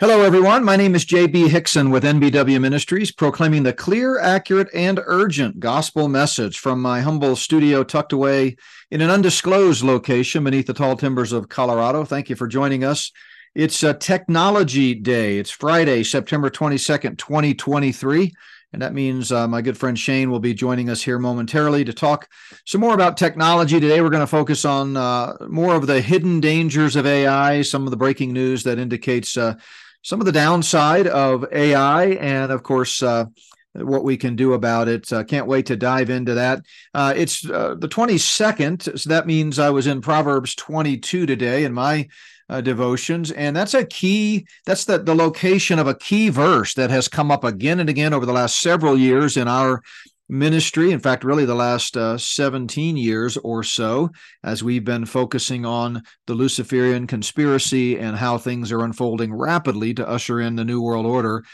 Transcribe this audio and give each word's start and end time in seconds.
Hello, 0.00 0.22
everyone. 0.22 0.64
My 0.64 0.76
name 0.76 0.94
is 0.94 1.04
J.B. 1.04 1.50
Hixson 1.50 1.90
with 1.90 2.04
NBW 2.04 2.58
Ministries, 2.58 3.12
proclaiming 3.12 3.64
the 3.64 3.74
clear, 3.74 4.18
accurate, 4.18 4.70
and 4.72 4.98
urgent 5.04 5.60
gospel 5.60 6.08
message 6.08 6.58
from 6.58 6.80
my 6.80 7.02
humble 7.02 7.36
studio 7.36 7.84
tucked 7.84 8.14
away 8.14 8.56
in 8.90 9.02
an 9.02 9.10
undisclosed 9.10 9.82
location 9.82 10.42
beneath 10.42 10.66
the 10.68 10.72
tall 10.72 10.96
timbers 10.96 11.32
of 11.32 11.50
Colorado. 11.50 12.06
Thank 12.06 12.30
you 12.30 12.36
for 12.36 12.48
joining 12.48 12.82
us. 12.82 13.12
It's 13.54 13.82
a 13.82 13.92
Technology 13.92 14.94
Day. 14.94 15.36
It's 15.36 15.50
Friday, 15.50 16.02
September 16.02 16.48
22nd, 16.48 17.18
2023. 17.18 18.32
And 18.72 18.80
that 18.80 18.94
means 18.94 19.30
uh, 19.30 19.48
my 19.48 19.60
good 19.60 19.76
friend 19.76 19.98
Shane 19.98 20.30
will 20.30 20.40
be 20.40 20.54
joining 20.54 20.88
us 20.88 21.02
here 21.02 21.18
momentarily 21.18 21.84
to 21.84 21.92
talk 21.92 22.26
some 22.64 22.80
more 22.80 22.94
about 22.94 23.18
technology. 23.18 23.78
Today, 23.78 24.00
we're 24.00 24.08
going 24.08 24.20
to 24.20 24.26
focus 24.26 24.64
on 24.64 24.96
uh, 24.96 25.34
more 25.46 25.74
of 25.74 25.86
the 25.86 26.00
hidden 26.00 26.40
dangers 26.40 26.96
of 26.96 27.04
AI, 27.04 27.60
some 27.60 27.84
of 27.84 27.90
the 27.90 27.98
breaking 27.98 28.32
news 28.32 28.62
that 28.62 28.78
indicates 28.78 29.36
uh, 29.36 29.56
some 30.02 30.20
of 30.20 30.26
the 30.26 30.32
downside 30.32 31.06
of 31.06 31.44
AI, 31.52 32.06
and 32.06 32.52
of 32.52 32.62
course, 32.62 33.02
uh, 33.02 33.26
what 33.74 34.04
we 34.04 34.16
can 34.16 34.34
do 34.34 34.54
about 34.54 34.88
it. 34.88 35.12
Uh, 35.12 35.22
can't 35.22 35.46
wait 35.46 35.66
to 35.66 35.76
dive 35.76 36.10
into 36.10 36.34
that. 36.34 36.64
Uh, 36.92 37.14
it's 37.16 37.48
uh, 37.48 37.76
the 37.78 37.88
22nd, 37.88 38.98
so 38.98 39.08
that 39.08 39.26
means 39.26 39.58
I 39.58 39.70
was 39.70 39.86
in 39.86 40.00
Proverbs 40.00 40.54
22 40.54 41.26
today 41.26 41.64
in 41.64 41.72
my 41.72 42.08
uh, 42.48 42.60
devotions, 42.60 43.30
and 43.30 43.54
that's 43.54 43.74
a 43.74 43.84
key. 43.84 44.44
That's 44.66 44.84
the 44.84 44.98
the 44.98 45.14
location 45.14 45.78
of 45.78 45.86
a 45.86 45.94
key 45.94 46.30
verse 46.30 46.74
that 46.74 46.90
has 46.90 47.06
come 47.06 47.30
up 47.30 47.44
again 47.44 47.78
and 47.78 47.88
again 47.88 48.12
over 48.12 48.26
the 48.26 48.32
last 48.32 48.60
several 48.60 48.98
years 48.98 49.36
in 49.36 49.46
our 49.46 49.82
ministry. 50.30 50.92
In 50.92 51.00
fact, 51.00 51.24
really 51.24 51.44
the 51.44 51.54
last 51.54 51.96
uh, 51.96 52.16
17 52.16 52.96
years 52.96 53.36
or 53.38 53.62
so, 53.62 54.10
as 54.42 54.62
we've 54.62 54.84
been 54.84 55.04
focusing 55.04 55.66
on 55.66 56.02
the 56.26 56.34
Luciferian 56.34 57.06
conspiracy 57.06 57.98
and 57.98 58.16
how 58.16 58.38
things 58.38 58.70
are 58.72 58.84
unfolding 58.84 59.34
rapidly 59.34 59.92
to 59.94 60.08
usher 60.08 60.40
in 60.40 60.56
the 60.56 60.64
New 60.64 60.80
World 60.80 61.04
Order. 61.04 61.44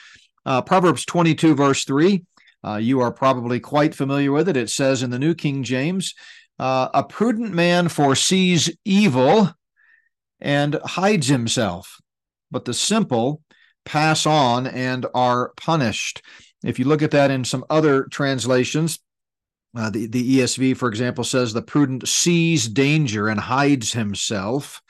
Uh, 0.44 0.62
Proverbs 0.62 1.04
22, 1.06 1.54
verse 1.54 1.84
3, 1.84 2.22
uh, 2.64 2.76
you 2.76 3.00
are 3.00 3.12
probably 3.12 3.58
quite 3.58 3.94
familiar 3.94 4.30
with 4.30 4.48
it. 4.48 4.56
It 4.56 4.70
says 4.70 5.02
in 5.02 5.10
the 5.10 5.18
New 5.18 5.34
King 5.34 5.62
James, 5.62 6.14
uh, 6.58 6.88
a 6.92 7.02
prudent 7.02 7.52
man 7.52 7.88
foresees 7.88 8.70
evil 8.84 9.52
and 10.40 10.78
hides 10.84 11.28
himself, 11.28 12.00
but 12.50 12.64
the 12.64 12.74
simple 12.74 13.42
pass 13.84 14.26
on 14.26 14.66
and 14.66 15.06
are 15.14 15.52
punished. 15.56 16.22
If 16.64 16.78
you 16.78 16.86
look 16.86 17.02
at 17.02 17.10
that 17.12 17.30
in 17.30 17.44
some 17.44 17.64
other 17.70 18.04
translations, 18.04 18.98
uh, 19.76 19.90
the, 19.90 20.06
the 20.06 20.38
ESV, 20.38 20.76
for 20.76 20.88
example, 20.88 21.22
says 21.22 21.52
the 21.52 21.62
prudent 21.62 22.08
sees 22.08 22.66
danger 22.66 23.28
and 23.28 23.38
hides 23.38 23.92
himself, 23.92 24.80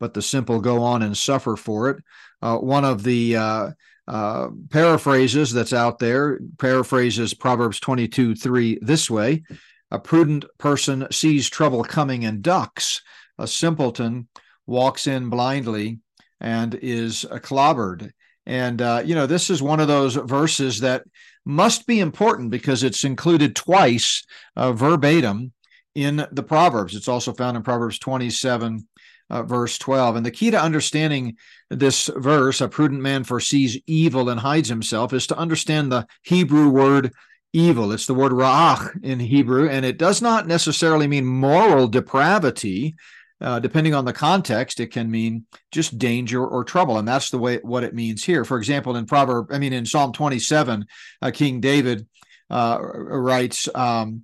but 0.00 0.14
the 0.14 0.22
simple 0.22 0.60
go 0.60 0.82
on 0.82 1.02
and 1.02 1.16
suffer 1.16 1.56
for 1.56 1.90
it. 1.90 2.02
Uh, 2.40 2.56
one 2.56 2.84
of 2.84 3.02
the 3.04 3.36
uh, 3.36 3.70
uh 4.08 4.48
paraphrases 4.70 5.52
that's 5.52 5.72
out 5.72 6.00
there 6.00 6.40
paraphrases 6.58 7.34
Proverbs 7.34 7.78
22 7.78 8.34
3 8.34 8.80
this 8.82 9.08
way 9.08 9.44
A 9.92 9.98
prudent 10.00 10.44
person 10.58 11.06
sees 11.12 11.48
trouble 11.48 11.84
coming 11.84 12.24
and 12.24 12.42
ducks, 12.42 13.00
a 13.38 13.46
simpleton 13.46 14.26
walks 14.66 15.06
in 15.06 15.28
blindly 15.28 16.00
and 16.40 16.74
is 16.74 17.24
clobbered. 17.30 18.10
And, 18.46 18.82
uh, 18.82 19.02
you 19.04 19.14
know, 19.14 19.26
this 19.26 19.50
is 19.50 19.62
one 19.62 19.80
of 19.80 19.88
those 19.88 20.16
verses 20.16 20.80
that 20.80 21.04
must 21.44 21.86
be 21.86 22.00
important 22.00 22.50
because 22.50 22.82
it's 22.82 23.04
included 23.04 23.56
twice 23.56 24.24
uh, 24.56 24.72
verbatim 24.72 25.52
in 25.94 26.26
the 26.32 26.42
Proverbs. 26.42 26.94
It's 26.94 27.08
also 27.08 27.32
found 27.32 27.56
in 27.56 27.62
Proverbs 27.62 27.98
27, 27.98 28.86
uh, 29.30 29.42
verse 29.42 29.78
12. 29.78 30.16
And 30.16 30.26
the 30.26 30.30
key 30.30 30.50
to 30.50 30.60
understanding 30.60 31.36
this 31.70 32.10
verse, 32.16 32.60
a 32.60 32.68
prudent 32.68 33.00
man 33.00 33.24
foresees 33.24 33.78
evil 33.86 34.28
and 34.28 34.40
hides 34.40 34.68
himself, 34.68 35.12
is 35.12 35.26
to 35.28 35.36
understand 35.36 35.90
the 35.90 36.06
Hebrew 36.22 36.68
word 36.68 37.12
evil. 37.52 37.92
It's 37.92 38.06
the 38.06 38.14
word 38.14 38.32
ra'ach 38.32 39.04
in 39.04 39.20
Hebrew, 39.20 39.68
and 39.68 39.84
it 39.84 39.98
does 39.98 40.22
not 40.22 40.46
necessarily 40.46 41.06
mean 41.06 41.26
moral 41.26 41.86
depravity 41.86 42.94
uh, 43.42 43.58
depending 43.58 43.92
on 43.92 44.04
the 44.04 44.12
context, 44.12 44.78
it 44.78 44.92
can 44.92 45.10
mean 45.10 45.46
just 45.72 45.98
danger 45.98 46.46
or 46.46 46.62
trouble, 46.62 46.98
and 46.98 47.06
that's 47.06 47.30
the 47.30 47.38
way 47.38 47.58
what 47.58 47.82
it 47.82 47.94
means 47.94 48.24
here. 48.24 48.44
For 48.44 48.56
example, 48.56 48.96
in 48.96 49.04
Proverb, 49.04 49.52
I 49.52 49.58
mean 49.58 49.72
in 49.72 49.84
Psalm 49.84 50.12
27, 50.12 50.86
uh, 51.20 51.30
King 51.32 51.60
David 51.60 52.06
uh, 52.48 52.78
writes, 52.80 53.68
um, 53.74 54.22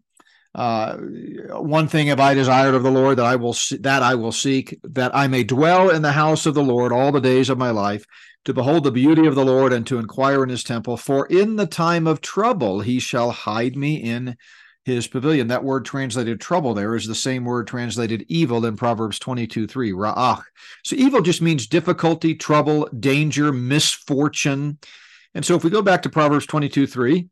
uh, 0.54 0.96
"One 0.96 1.88
thing 1.88 2.06
have 2.06 2.20
I 2.20 2.34
desired 2.34 2.74
of 2.74 2.84
the 2.84 2.90
Lord 2.92 3.18
that 3.18 3.26
I 3.26 3.36
will 3.36 3.56
that 3.80 4.02
I 4.02 4.14
will 4.14 4.32
seek, 4.32 4.78
that 4.84 5.14
I 5.14 5.26
may 5.26 5.42
dwell 5.42 5.90
in 5.90 6.02
the 6.02 6.12
house 6.12 6.46
of 6.46 6.54
the 6.54 6.62
Lord 6.62 6.92
all 6.92 7.10
the 7.10 7.20
days 7.20 7.50
of 7.50 7.58
my 7.58 7.70
life." 7.70 8.04
To 8.44 8.54
behold 8.54 8.84
the 8.84 8.92
beauty 8.92 9.26
of 9.26 9.34
the 9.34 9.44
Lord 9.44 9.74
and 9.74 9.86
to 9.88 9.98
inquire 9.98 10.42
in 10.42 10.48
his 10.48 10.64
temple, 10.64 10.96
for 10.96 11.26
in 11.26 11.56
the 11.56 11.66
time 11.66 12.06
of 12.06 12.22
trouble 12.22 12.80
he 12.80 12.98
shall 12.98 13.30
hide 13.30 13.76
me 13.76 13.96
in 13.96 14.36
his 14.88 15.06
pavilion. 15.06 15.48
That 15.48 15.64
word 15.64 15.84
translated 15.84 16.40
trouble 16.40 16.74
there 16.74 16.94
is 16.94 17.06
the 17.06 17.14
same 17.14 17.44
word 17.44 17.66
translated 17.66 18.24
evil 18.28 18.64
in 18.64 18.76
Proverbs 18.76 19.18
22 19.18 19.66
3, 19.66 19.92
ra'ach. 19.92 20.42
So 20.84 20.96
evil 20.96 21.20
just 21.20 21.42
means 21.42 21.66
difficulty, 21.66 22.34
trouble, 22.34 22.88
danger, 22.98 23.52
misfortune. 23.52 24.78
And 25.34 25.44
so 25.44 25.54
if 25.54 25.64
we 25.64 25.70
go 25.70 25.82
back 25.82 26.02
to 26.02 26.10
Proverbs 26.10 26.46
22 26.46 26.86
3, 26.86 27.28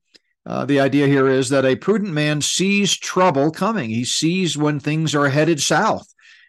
uh, 0.47 0.65
the 0.65 0.79
idea 0.79 1.09
here 1.09 1.29
is 1.29 1.49
that 1.49 1.65
a 1.65 1.75
prudent 1.75 2.13
man 2.13 2.41
sees 2.41 2.97
trouble 2.97 3.51
coming. 3.51 3.91
He 3.91 4.05
sees 4.05 4.57
when 4.57 4.79
things 4.79 5.15
are 5.15 5.29
headed 5.29 5.61
south 5.61 6.07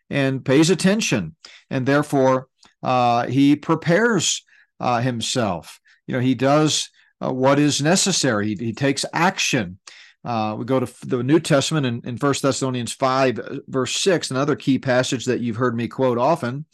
and 0.09 0.45
pays 0.45 0.69
attention. 0.69 1.35
And 1.69 1.85
therefore, 1.85 2.47
uh, 2.84 3.25
he 3.28 3.56
prepares 3.56 4.45
uh, 4.79 5.01
himself. 5.01 5.79
You 6.06 6.13
know, 6.13 6.19
he 6.19 6.35
does 6.35 6.89
uh, 7.19 7.34
what 7.34 7.57
is 7.59 7.81
necessary, 7.81 8.50
he, 8.50 8.66
he 8.66 8.74
takes 8.74 9.06
action. 9.13 9.79
Uh, 10.27 10.55
we 10.59 10.65
go 10.65 10.77
to 10.77 11.07
the 11.07 11.23
New 11.23 11.39
Testament 11.39 11.85
in, 11.85 12.01
in 12.03 12.17
1 12.17 12.33
Thessalonians 12.41 12.91
5, 12.91 13.39
uh, 13.39 13.59
verse 13.69 13.95
6, 13.95 14.29
another 14.29 14.57
key 14.57 14.77
passage 14.77 15.23
that 15.23 15.39
you've 15.39 15.55
heard 15.55 15.73
me 15.73 15.88
quote 15.88 16.17
often. 16.17 16.65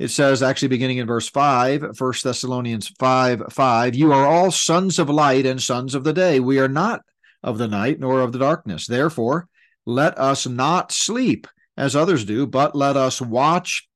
It 0.00 0.08
says, 0.08 0.42
actually 0.42 0.68
beginning 0.68 0.98
in 0.98 1.06
verse 1.06 1.28
5, 1.28 1.96
1 1.96 2.12
Thessalonians 2.24 2.88
5, 2.98 3.44
5, 3.48 3.94
you 3.94 4.12
are 4.12 4.26
all 4.26 4.50
sons 4.50 4.98
of 4.98 5.08
light 5.08 5.46
and 5.46 5.62
sons 5.62 5.94
of 5.94 6.02
the 6.02 6.12
day. 6.12 6.40
We 6.40 6.58
are 6.58 6.68
not 6.68 7.02
of 7.44 7.58
the 7.58 7.68
night 7.68 8.00
nor 8.00 8.22
of 8.22 8.32
the 8.32 8.40
darkness. 8.40 8.88
Therefore, 8.88 9.48
let 9.86 10.18
us 10.18 10.48
not 10.48 10.90
sleep 10.90 11.46
as 11.76 11.94
others 11.94 12.24
do, 12.24 12.44
but 12.44 12.74
let 12.74 12.96
us 12.96 13.22
watch 13.22 13.88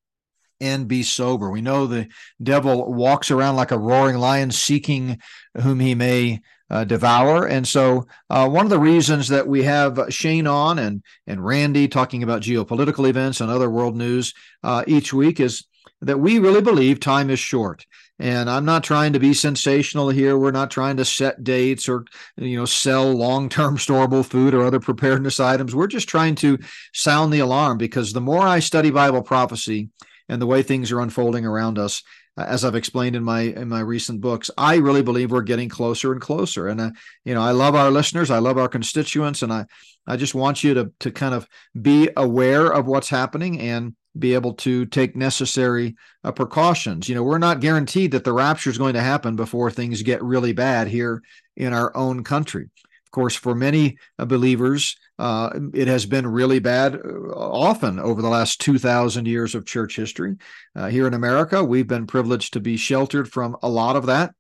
and 0.65 0.89
be 0.89 1.03
sober. 1.03 1.51
We 1.51 1.61
know 1.61 1.87
the 1.87 2.09
devil 2.43 2.93
walks 2.93 3.31
around 3.31 3.57
like 3.57 3.71
a 3.71 3.79
roaring 3.79 4.17
lion 4.17 4.51
seeking 4.51 5.21
whom 5.61 5.81
he 5.81 5.95
may 5.95 6.41
uh, 6.71 6.85
devour. 6.85 7.47
And 7.47 7.69
so, 7.69 8.07
uh, 8.31 8.49
one 8.49 8.67
of 8.67 8.71
the 8.71 8.79
reasons 8.79 9.29
that 9.29 9.47
we 9.47 9.63
have 9.65 10.01
Shane 10.09 10.47
on 10.47 10.79
and 10.79 11.03
and 11.27 11.45
Randy 11.45 11.89
talking 11.89 12.23
about 12.23 12.43
geopolitical 12.43 13.09
events 13.09 13.41
and 13.41 13.51
other 13.51 13.71
world 13.71 13.97
news 13.97 14.33
uh, 14.63 14.83
each 14.87 15.13
week 15.13 15.41
is 15.41 15.65
that 16.01 16.21
we 16.21 16.39
really 16.39 16.63
believe 16.63 17.01
time 17.01 17.31
is 17.31 17.39
short. 17.39 17.87
And 18.19 18.49
I'm 18.49 18.65
not 18.65 18.85
trying 18.85 19.13
to 19.15 19.19
be 19.19 19.35
sensational 19.35 20.09
here. 20.09 20.39
We're 20.39 20.53
not 20.53 20.71
trying 20.71 20.97
to 20.99 21.05
set 21.05 21.43
dates 21.43 21.89
or 21.89 22.05
you 22.37 22.57
know 22.57 22.65
sell 22.65 23.13
long-term 23.13 23.77
storable 23.79 24.25
food 24.25 24.55
or 24.55 24.65
other 24.65 24.81
preparedness 24.81 25.41
items. 25.41 25.75
We're 25.75 25.87
just 25.87 26.09
trying 26.09 26.37
to 26.37 26.59
sound 26.93 27.33
the 27.33 27.41
alarm 27.41 27.79
because 27.79 28.13
the 28.13 28.21
more 28.21 28.47
I 28.47 28.61
study 28.61 28.91
Bible 28.91 29.23
prophecy 29.23 29.91
and 30.29 30.41
the 30.41 30.47
way 30.47 30.63
things 30.63 30.91
are 30.91 31.01
unfolding 31.01 31.45
around 31.45 31.79
us, 31.79 32.03
as 32.37 32.65
I've 32.65 32.75
explained 32.75 33.15
in 33.17 33.23
my 33.23 33.43
in 33.43 33.69
my 33.69 33.81
recent 33.81 34.21
books, 34.21 34.51
I 34.59 34.77
really 34.77 35.03
believe 35.03 35.31
we're 35.31 35.43
getting 35.43 35.69
closer 35.69 36.13
and 36.13 36.21
closer. 36.21 36.69
And 36.69 36.81
uh, 36.81 36.91
you 37.25 37.35
know, 37.35 37.43
I 37.43 37.53
love 37.53 37.75
our 37.75 37.91
listeners, 37.91 38.31
I 38.31 38.39
love 38.39 38.59
our 38.59 38.69
constituents, 38.69 39.43
and 39.43 39.53
I 39.53 39.67
I 40.07 40.17
just 40.17 40.35
want 40.35 40.65
you 40.65 40.75
to 40.75 40.93
to 41.01 41.11
kind 41.11 41.35
of 41.35 41.49
be 41.81 42.11
aware 42.17 42.67
of 42.67 42.87
what's 42.87 43.09
happening 43.09 43.61
and 43.61 43.95
be 44.19 44.35
able 44.35 44.55
to 44.55 44.87
take 44.87 45.17
necessary 45.17 45.97
uh, 46.23 46.33
precautions. 46.33 47.09
You 47.09 47.15
know, 47.15 47.23
we're 47.23 47.39
not 47.39 47.61
guaranteed 47.61 48.13
that 48.13 48.25
the 48.25 48.33
rapture 48.33 48.71
is 48.71 48.79
going 48.79 48.95
to 48.95 49.01
happen 49.01 49.37
before 49.37 49.71
things 49.71 50.03
get 50.03 50.23
really 50.23 50.53
bad 50.53 50.87
here 50.89 51.23
in 51.57 51.73
our 51.73 51.97
own 51.97 52.23
country. 52.23 52.71
Course, 53.15 53.37
for 53.37 53.55
many 53.55 53.97
uh, 54.19 54.25
believers, 54.25 54.97
uh, 55.21 55.51
it 55.73 55.87
has 55.87 56.05
been 56.05 56.27
really 56.27 56.59
bad 56.59 56.97
uh, 56.97 57.31
often 57.33 58.01
over 58.01 58.21
the 58.21 58.29
last 58.29 58.61
2,000 58.61 59.29
years 59.29 59.55
of 59.55 59.65
church 59.65 59.95
history. 59.95 60.35
Uh, 60.75 60.89
here 60.89 61.07
in 61.07 61.15
America, 61.15 61.63
we've 61.63 61.87
been 61.87 62.09
privileged 62.09 62.55
to 62.55 62.61
be 62.61 62.77
sheltered 62.77 63.31
from 63.31 63.57
a 63.63 63.69
lot 63.69 63.95
of 63.95 64.07
that, 64.07 64.35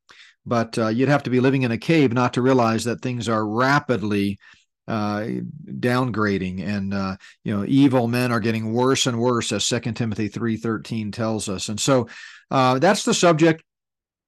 but 0.44 0.76
uh, 0.76 0.88
you'd 0.88 1.08
have 1.08 1.22
to 1.22 1.30
be 1.30 1.38
living 1.38 1.62
in 1.62 1.70
a 1.70 1.78
cave 1.78 2.12
not 2.12 2.34
to 2.34 2.42
realize 2.42 2.82
that 2.82 3.00
things 3.00 3.28
are 3.28 3.46
rapidly 3.46 4.40
uh, 4.88 5.24
downgrading 5.66 6.60
and 6.60 7.18
you 7.44 7.56
know 7.56 7.64
evil 7.68 8.08
men 8.08 8.32
are 8.32 8.40
getting 8.40 8.72
worse 8.72 9.06
and 9.06 9.20
worse 9.20 9.52
as 9.52 9.64
Second 9.64 9.94
timothy 9.94 10.28
3.13 10.28 11.12
tells 11.12 11.48
us 11.48 11.70
and 11.70 11.80
so 11.80 12.06
that's 12.50 13.04
the 13.04 13.14
subject 13.14 13.62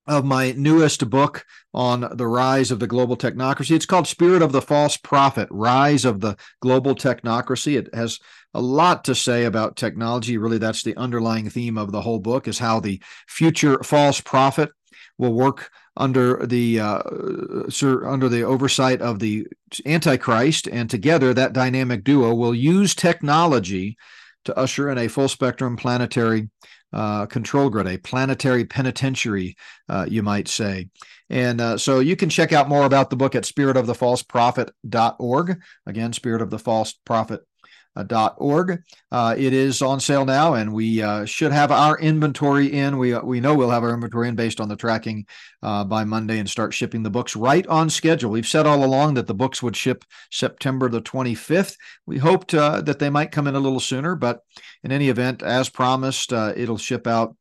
of 0.06 0.24
my 0.24 0.52
newest 0.52 1.08
book 1.10 1.44
on 1.74 2.08
the 2.16 2.26
rise 2.26 2.70
of 2.70 2.78
the 2.78 2.86
global 2.86 3.16
technocracy. 3.16 3.72
It's 3.72 3.86
called 3.86 4.06
Spirit 4.06 4.42
of 4.42 4.52
the 4.52 4.62
False 4.62 4.96
Prophet 4.96 5.48
Rise 5.50 6.04
of 6.04 6.20
the 6.20 6.36
Global 6.60 6.94
Technocracy. 6.94 7.76
It 7.78 7.94
has 7.94 8.18
a 8.54 8.60
lot 8.60 9.04
to 9.04 9.14
say 9.14 9.44
about 9.44 9.76
technology. 9.76 10.38
Really, 10.38 10.58
that's 10.58 10.82
the 10.82 10.96
underlying 10.96 11.50
theme 11.50 11.76
of 11.76 11.92
the 11.92 12.00
whole 12.00 12.20
book 12.20 12.48
is 12.48 12.58
how 12.58 12.80
the 12.80 13.02
future 13.26 13.82
false 13.82 14.20
prophet 14.20 14.70
will 15.18 15.34
work 15.34 15.70
under 15.96 16.46
the 16.46 16.80
uh, 16.80 17.00
sir, 17.68 18.06
under 18.06 18.28
the 18.28 18.42
oversight 18.42 19.00
of 19.00 19.18
the 19.18 19.46
Antichrist, 19.84 20.68
and 20.68 20.88
together 20.88 21.34
that 21.34 21.52
dynamic 21.52 22.04
duo 22.04 22.34
will 22.34 22.54
use 22.54 22.94
technology 22.94 23.96
to 24.44 24.56
usher 24.56 24.90
in 24.90 24.98
a 24.98 25.08
full 25.08 25.28
spectrum 25.28 25.76
planetary 25.76 26.48
uh, 26.92 27.26
control 27.26 27.70
grid, 27.70 27.86
a 27.86 27.98
planetary 27.98 28.64
penitentiary, 28.64 29.56
uh, 29.88 30.06
you 30.08 30.22
might 30.22 30.48
say. 30.48 30.88
And 31.28 31.60
uh, 31.60 31.76
so 31.78 32.00
you 32.00 32.16
can 32.16 32.28
check 32.28 32.52
out 32.52 32.68
more 32.68 32.84
about 32.84 33.10
the 33.10 33.16
book 33.16 33.34
at 33.34 33.44
spiritofthefalseprophet.org. 33.44 35.60
Again, 35.86 36.12
Spirit 36.12 36.42
uh, 37.96 38.30
org. 38.36 38.82
Uh, 39.10 39.34
it 39.36 39.52
is 39.52 39.82
on 39.82 40.00
sale 40.00 40.24
now, 40.24 40.54
and 40.54 40.72
we 40.72 41.02
uh, 41.02 41.24
should 41.24 41.52
have 41.52 41.72
our 41.72 41.98
inventory 41.98 42.66
in. 42.66 42.98
We 42.98 43.16
we 43.18 43.40
know 43.40 43.54
we'll 43.54 43.70
have 43.70 43.82
our 43.82 43.94
inventory 43.94 44.28
in 44.28 44.36
based 44.36 44.60
on 44.60 44.68
the 44.68 44.76
tracking 44.76 45.26
uh, 45.62 45.84
by 45.84 46.04
Monday 46.04 46.38
and 46.38 46.48
start 46.48 46.74
shipping 46.74 47.02
the 47.02 47.10
books 47.10 47.34
right 47.34 47.66
on 47.66 47.88
schedule. 47.88 48.30
We've 48.30 48.46
said 48.46 48.66
all 48.66 48.84
along 48.84 49.14
that 49.14 49.26
the 49.26 49.34
books 49.34 49.62
would 49.62 49.76
ship 49.76 50.04
September 50.30 50.88
the 50.88 51.00
25th. 51.00 51.76
We 52.04 52.18
hoped 52.18 52.54
uh, 52.54 52.82
that 52.82 52.98
they 52.98 53.10
might 53.10 53.32
come 53.32 53.46
in 53.46 53.54
a 53.54 53.60
little 53.60 53.80
sooner, 53.80 54.14
but 54.14 54.40
in 54.84 54.92
any 54.92 55.08
event, 55.08 55.42
as 55.42 55.68
promised, 55.68 56.32
uh, 56.32 56.52
it'll 56.56 56.78
ship 56.78 57.06
out. 57.06 57.36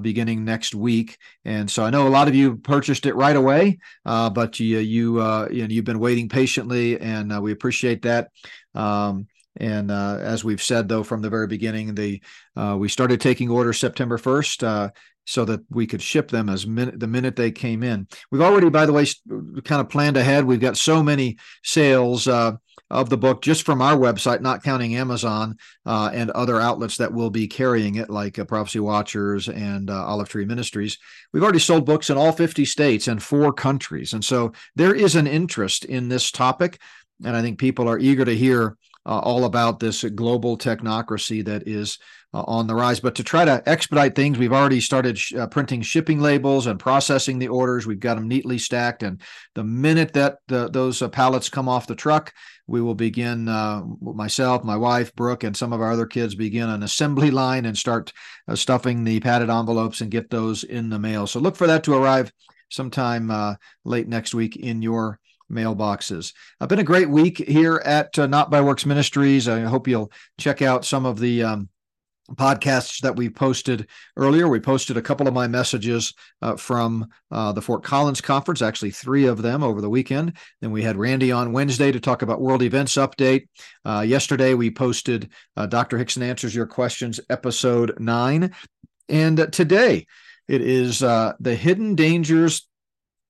beginning 0.00 0.44
next 0.44 0.74
week, 0.74 1.16
and 1.44 1.70
so 1.70 1.84
I 1.84 1.90
know 1.90 2.08
a 2.08 2.10
lot 2.10 2.26
of 2.26 2.34
you 2.34 2.56
purchased 2.56 3.06
it 3.06 3.14
right 3.14 3.36
away, 3.36 3.78
but 4.04 4.58
you 4.58 4.78
you 4.78 5.18
you 5.50 5.62
know, 5.62 5.68
you've 5.74 5.84
been 5.84 6.00
waiting 6.00 6.28
patiently, 6.28 7.00
and 7.00 7.42
we 7.42 7.52
appreciate 7.52 8.02
that. 8.02 8.30
Um, 8.74 9.26
and 9.56 9.90
uh, 9.90 10.18
as 10.20 10.44
we've 10.44 10.62
said, 10.62 10.88
though, 10.88 11.02
from 11.02 11.20
the 11.20 11.30
very 11.30 11.46
beginning, 11.46 11.94
the 11.94 12.22
uh, 12.56 12.76
we 12.78 12.88
started 12.88 13.20
taking 13.20 13.50
orders 13.50 13.78
September 13.78 14.18
1st 14.18 14.62
uh, 14.62 14.90
so 15.26 15.44
that 15.44 15.60
we 15.68 15.86
could 15.86 16.00
ship 16.00 16.28
them 16.28 16.48
as 16.48 16.66
min- 16.66 16.98
the 16.98 17.06
minute 17.06 17.36
they 17.36 17.50
came 17.50 17.82
in. 17.82 18.06
We've 18.30 18.40
already, 18.40 18.70
by 18.70 18.86
the 18.86 18.92
way, 18.92 19.06
kind 19.64 19.80
of 19.80 19.88
planned 19.88 20.16
ahead. 20.16 20.44
We've 20.44 20.60
got 20.60 20.76
so 20.76 21.02
many 21.02 21.38
sales 21.62 22.28
uh, 22.28 22.52
of 22.88 23.10
the 23.10 23.18
book 23.18 23.42
just 23.42 23.64
from 23.64 23.82
our 23.82 23.96
website, 23.96 24.40
not 24.40 24.62
counting 24.62 24.96
Amazon 24.96 25.56
uh, 25.84 26.10
and 26.14 26.30
other 26.30 26.60
outlets 26.60 26.96
that 26.96 27.12
will 27.12 27.30
be 27.30 27.48
carrying 27.48 27.96
it, 27.96 28.08
like 28.08 28.38
uh, 28.38 28.44
Prophecy 28.44 28.80
Watchers 28.80 29.48
and 29.48 29.90
Olive 29.90 30.28
Tree 30.28 30.46
Ministries. 30.46 30.98
We've 31.32 31.42
already 31.42 31.58
sold 31.58 31.84
books 31.84 32.10
in 32.10 32.16
all 32.16 32.32
50 32.32 32.64
states 32.64 33.08
and 33.08 33.22
four 33.22 33.52
countries. 33.52 34.12
And 34.12 34.24
so 34.24 34.52
there 34.76 34.94
is 34.94 35.16
an 35.16 35.26
interest 35.26 35.84
in 35.84 36.08
this 36.08 36.30
topic. 36.30 36.80
And 37.24 37.36
I 37.36 37.42
think 37.42 37.58
people 37.58 37.88
are 37.88 37.98
eager 37.98 38.24
to 38.24 38.34
hear 38.34 38.76
uh, 39.08 39.20
all 39.20 39.46
about 39.46 39.80
this 39.80 40.04
global 40.04 40.58
technocracy 40.58 41.42
that 41.46 41.66
is 41.66 41.98
uh, 42.34 42.42
on 42.42 42.66
the 42.66 42.74
rise. 42.74 43.00
But 43.00 43.14
to 43.14 43.24
try 43.24 43.46
to 43.46 43.62
expedite 43.66 44.14
things, 44.14 44.36
we've 44.36 44.52
already 44.52 44.82
started 44.82 45.16
sh- 45.16 45.34
uh, 45.34 45.46
printing 45.46 45.80
shipping 45.80 46.20
labels 46.20 46.66
and 46.66 46.78
processing 46.78 47.38
the 47.38 47.48
orders. 47.48 47.86
We've 47.86 47.98
got 47.98 48.16
them 48.16 48.28
neatly 48.28 48.58
stacked, 48.58 49.02
and 49.02 49.22
the 49.54 49.64
minute 49.64 50.12
that 50.12 50.36
the, 50.46 50.68
those 50.68 51.00
uh, 51.00 51.08
pallets 51.08 51.48
come 51.48 51.70
off 51.70 51.86
the 51.86 51.94
truck, 51.94 52.34
we 52.66 52.82
will 52.82 52.94
begin. 52.94 53.48
Uh, 53.48 53.82
myself, 54.02 54.62
my 54.62 54.76
wife, 54.76 55.14
Brooke, 55.14 55.42
and 55.42 55.56
some 55.56 55.72
of 55.72 55.80
our 55.80 55.90
other 55.90 56.06
kids 56.06 56.34
begin 56.34 56.68
an 56.68 56.82
assembly 56.82 57.30
line 57.30 57.64
and 57.64 57.78
start 57.78 58.12
uh, 58.46 58.54
stuffing 58.54 59.04
the 59.04 59.20
padded 59.20 59.48
envelopes 59.48 60.02
and 60.02 60.10
get 60.10 60.28
those 60.28 60.64
in 60.64 60.90
the 60.90 60.98
mail. 60.98 61.26
So 61.26 61.40
look 61.40 61.56
for 61.56 61.66
that 61.66 61.82
to 61.84 61.94
arrive 61.94 62.30
sometime 62.68 63.56
late 63.86 64.08
next 64.08 64.34
week 64.34 64.56
in 64.56 64.82
your 64.82 65.18
mailboxes. 65.50 66.32
It's 66.60 66.68
been 66.68 66.78
a 66.78 66.84
great 66.84 67.10
week 67.10 67.38
here 67.38 67.82
at 67.84 68.18
uh, 68.18 68.26
Not 68.26 68.50
by 68.50 68.60
Works 68.60 68.86
Ministries. 68.86 69.48
I 69.48 69.60
hope 69.60 69.88
you'll 69.88 70.12
check 70.38 70.62
out 70.62 70.84
some 70.84 71.06
of 71.06 71.18
the 71.18 71.42
um, 71.42 71.68
podcasts 72.34 73.00
that 73.00 73.16
we 73.16 73.30
posted 73.30 73.88
earlier. 74.16 74.48
We 74.48 74.60
posted 74.60 74.96
a 74.96 75.02
couple 75.02 75.26
of 75.26 75.34
my 75.34 75.46
messages 75.46 76.12
uh, 76.42 76.56
from 76.56 77.08
uh, 77.30 77.52
the 77.52 77.62
Fort 77.62 77.82
Collins 77.82 78.20
conference, 78.20 78.62
actually 78.62 78.90
three 78.90 79.26
of 79.26 79.42
them 79.42 79.62
over 79.62 79.80
the 79.80 79.90
weekend. 79.90 80.34
Then 80.60 80.70
we 80.70 80.82
had 80.82 80.96
Randy 80.96 81.32
on 81.32 81.52
Wednesday 81.52 81.90
to 81.92 82.00
talk 82.00 82.22
about 82.22 82.40
World 82.40 82.62
Events 82.62 82.96
Update. 82.96 83.48
Uh, 83.84 84.04
yesterday 84.06 84.54
we 84.54 84.70
posted 84.70 85.30
uh, 85.56 85.66
Dr. 85.66 85.98
Hixson 85.98 86.22
Answers 86.22 86.54
Your 86.54 86.66
Questions, 86.66 87.20
episode 87.30 87.98
nine. 87.98 88.52
And 89.08 89.50
today 89.52 90.06
it 90.48 90.60
is 90.60 91.02
uh, 91.02 91.32
the 91.40 91.54
hidden 91.54 91.94
dangers 91.94 92.67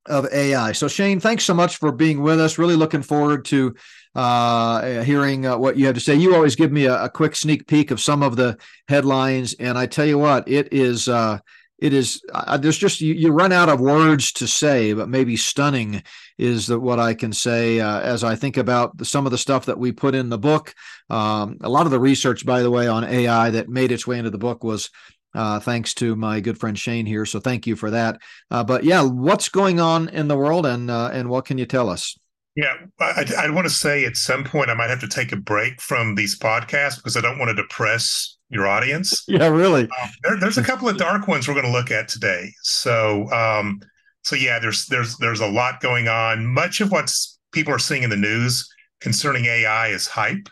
of 0.09 0.27
AI. 0.33 0.73
So, 0.73 0.89
Shane, 0.89 1.21
thanks 1.21 1.45
so 1.45 1.55
much 1.55 1.77
for 1.77 1.93
being 1.93 2.23
with 2.23 2.41
us. 2.41 2.59
Really 2.59 2.77
looking 2.77 3.03
forward 3.03 3.45
to 3.47 3.75
uh, 4.15 5.03
hearing 5.03 5.47
uh, 5.47 5.57
what 5.57 5.77
you 5.77 5.87
have 5.87 5.95
to 5.95 6.01
say. 6.01 6.15
You 6.15 6.35
always 6.35 6.57
give 6.57 6.73
me 6.73 6.87
a, 6.87 7.05
a, 7.05 7.09
quick 7.09 7.37
sneak 7.37 7.67
peek 7.67 7.91
of 7.91 8.01
some 8.01 8.23
of 8.23 8.37
the 8.37 8.59
headlines, 8.89 9.55
and 9.55 9.79
I 9.79 9.87
tell 9.87 10.07
you 10.07 10.19
what, 10.19 10.49
it 10.49 10.73
is. 10.73 11.09
Uh, 11.09 11.39
it 11.79 11.93
is 11.93 12.21
there's 12.59 12.77
just 12.77 13.01
you, 13.01 13.15
you, 13.15 13.31
run 13.31 13.53
out 13.53 13.69
of 13.69 13.81
words 13.81 14.33
to 14.33 14.49
say 14.49 14.93
but 14.93 15.09
maybe 15.09 15.37
stunning 15.37 16.03
is 16.37 16.67
the, 16.67 16.79
what 16.79 16.99
i 16.99 17.15
can 17.15 17.33
say 17.33 17.79
uh, 17.79 18.01
as 18.01 18.25
i 18.25 18.35
think 18.35 18.57
about 18.57 18.97
the, 18.97 19.05
some 19.05 19.27
of 19.27 19.31
the 19.31 19.39
stuff 19.39 19.67
that 19.67 19.79
we 19.79 19.93
put 19.93 20.15
in 20.15 20.29
the 20.29 20.39
book 20.39 20.75
um, 21.09 21.57
a 21.61 21.69
lot 21.69 21.87
of 21.87 21.93
the 21.93 22.01
research 22.01 22.45
by 22.45 22.63
the 22.63 22.71
way 22.71 22.89
on 22.89 23.05
ai 23.05 23.51
that 23.51 23.69
made 23.69 23.93
its 23.93 24.09
way 24.09 24.19
into 24.19 24.31
the 24.31 24.39
book 24.39 24.65
was 24.65 24.91
uh, 25.35 25.61
thanks 25.61 25.95
to 25.95 26.17
my 26.17 26.41
good 26.41 26.59
friend 26.59 26.79
Shane 26.79 27.07
here. 27.07 27.27
So 27.27 27.41
thank 27.41 27.67
you 27.67 27.77
for 27.77 27.91
that. 27.91 28.21
Uh, 28.51 28.65
but 28.65 28.85
yeah, 28.85 29.03
what's 29.03 29.49
going 29.49 29.81
on 29.81 30.09
in 30.09 30.29
the 30.29 30.37
world, 30.37 30.67
and 30.67 30.91
uh, 30.91 31.11
and 31.13 31.29
what 31.29 31.45
can 31.45 31.59
you 31.59 31.67
tell 31.67 31.89
us? 31.89 32.17
Yeah, 32.57 32.75
I, 32.99 33.25
I 33.39 33.51
want 33.51 33.67
to 33.67 33.73
say 33.73 34.05
at 34.05 34.17
some 34.17 34.43
point 34.43 34.69
I 34.69 34.75
might 34.75 34.91
have 34.91 35.01
to 35.01 35.09
take 35.09 35.31
a 35.31 35.37
break 35.37 35.81
from 35.81 36.17
these 36.17 36.37
podcasts 36.37 36.97
because 36.97 37.17
I 37.17 37.21
don't 37.21 37.39
want 37.39 37.51
to 37.51 37.55
depress 37.55 38.37
your 38.49 38.67
audience. 38.67 39.25
Yeah, 39.29 39.49
really. 39.49 39.83
Um, 39.83 40.11
there, 40.25 40.41
there's 40.41 40.59
a 40.59 40.63
couple 40.65 40.89
of 40.89 40.97
dark 40.97 41.29
ones 41.29 41.47
we're 41.47 41.55
going 41.55 41.67
to 41.67 41.73
look 41.73 41.91
at 41.91 42.09
today. 42.09 42.53
So, 42.63 43.31
um, 43.31 43.81
so 44.23 44.35
yeah, 44.35 44.59
there's 44.59 44.87
there's 44.87 45.17
there's 45.19 45.41
a 45.41 45.47
lot 45.47 45.81
going 45.81 46.09
on. 46.09 46.47
Much 46.47 46.81
of 46.81 46.91
what 46.91 47.15
people 47.53 47.73
are 47.73 47.79
seeing 47.79 48.03
in 48.03 48.11
the 48.11 48.17
news 48.17 48.69
concerning 49.01 49.45
AI 49.45 49.89
is 49.89 50.09
hype. 50.09 50.49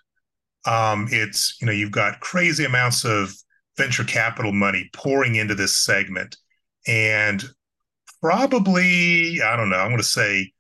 Um, 0.67 1.09
it's 1.11 1.57
you 1.61 1.67
know 1.67 1.73
you've 1.73 1.91
got 1.91 2.21
crazy 2.21 2.65
amounts 2.65 3.05
of 3.05 3.35
venture 3.77 4.05
capital 4.05 4.53
money 4.53 4.89
pouring 4.93 5.37
into 5.37 5.55
this 5.55 5.77
segment. 5.77 6.37
And 6.87 7.45
probably, 8.21 9.41
I 9.43 9.57
don't 9.57 9.71
know, 9.71 9.77
I'm 9.77 9.89
going 9.89 9.99
to 9.99 10.05
say 10.05 10.53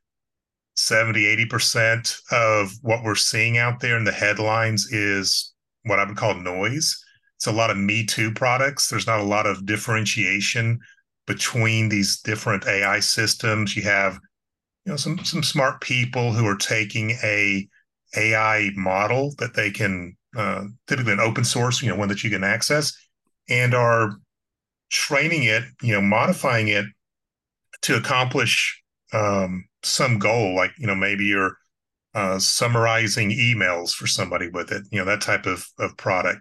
70, 0.76 1.46
80% 1.46 2.20
of 2.30 2.72
what 2.82 3.02
we're 3.02 3.14
seeing 3.14 3.58
out 3.58 3.80
there 3.80 3.96
in 3.96 4.04
the 4.04 4.12
headlines 4.12 4.92
is 4.92 5.52
what 5.84 5.98
I 5.98 6.04
would 6.04 6.16
call 6.16 6.34
noise. 6.34 7.02
It's 7.36 7.46
a 7.46 7.52
lot 7.52 7.70
of 7.70 7.76
Me 7.76 8.04
Too 8.04 8.32
products. 8.32 8.88
There's 8.88 9.06
not 9.06 9.20
a 9.20 9.24
lot 9.24 9.46
of 9.46 9.66
differentiation 9.66 10.80
between 11.26 11.88
these 11.88 12.20
different 12.20 12.66
AI 12.66 13.00
systems. 13.00 13.76
You 13.76 13.82
have, 13.82 14.14
you 14.84 14.92
know, 14.92 14.96
some 14.96 15.18
some 15.24 15.42
smart 15.42 15.80
people 15.80 16.32
who 16.32 16.46
are 16.46 16.56
taking 16.56 17.10
a 17.22 17.68
AI 18.16 18.70
model 18.74 19.34
that 19.38 19.54
they 19.54 19.70
can 19.70 20.16
uh, 20.36 20.64
typically 20.86 21.12
an 21.12 21.20
open 21.20 21.44
source, 21.44 21.82
you 21.82 21.88
know, 21.88 21.96
one 21.96 22.08
that 22.08 22.22
you 22.24 22.30
can 22.30 22.44
access, 22.44 22.96
and 23.48 23.74
are 23.74 24.16
training 24.90 25.44
it, 25.44 25.64
you 25.82 25.92
know, 25.92 26.00
modifying 26.00 26.68
it 26.68 26.86
to 27.82 27.96
accomplish 27.96 28.82
um, 29.12 29.64
some 29.82 30.18
goal, 30.18 30.54
like 30.54 30.72
you 30.78 30.86
know, 30.86 30.94
maybe 30.94 31.24
you're 31.24 31.56
uh, 32.14 32.38
summarizing 32.38 33.30
emails 33.30 33.92
for 33.92 34.06
somebody 34.06 34.48
with 34.48 34.72
it, 34.72 34.82
you 34.90 34.98
know, 34.98 35.04
that 35.04 35.20
type 35.20 35.46
of 35.46 35.66
of 35.78 35.96
product. 35.96 36.40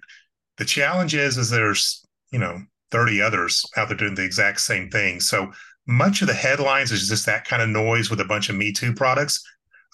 The 0.58 0.66
challenge 0.66 1.14
is, 1.14 1.38
is 1.38 1.50
there's 1.50 2.06
you 2.32 2.40
know 2.40 2.62
30 2.92 3.22
others 3.22 3.66
out 3.78 3.90
there 3.90 3.98
doing 3.98 4.16
the 4.16 4.24
exact 4.24 4.62
same 4.62 4.90
thing. 4.90 5.20
So 5.20 5.52
much 5.88 6.22
of 6.22 6.28
the 6.28 6.34
headlines 6.34 6.92
is 6.92 7.08
just 7.08 7.26
that 7.26 7.46
kind 7.46 7.62
of 7.62 7.70
noise 7.70 8.10
with 8.10 8.20
a 8.22 8.26
bunch 8.26 8.50
of 8.50 8.56
Me 8.56 8.72
Too 8.72 8.94
products. 8.94 9.44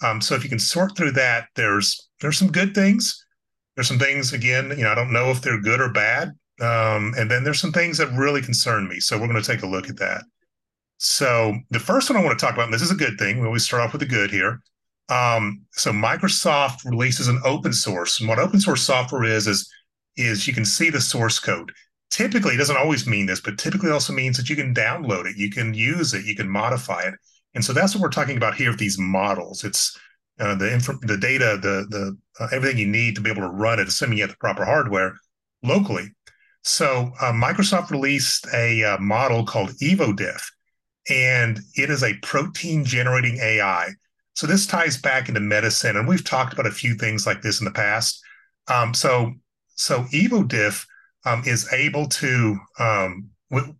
Um, 0.02 0.20
so 0.20 0.34
if 0.34 0.42
you 0.42 0.50
can 0.50 0.58
sort 0.58 0.96
through 0.96 1.12
that, 1.12 1.48
there's 1.54 2.08
there's 2.20 2.38
some 2.38 2.50
good 2.50 2.74
things. 2.74 3.24
There's 3.74 3.88
some 3.88 3.98
things 3.98 4.32
again, 4.32 4.70
you 4.70 4.84
know, 4.84 4.90
I 4.90 4.94
don't 4.94 5.12
know 5.12 5.30
if 5.30 5.40
they're 5.40 5.60
good 5.60 5.80
or 5.80 5.90
bad. 5.90 6.32
Um, 6.60 7.14
and 7.16 7.30
then 7.30 7.44
there's 7.44 7.60
some 7.60 7.72
things 7.72 7.98
that 7.98 8.12
really 8.12 8.42
concern 8.42 8.88
me. 8.88 9.00
So 9.00 9.18
we're 9.18 9.28
going 9.28 9.42
to 9.42 9.52
take 9.52 9.62
a 9.62 9.68
look 9.68 9.88
at 9.88 9.98
that. 9.98 10.24
So 10.98 11.56
the 11.70 11.80
first 11.80 12.08
one 12.08 12.18
I 12.18 12.24
want 12.24 12.38
to 12.38 12.44
talk 12.44 12.54
about, 12.54 12.66
and 12.66 12.74
this 12.74 12.82
is 12.82 12.92
a 12.92 12.96
good 12.96 13.18
thing. 13.18 13.40
We 13.40 13.46
always 13.46 13.64
start 13.64 13.82
off 13.82 13.92
with 13.92 14.00
the 14.00 14.06
good 14.06 14.30
here. 14.30 14.60
Um, 15.08 15.62
so 15.72 15.90
Microsoft 15.90 16.84
releases 16.84 17.28
an 17.28 17.40
open 17.44 17.72
source, 17.72 18.20
and 18.20 18.28
what 18.28 18.38
open 18.38 18.60
source 18.60 18.82
software 18.82 19.24
is 19.24 19.46
is 19.46 19.68
is 20.16 20.46
you 20.46 20.54
can 20.54 20.64
see 20.64 20.90
the 20.90 21.00
source 21.00 21.38
code. 21.38 21.72
Typically, 22.10 22.54
it 22.54 22.58
doesn't 22.58 22.76
always 22.76 23.06
mean 23.06 23.26
this, 23.26 23.40
but 23.40 23.58
typically 23.58 23.90
also 23.90 24.12
means 24.12 24.36
that 24.36 24.48
you 24.48 24.56
can 24.56 24.74
download 24.74 25.26
it, 25.26 25.36
you 25.36 25.50
can 25.50 25.74
use 25.74 26.14
it, 26.14 26.24
you 26.24 26.36
can 26.36 26.48
modify 26.48 27.02
it, 27.02 27.14
and 27.54 27.64
so 27.64 27.72
that's 27.72 27.94
what 27.94 28.02
we're 28.02 28.10
talking 28.10 28.36
about 28.36 28.54
here 28.54 28.70
with 28.70 28.78
these 28.78 28.98
models. 28.98 29.64
It's 29.64 29.98
uh, 30.38 30.54
the 30.54 30.72
inf- 30.72 31.00
the 31.02 31.18
data, 31.18 31.58
the 31.60 31.86
the 31.90 32.16
uh, 32.40 32.48
everything 32.52 32.78
you 32.78 32.86
need 32.86 33.16
to 33.16 33.20
be 33.20 33.30
able 33.30 33.42
to 33.42 33.48
run 33.48 33.80
it, 33.80 33.88
assuming 33.88 34.18
you 34.18 34.24
have 34.24 34.30
the 34.30 34.36
proper 34.36 34.64
hardware 34.64 35.14
locally. 35.62 36.12
So 36.62 37.12
uh, 37.20 37.32
Microsoft 37.32 37.90
released 37.90 38.46
a 38.54 38.84
uh, 38.84 38.98
model 38.98 39.44
called 39.44 39.70
EvoDiff, 39.82 40.42
and 41.10 41.60
it 41.74 41.90
is 41.90 42.02
a 42.02 42.14
protein 42.22 42.84
generating 42.84 43.38
AI. 43.38 43.90
So 44.34 44.46
this 44.46 44.66
ties 44.66 44.96
back 44.96 45.28
into 45.28 45.40
medicine, 45.40 45.96
and 45.96 46.08
we've 46.08 46.24
talked 46.24 46.52
about 46.52 46.66
a 46.66 46.70
few 46.70 46.94
things 46.94 47.26
like 47.26 47.42
this 47.42 47.60
in 47.60 47.64
the 47.64 47.72
past. 47.72 48.22
Um, 48.68 48.94
so 48.94 49.32
so 49.74 50.04
EvoDiff 50.12 50.86
um, 51.26 51.42
is 51.44 51.70
able 51.72 52.06
to 52.08 52.56
um, 52.78 53.30
w- 53.50 53.74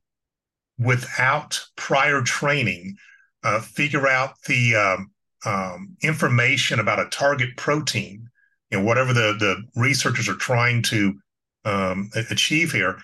without 0.78 1.64
prior 1.76 2.22
training, 2.22 2.96
uh, 3.44 3.60
figure 3.60 4.08
out 4.08 4.34
the 4.46 4.74
um, 4.74 5.10
um, 5.44 5.96
information 6.02 6.80
about 6.80 7.00
a 7.00 7.08
target 7.10 7.56
protein, 7.56 8.28
you 8.70 8.78
know, 8.78 8.84
whatever 8.84 9.12
the 9.12 9.36
the 9.38 9.62
researchers 9.80 10.28
are 10.28 10.34
trying 10.34 10.82
to 10.82 11.14
um, 11.64 12.10
achieve 12.30 12.72
here, 12.72 12.98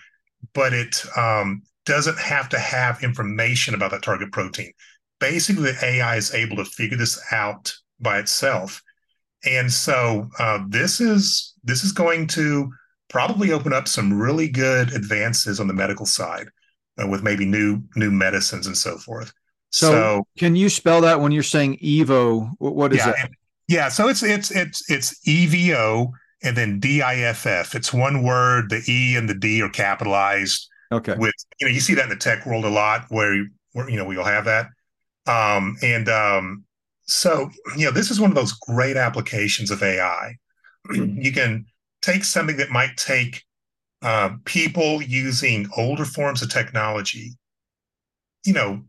but 0.53 0.73
it 0.73 1.03
um, 1.17 1.61
doesn't 1.85 2.19
have 2.19 2.49
to 2.49 2.59
have 2.59 3.03
information 3.03 3.73
about 3.73 3.91
that 3.91 4.03
target 4.03 4.31
protein. 4.31 4.71
Basically, 5.19 5.71
the 5.71 5.85
AI 5.85 6.15
is 6.15 6.33
able 6.33 6.57
to 6.57 6.65
figure 6.65 6.97
this 6.97 7.19
out 7.31 7.73
by 7.99 8.19
itself, 8.19 8.81
and 9.45 9.71
so 9.71 10.29
uh, 10.39 10.59
this 10.67 11.01
is 11.01 11.53
this 11.63 11.83
is 11.83 11.91
going 11.91 12.27
to 12.27 12.71
probably 13.09 13.51
open 13.51 13.73
up 13.73 13.87
some 13.87 14.13
really 14.13 14.47
good 14.47 14.93
advances 14.93 15.59
on 15.59 15.67
the 15.67 15.73
medical 15.73 16.05
side 16.05 16.47
uh, 17.01 17.07
with 17.07 17.23
maybe 17.23 17.45
new 17.45 17.81
new 17.95 18.11
medicines 18.11 18.67
and 18.67 18.77
so 18.77 18.97
forth. 18.97 19.33
So, 19.71 19.91
so, 19.91 20.27
can 20.37 20.55
you 20.55 20.69
spell 20.69 21.01
that 21.01 21.19
when 21.19 21.31
you're 21.31 21.43
saying 21.43 21.77
Evo? 21.77 22.51
What 22.59 22.93
is 22.93 22.99
yeah, 22.99 23.11
that? 23.11 23.29
Yeah, 23.67 23.89
so 23.89 24.07
it's 24.07 24.23
it's 24.23 24.51
it's 24.51 24.89
it's 24.89 25.19
EVO 25.27 26.11
and 26.43 26.55
then 26.55 26.79
DIFF. 26.79 27.75
It's 27.75 27.93
one 27.93 28.23
word. 28.23 28.69
The 28.69 28.81
E 28.87 29.15
and 29.15 29.29
the 29.29 29.33
D 29.33 29.61
are 29.61 29.69
capitalized. 29.69 30.67
Okay. 30.91 31.15
With 31.17 31.35
you 31.59 31.67
know, 31.67 31.73
you 31.73 31.79
see 31.79 31.93
that 31.95 32.03
in 32.03 32.09
the 32.09 32.15
tech 32.15 32.45
world 32.45 32.65
a 32.65 32.69
lot, 32.69 33.05
where 33.09 33.45
where 33.73 33.89
you 33.89 33.97
know 33.97 34.05
we'll 34.05 34.23
have 34.23 34.45
that. 34.45 34.67
Um, 35.27 35.77
and 35.83 36.09
um, 36.09 36.63
so 37.03 37.49
you 37.77 37.85
know, 37.85 37.91
this 37.91 38.11
is 38.11 38.19
one 38.19 38.31
of 38.31 38.35
those 38.35 38.53
great 38.53 38.97
applications 38.97 39.71
of 39.71 39.83
AI. 39.83 40.35
you 40.93 41.31
can 41.31 41.65
take 42.01 42.23
something 42.23 42.57
that 42.57 42.69
might 42.69 42.95
take 42.97 43.43
uh, 44.01 44.31
people 44.45 45.01
using 45.01 45.69
older 45.77 46.05
forms 46.05 46.41
of 46.41 46.51
technology, 46.51 47.33
you 48.45 48.53
know, 48.53 48.81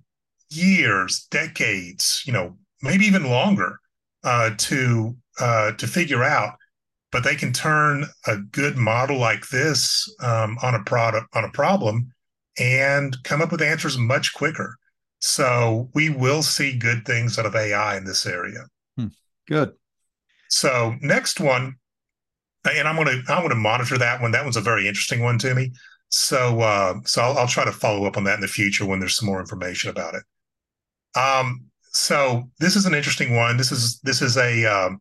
years, 0.50 1.26
decades, 1.30 2.22
you 2.26 2.32
know, 2.32 2.56
maybe 2.82 3.04
even 3.04 3.24
longer 3.24 3.80
uh, 4.24 4.50
to 4.58 5.16
uh, 5.40 5.72
to 5.72 5.86
figure 5.86 6.22
out. 6.22 6.54
But 7.12 7.24
they 7.24 7.34
can 7.34 7.52
turn 7.52 8.04
a 8.26 8.36
good 8.36 8.76
model 8.76 9.18
like 9.18 9.48
this 9.48 10.08
um, 10.22 10.58
on 10.62 10.74
a 10.74 10.84
product 10.84 11.26
on 11.34 11.44
a 11.44 11.50
problem 11.50 12.12
and 12.58 13.16
come 13.24 13.42
up 13.42 13.50
with 13.50 13.62
answers 13.62 13.98
much 13.98 14.32
quicker. 14.32 14.76
So 15.20 15.90
we 15.94 16.08
will 16.08 16.42
see 16.42 16.76
good 16.76 17.04
things 17.04 17.38
out 17.38 17.46
of 17.46 17.54
AI 17.54 17.96
in 17.96 18.04
this 18.04 18.26
area. 18.26 18.66
Hmm. 18.96 19.08
Good. 19.48 19.72
So 20.48 20.94
next 21.00 21.40
one, 21.40 21.76
and 22.64 22.88
I'm 22.88 22.96
gonna 22.96 23.22
I'm 23.28 23.42
gonna 23.42 23.54
monitor 23.54 23.98
that 23.98 24.20
one. 24.20 24.32
That 24.32 24.44
one's 24.44 24.56
a 24.56 24.62
very 24.62 24.86
interesting 24.88 25.22
one 25.22 25.38
to 25.38 25.54
me. 25.54 25.72
So 26.08 26.60
uh, 26.60 26.94
so 27.04 27.22
I'll, 27.22 27.38
I'll 27.38 27.46
try 27.46 27.64
to 27.64 27.72
follow 27.72 28.06
up 28.06 28.16
on 28.16 28.24
that 28.24 28.34
in 28.34 28.40
the 28.40 28.48
future 28.48 28.86
when 28.86 28.98
there's 28.98 29.16
some 29.16 29.26
more 29.26 29.40
information 29.40 29.90
about 29.90 30.14
it. 30.14 30.22
Um, 31.18 31.66
so 31.92 32.50
this 32.58 32.76
is 32.76 32.86
an 32.86 32.94
interesting 32.94 33.36
one. 33.36 33.56
This 33.56 33.72
is 33.72 34.00
this 34.00 34.22
is 34.22 34.36
a 34.36 34.64
um, 34.64 35.00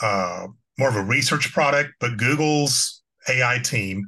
uh, 0.00 0.48
more 0.78 0.88
of 0.88 0.96
a 0.96 1.02
research 1.02 1.52
product, 1.52 1.92
but 2.00 2.16
Google's 2.16 3.02
AI 3.28 3.58
team 3.58 4.04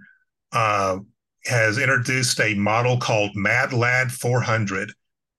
uh, 0.52 0.98
has 1.44 1.78
introduced 1.78 2.40
a 2.40 2.54
model 2.54 2.98
called 2.98 3.36
MadLad 3.36 4.10
400. 4.10 4.92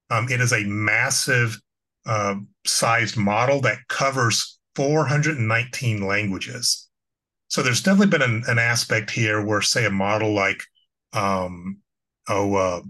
Um, 0.10 0.28
it 0.30 0.40
is 0.40 0.54
a 0.54 0.64
massive 0.66 1.60
uh, 2.06 2.36
sized 2.66 3.18
model 3.18 3.62
that 3.62 3.80
covers 3.90 4.60
419 4.76 6.06
languages. 6.06 6.88
So 7.48 7.64
there's 7.64 7.82
definitely 7.82 8.18
been 8.18 8.22
an, 8.22 8.44
an 8.48 8.60
aspect 8.60 9.10
here 9.10 9.44
where, 9.44 9.62
say, 9.62 9.86
a 9.86 9.92
model 9.92 10.34
like 10.34 10.62
um, 11.14 11.80
oh 12.28 12.56
uh, 12.56 12.82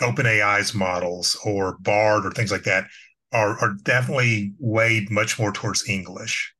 OpenAI's 0.00 0.74
models 0.74 1.38
or 1.44 1.78
Bard 1.80 2.26
or 2.26 2.30
things 2.30 2.52
like 2.52 2.64
that 2.64 2.86
are, 3.32 3.58
are 3.60 3.74
definitely 3.82 4.52
weighed 4.58 5.10
much 5.10 5.38
more 5.38 5.52
towards 5.52 5.88
English. 5.88 6.53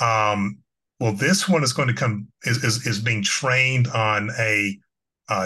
Um, 0.00 0.58
well, 0.98 1.12
this 1.12 1.48
one 1.48 1.62
is 1.62 1.72
going 1.72 1.88
to 1.88 1.94
come 1.94 2.28
is 2.44 2.62
is, 2.64 2.86
is 2.86 3.00
being 3.00 3.22
trained 3.22 3.88
on 3.88 4.30
a, 4.38 4.76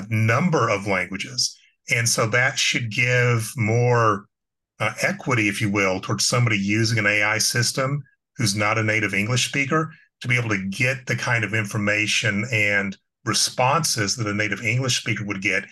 number 0.09 0.71
of 0.71 0.87
languages, 0.87 1.57
and 1.91 2.09
so 2.09 2.27
that 2.27 2.59
should 2.59 2.91
give 2.91 3.53
more 3.57 4.25
uh, 4.81 4.95
equity, 5.03 5.49
if 5.49 5.61
you 5.61 5.71
will, 5.71 6.01
towards 6.01 6.27
somebody 6.27 6.59
using 6.59 6.99
an 6.99 7.07
AI 7.07 7.37
system 7.37 8.03
who's 8.37 8.57
not 8.57 8.79
a 8.79 8.83
native 8.83 9.13
English 9.13 9.47
speaker 9.47 9.93
to 10.23 10.29
be 10.29 10.39
able 10.39 10.49
to 10.49 10.69
get 10.71 11.07
the 11.07 11.15
kind 11.15 11.45
of 11.45 11.53
information 11.53 12.47
and 12.51 12.97
responses 13.27 14.17
that 14.17 14.27
a 14.27 14.35
native 14.35 14.63
English 14.63 15.01
speaker 15.01 15.25
would 15.25 15.43
get 15.43 15.65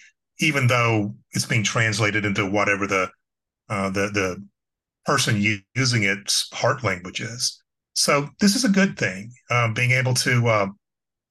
even 0.42 0.66
though 0.66 1.14
it's 1.32 1.46
being 1.46 1.62
translated 1.62 2.24
into 2.24 2.44
whatever 2.44 2.86
the 2.86 3.10
uh, 3.68 3.90
the 3.90 4.08
the 4.08 4.44
person 5.06 5.40
using 5.74 6.02
its 6.02 6.48
heart 6.52 6.84
language 6.84 7.20
is. 7.20 7.61
So 7.94 8.28
this 8.40 8.56
is 8.56 8.64
a 8.64 8.68
good 8.68 8.96
thing, 8.98 9.32
um, 9.50 9.74
being 9.74 9.90
able 9.90 10.14
to 10.14 10.48
uh, 10.48 10.66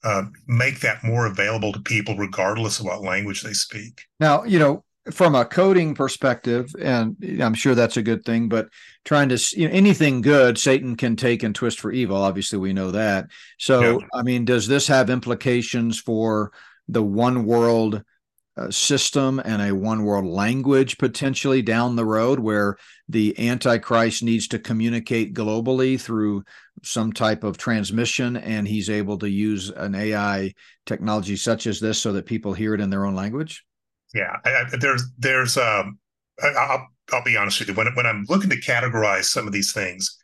uh, 0.04 0.24
make 0.48 0.80
that 0.82 1.04
more 1.04 1.26
available 1.26 1.72
to 1.74 1.80
people, 1.80 2.16
regardless 2.16 2.80
of 2.80 2.86
what 2.86 3.02
language 3.02 3.42
they 3.42 3.54
speak. 3.54 4.02
Now, 4.20 4.44
you 4.44 4.60
know, 4.60 4.84
from 5.12 5.34
a 5.34 5.46
coding 5.46 5.96
perspective, 5.96 6.72
and 6.80 7.16
I'm 7.42 7.56
sure 7.56 7.74
that's 7.74 7.98
a 7.98 8.04
good 8.04 8.24
thing, 8.24 8.50
but 8.50 8.70
trying 9.04 9.30
to 9.30 9.40
you 9.54 9.68
know, 9.68 9.74
anything 9.74 10.22
good, 10.22 10.60
Satan 10.60 10.96
can 10.96 11.16
take 11.16 11.42
and 11.42 11.56
twist 11.56 11.80
for 11.80 11.92
evil. 11.92 12.18
Obviously, 12.18 12.60
we 12.60 12.74
know 12.74 12.92
that. 12.92 13.26
So, 13.58 14.00
yeah. 14.00 14.08
I 14.14 14.22
mean, 14.22 14.46
does 14.46 14.68
this 14.68 14.88
have 14.88 15.10
implications 15.10 16.00
for 16.00 16.52
the 16.88 17.02
one 17.02 17.46
world 17.46 18.04
system 18.70 19.42
and 19.44 19.62
a 19.62 19.74
one 19.74 20.04
world 20.04 20.26
language 20.26 20.98
potentially 20.98 21.62
down 21.62 21.96
the 21.96 22.06
road 22.06 22.40
where 22.40 22.78
the 23.08 23.38
antichrist 23.50 24.24
needs 24.24 24.48
to 24.48 24.60
communicate 24.60 25.34
globally 25.34 26.00
through 26.00 26.44
some 26.84 27.14
type 27.14 27.44
of 27.44 27.58
transmission 27.58 28.38
and 28.38 28.68
he's 28.68 28.90
able 28.90 29.18
to 29.18 29.30
use 29.30 29.70
an 29.70 29.96
ai 29.96 30.54
technology 30.86 31.36
such 31.36 31.68
as 31.68 31.80
this 31.80 32.00
so 32.00 32.12
that 32.14 32.26
people 32.26 32.54
hear 32.54 32.74
it 32.74 32.82
in 32.82 32.90
their 32.90 33.06
own 33.06 33.16
language? 33.16 33.64
Yeah 34.14 34.38
I, 34.46 34.50
I, 34.50 34.64
there's 34.80 35.04
there's 35.18 35.58
um 35.58 35.98
I, 36.42 36.76
will 36.76 36.88
I'll 37.14 37.24
be 37.24 37.38
honest 37.38 37.60
with 37.60 37.70
you. 37.70 37.76
When, 37.76 37.94
when 37.96 38.06
i'm 38.06 38.26
looking 38.30 38.50
to 38.50 38.60
categorize 38.60 39.26
some 39.26 39.48
of 39.48 39.54
these 39.54 39.72
things 39.72 40.18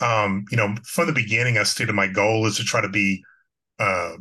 um 0.00 0.44
you 0.50 0.56
know 0.56 0.74
from 0.84 1.06
the 1.06 1.12
beginning 1.12 1.58
i 1.58 1.62
stated 1.62 1.94
my 1.94 2.06
goal 2.06 2.46
is 2.46 2.56
to 2.56 2.64
try 2.64 2.80
to 2.80 2.88
be 2.88 3.22
uh 3.78 4.12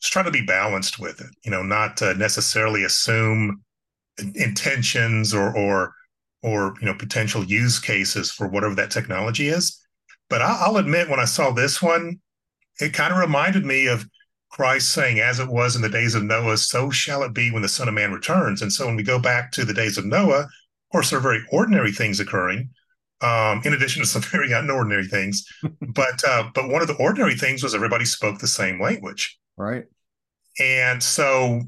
just 0.00 0.12
try 0.12 0.22
to 0.22 0.30
be 0.30 0.42
balanced 0.44 0.98
with 0.98 1.20
it. 1.20 1.30
You 1.44 1.50
know, 1.50 1.62
not 1.62 2.00
necessarily 2.00 2.84
assume 2.84 3.62
intentions 4.34 5.32
or 5.34 5.56
or 5.56 5.94
or 6.42 6.74
you 6.80 6.86
know 6.86 6.94
potential 6.94 7.44
use 7.44 7.78
cases 7.78 8.30
for 8.30 8.48
whatever 8.48 8.74
that 8.74 8.90
technology 8.90 9.48
is. 9.48 9.78
But 10.28 10.42
I'll 10.42 10.76
admit, 10.76 11.08
when 11.08 11.20
I 11.20 11.24
saw 11.24 11.50
this 11.50 11.82
one, 11.82 12.20
it 12.80 12.94
kind 12.94 13.12
of 13.12 13.18
reminded 13.18 13.64
me 13.64 13.86
of 13.86 14.06
Christ 14.50 14.92
saying, 14.92 15.20
"As 15.20 15.38
it 15.40 15.48
was 15.48 15.76
in 15.76 15.82
the 15.82 15.88
days 15.88 16.14
of 16.14 16.22
Noah, 16.22 16.56
so 16.56 16.90
shall 16.90 17.22
it 17.22 17.34
be 17.34 17.50
when 17.50 17.62
the 17.62 17.68
Son 17.68 17.88
of 17.88 17.94
Man 17.94 18.12
returns." 18.12 18.62
And 18.62 18.72
so, 18.72 18.86
when 18.86 18.96
we 18.96 19.02
go 19.02 19.18
back 19.18 19.52
to 19.52 19.64
the 19.64 19.74
days 19.74 19.98
of 19.98 20.04
Noah, 20.04 20.42
of 20.42 20.48
course, 20.92 21.10
there 21.10 21.18
are 21.18 21.22
very 21.22 21.44
ordinary 21.50 21.92
things 21.92 22.20
occurring, 22.20 22.70
um, 23.22 23.60
in 23.64 23.72
addition 23.72 24.02
to 24.02 24.08
some 24.08 24.22
very 24.32 24.50
unordinary 24.50 25.08
things. 25.08 25.44
but 25.80 26.22
uh, 26.26 26.50
but 26.54 26.68
one 26.68 26.82
of 26.82 26.88
the 26.88 26.96
ordinary 26.96 27.34
things 27.34 27.62
was 27.62 27.74
everybody 27.74 28.04
spoke 28.04 28.38
the 28.38 28.46
same 28.46 28.80
language. 28.80 29.38
Right. 29.56 29.84
And 30.58 31.02
so 31.02 31.62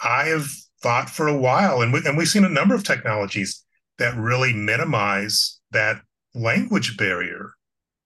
I 0.00 0.24
have 0.24 0.48
thought 0.82 1.10
for 1.10 1.26
a 1.26 1.36
while, 1.36 1.82
and, 1.82 1.92
we, 1.92 2.00
and 2.04 2.16
we've 2.16 2.28
seen 2.28 2.44
a 2.44 2.48
number 2.48 2.74
of 2.74 2.84
technologies 2.84 3.64
that 3.98 4.16
really 4.16 4.52
minimize 4.52 5.60
that 5.72 6.00
language 6.34 6.96
barrier 6.96 7.50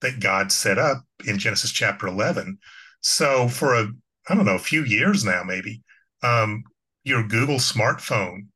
that 0.00 0.20
God 0.20 0.50
set 0.50 0.78
up 0.78 1.04
in 1.26 1.38
Genesis 1.38 1.70
chapter 1.70 2.06
11. 2.06 2.58
So 3.02 3.48
for 3.48 3.74
a, 3.74 3.88
I 4.28 4.34
don't 4.34 4.46
know, 4.46 4.54
a 4.54 4.58
few 4.58 4.84
years 4.84 5.24
now, 5.24 5.42
maybe, 5.44 5.82
um, 6.22 6.64
your 7.04 7.22
Google 7.22 7.56
smartphone 7.56 8.46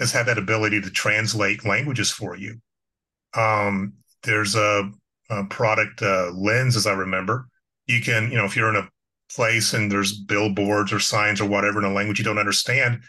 has 0.00 0.12
had 0.12 0.26
that 0.26 0.38
ability 0.38 0.80
to 0.82 0.90
translate 0.90 1.64
languages 1.64 2.10
for 2.10 2.36
you. 2.36 2.60
Um, 3.34 3.94
there's 4.22 4.54
a, 4.54 4.90
a 5.30 5.44
product, 5.44 6.02
uh, 6.02 6.32
Lens, 6.34 6.76
as 6.76 6.86
I 6.86 6.92
remember. 6.92 7.48
You 7.86 8.00
can, 8.00 8.30
you 8.30 8.36
know, 8.36 8.44
if 8.44 8.56
you're 8.56 8.70
in 8.70 8.76
a 8.76 8.88
place 9.34 9.74
and 9.74 9.90
there's 9.90 10.18
billboards 10.18 10.92
or 10.92 11.00
signs 11.00 11.40
or 11.40 11.48
whatever 11.48 11.78
in 11.78 11.84
a 11.84 11.92
language 11.92 12.18
you 12.18 12.24
don't 12.24 12.38
understand, 12.38 13.00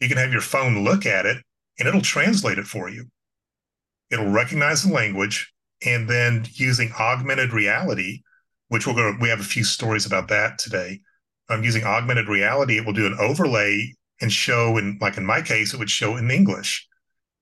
you 0.00 0.08
can 0.08 0.18
have 0.18 0.32
your 0.32 0.40
phone 0.40 0.84
look 0.84 1.06
at 1.06 1.26
it 1.26 1.38
and 1.78 1.88
it'll 1.88 2.00
translate 2.02 2.58
it 2.58 2.66
for 2.66 2.88
you. 2.88 3.06
It'll 4.10 4.30
recognize 4.30 4.82
the 4.82 4.92
language 4.92 5.52
and 5.84 6.08
then 6.08 6.46
using 6.52 6.92
augmented 6.98 7.52
reality, 7.52 8.22
which 8.68 8.86
going 8.86 8.96
to, 8.96 9.18
we 9.20 9.28
have 9.28 9.40
a 9.40 9.44
few 9.44 9.64
stories 9.64 10.06
about 10.06 10.28
that 10.28 10.58
today. 10.58 11.00
Um, 11.48 11.62
using 11.62 11.84
augmented 11.84 12.28
reality, 12.28 12.76
it 12.76 12.84
will 12.84 12.92
do 12.92 13.06
an 13.06 13.16
overlay 13.20 13.94
and 14.20 14.32
show 14.32 14.78
in, 14.78 14.98
like 15.00 15.16
in 15.16 15.24
my 15.24 15.42
case, 15.42 15.72
it 15.72 15.78
would 15.78 15.90
show 15.90 16.16
in 16.16 16.30
English. 16.30 16.86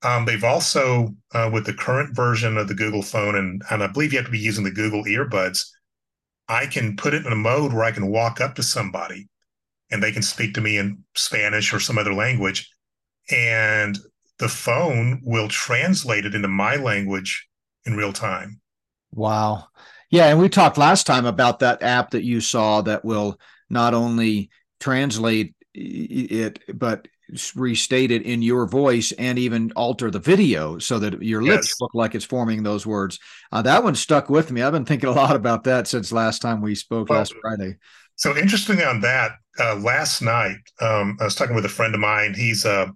Um, 0.05 0.27
they've 0.27 0.45
also, 0.45 1.15
uh, 1.33 1.51
with 1.53 1.65
the 1.65 1.73
current 1.73 2.15
version 2.15 2.57
of 2.59 2.69
the 2.69 2.75
Google 2.75 3.03
phone, 3.03 3.35
and, 3.37 3.63
and 3.71 3.83
I 3.83 3.87
believe 3.87 4.13
you 4.13 4.19
have 4.19 4.27
to 4.27 4.33
be 4.33 4.39
using 4.39 4.65
the 4.65 4.71
Google 4.71 5.05
earbuds, 5.05 5.67
I 6.49 6.67
can 6.67 6.97
put 6.97 7.15
it 7.15 7.25
in 7.25 7.33
a 7.33 7.37
mode 7.37 7.73
where 7.73 7.85
I 7.85 7.91
can 7.91 8.09
walk 8.09 8.41
up 8.41 8.55
to 8.57 8.63
somebody 8.63 9.29
and 9.91 10.03
they 10.03 10.13
can 10.13 10.23
speak 10.23 10.55
to 10.55 10.61
me 10.61 10.77
in 10.77 11.05
Spanish 11.15 11.73
or 11.73 11.81
some 11.81 11.97
other 11.97 12.13
language. 12.13 12.71
And 13.31 13.99
the 14.39 14.49
phone 14.49 15.23
will 15.25 15.49
translate 15.49 16.27
it 16.27 16.35
into 16.35 16.49
my 16.49 16.77
language 16.77 17.49
in 17.87 17.97
real 17.97 18.13
time. 18.13 18.61
Wow. 19.13 19.69
Yeah, 20.11 20.27
and 20.27 20.39
we 20.39 20.49
talked 20.49 20.77
last 20.77 21.07
time 21.07 21.25
about 21.25 21.61
that 21.61 21.83
app 21.83 22.11
that 22.11 22.25
you 22.25 22.41
saw 22.41 22.83
that 22.83 23.05
will 23.05 23.39
not 23.71 23.95
only 23.95 24.51
translate 24.81 25.55
it 25.73 26.61
but 26.79 27.09
restate 27.55 28.11
it 28.11 28.23
in 28.23 28.43
your 28.43 28.67
voice 28.67 29.13
and 29.13 29.39
even 29.39 29.73
alter 29.77 30.11
the 30.11 30.19
video 30.19 30.79
so 30.79 30.99
that 30.99 31.23
your 31.23 31.43
yes. 31.43 31.51
lips 31.51 31.81
look 31.81 31.95
like 31.95 32.15
it's 32.15 32.25
forming 32.25 32.63
those 32.63 32.87
words. 32.87 33.19
Uh, 33.53 33.63
that 33.63 33.83
one 33.83 33.95
stuck 33.95 34.29
with 34.29 34.51
me. 34.51 34.63
I've 34.63 34.73
been 34.73 34.85
thinking 34.85 35.09
a 35.09 35.13
lot 35.13 35.37
about 35.37 35.65
that 35.65 35.87
since 35.87 36.13
last 36.13 36.41
time 36.41 36.61
we 36.61 36.75
spoke 36.75 37.09
well, 37.09 37.19
last 37.19 37.35
Friday. 37.41 37.77
So 38.17 38.37
interesting 38.37 38.81
on 38.83 39.01
that. 39.01 39.33
Uh, 39.59 39.77
last 39.77 40.21
night, 40.21 40.57
um, 40.81 41.17
I 41.21 41.25
was 41.25 41.35
talking 41.35 41.55
with 41.55 41.65
a 41.65 41.69
friend 41.69 41.95
of 41.95 42.01
mine. 42.01 42.35
He's 42.35 42.65
a 42.65 42.93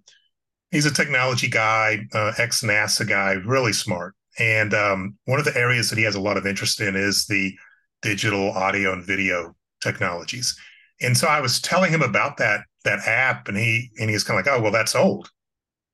he's 0.70 0.86
a 0.86 0.94
technology 0.94 1.48
guy, 1.48 2.00
uh, 2.12 2.32
ex 2.38 2.62
NASA 2.62 3.08
guy, 3.08 3.32
really 3.32 3.72
smart. 3.72 4.14
And 4.38 4.74
um, 4.74 5.16
one 5.24 5.38
of 5.38 5.44
the 5.44 5.56
areas 5.56 5.90
that 5.90 5.98
he 5.98 6.04
has 6.04 6.14
a 6.14 6.20
lot 6.20 6.36
of 6.36 6.46
interest 6.46 6.80
in 6.80 6.96
is 6.96 7.26
the 7.26 7.54
digital 8.02 8.50
audio 8.52 8.92
and 8.92 9.04
video 9.04 9.54
technologies. 9.80 10.56
And 11.00 11.16
so 11.16 11.26
I 11.26 11.40
was 11.40 11.60
telling 11.60 11.92
him 11.92 12.02
about 12.02 12.36
that 12.38 12.62
that 12.84 13.00
app, 13.06 13.48
and 13.48 13.56
he 13.56 13.90
and 13.98 14.10
he's 14.10 14.24
kind 14.24 14.38
of 14.38 14.46
like, 14.46 14.54
"Oh, 14.54 14.62
well, 14.62 14.72
that's 14.72 14.94
old." 14.94 15.30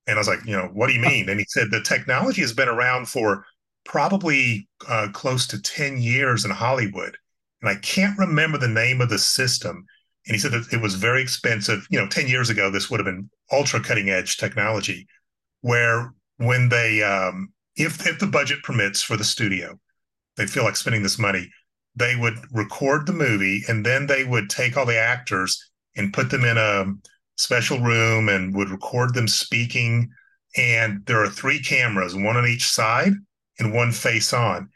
And 0.06 0.16
I 0.16 0.18
was 0.18 0.28
like, 0.28 0.44
"You 0.44 0.52
know, 0.52 0.70
what 0.72 0.88
do 0.88 0.94
you 0.94 1.00
mean?" 1.00 1.28
And 1.28 1.40
he 1.40 1.46
said 1.48 1.70
the 1.70 1.82
technology 1.82 2.40
has 2.42 2.52
been 2.52 2.68
around 2.68 3.08
for 3.08 3.44
probably 3.84 4.68
uh, 4.88 5.08
close 5.12 5.46
to 5.48 5.62
ten 5.62 6.00
years 6.00 6.44
in 6.44 6.50
Hollywood, 6.50 7.16
and 7.62 7.70
I 7.70 7.76
can't 7.76 8.18
remember 8.18 8.58
the 8.58 8.68
name 8.68 9.00
of 9.00 9.08
the 9.08 9.18
system. 9.18 9.86
And 10.26 10.34
he 10.34 10.40
said 10.40 10.52
that 10.52 10.72
it 10.72 10.80
was 10.80 10.94
very 10.94 11.22
expensive. 11.22 11.86
You 11.90 12.00
know, 12.00 12.08
ten 12.08 12.28
years 12.28 12.50
ago, 12.50 12.70
this 12.70 12.90
would 12.90 13.00
have 13.00 13.06
been 13.06 13.30
ultra 13.52 13.80
cutting 13.80 14.10
edge 14.10 14.36
technology, 14.36 15.06
where 15.60 16.14
when 16.38 16.68
they 16.68 17.02
um, 17.02 17.52
if 17.76 18.06
if 18.06 18.18
the 18.18 18.26
budget 18.26 18.62
permits 18.62 19.02
for 19.02 19.16
the 19.16 19.24
studio, 19.24 19.78
they 20.36 20.46
feel 20.46 20.64
like 20.64 20.76
spending 20.76 21.02
this 21.02 21.18
money, 21.18 21.50
they 21.96 22.16
would 22.16 22.38
record 22.52 23.06
the 23.06 23.12
movie 23.12 23.62
and 23.68 23.84
then 23.84 24.06
they 24.06 24.24
would 24.24 24.50
take 24.50 24.76
all 24.76 24.86
the 24.86 24.98
actors 24.98 25.70
and 25.96 26.12
put 26.12 26.30
them 26.30 26.44
in 26.44 26.56
a 26.56 26.86
special 27.36 27.80
room 27.80 28.28
and 28.28 28.54
would 28.54 28.70
record 28.70 29.14
them 29.14 29.28
speaking. 29.28 30.10
And 30.56 31.04
there 31.06 31.22
are 31.22 31.28
three 31.28 31.60
cameras, 31.60 32.14
one 32.14 32.36
on 32.36 32.46
each 32.46 32.68
side 32.68 33.12
and 33.58 33.72
one 33.72 33.92
face 33.92 34.32
on. 34.32 34.68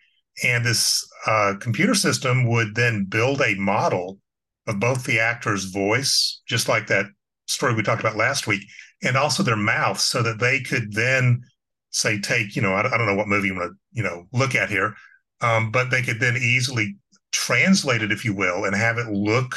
And 0.44 0.64
this 0.64 1.08
uh, 1.26 1.54
computer 1.60 1.94
system 1.94 2.48
would 2.48 2.74
then 2.74 3.04
build 3.04 3.40
a 3.40 3.54
model 3.56 4.18
of 4.66 4.78
both 4.78 5.04
the 5.04 5.18
actor's 5.18 5.64
voice, 5.64 6.42
just 6.46 6.68
like 6.68 6.86
that 6.88 7.06
story 7.46 7.74
we 7.74 7.82
talked 7.82 8.00
about 8.00 8.16
last 8.16 8.46
week, 8.46 8.62
and 9.02 9.16
also 9.16 9.42
their 9.42 9.56
mouth, 9.56 9.98
so 9.98 10.22
that 10.22 10.38
they 10.38 10.60
could 10.60 10.92
then 10.92 11.42
say 11.90 12.20
take 12.20 12.54
you 12.54 12.60
know 12.60 12.74
I, 12.74 12.80
I 12.80 12.98
don't 12.98 13.06
know 13.06 13.14
what 13.14 13.28
movie 13.28 13.48
you 13.48 13.54
want 13.54 13.72
to 13.72 13.76
you 13.92 14.02
know 14.02 14.26
look 14.32 14.54
at 14.54 14.68
here, 14.68 14.94
um, 15.40 15.70
but 15.70 15.90
they 15.90 16.02
could 16.02 16.20
then 16.20 16.36
easily 16.36 16.96
translate 17.32 18.02
it, 18.02 18.12
if 18.12 18.24
you 18.24 18.34
will, 18.34 18.64
and 18.64 18.76
have 18.76 18.98
it 18.98 19.08
look 19.08 19.56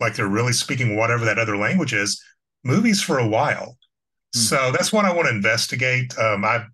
like 0.00 0.14
they're 0.14 0.28
really 0.28 0.52
speaking 0.52 0.96
whatever 0.96 1.24
that 1.24 1.38
other 1.38 1.56
language 1.56 1.92
is. 1.92 2.22
Movies 2.64 3.00
for 3.00 3.18
a 3.18 3.26
while, 3.26 3.78
mm. 4.34 4.40
so 4.40 4.72
that's 4.72 4.92
what 4.92 5.04
I 5.04 5.12
want 5.12 5.28
to 5.28 5.34
investigate. 5.34 6.16
Um, 6.18 6.44
I've 6.44 6.66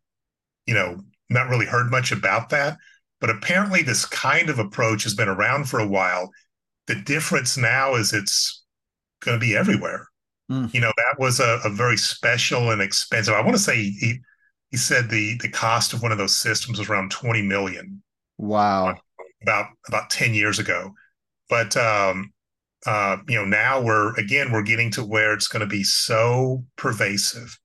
you 0.66 0.74
know 0.74 1.00
not 1.28 1.48
really 1.48 1.66
heard 1.66 1.90
much 1.90 2.12
about 2.12 2.50
that, 2.50 2.76
but 3.20 3.30
apparently 3.30 3.82
this 3.82 4.04
kind 4.04 4.50
of 4.50 4.58
approach 4.58 5.02
has 5.04 5.14
been 5.14 5.28
around 5.28 5.68
for 5.68 5.80
a 5.80 5.86
while. 5.86 6.30
The 6.86 6.94
difference 6.96 7.56
now 7.56 7.94
is 7.94 8.12
it's 8.12 8.64
going 9.20 9.38
to 9.38 9.44
be 9.44 9.56
everywhere. 9.56 10.08
Mm. 10.50 10.72
You 10.74 10.80
know, 10.80 10.92
that 10.96 11.18
was 11.18 11.40
a, 11.40 11.60
a, 11.64 11.70
very 11.70 11.96
special 11.96 12.70
and 12.70 12.82
expensive. 12.82 13.34
I 13.34 13.40
want 13.40 13.52
to 13.52 13.62
say 13.62 13.76
he 13.76 14.20
he 14.70 14.76
said 14.76 15.08
the 15.08 15.38
the 15.38 15.48
cost 15.48 15.92
of 15.92 16.02
one 16.02 16.12
of 16.12 16.18
those 16.18 16.36
systems 16.36 16.78
was 16.78 16.88
around 16.88 17.10
20 17.10 17.42
million. 17.42 18.02
Wow. 18.38 18.96
About 19.42 19.66
about 19.88 20.10
10 20.10 20.34
years 20.34 20.58
ago. 20.58 20.92
But 21.48 21.76
um 21.76 22.32
uh 22.86 23.16
you 23.28 23.36
know 23.36 23.44
now 23.44 23.80
we're 23.80 24.14
again 24.16 24.50
we're 24.52 24.62
getting 24.62 24.90
to 24.90 25.04
where 25.04 25.32
it's 25.32 25.48
going 25.48 25.60
to 25.60 25.66
be 25.66 25.84
so 25.84 26.64
pervasive, 26.76 27.58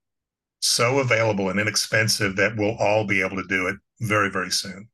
so 0.59 0.99
available 0.99 1.49
and 1.49 1.59
inexpensive 1.59 2.35
that 2.35 2.55
we'll 2.55 2.77
all 2.77 3.05
be 3.05 3.21
able 3.21 3.37
to 3.37 3.47
do 3.47 3.67
it 3.67 3.77
very 4.01 4.29
very 4.29 4.51
soon. 4.51 4.89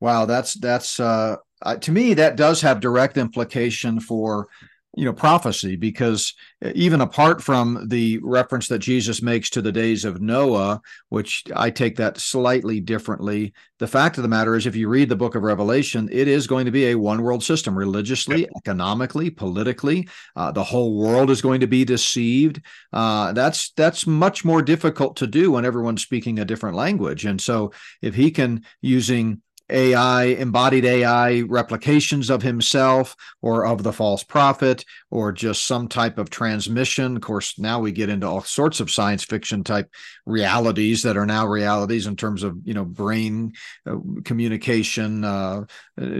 Wow, 0.00 0.26
that's 0.26 0.54
that's 0.54 0.98
uh 0.98 1.36
to 1.80 1.92
me 1.92 2.14
that 2.14 2.36
does 2.36 2.60
have 2.60 2.80
direct 2.80 3.16
implication 3.16 4.00
for 4.00 4.48
you 4.94 5.04
know 5.04 5.12
prophecy 5.12 5.76
because 5.76 6.34
even 6.74 7.00
apart 7.00 7.42
from 7.42 7.86
the 7.88 8.18
reference 8.22 8.68
that 8.68 8.78
Jesus 8.78 9.22
makes 9.22 9.50
to 9.50 9.62
the 9.62 9.72
days 9.72 10.04
of 10.04 10.20
Noah 10.20 10.80
which 11.08 11.44
I 11.54 11.70
take 11.70 11.96
that 11.96 12.18
slightly 12.18 12.80
differently 12.80 13.54
the 13.78 13.86
fact 13.86 14.18
of 14.18 14.22
the 14.22 14.28
matter 14.28 14.54
is 14.54 14.66
if 14.66 14.76
you 14.76 14.88
read 14.88 15.08
the 15.08 15.16
book 15.16 15.34
of 15.34 15.42
Revelation 15.42 16.08
it 16.12 16.28
is 16.28 16.46
going 16.46 16.66
to 16.66 16.72
be 16.72 16.88
a 16.88 16.94
one 16.94 17.22
world 17.22 17.42
system 17.42 17.76
religiously 17.76 18.46
economically 18.56 19.30
politically 19.30 20.08
uh, 20.36 20.52
the 20.52 20.64
whole 20.64 20.96
world 20.96 21.30
is 21.30 21.42
going 21.42 21.60
to 21.60 21.66
be 21.66 21.84
deceived. 21.84 22.60
Uh, 22.92 23.32
that's 23.32 23.70
that's 23.72 24.06
much 24.06 24.44
more 24.44 24.62
difficult 24.62 25.16
to 25.16 25.26
do 25.26 25.52
when 25.52 25.64
everyone's 25.64 26.02
speaking 26.02 26.38
a 26.38 26.44
different 26.44 26.76
language. 26.76 27.24
And 27.24 27.40
so 27.40 27.72
if 28.00 28.14
he 28.14 28.30
can 28.30 28.64
using 28.80 29.42
AI, 29.72 30.24
embodied 30.24 30.84
AI 30.84 31.40
replications 31.42 32.30
of 32.30 32.42
himself 32.42 33.16
or 33.40 33.66
of 33.66 33.82
the 33.82 33.92
false 33.92 34.22
prophet 34.22 34.84
or 35.10 35.32
just 35.32 35.66
some 35.66 35.88
type 35.88 36.18
of 36.18 36.30
transmission. 36.30 37.16
Of 37.16 37.22
course, 37.22 37.58
now 37.58 37.80
we 37.80 37.92
get 37.92 38.08
into 38.08 38.26
all 38.26 38.42
sorts 38.42 38.80
of 38.80 38.90
science 38.90 39.24
fiction 39.24 39.64
type 39.64 39.90
realities 40.26 41.02
that 41.02 41.16
are 41.16 41.26
now 41.26 41.46
realities 41.46 42.06
in 42.06 42.16
terms 42.16 42.42
of, 42.42 42.56
you 42.64 42.74
know, 42.74 42.84
brain 42.84 43.52
uh, 43.86 43.96
communication, 44.24 45.24
uh, 45.24 45.64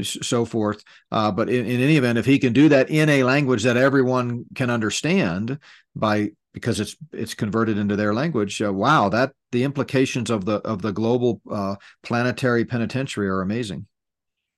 so 0.03 0.45
forth. 0.45 0.83
Uh, 1.11 1.31
but 1.31 1.49
in, 1.49 1.67
in 1.67 1.81
any 1.81 1.97
event, 1.97 2.19
if 2.19 2.27
he 2.27 2.39
can 2.39 2.53
do 2.53 2.69
that 2.71 2.91
in 2.91 3.09
a 3.09 3.23
language 3.23 3.63
that 3.63 3.77
everyone 3.77 4.45
can 4.55 4.71
understand 4.71 5.59
by 5.95 6.31
because 6.53 6.81
it's 6.81 6.97
it's 7.13 7.35
converted 7.35 7.79
into 7.79 7.97
their 7.97 8.15
language. 8.15 8.61
Uh, 8.61 8.73
wow, 8.73 9.09
that 9.09 9.33
the 9.53 9.65
implications 9.65 10.31
of 10.31 10.45
the 10.45 10.57
of 10.57 10.83
the 10.83 10.93
global 10.93 11.41
uh, 11.51 11.77
planetary 12.03 12.65
penitentiary 12.65 13.29
are 13.29 13.41
amazing. 13.41 13.87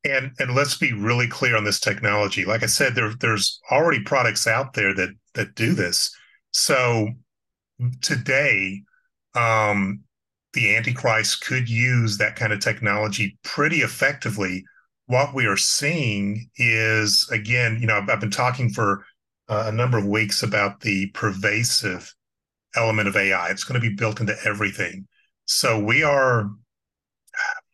And 0.04 0.32
and 0.38 0.54
let's 0.54 0.76
be 0.76 0.92
really 0.92 1.28
clear 1.28 1.56
on 1.56 1.64
this 1.64 1.80
technology. 1.80 2.44
Like 2.44 2.62
I 2.62 2.66
said, 2.66 2.94
there 2.94 3.12
there's 3.20 3.60
already 3.70 4.02
products 4.02 4.46
out 4.46 4.74
there 4.74 4.94
that 4.94 5.10
that 5.34 5.54
do 5.54 5.72
this. 5.72 6.14
So 6.52 7.08
today, 8.00 8.82
um, 9.34 10.00
the 10.52 10.76
Antichrist 10.76 11.44
could 11.44 11.68
use 11.68 12.18
that 12.18 12.36
kind 12.36 12.52
of 12.52 12.60
technology 12.60 13.38
pretty 13.42 13.78
effectively. 13.78 14.64
What 15.06 15.34
we 15.34 15.46
are 15.46 15.56
seeing 15.56 16.48
is 16.56 17.28
again, 17.30 17.78
you 17.80 17.86
know, 17.86 17.98
I've, 17.98 18.08
I've 18.08 18.20
been 18.20 18.30
talking 18.30 18.70
for 18.70 19.04
uh, 19.48 19.64
a 19.66 19.72
number 19.72 19.98
of 19.98 20.06
weeks 20.06 20.42
about 20.42 20.80
the 20.80 21.06
pervasive 21.14 22.14
element 22.76 23.08
of 23.08 23.16
AI. 23.16 23.50
It's 23.50 23.64
going 23.64 23.80
to 23.80 23.88
be 23.88 23.94
built 23.94 24.20
into 24.20 24.36
everything. 24.44 25.06
So 25.46 25.78
we 25.78 26.02
are 26.02 26.48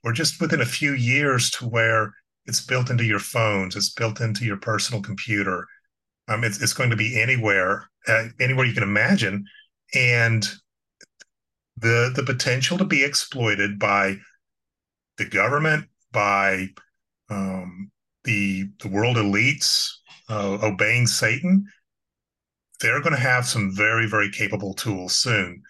we're 0.03 0.13
just 0.13 0.41
within 0.41 0.61
a 0.61 0.67
few 0.67 0.93
years 0.95 1.51
to 1.51 1.69
where 1.69 2.13
it's 2.47 2.65
built 2.65 2.91
into 2.91 3.05
your 3.05 3.19
phones, 3.19 3.77
it's 3.77 3.93
built 3.93 4.21
into 4.21 4.45
your 4.45 4.57
personal 4.57 5.03
computer. 5.03 5.67
Um, 6.29 6.45
it's, 6.45 6.63
it's 6.63 6.73
going 6.73 6.91
to 6.91 6.97
be 6.97 7.21
anywhere, 7.21 7.91
uh, 8.09 8.29
anywhere 8.41 8.65
you 8.65 8.73
can 8.73 8.83
imagine, 8.83 9.45
and 9.95 10.49
the 11.77 12.13
the 12.15 12.23
potential 12.23 12.79
to 12.79 12.85
be 12.85 13.05
exploited 13.05 13.79
by 13.79 14.17
the 15.19 15.25
government, 15.25 15.87
by 16.13 16.69
um, 17.31 17.91
the 18.25 18.71
the 18.81 18.89
world 18.89 19.17
elites, 19.17 19.91
uh, 20.31 20.59
obeying 20.63 21.07
Satan, 21.07 21.67
they're 22.81 23.01
going 23.01 23.15
to 23.15 23.21
have 23.21 23.45
some 23.47 23.75
very, 23.75 24.07
very 24.07 24.31
capable 24.31 24.73
tools 24.73 25.17
soon. 25.17 25.63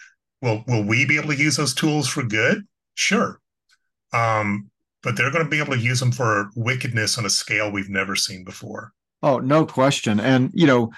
Will 0.42 0.62
Will 0.68 0.84
we 0.84 1.04
be 1.04 1.16
able 1.16 1.30
to 1.30 1.36
use 1.36 1.56
those 1.56 1.74
tools 1.74 2.08
for 2.08 2.22
good? 2.22 2.66
Sure, 2.94 3.40
um, 4.12 4.70
but 5.02 5.16
they're 5.16 5.30
going 5.30 5.44
to 5.44 5.50
be 5.50 5.58
able 5.58 5.74
to 5.74 5.80
use 5.80 6.00
them 6.00 6.12
for 6.12 6.50
wickedness 6.54 7.18
on 7.18 7.26
a 7.26 7.30
scale 7.30 7.70
we've 7.70 7.88
never 7.88 8.14
seen 8.14 8.44
before. 8.44 8.92
Oh, 9.22 9.38
no 9.38 9.66
question. 9.66 10.20
And 10.20 10.50
you 10.54 10.66
know, 10.66 10.92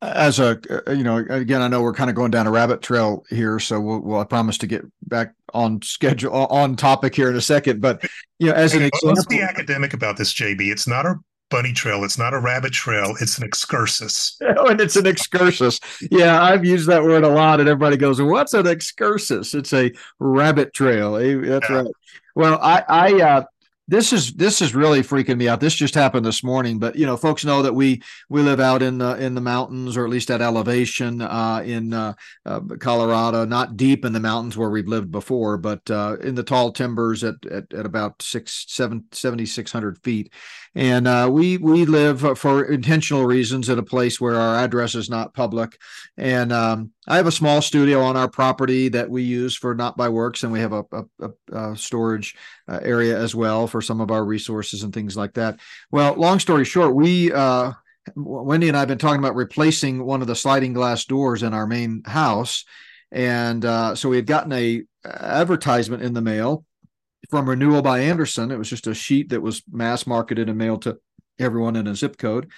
as 0.00 0.38
a 0.38 0.58
uh, 0.70 0.92
you 0.92 1.02
know, 1.02 1.16
again, 1.16 1.60
I 1.60 1.68
know 1.68 1.82
we're 1.82 1.92
kind 1.92 2.08
of 2.08 2.16
going 2.16 2.30
down 2.30 2.46
a 2.46 2.50
rabbit 2.50 2.82
trail 2.82 3.24
here, 3.28 3.58
so 3.58 3.80
we'll, 3.80 4.00
we'll 4.00 4.20
I 4.20 4.24
promise 4.24 4.58
to 4.58 4.66
get 4.66 4.84
back 5.02 5.34
on 5.52 5.82
schedule 5.82 6.32
on 6.32 6.76
topic 6.76 7.14
here 7.14 7.30
in 7.30 7.36
a 7.36 7.40
second. 7.40 7.80
But 7.80 8.04
you 8.38 8.48
know, 8.48 8.54
as 8.54 8.74
an 8.74 8.82
example, 8.82 9.08
let's 9.08 9.26
be 9.26 9.42
academic 9.42 9.92
about 9.92 10.16
this, 10.16 10.32
JB. 10.32 10.70
It's 10.70 10.86
not 10.86 11.04
a 11.04 11.16
bunny 11.50 11.72
trail. 11.72 12.04
It's 12.04 12.18
not 12.18 12.34
a 12.34 12.40
rabbit 12.40 12.72
trail. 12.72 13.14
It's 13.20 13.38
an 13.38 13.44
excursus. 13.44 14.36
Oh, 14.60 14.66
and 14.66 14.80
it's 14.80 14.96
an 14.96 15.06
excursus. 15.06 15.78
Yeah, 16.10 16.42
I've 16.42 16.64
used 16.64 16.88
that 16.88 17.04
word 17.04 17.22
a 17.22 17.28
lot, 17.28 17.60
and 17.60 17.68
everybody 17.68 17.96
goes, 17.96 18.20
"What's 18.20 18.54
an 18.54 18.66
excursus?" 18.66 19.54
It's 19.54 19.72
a 19.72 19.92
rabbit 20.18 20.74
trail. 20.74 21.14
Eh, 21.16 21.36
that's 21.36 21.70
yeah. 21.70 21.76
right. 21.76 21.92
Well, 22.34 22.58
I, 22.60 22.82
I, 22.88 23.22
uh, 23.22 23.44
this 23.88 24.12
is 24.12 24.34
this 24.34 24.60
is 24.60 24.74
really 24.74 25.00
freaking 25.00 25.38
me 25.38 25.48
out. 25.48 25.60
This 25.60 25.74
just 25.74 25.94
happened 25.94 26.24
this 26.24 26.44
morning, 26.44 26.78
but 26.78 26.94
you 26.94 27.06
know, 27.06 27.16
folks 27.16 27.44
know 27.44 27.62
that 27.62 27.74
we 27.74 28.02
we 28.28 28.42
live 28.42 28.60
out 28.60 28.82
in 28.82 28.98
the 28.98 29.16
in 29.16 29.34
the 29.34 29.40
mountains, 29.40 29.96
or 29.96 30.04
at 30.04 30.10
least 30.10 30.30
at 30.30 30.42
elevation 30.42 31.22
uh, 31.22 31.62
in 31.64 31.94
uh, 31.94 32.12
uh, 32.44 32.60
Colorado, 32.78 33.46
not 33.46 33.78
deep 33.78 34.04
in 34.04 34.12
the 34.12 34.20
mountains 34.20 34.58
where 34.58 34.68
we've 34.68 34.86
lived 34.86 35.10
before, 35.10 35.56
but 35.56 35.90
uh, 35.90 36.18
in 36.20 36.34
the 36.34 36.42
tall 36.42 36.70
timbers 36.70 37.24
at 37.24 37.36
at, 37.46 37.72
at 37.72 37.86
about 37.86 38.20
six 38.20 38.66
seven 38.68 39.04
seventy 39.10 39.46
six 39.46 39.72
hundred 39.72 39.96
feet, 40.04 40.30
and 40.78 41.08
uh, 41.08 41.28
we 41.28 41.56
we 41.56 41.86
live 41.86 42.38
for 42.38 42.64
intentional 42.64 43.26
reasons 43.26 43.68
at 43.68 43.78
a 43.78 43.82
place 43.82 44.20
where 44.20 44.36
our 44.36 44.64
address 44.64 44.94
is 44.94 45.10
not 45.10 45.34
public, 45.34 45.76
and 46.16 46.52
um, 46.52 46.92
I 47.08 47.16
have 47.16 47.26
a 47.26 47.32
small 47.32 47.60
studio 47.60 48.00
on 48.00 48.16
our 48.16 48.30
property 48.30 48.88
that 48.90 49.10
we 49.10 49.24
use 49.24 49.56
for 49.56 49.74
Not 49.74 49.96
by 49.96 50.08
Works, 50.08 50.44
and 50.44 50.52
we 50.52 50.60
have 50.60 50.72
a, 50.72 50.84
a, 50.92 51.30
a 51.50 51.76
storage 51.76 52.36
uh, 52.68 52.78
area 52.80 53.18
as 53.18 53.34
well 53.34 53.66
for 53.66 53.82
some 53.82 54.00
of 54.00 54.12
our 54.12 54.24
resources 54.24 54.84
and 54.84 54.94
things 54.94 55.16
like 55.16 55.34
that. 55.34 55.58
Well, 55.90 56.14
long 56.14 56.38
story 56.38 56.64
short, 56.64 56.94
we 56.94 57.32
uh, 57.32 57.72
Wendy 58.14 58.68
and 58.68 58.76
I 58.76 58.80
have 58.80 58.88
been 58.88 58.98
talking 58.98 59.18
about 59.18 59.34
replacing 59.34 60.04
one 60.04 60.20
of 60.20 60.28
the 60.28 60.36
sliding 60.36 60.74
glass 60.74 61.06
doors 61.06 61.42
in 61.42 61.54
our 61.54 61.66
main 61.66 62.04
house, 62.04 62.64
and 63.10 63.64
uh, 63.64 63.96
so 63.96 64.10
we 64.10 64.16
had 64.16 64.26
gotten 64.26 64.52
a 64.52 64.84
advertisement 65.04 66.04
in 66.04 66.14
the 66.14 66.22
mail 66.22 66.64
from 67.28 67.48
Renewal 67.48 67.82
by 67.82 68.00
Andersen. 68.00 68.50
It 68.50 68.58
was 68.58 68.70
just 68.70 68.86
a 68.86 68.94
sheet 68.94 69.30
that 69.30 69.42
was 69.42 69.62
mass 69.70 70.06
marketed 70.06 70.48
and 70.48 70.58
mailed 70.58 70.82
to 70.82 70.98
everyone 71.38 71.76
in 71.76 71.86
a 71.86 71.94
zip 71.94 72.18
code 72.18 72.50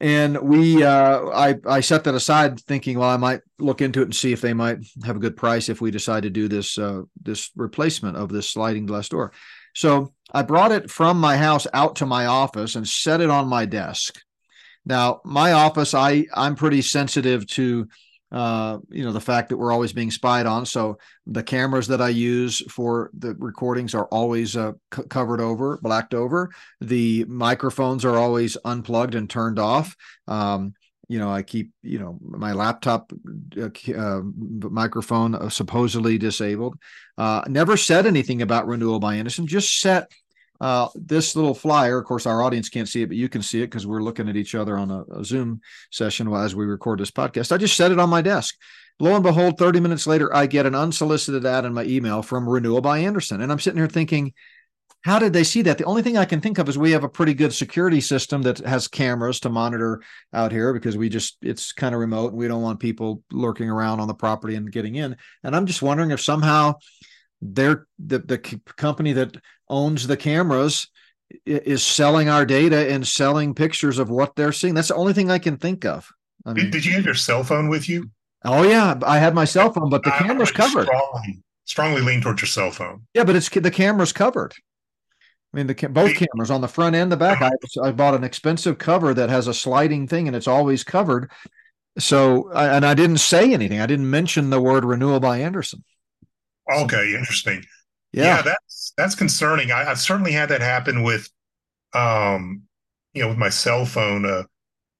and 0.00 0.38
we 0.42 0.82
uh, 0.82 1.26
I 1.28 1.56
I 1.66 1.80
set 1.80 2.04
that 2.04 2.14
aside 2.14 2.60
thinking 2.60 2.98
well 2.98 3.08
I 3.08 3.16
might 3.16 3.40
look 3.58 3.80
into 3.80 4.00
it 4.00 4.04
and 4.04 4.14
see 4.14 4.32
if 4.32 4.40
they 4.40 4.52
might 4.52 4.78
have 5.04 5.16
a 5.16 5.20
good 5.20 5.36
price 5.36 5.68
if 5.68 5.80
we 5.80 5.90
decide 5.90 6.24
to 6.24 6.30
do 6.30 6.48
this 6.48 6.76
uh, 6.78 7.02
this 7.22 7.50
replacement 7.56 8.16
of 8.16 8.28
this 8.28 8.50
sliding 8.50 8.86
glass 8.86 9.08
door. 9.08 9.32
So 9.74 10.12
I 10.32 10.42
brought 10.42 10.72
it 10.72 10.90
from 10.90 11.18
my 11.18 11.36
house 11.36 11.66
out 11.72 11.96
to 11.96 12.06
my 12.06 12.26
office 12.26 12.76
and 12.76 12.86
set 12.86 13.20
it 13.20 13.30
on 13.30 13.48
my 13.48 13.64
desk. 13.64 14.20
Now 14.84 15.20
my 15.24 15.52
office 15.52 15.94
I 15.94 16.26
I'm 16.34 16.56
pretty 16.56 16.82
sensitive 16.82 17.46
to 17.48 17.88
uh, 18.32 18.78
you 18.90 19.04
know 19.04 19.12
the 19.12 19.20
fact 19.20 19.48
that 19.48 19.56
we're 19.56 19.72
always 19.72 19.92
being 19.92 20.10
spied 20.10 20.46
on. 20.46 20.66
So 20.66 20.98
the 21.26 21.42
cameras 21.42 21.86
that 21.88 22.00
i 22.00 22.08
use 22.08 22.60
for 22.70 23.10
the 23.16 23.34
recordings 23.38 23.94
are 23.94 24.06
always 24.06 24.56
uh, 24.56 24.72
c- 24.94 25.04
covered 25.08 25.40
over 25.40 25.78
blacked 25.82 26.14
over. 26.14 26.50
The 26.80 27.24
microphones 27.26 28.04
are 28.04 28.16
always 28.16 28.56
unplugged 28.64 29.14
and 29.14 29.30
turned 29.30 29.58
off. 29.58 29.96
Um, 30.26 30.74
you 31.08 31.20
know 31.20 31.30
i 31.30 31.40
keep 31.40 31.70
you 31.82 32.00
know 32.00 32.18
my 32.20 32.52
laptop 32.52 33.12
uh, 33.56 33.68
uh 33.96 34.20
microphone 34.24 35.34
uh, 35.34 35.48
supposedly 35.48 36.18
disabled. 36.18 36.76
Uh, 37.16 37.42
never 37.48 37.76
said 37.76 38.06
anything 38.06 38.42
about 38.42 38.66
renewal 38.66 38.98
by 38.98 39.14
Andersen 39.14 39.46
just 39.46 39.80
set 39.80 40.10
uh, 40.60 40.88
this 40.94 41.36
little 41.36 41.54
flyer, 41.54 41.98
of 41.98 42.04
course, 42.04 42.26
our 42.26 42.42
audience 42.42 42.68
can't 42.68 42.88
see 42.88 43.02
it, 43.02 43.08
but 43.08 43.16
you 43.16 43.28
can 43.28 43.42
see 43.42 43.62
it 43.62 43.66
because 43.66 43.86
we're 43.86 44.02
looking 44.02 44.28
at 44.28 44.36
each 44.36 44.54
other 44.54 44.76
on 44.76 44.90
a, 44.90 45.04
a 45.18 45.24
Zoom 45.24 45.60
session 45.90 46.32
as 46.32 46.54
we 46.54 46.64
record 46.64 47.00
this 47.00 47.10
podcast. 47.10 47.52
I 47.52 47.56
just 47.56 47.76
set 47.76 47.92
it 47.92 47.98
on 47.98 48.10
my 48.10 48.22
desk. 48.22 48.54
Lo 48.98 49.14
and 49.14 49.22
behold, 49.22 49.58
30 49.58 49.80
minutes 49.80 50.06
later, 50.06 50.34
I 50.34 50.46
get 50.46 50.64
an 50.64 50.74
unsolicited 50.74 51.44
ad 51.44 51.66
in 51.66 51.74
my 51.74 51.84
email 51.84 52.22
from 52.22 52.48
Renewal 52.48 52.80
by 52.80 52.98
Andersen. 52.98 53.42
And 53.42 53.52
I'm 53.52 53.58
sitting 53.58 53.78
here 53.78 53.88
thinking, 53.88 54.32
how 55.04 55.18
did 55.18 55.32
they 55.32 55.44
see 55.44 55.62
that? 55.62 55.78
The 55.78 55.84
only 55.84 56.02
thing 56.02 56.16
I 56.16 56.24
can 56.24 56.40
think 56.40 56.58
of 56.58 56.68
is 56.68 56.78
we 56.78 56.92
have 56.92 57.04
a 57.04 57.08
pretty 57.08 57.34
good 57.34 57.52
security 57.52 58.00
system 58.00 58.42
that 58.42 58.58
has 58.58 58.88
cameras 58.88 59.38
to 59.40 59.50
monitor 59.50 60.02
out 60.32 60.50
here 60.50 60.72
because 60.72 60.96
we 60.96 61.08
just, 61.08 61.36
it's 61.42 61.72
kind 61.72 61.94
of 61.94 62.00
remote 62.00 62.30
and 62.30 62.38
we 62.38 62.48
don't 62.48 62.62
want 62.62 62.80
people 62.80 63.22
lurking 63.30 63.68
around 63.68 64.00
on 64.00 64.08
the 64.08 64.14
property 64.14 64.56
and 64.56 64.72
getting 64.72 64.96
in. 64.96 65.16
And 65.44 65.54
I'm 65.54 65.66
just 65.66 65.82
wondering 65.82 66.10
if 66.10 66.20
somehow 66.20 66.76
they're 67.42 67.86
the, 67.98 68.18
the 68.18 68.38
company 68.38 69.12
that 69.12 69.36
owns 69.68 70.06
the 70.06 70.16
cameras 70.16 70.88
is 71.44 71.82
selling 71.82 72.28
our 72.28 72.46
data 72.46 72.92
and 72.92 73.06
selling 73.06 73.54
pictures 73.54 73.98
of 73.98 74.10
what 74.10 74.36
they're 74.36 74.52
seeing. 74.52 74.74
That's 74.74 74.88
the 74.88 74.94
only 74.94 75.12
thing 75.12 75.30
I 75.30 75.38
can 75.38 75.56
think 75.56 75.84
of. 75.84 76.10
I 76.44 76.52
mean, 76.52 76.66
did, 76.66 76.72
did, 76.72 76.84
you 76.84 76.92
have 76.92 77.04
your 77.04 77.14
cell 77.14 77.42
phone 77.42 77.68
with 77.68 77.88
you? 77.88 78.10
Oh 78.44 78.62
yeah, 78.62 78.98
I 79.04 79.18
had 79.18 79.34
my 79.34 79.44
cell 79.44 79.72
phone, 79.72 79.90
but 79.90 80.04
the 80.04 80.14
I 80.14 80.18
camera's 80.18 80.52
covered. 80.52 80.86
Strongly, 80.86 81.42
strongly 81.64 82.00
lean 82.02 82.20
towards 82.20 82.42
your 82.42 82.46
cell 82.46 82.70
phone. 82.70 83.06
Yeah, 83.14 83.24
but 83.24 83.34
it's 83.34 83.48
the 83.48 83.70
camera's 83.70 84.12
covered. 84.12 84.54
I 85.52 85.56
mean, 85.56 85.66
the 85.66 85.88
both 85.88 86.14
cameras 86.14 86.50
on 86.50 86.60
the 86.60 86.68
front 86.68 86.94
and 86.94 87.10
the 87.10 87.16
back. 87.16 87.40
Uh-huh. 87.40 87.82
I, 87.82 87.88
I 87.88 87.92
bought 87.92 88.14
an 88.14 88.24
expensive 88.24 88.78
cover 88.78 89.14
that 89.14 89.30
has 89.30 89.48
a 89.48 89.54
sliding 89.54 90.06
thing, 90.06 90.28
and 90.28 90.36
it's 90.36 90.48
always 90.48 90.84
covered. 90.84 91.30
So, 91.98 92.50
and 92.52 92.84
I 92.84 92.94
didn't 92.94 93.18
say 93.18 93.52
anything. 93.52 93.80
I 93.80 93.86
didn't 93.86 94.10
mention 94.10 94.50
the 94.50 94.60
word 94.60 94.84
renewal 94.84 95.18
by 95.18 95.38
Andersen. 95.38 95.82
Okay, 96.70 97.14
interesting. 97.14 97.64
Yeah, 98.12 98.36
yeah 98.36 98.42
that's 98.42 98.65
that's 98.96 99.14
concerning. 99.14 99.70
I, 99.70 99.84
have 99.84 99.98
certainly 99.98 100.32
had 100.32 100.48
that 100.48 100.60
happen 100.60 101.02
with, 101.02 101.28
um, 101.92 102.62
you 103.12 103.22
know, 103.22 103.28
with 103.28 103.38
my 103.38 103.48
cell 103.48 103.84
phone. 103.84 104.24
Uh, 104.24 104.44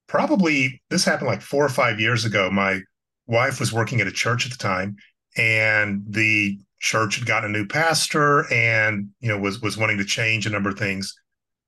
probably 0.07 0.83
this 0.91 1.05
happened 1.05 1.29
like 1.29 1.43
four 1.43 1.65
or 1.65 1.71
five 1.71 1.99
years 2.01 2.25
ago. 2.25 2.51
My 2.51 2.81
wife 3.27 3.59
was 3.59 3.73
working 3.73 4.01
at 4.01 4.07
a 4.07 4.13
church 4.13 4.47
at 4.47 4.53
the 4.53 4.59
time, 4.59 4.97
and 5.37 6.03
the 6.09 6.59
church 6.81 7.17
had 7.19 7.27
gotten 7.27 7.55
a 7.55 7.59
new 7.59 7.67
pastor, 7.67 8.51
and 8.53 9.09
you 9.21 9.29
know 9.29 9.39
was 9.39 9.61
was 9.61 9.77
wanting 9.77 9.99
to 9.99 10.05
change 10.05 10.47
a 10.47 10.51
number 10.51 10.71
of 10.71 10.79
things. 10.79 11.15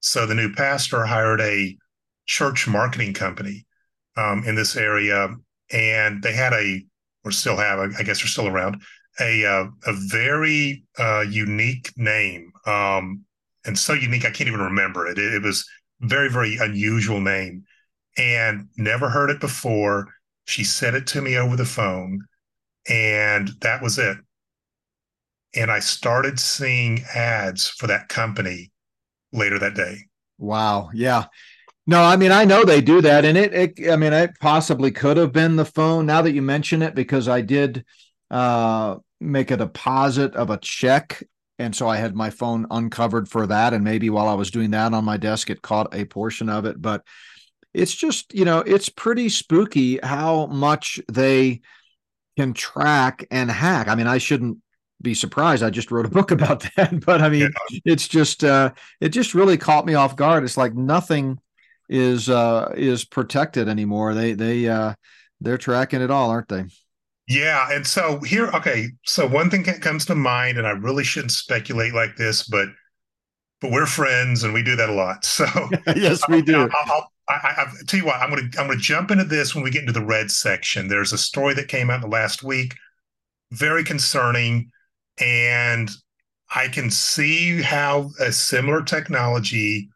So 0.01 0.27
the 0.27 0.35
new 0.35 0.53
pastor 0.53 1.05
hired 1.05 1.41
a 1.41 1.77
church 2.27 2.69
marketing 2.69 3.15
company 3.15 3.67
um, 4.17 4.45
in 4.45 4.55
this 4.55 4.77
area, 4.77 5.35
and 5.73 6.23
they 6.23 6.33
had 6.33 6.53
a 6.53 6.85
or 7.25 7.31
still 7.31 7.57
have, 7.57 7.79
I 7.79 8.03
guess 8.03 8.21
they're 8.21 8.29
still 8.29 8.49
around 8.49 8.81
a 9.21 9.45
uh, 9.45 9.67
a 9.87 9.93
very 9.93 10.85
uh, 10.99 11.25
unique 11.29 11.93
name, 11.97 12.53
um, 12.67 13.25
and 13.65 13.79
so 13.79 13.93
unique 13.93 14.25
I 14.25 14.31
can't 14.31 14.49
even 14.49 14.61
remember 14.61 15.07
it. 15.07 15.19
it. 15.19 15.35
It 15.35 15.43
was 15.43 15.69
very 16.01 16.31
very 16.31 16.57
unusual 16.57 17.21
name, 17.21 17.65
and 18.17 18.69
never 18.77 19.09
heard 19.09 19.31
it 19.31 19.41
before. 19.41 20.09
She 20.47 20.65
said 20.65 20.95
it 20.95 21.07
to 21.09 21.21
me 21.23 21.37
over 21.37 21.57
the 21.57 21.65
phone, 21.65 22.25
and 22.89 23.51
that 23.61 23.83
was 23.83 23.99
it. 23.99 24.17
And 25.55 25.71
I 25.71 25.81
started 25.81 26.39
seeing 26.39 27.05
ads 27.15 27.69
for 27.69 27.87
that 27.87 28.09
company 28.09 28.71
later 29.33 29.59
that 29.59 29.75
day. 29.75 30.07
Wow. 30.39 30.91
Yeah. 30.95 31.27
No, 31.87 32.03
I 32.03 32.17
mean 32.17 32.33
I 32.33 32.45
know 32.45 32.65
they 32.65 32.81
do 32.83 33.01
that, 33.01 33.25
and 33.25 33.37
it, 33.37 33.55
it 33.55 33.91
I 33.91 33.97
mean 33.97 34.13
it 34.13 34.33
possibly 34.41 34.91
could 34.91 35.17
have 35.17 35.33
been 35.33 35.57
the 35.57 35.65
phone. 35.65 36.07
Now 36.07 36.23
that 36.23 36.33
you 36.33 36.43
mention 36.43 36.83
it, 36.83 36.95
because 36.95 37.29
I 37.29 37.41
did 37.41 37.85
uh 38.31 38.97
make 39.21 39.51
a 39.51 39.57
deposit 39.57 40.35
of 40.35 40.51
a 40.51 40.59
check 40.59 41.23
and 41.59 41.75
so 41.75 41.89
I 41.89 41.97
had 41.97 42.15
my 42.15 42.31
phone 42.31 42.67
uncovered 42.71 43.29
for 43.29 43.47
that. 43.49 43.75
And 43.75 43.83
maybe 43.83 44.11
while 44.11 44.29
I 44.29 44.35
was 44.35 44.51
doing 44.51 44.71
that 44.71 44.95
on 44.95 45.05
my 45.05 45.17
desk, 45.17 45.51
it 45.51 45.63
caught 45.63 45.95
a 45.95 46.05
portion 46.05 46.49
of 46.49 46.65
it. 46.65 46.81
But 46.81 47.03
it's 47.75 47.95
just, 47.95 48.33
you 48.33 48.45
know, 48.45 48.61
it's 48.61 48.89
pretty 48.89 49.29
spooky 49.29 49.99
how 50.03 50.47
much 50.47 51.01
they 51.11 51.61
can 52.37 52.53
track 52.53 53.27
and 53.31 53.51
hack. 53.51 53.89
I 53.89 53.97
mean, 53.97 54.07
I 54.07 54.19
shouldn't 54.19 54.59
be 55.03 55.15
surprised. 55.15 55.65
I 55.65 55.71
just 55.71 55.91
wrote 55.91 56.07
a 56.07 56.11
book 56.11 56.31
about 56.31 56.65
that. 56.77 57.01
But 57.05 57.23
I 57.23 57.29
mean, 57.29 57.51
yeah. 57.71 57.81
it's 57.85 58.07
just, 58.07 58.45
uh, 58.45 58.73
it 59.01 59.09
just 59.09 59.35
really 59.35 59.57
caught 59.57 59.87
me 59.87 59.95
off 59.95 60.17
guard. 60.17 60.45
It's 60.45 60.57
like 60.57 60.75
nothing 60.75 61.39
is, 61.89 62.29
uh, 62.29 62.73
is 62.77 63.05
protected 63.05 63.69
anymore. 63.69 64.15
They, 64.15 64.35
they, 64.35 64.69
uh, 64.69 64.95
they're 65.41 65.59
tracking 65.59 66.03
it 66.03 66.11
all, 66.11 66.31
aren't 66.31 66.49
they? 66.49 66.67
Yeah, 67.29 67.69
and 67.71 67.87
so 67.87 68.21
here, 68.21 68.49
okay, 68.55 68.89
so 69.05 69.27
one 69.27 69.51
thing 69.51 69.63
that 69.65 69.83
comes 69.83 70.07
to 70.07 70.15
mind, 70.15 70.57
and 70.57 70.67
I 70.67 70.71
really 70.71 71.05
shouldn't 71.05 71.33
speculate 71.33 71.93
like 71.93 72.17
this, 72.17 72.43
but 72.43 72.69
but 73.61 73.71
we're 73.71 73.87
friends 73.87 74.45
and 74.45 74.55
we 74.55 74.63
do 74.63 74.77
that 74.77 74.89
a 74.89 74.93
lot. 74.93 75.25
So 75.25 75.47
yes, 75.97 76.27
we 76.29 76.43
do. 76.43 76.57
I'll, 76.57 76.71
I'll, 76.73 77.13
I, 77.29 77.55
I, 77.59 77.67
tell 77.87 78.01
you 78.01 78.07
what, 78.07 78.17
I'm 78.17 78.31
to 78.31 78.59
I'm 78.59 78.67
going 78.67 78.79
to 78.79 78.83
jump 78.83 79.11
into 79.11 79.25
this 79.25 79.55
when 79.55 79.63
we 79.63 79.71
get 79.71 79.83
into 79.83 79.93
the 79.93 80.05
red 80.05 80.31
section. 80.31 80.89
There's 80.89 81.13
a 81.13 81.19
story 81.19 81.53
that 81.55 81.69
came 81.69 81.91
out 81.91 81.97
in 81.97 82.11
the 82.11 82.17
last 82.17 82.43
week, 82.43 82.75
very 83.53 83.85
concerning, 83.85 84.71
and 85.21 85.91
I 86.55 86.69
can 86.69 86.91
see 86.91 87.61
how 87.61 88.11
a 88.21 88.33
similar 88.33 88.83
technology 88.83 89.91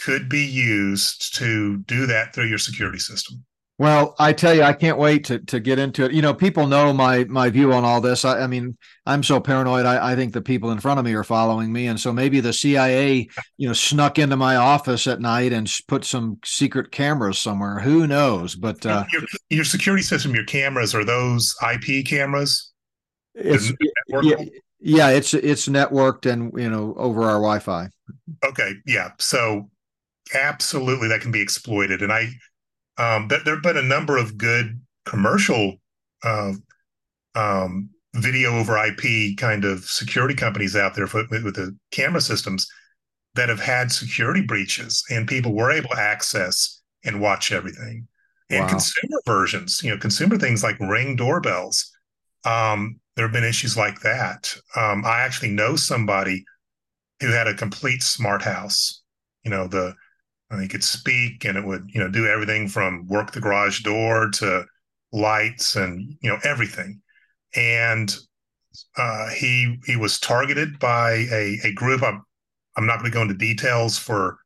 could 0.00 0.28
be 0.28 0.44
used 0.44 1.34
to 1.36 1.78
do 1.78 2.06
that 2.06 2.34
through 2.34 2.46
your 2.46 2.58
security 2.58 2.98
system. 2.98 3.44
Well, 3.82 4.14
I 4.20 4.32
tell 4.32 4.54
you, 4.54 4.62
I 4.62 4.74
can't 4.74 4.96
wait 4.96 5.24
to 5.24 5.40
to 5.40 5.58
get 5.58 5.80
into 5.80 6.04
it. 6.04 6.12
You 6.12 6.22
know, 6.22 6.32
people 6.32 6.68
know 6.68 6.92
my 6.92 7.24
my 7.24 7.50
view 7.50 7.72
on 7.72 7.84
all 7.84 8.00
this. 8.00 8.24
I, 8.24 8.42
I 8.42 8.46
mean, 8.46 8.78
I'm 9.06 9.24
so 9.24 9.40
paranoid. 9.40 9.86
I, 9.86 10.12
I, 10.12 10.14
think 10.14 10.32
the 10.32 10.40
people 10.40 10.70
in 10.70 10.78
front 10.78 11.00
of 11.00 11.04
me 11.04 11.14
are 11.14 11.24
following 11.24 11.72
me, 11.72 11.88
and 11.88 11.98
so 11.98 12.12
maybe 12.12 12.38
the 12.38 12.52
CIA, 12.52 13.26
you 13.56 13.66
know, 13.66 13.72
snuck 13.72 14.20
into 14.20 14.36
my 14.36 14.54
office 14.54 15.08
at 15.08 15.20
night 15.20 15.52
and 15.52 15.68
put 15.88 16.04
some 16.04 16.38
secret 16.44 16.92
cameras 16.92 17.40
somewhere. 17.40 17.80
Who 17.80 18.06
knows? 18.06 18.54
But 18.54 18.86
uh, 18.86 19.04
your, 19.12 19.22
your 19.50 19.64
security 19.64 20.04
system, 20.04 20.32
your 20.32 20.44
cameras 20.44 20.94
are 20.94 21.04
those 21.04 21.52
IP 21.68 22.06
cameras. 22.06 22.70
It's 23.34 23.72
yeah, 24.22 24.44
yeah, 24.78 25.08
it's 25.08 25.34
it's 25.34 25.66
networked 25.66 26.30
and 26.30 26.52
you 26.56 26.70
know 26.70 26.94
over 26.96 27.24
our 27.24 27.40
Wi-Fi. 27.40 27.88
Okay, 28.44 28.74
yeah. 28.86 29.10
So 29.18 29.70
absolutely, 30.36 31.08
that 31.08 31.20
can 31.20 31.32
be 31.32 31.40
exploited, 31.40 32.00
and 32.00 32.12
I 32.12 32.28
um, 32.98 33.28
there, 33.28 33.40
there 33.44 33.54
have 33.54 33.62
been 33.62 33.76
a 33.76 33.82
number 33.82 34.16
of 34.16 34.36
good 34.36 34.80
commercial 35.04 35.76
uh, 36.24 36.52
um, 37.34 37.90
video 38.14 38.58
over 38.58 38.76
IP 38.76 39.36
kind 39.36 39.64
of 39.64 39.84
security 39.84 40.34
companies 40.34 40.76
out 40.76 40.94
there 40.94 41.06
for, 41.06 41.24
with, 41.30 41.44
with 41.44 41.56
the 41.56 41.76
camera 41.90 42.20
systems. 42.20 42.66
that 43.34 43.48
have 43.48 43.60
had 43.60 43.90
security 43.90 44.42
breaches 44.42 45.02
and 45.10 45.26
people 45.26 45.54
were 45.54 45.72
able 45.72 45.88
to 45.88 45.98
access 45.98 46.82
and 47.04 47.20
watch 47.20 47.50
everything. 47.50 48.06
And 48.50 48.64
wow. 48.64 48.68
consumer 48.68 49.18
versions, 49.26 49.82
you 49.82 49.90
know, 49.90 49.96
consumer 49.96 50.36
things 50.36 50.62
like 50.62 50.78
ring 50.78 51.16
doorbells. 51.16 51.90
Um, 52.44 53.00
there 53.16 53.24
have 53.24 53.32
been 53.32 53.44
issues 53.44 53.76
like 53.76 54.00
that. 54.00 54.54
Um, 54.76 55.04
I 55.06 55.20
actually 55.20 55.50
know 55.50 55.76
somebody 55.76 56.44
who 57.20 57.28
had 57.28 57.46
a 57.46 57.54
complete 57.54 58.02
smart 58.02 58.42
house. 58.42 59.02
You 59.44 59.50
know, 59.50 59.66
the 59.66 59.94
he 60.60 60.68
could 60.68 60.84
speak 60.84 61.44
and 61.44 61.56
it 61.56 61.64
would, 61.64 61.88
you 61.92 62.00
know, 62.00 62.10
do 62.10 62.26
everything 62.26 62.68
from 62.68 63.06
work 63.06 63.32
the 63.32 63.40
garage 63.40 63.80
door 63.82 64.28
to 64.34 64.64
lights 65.12 65.76
and 65.76 66.16
you 66.20 66.30
know 66.30 66.38
everything. 66.44 67.00
And 67.54 68.14
uh, 68.96 69.28
he 69.30 69.78
he 69.86 69.96
was 69.96 70.18
targeted 70.18 70.78
by 70.78 71.26
a, 71.30 71.58
a 71.64 71.72
group. 71.72 72.02
I'm 72.02 72.22
I'm 72.76 72.86
not 72.86 73.00
going 73.00 73.10
to 73.10 73.14
go 73.14 73.22
into 73.22 73.34
details 73.34 73.98
for 73.98 74.38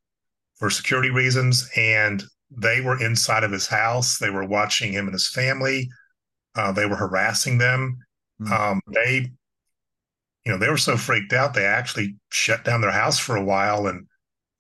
for 0.57 0.71
security 0.71 1.11
reasons. 1.11 1.69
And 1.77 2.23
they 2.51 2.81
were 2.81 3.03
inside 3.03 3.45
of 3.45 3.53
his 3.53 3.67
house. 3.67 4.19
They 4.19 4.31
were 4.31 4.45
watching 4.45 4.93
him 4.93 5.07
and 5.07 5.15
his 5.15 5.29
family. 5.29 5.89
Uh, 6.55 6.73
they 6.73 6.87
were 6.87 6.97
harassing 6.97 7.59
them. 7.59 7.99
Mm. 8.41 8.51
Um, 8.51 8.81
they, 8.93 9.31
you 10.45 10.53
know, 10.53 10.59
they 10.59 10.69
were 10.69 10.77
so 10.77 10.97
freaked 10.97 11.33
out 11.33 11.55
they 11.55 11.65
actually 11.65 12.17
shut 12.31 12.65
down 12.65 12.81
their 12.81 12.91
house 12.91 13.19
for 13.19 13.37
a 13.37 13.45
while 13.45 13.87
and 13.87 14.07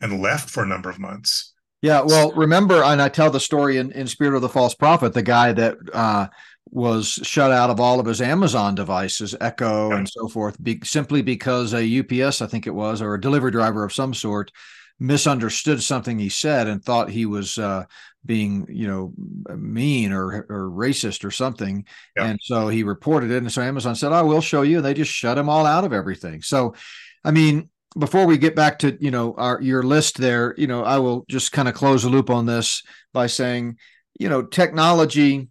and 0.00 0.20
left 0.20 0.50
for 0.50 0.62
a 0.62 0.66
number 0.66 0.90
of 0.90 0.98
months. 0.98 1.52
Yeah, 1.82 2.00
well, 2.00 2.32
remember, 2.32 2.82
and 2.82 3.00
I 3.00 3.08
tell 3.08 3.30
the 3.30 3.40
story 3.40 3.76
in, 3.76 3.92
in 3.92 4.06
Spirit 4.06 4.34
of 4.34 4.42
the 4.42 4.48
False 4.48 4.74
Prophet, 4.74 5.12
the 5.12 5.22
guy 5.22 5.52
that 5.52 5.76
uh, 5.92 6.26
was 6.70 7.20
shut 7.22 7.52
out 7.52 7.70
of 7.70 7.80
all 7.80 8.00
of 8.00 8.06
his 8.06 8.20
Amazon 8.20 8.74
devices, 8.74 9.36
Echo 9.40 9.92
and 9.92 10.08
so 10.08 10.26
forth, 10.26 10.60
be, 10.62 10.80
simply 10.82 11.22
because 11.22 11.74
a 11.74 12.00
UPS, 12.00 12.42
I 12.42 12.46
think 12.46 12.66
it 12.66 12.74
was, 12.74 13.02
or 13.02 13.14
a 13.14 13.20
delivery 13.20 13.50
driver 13.50 13.84
of 13.84 13.92
some 13.92 14.14
sort, 14.14 14.50
misunderstood 14.98 15.82
something 15.82 16.18
he 16.18 16.30
said 16.30 16.66
and 16.66 16.82
thought 16.82 17.10
he 17.10 17.26
was 17.26 17.58
uh, 17.58 17.84
being, 18.24 18.66
you 18.68 18.88
know, 18.88 19.12
mean 19.54 20.12
or 20.12 20.46
or 20.48 20.70
racist 20.70 21.24
or 21.24 21.30
something, 21.30 21.84
and 22.16 22.38
so 22.42 22.68
he 22.68 22.82
reported 22.82 23.30
it. 23.30 23.42
And 23.42 23.52
so 23.52 23.62
Amazon 23.62 23.94
said, 23.94 24.12
"I 24.12 24.22
will 24.22 24.40
show 24.40 24.62
you," 24.62 24.78
and 24.78 24.84
they 24.84 24.94
just 24.94 25.12
shut 25.12 25.38
him 25.38 25.48
all 25.48 25.66
out 25.66 25.84
of 25.84 25.92
everything. 25.92 26.42
So, 26.42 26.74
I 27.22 27.30
mean, 27.30 27.68
before 27.98 28.26
we 28.26 28.38
get 28.38 28.54
back 28.54 28.78
to 28.80 28.96
you 29.00 29.10
know 29.10 29.34
our 29.36 29.60
your 29.60 29.82
list 29.82 30.18
there, 30.18 30.54
you 30.56 30.66
know, 30.66 30.84
I 30.84 30.98
will 30.98 31.24
just 31.28 31.52
kind 31.52 31.68
of 31.68 31.74
close 31.74 32.02
the 32.02 32.08
loop 32.08 32.30
on 32.30 32.46
this 32.46 32.82
by 33.12 33.26
saying, 33.26 33.78
you 34.18 34.28
know, 34.28 34.42
technology 34.42 35.48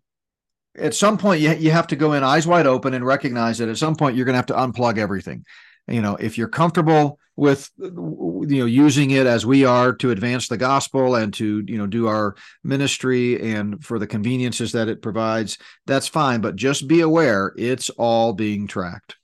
at 0.78 0.94
some 0.94 1.18
point 1.18 1.42
you, 1.42 1.54
you 1.54 1.72
have 1.72 1.88
to 1.88 1.96
go 1.96 2.14
in 2.14 2.24
eyes 2.24 2.46
wide 2.46 2.68
open 2.68 2.94
and 2.94 3.06
recognize 3.06 3.58
that 3.58 3.70
at 3.70 3.78
some 3.78 3.96
point 3.96 4.16
you're 4.16 4.26
going 4.26 4.34
to 4.34 4.38
have 4.38 4.46
to 4.48 4.54
unplug 4.54 4.98
everything. 4.98 5.46
You 5.88 6.02
know 6.02 6.16
if 6.16 6.38
you're 6.38 6.48
comfortable 6.48 7.20
with 7.36 7.70
you 7.78 8.48
know 8.48 8.66
using 8.66 9.12
it 9.12 9.28
as 9.28 9.46
we 9.46 9.66
are 9.66 9.94
to 9.94 10.12
advance 10.12 10.48
the 10.48 10.58
gospel 10.58 11.16
and 11.16 11.34
to 11.36 11.64
you 11.68 11.78
know 11.78 11.86
do 11.86 12.08
our 12.08 12.36
ministry 12.64 13.54
and 13.54 13.84
for 13.84 14.00
the 14.00 14.08
conveniences 14.08 14.72
that 14.72 14.88
it 14.88 15.02
provides 15.02 15.58
that's 15.86 16.08
fine 16.08 16.40
but 16.42 16.56
just 16.56 16.88
be 16.88 17.02
aware 17.02 17.54
it's 17.58 17.90
all 17.92 18.34
being 18.34 18.68
tracked. 18.68 19.18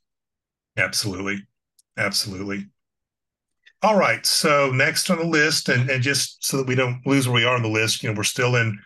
Absolutely. 0.78 1.48
Absolutely 1.98 2.68
all 3.84 3.98
right 3.98 4.26
so 4.26 4.72
next 4.72 5.10
on 5.10 5.18
the 5.18 5.26
list 5.26 5.70
and, 5.70 5.90
and 5.90 6.04
just 6.04 6.44
so 6.44 6.58
that 6.58 6.68
we 6.68 6.76
don't 6.76 7.06
lose 7.06 7.28
where 7.28 7.36
we 7.36 7.46
are 7.46 7.56
on 7.56 7.62
the 7.62 7.68
list 7.68 8.04
you 8.04 8.10
know 8.10 8.16
we're 8.16 8.24
still 8.24 8.56
in 8.56 8.78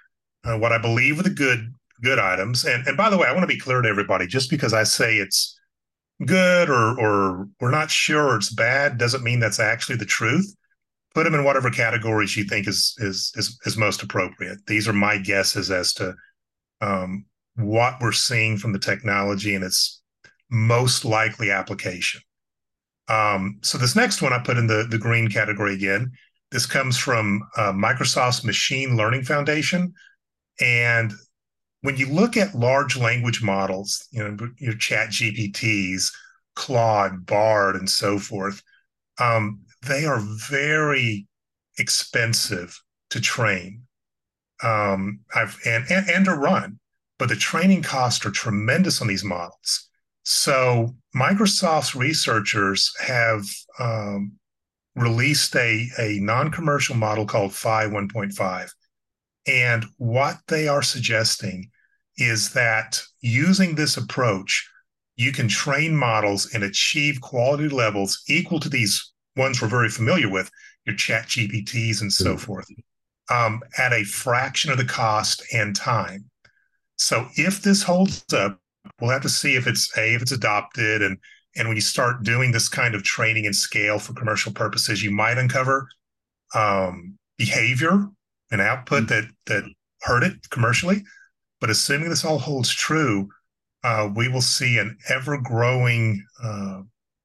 uh, 0.46 0.58
what 0.58 0.72
i 0.72 0.78
believe 0.78 1.20
are 1.20 1.24
the 1.24 1.30
good 1.30 1.74
good 2.02 2.20
items. 2.20 2.66
And 2.66 2.88
and 2.88 2.98
by 2.98 3.10
the 3.10 3.18
way, 3.18 3.28
I 3.28 3.32
want 3.32 3.44
to 3.44 3.54
be 3.54 3.60
clear 3.60 3.82
to 3.82 3.90
everybody: 3.90 4.28
just 4.28 4.50
because 4.50 4.74
I 4.74 4.84
say 4.84 5.18
it's 5.18 5.58
good 6.26 6.70
or 6.70 7.00
or 7.00 7.48
we're 7.60 7.72
not 7.72 7.92
sure 7.92 8.38
it's 8.38 8.54
bad 8.54 8.98
doesn't 8.98 9.24
mean 9.24 9.40
that's 9.40 9.60
actually 9.60 9.98
the 9.98 10.06
truth. 10.06 10.56
Put 11.14 11.24
them 11.24 11.36
in 11.36 11.44
whatever 11.44 11.70
categories 11.70 12.36
you 12.36 12.46
think 12.46 12.68
is 12.68 12.96
is 13.00 13.32
is, 13.36 13.58
is 13.66 13.78
most 13.78 14.04
appropriate. 14.04 14.60
These 14.68 14.88
are 14.88 14.94
my 14.94 15.18
guesses 15.18 15.72
as 15.72 15.94
to 15.94 16.14
um, 16.82 17.26
what 17.56 17.96
we're 18.02 18.12
seeing 18.12 18.58
from 18.58 18.74
the 18.74 18.80
technology 18.80 19.56
and 19.56 19.64
its 19.64 20.02
most 20.50 21.06
likely 21.06 21.52
application. 21.52 22.22
Um, 23.08 23.60
so 23.62 23.78
this 23.78 23.96
next 23.96 24.22
one 24.22 24.34
I 24.34 24.40
put 24.40 24.58
in 24.58 24.68
the 24.68 24.88
the 24.90 24.98
green 24.98 25.30
category 25.30 25.74
again. 25.74 26.12
This 26.52 26.66
comes 26.66 26.98
from 26.98 27.42
uh, 27.58 27.72
Microsoft's 27.72 28.44
Machine 28.44 28.96
Learning 28.96 29.24
Foundation, 29.24 29.94
and 30.60 31.14
when 31.82 31.98
you 31.98 32.08
look 32.08 32.36
at 32.36 32.56
large 32.56 32.98
language 32.98 33.44
models, 33.44 34.08
you 34.12 34.24
know, 34.24 34.36
your 34.58 34.74
ChatGPTs, 34.74 36.12
Claude, 36.56 37.26
Bard, 37.26 37.76
and 37.76 37.90
so 37.90 38.18
forth, 38.18 38.62
um, 39.20 39.62
they 39.86 40.06
are 40.06 40.20
very 40.20 41.28
expensive 41.78 42.82
to 43.12 43.22
train 43.22 43.86
um, 44.64 45.20
I've, 45.36 45.60
and, 45.66 45.86
and, 45.90 46.10
and 46.10 46.26
to 46.26 46.34
run, 46.34 46.80
but 47.20 47.30
the 47.30 47.36
training 47.36 47.84
costs 47.84 48.26
are 48.26 48.32
tremendous 48.32 49.02
on 49.02 49.08
these 49.08 49.24
models. 49.24 49.85
So 50.26 50.96
Microsoft's 51.16 51.96
researchers 51.96 52.92
have 53.00 53.46
um, 53.80 54.34
released 54.96 55.56
a, 55.56 55.88
a 56.00 56.20
non-commercial 56.20 56.96
model 56.96 57.26
called 57.26 57.54
Phi 57.54 57.86
1.5. 57.86 58.70
And 59.48 59.86
what 59.98 60.38
they 60.48 60.68
are 60.68 60.82
suggesting 60.82 61.70
is 62.18 62.54
that 62.54 63.02
using 63.22 63.76
this 63.76 63.98
approach, 63.98 64.68
you 65.16 65.32
can 65.32 65.48
train 65.48 65.96
models 65.96 66.54
and 66.54 66.64
achieve 66.64 67.22
quality 67.22 67.70
levels 67.70 68.24
equal 68.28 68.60
to 68.62 68.70
these 68.70 69.14
ones 69.36 69.62
we're 69.62 69.68
very 69.68 69.90
familiar 69.90 70.30
with, 70.30 70.50
your 70.86 70.96
ChatGPTs 70.96 72.02
and 72.02 72.12
so 72.12 72.32
mm-hmm. 72.32 72.38
forth, 72.38 72.68
um, 73.30 73.62
at 73.78 73.94
a 73.94 74.04
fraction 74.04 74.72
of 74.72 74.78
the 74.78 74.86
cost 74.86 75.44
and 75.54 75.76
time. 75.76 76.30
So 76.98 77.28
if 77.36 77.62
this 77.62 77.84
holds 77.84 78.26
up, 78.34 78.60
we'll 79.00 79.12
have 79.12 79.22
to 79.24 79.30
see 79.30 79.56
if 79.56 79.68
it's 79.68 79.96
a 79.98 80.16
if 80.16 80.22
it's 80.22 80.32
adopted 80.32 81.02
and 81.02 81.18
and 81.56 81.68
when 81.68 81.78
you 81.78 81.82
start 81.82 82.24
doing 82.24 82.52
this 82.52 82.68
kind 82.68 82.96
of 82.96 83.04
training 83.04 83.46
and 83.46 83.56
scale 83.56 83.98
for 83.98 84.14
commercial 84.14 84.52
purposes, 84.52 85.02
you 85.02 85.12
might 85.12 85.38
uncover 85.38 85.88
um, 86.54 87.18
behavior 87.38 88.08
and 88.52 88.62
output 88.62 89.04
mm-hmm. 89.04 89.28
that 89.28 89.30
that 89.46 89.64
hurt 90.02 90.24
it 90.24 90.50
commercially. 90.50 91.04
But 91.62 91.70
assuming 91.70 92.10
this 92.10 92.26
all 92.26 92.40
holds 92.40 92.74
true, 92.74 93.30
uh, 93.84 94.10
we 94.14 94.28
will 94.28 94.42
see 94.42 94.78
an 94.78 94.98
ever 95.10 95.38
growing 95.38 96.24
uh, 96.44 96.82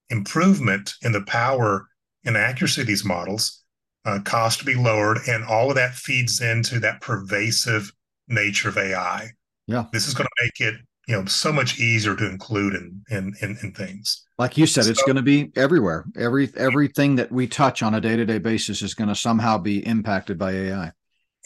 improvement 0.08 0.94
in 1.02 1.12
the 1.12 1.22
power 1.22 1.86
and 2.24 2.36
accuracy 2.36 2.82
of 2.82 2.86
these 2.86 3.04
models, 3.04 3.64
uh, 4.04 4.20
cost 4.24 4.60
to 4.60 4.64
be 4.64 4.74
lowered, 4.74 5.18
and 5.26 5.44
all 5.44 5.70
of 5.70 5.76
that 5.76 5.94
feeds 5.94 6.40
into 6.40 6.78
that 6.80 7.00
pervasive 7.00 7.92
nature 8.28 8.68
of 8.68 8.78
AI. 8.78 9.30
Yeah, 9.66 9.86
this 9.92 10.06
is 10.06 10.14
going 10.14 10.26
to 10.26 10.44
make 10.44 10.72
it 10.72 10.80
you 11.08 11.16
know 11.16 11.24
so 11.24 11.52
much 11.52 11.80
easier 11.80 12.14
to 12.14 12.28
include 12.28 12.74
in 12.74 13.02
in 13.10 13.34
in, 13.42 13.58
in 13.62 13.72
things. 13.72 14.24
Like 14.38 14.56
you 14.56 14.66
said, 14.66 14.84
so, 14.84 14.90
it's 14.90 15.02
going 15.02 15.16
to 15.16 15.22
be 15.22 15.50
everywhere. 15.56 16.04
Every 16.16 16.50
everything 16.56 17.16
that 17.16 17.30
we 17.32 17.46
touch 17.46 17.82
on 17.82 17.94
a 17.94 18.00
day 18.00 18.16
to 18.16 18.24
day 18.24 18.38
basis 18.38 18.82
is 18.82 18.94
going 18.94 19.08
to 19.08 19.14
somehow 19.14 19.58
be 19.58 19.84
impacted 19.86 20.38
by 20.38 20.52
AI. 20.52 20.92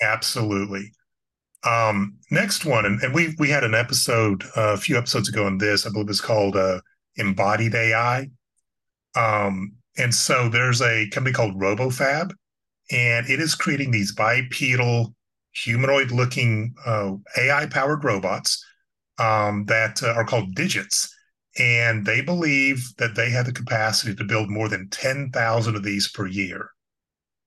Absolutely. 0.02 0.92
Um, 1.64 2.16
next 2.30 2.66
one, 2.66 2.84
and, 2.84 3.00
and 3.02 3.14
we 3.14 3.34
we 3.38 3.48
had 3.48 3.64
an 3.64 3.74
episode 3.74 4.44
uh, 4.56 4.74
a 4.74 4.76
few 4.76 4.98
episodes 4.98 5.28
ago 5.28 5.46
on 5.46 5.58
this. 5.58 5.86
I 5.86 5.90
believe 5.90 6.10
it's 6.10 6.20
called 6.20 6.56
uh, 6.56 6.80
Embodied 7.16 7.74
AI. 7.74 8.28
Um, 9.16 9.72
and 9.96 10.14
so 10.14 10.48
there's 10.48 10.82
a 10.82 11.08
company 11.10 11.32
called 11.32 11.58
RoboFab, 11.58 12.32
and 12.90 13.30
it 13.30 13.40
is 13.40 13.54
creating 13.54 13.92
these 13.92 14.12
bipedal, 14.12 15.14
humanoid-looking 15.52 16.74
uh, 16.84 17.12
AI-powered 17.38 18.04
robots 18.04 18.62
um, 19.18 19.64
that 19.66 20.02
uh, 20.02 20.12
are 20.12 20.24
called 20.24 20.54
Digits. 20.54 21.10
And 21.56 22.04
they 22.04 22.20
believe 22.20 22.94
that 22.98 23.14
they 23.14 23.30
have 23.30 23.46
the 23.46 23.52
capacity 23.52 24.14
to 24.16 24.24
build 24.24 24.50
more 24.50 24.68
than 24.68 24.88
10,000 24.88 25.76
of 25.76 25.84
these 25.84 26.10
per 26.10 26.26
year. 26.26 26.70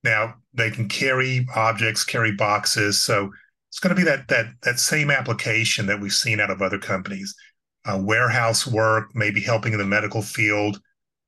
Now, 0.02 0.34
they 0.54 0.70
can 0.70 0.88
carry 0.88 1.46
objects, 1.54 2.04
carry 2.04 2.32
boxes. 2.32 3.02
So 3.02 3.30
it's 3.68 3.80
going 3.80 3.94
to 3.94 4.00
be 4.00 4.08
that 4.08 4.28
that 4.28 4.46
that 4.62 4.78
same 4.78 5.10
application 5.10 5.86
that 5.86 6.00
we've 6.00 6.12
seen 6.12 6.40
out 6.40 6.50
of 6.50 6.62
other 6.62 6.78
companies, 6.78 7.34
uh, 7.84 7.98
warehouse 8.02 8.66
work, 8.66 9.10
maybe 9.14 9.40
helping 9.40 9.72
in 9.72 9.78
the 9.78 9.84
medical 9.84 10.22
field, 10.22 10.80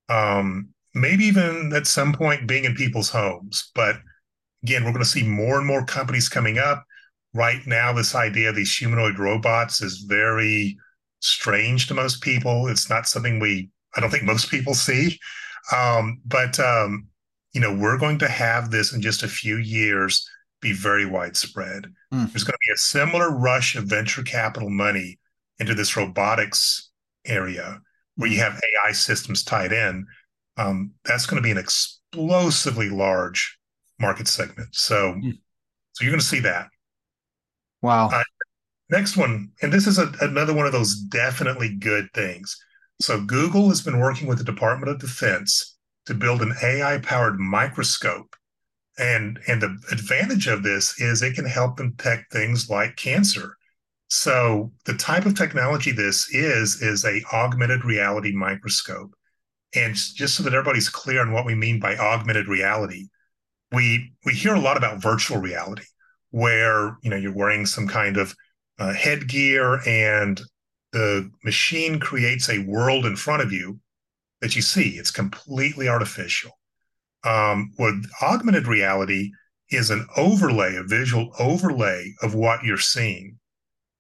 um, 0.08 0.70
maybe 0.94 1.24
even 1.24 1.72
at 1.74 1.86
some 1.86 2.12
point 2.12 2.48
being 2.48 2.64
in 2.64 2.74
people's 2.74 3.10
homes. 3.10 3.70
But 3.74 3.96
again, 4.62 4.84
we're 4.84 4.92
going 4.92 5.04
to 5.04 5.10
see 5.10 5.22
more 5.22 5.58
and 5.58 5.66
more 5.66 5.84
companies 5.84 6.28
coming 6.28 6.58
up. 6.58 6.84
Right 7.34 7.60
now, 7.66 7.92
this 7.92 8.14
idea 8.14 8.50
of 8.50 8.56
these 8.56 8.76
humanoid 8.76 9.18
robots 9.18 9.82
is 9.82 9.98
very 9.98 10.76
strange 11.20 11.86
to 11.86 11.94
most 11.94 12.22
people. 12.22 12.66
It's 12.66 12.90
not 12.90 13.06
something 13.06 13.38
we, 13.38 13.70
I 13.96 14.00
don't 14.00 14.10
think 14.10 14.24
most 14.24 14.50
people 14.50 14.74
see. 14.74 15.18
Um, 15.74 16.20
but 16.24 16.58
um, 16.58 17.06
you 17.52 17.60
know, 17.60 17.74
we're 17.74 17.98
going 17.98 18.18
to 18.20 18.28
have 18.28 18.70
this 18.70 18.92
in 18.92 19.00
just 19.00 19.22
a 19.22 19.28
few 19.28 19.56
years 19.56 20.28
be 20.60 20.72
very 20.72 21.06
widespread. 21.06 21.86
Mm. 22.12 22.32
There's 22.32 22.44
going 22.44 22.52
to 22.52 22.68
be 22.68 22.74
a 22.74 22.78
similar 22.78 23.30
rush 23.30 23.76
of 23.76 23.84
venture 23.84 24.22
capital 24.22 24.70
money 24.70 25.18
into 25.58 25.74
this 25.74 25.96
robotics 25.96 26.90
area 27.26 27.80
where 28.16 28.30
you 28.30 28.36
hmm. 28.36 28.42
have 28.42 28.60
AI 28.86 28.92
systems 28.92 29.44
tied 29.44 29.72
in. 29.72 30.06
um, 30.56 30.92
that's 31.04 31.26
going 31.26 31.36
to 31.36 31.46
be 31.46 31.50
an 31.50 31.58
explosively 31.58 32.90
large 32.90 33.58
market 33.98 34.28
segment. 34.28 34.68
So, 34.72 35.14
mm. 35.14 35.38
so 35.92 36.04
you're 36.04 36.12
going 36.12 36.20
to 36.20 36.26
see 36.26 36.40
that. 36.40 36.68
Wow. 37.82 38.08
Uh, 38.08 38.22
next 38.90 39.16
one, 39.16 39.50
and 39.62 39.72
this 39.72 39.86
is 39.86 39.98
a, 39.98 40.12
another 40.20 40.54
one 40.54 40.66
of 40.66 40.72
those 40.72 40.96
definitely 40.96 41.76
good 41.76 42.08
things. 42.14 42.56
So, 43.00 43.20
Google 43.20 43.68
has 43.68 43.80
been 43.80 43.98
working 43.98 44.28
with 44.28 44.38
the 44.38 44.44
Department 44.44 44.90
of 44.90 45.00
Defense 45.00 45.78
to 46.06 46.14
build 46.14 46.42
an 46.42 46.54
AI 46.62 46.98
powered 46.98 47.38
microscope. 47.38 48.34
And, 48.98 49.38
and 49.46 49.62
the 49.62 49.78
advantage 49.90 50.46
of 50.46 50.62
this 50.62 51.00
is 51.00 51.22
it 51.22 51.34
can 51.34 51.46
help 51.46 51.78
detect 51.78 52.32
things 52.32 52.68
like 52.68 52.96
cancer. 52.96 53.56
So 54.10 54.72
the 54.86 54.94
type 54.94 55.24
of 55.24 55.36
technology 55.36 55.92
this 55.92 56.28
is 56.34 56.82
is 56.82 57.04
a 57.04 57.22
augmented 57.32 57.84
reality 57.84 58.32
microscope. 58.32 59.14
And 59.74 59.94
just 59.94 60.34
so 60.34 60.42
that 60.42 60.52
everybody's 60.52 60.88
clear 60.88 61.20
on 61.20 61.32
what 61.32 61.46
we 61.46 61.54
mean 61.54 61.78
by 61.78 61.96
augmented 61.96 62.48
reality, 62.48 63.08
we 63.70 64.12
we 64.24 64.34
hear 64.34 64.54
a 64.54 64.60
lot 64.60 64.76
about 64.76 65.00
virtual 65.00 65.38
reality, 65.38 65.84
where 66.30 66.96
you 67.02 67.10
know 67.10 67.16
you're 67.16 67.34
wearing 67.34 67.66
some 67.66 67.88
kind 67.88 68.16
of 68.16 68.34
uh, 68.78 68.92
headgear 68.92 69.80
and 69.86 70.40
the 70.92 71.30
machine 71.44 72.00
creates 72.00 72.48
a 72.48 72.64
world 72.64 73.06
in 73.06 73.16
front 73.16 73.42
of 73.42 73.52
you 73.52 73.78
that 74.40 74.56
you 74.56 74.62
see. 74.62 74.90
It's 74.90 75.10
completely 75.10 75.88
artificial. 75.88 76.52
Um, 77.24 77.72
with 77.78 78.10
augmented 78.22 78.66
reality 78.66 79.30
is 79.70 79.90
an 79.90 80.06
overlay, 80.16 80.76
a 80.76 80.82
visual 80.82 81.32
overlay 81.38 82.14
of 82.22 82.34
what 82.34 82.64
you're 82.64 82.78
seeing. 82.78 83.38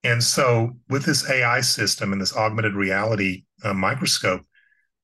And 0.02 0.24
so, 0.24 0.70
with 0.88 1.04
this 1.04 1.28
AI 1.28 1.60
system 1.60 2.12
and 2.12 2.20
this 2.20 2.34
augmented 2.34 2.74
reality 2.74 3.44
uh, 3.62 3.74
microscope, 3.74 4.42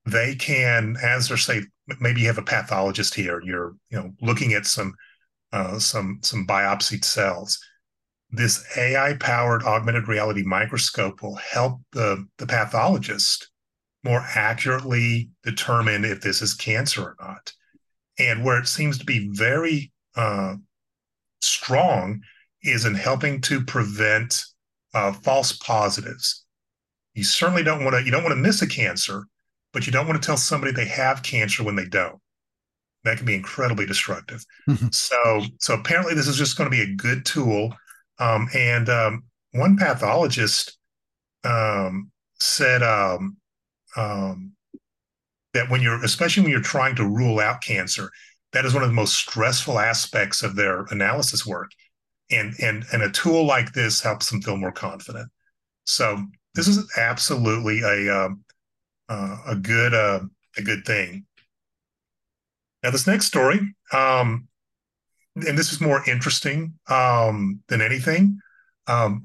they 0.07 0.35
can, 0.35 0.97
as 1.03 1.29
they're 1.29 1.37
say, 1.37 1.63
maybe 2.01 2.23
you 2.23 2.27
have 2.29 2.39
a 2.39 2.43
pathologist 2.43 3.15
here, 3.15 3.43
you're 3.45 3.75
you 3.91 3.99
know 3.99 4.13
looking 4.23 4.55
at 4.55 4.65
some 4.65 4.95
uh, 5.57 5.79
some 5.79 6.19
some 6.23 6.47
biopsied 6.47 7.05
cells. 7.05 7.59
This 8.31 8.63
AI-powered 8.77 9.63
augmented 9.63 10.07
reality 10.07 10.43
microscope 10.43 11.23
will 11.23 11.37
help 11.37 11.81
the 11.93 12.27
the 12.39 12.47
pathologist 12.47 13.51
more 14.05 14.23
accurately 14.35 15.31
determine 15.43 16.05
if 16.05 16.21
this 16.21 16.43
is 16.43 16.55
cancer 16.55 17.03
or 17.03 17.17
not. 17.21 17.53
And 18.19 18.45
where 18.45 18.59
it 18.59 18.69
seems 18.69 18.99
to 18.99 19.05
be 19.05 19.29
very 19.33 19.93
uh, 20.15 20.57
strong 21.41 22.21
is 22.63 22.85
in 22.85 22.95
helping 22.95 23.41
to 23.43 23.65
prevent 23.65 24.45
uh, 24.95 25.13
false 25.13 25.53
positives. 25.53 26.45
You 27.15 27.25
certainly 27.25 27.63
don't 27.63 27.83
want 27.83 27.97
to 27.97 28.05
you 28.05 28.11
don't 28.11 28.23
want 28.25 28.35
to 28.35 28.43
miss 28.43 28.61
a 28.61 28.67
cancer, 28.67 29.27
but 29.73 29.87
you 29.87 29.93
don't 29.93 30.07
want 30.07 30.21
to 30.21 30.27
tell 30.27 30.37
somebody 30.37 30.73
they 30.73 30.87
have 30.87 31.23
cancer 31.23 31.65
when 31.65 31.77
they 31.77 31.87
don't. 31.87 32.21
That 33.07 33.17
can 33.17 33.27
be 33.27 33.35
incredibly 33.35 33.87
destructive. 33.87 34.45
Mm-hmm. 34.69 34.89
So 34.93 35.43
so 35.59 35.75
apparently 35.75 36.15
this 36.15 36.29
is 36.29 36.37
just 36.37 36.59
going 36.59 36.71
to 36.71 36.77
be 36.77 36.83
a 36.83 36.95
good 36.95 37.25
tool. 37.25 37.75
Um, 38.19 38.49
and 38.55 38.89
um, 38.89 39.25
one 39.53 39.77
pathologist 39.77 40.79
um, 41.45 42.11
said 42.41 42.83
um, 42.83 43.37
um, 43.97 44.53
that 45.55 45.71
when 45.71 45.81
you're, 45.81 46.03
especially 46.05 46.43
when 46.43 46.53
you're 46.53 46.61
trying 46.61 46.97
to 46.97 47.09
rule 47.09 47.41
out 47.41 47.63
cancer, 47.63 48.11
that 48.53 48.65
is 48.65 48.75
one 48.75 48.83
of 48.83 48.89
the 48.89 48.95
most 48.95 49.15
stressful 49.15 49.79
aspects 49.79 50.43
of 50.43 50.57
their 50.57 50.85
analysis 50.91 51.47
work. 51.47 51.71
And 52.31 52.55
and 52.61 52.85
and 52.93 53.03
a 53.03 53.11
tool 53.11 53.47
like 53.47 53.73
this 53.73 54.01
helps 54.01 54.31
them 54.31 54.43
feel 54.43 54.57
more 54.57 54.73
confident. 54.73 55.31
So 55.85 56.25
this 56.55 56.67
is 56.67 56.91
absolutely 56.97 57.83
a 57.83 58.25
um, 58.25 58.45
uh, 59.09 59.39
a 59.47 59.55
good 59.55 59.95
uh, 59.95 60.21
a 60.57 60.63
good 60.63 60.85
thing. 60.85 61.27
Now 62.87 62.93
this 62.93 63.09
next 63.09 63.27
story, 63.27 63.59
um, 63.93 64.47
and 65.35 65.59
this 65.59 65.73
is 65.73 65.81
more 65.81 66.09
interesting 66.09 66.75
um, 66.89 67.59
than 67.67 67.83
anything. 67.83 68.39
Um, 68.87 69.25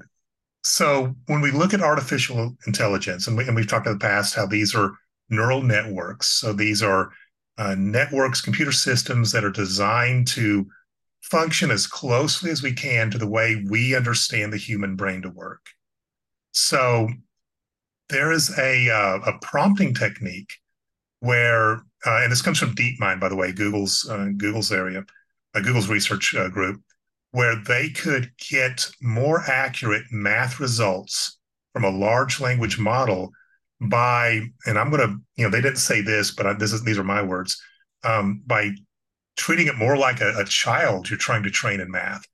so 0.64 1.14
when 1.26 1.40
we 1.40 1.52
look 1.52 1.72
at 1.72 1.80
artificial 1.80 2.56
intelligence, 2.66 3.28
and, 3.28 3.36
we, 3.36 3.48
we've 3.50 3.68
talked 3.68 3.86
in 3.86 3.92
the 3.92 4.00
past 4.00 4.34
how 4.34 4.46
these 4.46 4.74
are 4.74 4.94
neural 5.30 5.62
networks. 5.62 6.26
So 6.40 6.52
these 6.52 6.82
are 6.82 7.12
uh, 7.56 7.76
networks, 7.78 8.40
computer 8.40 8.72
systems 8.72 9.30
that 9.30 9.44
are 9.44 9.50
designed 9.50 10.26
to 10.28 10.66
function 11.20 11.70
as 11.70 11.86
closely 11.86 12.50
as 12.50 12.64
we 12.64 12.72
can 12.72 13.12
to 13.12 13.18
the 13.18 13.28
way 13.28 13.64
we 13.70 13.94
understand 13.94 14.52
the 14.52 14.56
human 14.56 14.96
brain 14.96 15.22
to 15.22 15.30
work. 15.30 15.64
So 16.50 17.08
there 18.08 18.32
is 18.32 18.58
a, 18.58 18.90
uh, 18.90 19.20
a 19.24 19.38
prompting 19.40 19.94
technique 19.94 20.50
where, 21.20 21.82
uh, 22.06 22.20
and 22.22 22.32
this 22.32 22.42
comes 22.42 22.58
from 22.58 22.74
DeepMind, 22.74 23.20
by 23.20 23.28
the 23.28 23.36
way, 23.36 23.52
Google's 23.52 24.08
uh, 24.10 24.28
Google's 24.36 24.72
area, 24.72 25.04
uh, 25.54 25.60
Google's 25.60 25.88
research 25.88 26.34
uh, 26.34 26.48
group 26.48 26.80
where 27.32 27.56
they 27.56 27.88
could 27.88 28.30
get 28.36 28.86
more 29.00 29.42
accurate 29.48 30.04
math 30.10 30.60
results 30.60 31.38
from 31.72 31.84
a 31.84 31.90
large 31.90 32.40
language 32.40 32.78
model 32.78 33.30
by 33.80 34.40
and 34.66 34.78
i'm 34.78 34.90
going 34.90 35.00
to 35.00 35.16
you 35.36 35.42
know 35.42 35.50
they 35.50 35.60
didn't 35.60 35.78
say 35.78 36.00
this 36.00 36.30
but 36.30 36.46
I, 36.46 36.52
this 36.52 36.72
is 36.72 36.84
these 36.84 36.98
are 36.98 37.04
my 37.04 37.22
words 37.22 37.60
um, 38.04 38.42
by 38.46 38.72
treating 39.36 39.66
it 39.66 39.76
more 39.76 39.96
like 39.96 40.20
a, 40.20 40.34
a, 40.38 40.44
child 40.44 41.08
you're 41.08 41.18
trying 41.18 41.42
to 41.44 41.50
train 41.50 41.80
in 41.80 41.90
math. 41.90 42.26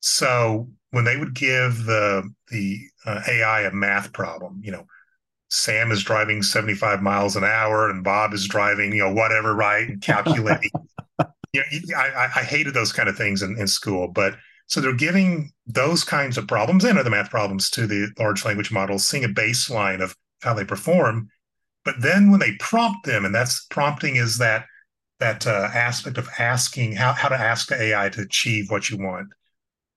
So 0.00 0.68
when 0.90 1.04
they 1.04 1.16
would 1.16 1.34
give 1.34 1.84
the 1.84 2.28
the 2.48 2.80
uh, 3.06 3.22
ai 3.28 3.62
a 3.62 3.70
math 3.70 4.12
problem 4.12 4.60
you 4.62 4.72
know 4.72 4.86
sam 5.50 5.90
is 5.90 6.02
driving 6.02 6.42
75 6.42 7.02
miles 7.02 7.36
an 7.36 7.44
hour 7.44 7.90
and 7.90 8.04
bob 8.04 8.32
is 8.32 8.46
driving 8.46 8.92
you 8.92 8.98
know 8.98 9.12
whatever 9.12 9.54
right 9.54 9.88
and 9.88 10.00
calculating 10.02 10.70
yeah, 11.52 11.62
I, 11.96 12.28
I 12.36 12.42
hated 12.42 12.74
those 12.74 12.92
kind 12.92 13.08
of 13.08 13.16
things 13.16 13.42
in, 13.42 13.58
in 13.58 13.66
school, 13.66 14.08
but 14.08 14.36
so 14.66 14.80
they're 14.80 14.94
giving 14.94 15.50
those 15.66 16.04
kinds 16.04 16.38
of 16.38 16.46
problems 16.46 16.84
and 16.84 16.98
other 16.98 17.10
math 17.10 17.30
problems 17.30 17.70
to 17.70 17.86
the 17.86 18.08
large 18.18 18.44
language 18.44 18.70
models, 18.70 19.06
seeing 19.06 19.24
a 19.24 19.28
baseline 19.28 20.00
of 20.00 20.14
how 20.42 20.54
they 20.54 20.64
perform. 20.64 21.28
But 21.84 21.96
then 22.00 22.30
when 22.30 22.40
they 22.40 22.54
prompt 22.60 23.04
them, 23.04 23.24
and 23.24 23.34
that's 23.34 23.66
prompting 23.66 24.16
is 24.16 24.38
that 24.38 24.66
that 25.18 25.46
uh, 25.46 25.68
aspect 25.74 26.16
of 26.16 26.30
asking 26.38 26.92
how, 26.92 27.12
how 27.12 27.28
to 27.28 27.36
ask 27.36 27.68
the 27.68 27.82
AI 27.82 28.08
to 28.08 28.22
achieve 28.22 28.70
what 28.70 28.88
you 28.88 28.96
want. 28.96 29.28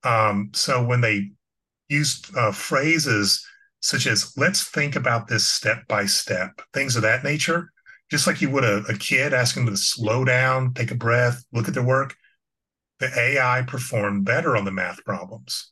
Um, 0.04 0.50
so 0.54 0.84
when 0.84 1.00
they 1.00 1.32
use 1.88 2.22
uh, 2.36 2.52
phrases 2.52 3.46
such 3.84 4.08
as 4.08 4.34
"Let's 4.38 4.64
think 4.64 4.96
about 4.96 5.28
this 5.28 5.46
step 5.46 5.86
by 5.88 6.06
step," 6.06 6.62
things 6.74 6.96
of 6.96 7.02
that 7.02 7.24
nature, 7.24 7.72
just 8.10 8.28
like 8.28 8.42
you 8.42 8.50
would 8.50 8.64
a, 8.64 8.78
a 8.88 8.98
kid 8.98 9.34
asking 9.34 9.66
them 9.66 9.74
to 9.74 9.80
slow 9.80 10.24
down, 10.24 10.74
take 10.74 10.92
a 10.92 10.96
breath, 10.96 11.44
look 11.52 11.68
at 11.68 11.74
their 11.74 11.84
work, 11.84 12.16
the 13.00 13.12
AI 13.20 13.64
performed 13.64 14.26
better 14.26 14.56
on 14.56 14.66
the 14.66 14.72
math 14.72 15.04
problems. 15.04 15.72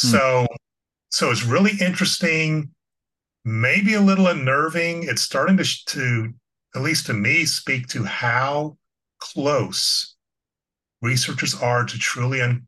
Hmm. 0.00 0.08
So, 0.08 0.46
so 1.08 1.30
it's 1.30 1.44
really 1.44 1.72
interesting, 1.80 2.70
maybe 3.44 3.94
a 3.94 4.00
little 4.00 4.28
unnerving. 4.28 5.04
It's 5.04 5.22
starting 5.22 5.56
to, 5.56 5.64
to, 5.86 6.32
at 6.76 6.82
least 6.82 7.06
to 7.06 7.14
me, 7.14 7.44
speak 7.46 7.88
to 7.88 8.04
how 8.04 8.76
close 9.18 10.14
researchers 11.00 11.54
are 11.54 11.84
to 11.84 11.98
truly 11.98 12.40
un- 12.40 12.66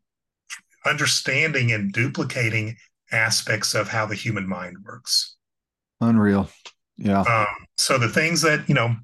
understanding 0.85 1.71
and 1.71 1.93
duplicating 1.93 2.77
aspects 3.13 3.75
of 3.75 3.89
how 3.89 4.07
the 4.07 4.15
human 4.15 4.49
mind 4.49 4.77
works. 4.85 5.37
Unreal. 6.01 6.49
Yeah. 6.97 7.21
Um, 7.21 7.67
so 7.77 7.99
the 7.99 8.09
things 8.09 8.43
that 8.43 8.69
you 8.69 8.75
know 8.75 8.97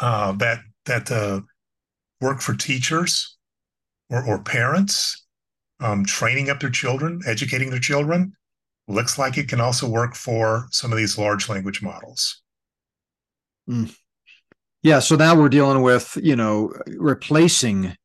uh, 0.00 0.32
that 0.32 0.60
that 0.86 1.10
uh, 1.10 1.40
work 2.20 2.40
for 2.40 2.54
teachers 2.54 3.36
or, 4.10 4.24
or 4.26 4.38
parents, 4.42 5.26
um, 5.80 6.04
training 6.04 6.48
up 6.48 6.60
their 6.60 6.70
children, 6.70 7.20
educating 7.26 7.70
their 7.70 7.80
children, 7.80 8.32
looks 8.88 9.18
like 9.18 9.36
it 9.36 9.48
can 9.48 9.60
also 9.60 9.88
work 9.88 10.14
for 10.14 10.68
some 10.70 10.92
of 10.92 10.98
these 10.98 11.18
large 11.18 11.48
language 11.48 11.82
models. 11.82 12.42
Mm. 13.68 13.94
Yeah. 14.82 15.00
So 15.00 15.16
now 15.16 15.34
we're 15.34 15.48
dealing 15.48 15.82
with 15.82 16.16
you 16.22 16.36
know 16.36 16.72
replacing 16.86 17.96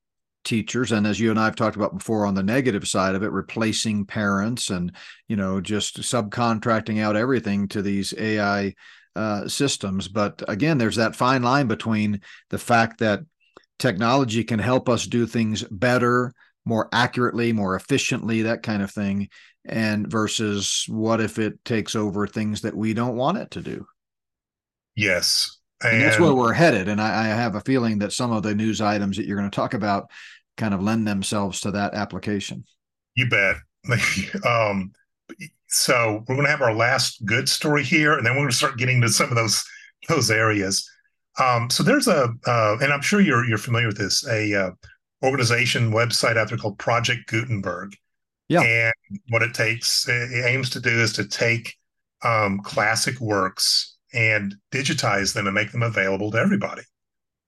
teachers 0.43 0.91
and 0.91 1.05
as 1.05 1.19
you 1.19 1.29
and 1.29 1.39
I've 1.39 1.55
talked 1.55 1.75
about 1.75 1.97
before 1.97 2.25
on 2.25 2.33
the 2.33 2.43
negative 2.43 2.87
side 2.87 3.15
of 3.15 3.23
it 3.23 3.31
replacing 3.31 4.05
parents 4.05 4.69
and 4.69 4.91
you 5.27 5.35
know 5.35 5.61
just 5.61 5.99
subcontracting 6.01 7.01
out 7.01 7.15
everything 7.15 7.67
to 7.69 7.81
these 7.81 8.13
AI 8.17 8.73
uh, 9.15 9.47
systems. 9.47 10.07
But 10.07 10.41
again 10.47 10.77
there's 10.77 10.95
that 10.95 11.15
fine 11.15 11.43
line 11.43 11.67
between 11.67 12.21
the 12.49 12.57
fact 12.57 12.99
that 12.99 13.21
technology 13.79 14.43
can 14.43 14.59
help 14.59 14.89
us 14.89 15.05
do 15.05 15.25
things 15.25 15.63
better 15.69 16.33
more 16.65 16.89
accurately 16.93 17.51
more 17.53 17.75
efficiently 17.75 18.43
that 18.43 18.63
kind 18.63 18.83
of 18.83 18.91
thing 18.91 19.27
and 19.65 20.09
versus 20.09 20.85
what 20.87 21.21
if 21.21 21.39
it 21.39 21.63
takes 21.65 21.95
over 21.95 22.25
things 22.25 22.61
that 22.61 22.75
we 22.75 22.93
don't 22.93 23.15
want 23.15 23.37
it 23.37 23.51
to 23.51 23.61
do? 23.61 23.85
Yes 24.95 25.60
and, 25.83 25.93
and 25.93 26.01
that's 26.01 26.19
where 26.19 26.33
we're 26.33 26.53
headed. 26.53 26.87
And 26.87 27.01
I, 27.01 27.25
I, 27.25 27.27
have 27.27 27.55
a 27.55 27.61
feeling 27.61 27.99
that 27.99 28.13
some 28.13 28.31
of 28.31 28.43
the 28.43 28.53
news 28.53 28.81
items 28.81 29.17
that 29.17 29.25
you're 29.25 29.37
going 29.37 29.49
to 29.49 29.55
talk 29.55 29.73
about 29.73 30.09
kind 30.57 30.73
of 30.73 30.81
lend 30.81 31.07
themselves 31.07 31.61
to 31.61 31.71
that 31.71 31.93
application. 31.93 32.65
You 33.15 33.29
bet. 33.29 33.57
um, 34.45 34.91
so 35.67 36.23
we're 36.27 36.35
going 36.35 36.45
to 36.45 36.51
have 36.51 36.61
our 36.61 36.75
last 36.75 37.25
good 37.25 37.47
story 37.49 37.83
here, 37.83 38.13
and 38.13 38.25
then 38.25 38.33
we're 38.33 38.41
going 38.41 38.51
to 38.51 38.55
start 38.55 38.77
getting 38.77 39.01
to 39.01 39.09
some 39.09 39.29
of 39.29 39.35
those 39.35 39.63
those 40.09 40.31
areas. 40.31 40.89
Um, 41.39 41.69
so 41.69 41.83
there's 41.83 42.07
a, 42.07 42.33
uh, 42.45 42.77
and 42.81 42.91
I'm 42.91 43.01
sure 43.01 43.21
you're 43.21 43.45
you're 43.45 43.57
familiar 43.57 43.87
with 43.87 43.97
this, 43.97 44.27
a 44.27 44.53
uh, 44.53 44.71
organization 45.23 45.91
website 45.91 46.37
out 46.37 46.49
there 46.49 46.57
called 46.57 46.77
Project 46.77 47.27
Gutenberg. 47.27 47.95
Yeah. 48.49 48.61
And 48.61 49.19
what 49.29 49.43
it 49.43 49.53
takes, 49.53 50.09
it 50.09 50.45
aims 50.45 50.69
to 50.71 50.81
do 50.81 50.89
is 50.89 51.13
to 51.13 51.25
take 51.25 51.77
um, 52.21 52.59
classic 52.59 53.19
works 53.21 53.90
and 54.13 54.55
digitize 54.71 55.33
them 55.33 55.47
and 55.47 55.55
make 55.55 55.71
them 55.71 55.83
available 55.83 56.31
to 56.31 56.37
everybody. 56.37 56.83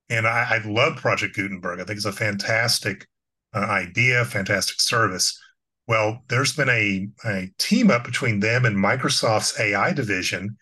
And 0.09 0.27
I, 0.27 0.61
I 0.63 0.67
love 0.67 0.97
Project 0.97 1.35
Gutenberg. 1.35 1.79
I 1.79 1.83
think 1.83 1.97
it's 1.97 2.05
a 2.05 2.11
fantastic 2.11 3.07
uh, 3.53 3.59
idea, 3.59 4.25
fantastic 4.25 4.79
service. 4.79 5.39
Well, 5.87 6.23
there's 6.29 6.55
been 6.55 6.69
a, 6.69 7.07
a 7.25 7.51
team 7.57 7.91
up 7.91 8.03
between 8.03 8.39
them 8.39 8.65
and 8.65 8.77
Microsoft's 8.77 9.59
AI 9.59 9.93
division, 9.93 10.57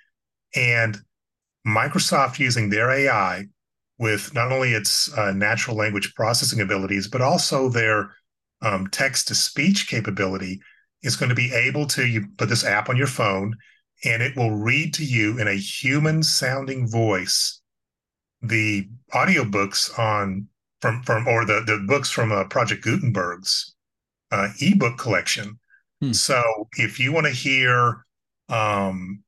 and 0.55 0.97
Microsoft 1.65 2.39
using 2.39 2.69
their 2.69 2.89
AI 2.89 3.45
with 3.99 4.33
not 4.33 4.51
only 4.51 4.73
its 4.73 5.15
uh, 5.15 5.31
natural 5.31 5.77
language 5.77 6.13
processing 6.15 6.59
abilities, 6.59 7.07
but 7.07 7.21
also 7.21 7.69
their 7.69 8.11
um, 8.63 8.87
text 8.87 9.27
to 9.27 9.35
speech 9.35 9.87
capability 9.87 10.59
is 11.03 11.15
going 11.15 11.29
to 11.29 11.35
be 11.35 11.53
able 11.53 11.85
to 11.87 12.05
you 12.05 12.27
put 12.37 12.49
this 12.49 12.63
app 12.63 12.89
on 12.89 12.97
your 12.97 13.07
phone 13.07 13.55
and 14.03 14.21
it 14.21 14.35
will 14.35 14.51
read 14.51 14.93
to 14.95 15.05
you 15.05 15.39
in 15.39 15.47
a 15.47 15.55
human 15.55 16.23
sounding 16.23 16.87
voice 16.87 17.61
the 18.41 18.87
audiobooks 19.13 19.97
on 19.99 20.47
from 20.81 21.03
from 21.03 21.27
or 21.27 21.45
the 21.45 21.61
the 21.65 21.83
books 21.87 22.09
from 22.09 22.31
uh, 22.31 22.43
Project 22.45 22.83
Gutenberg's 22.83 23.75
uh, 24.31 24.49
ebook 24.59 24.97
collection. 24.97 25.59
Hmm. 26.01 26.13
So 26.13 26.41
if 26.77 26.99
you 26.99 27.11
want 27.11 27.27
to 27.27 27.33
hear, 27.33 28.05
um, 28.49 29.23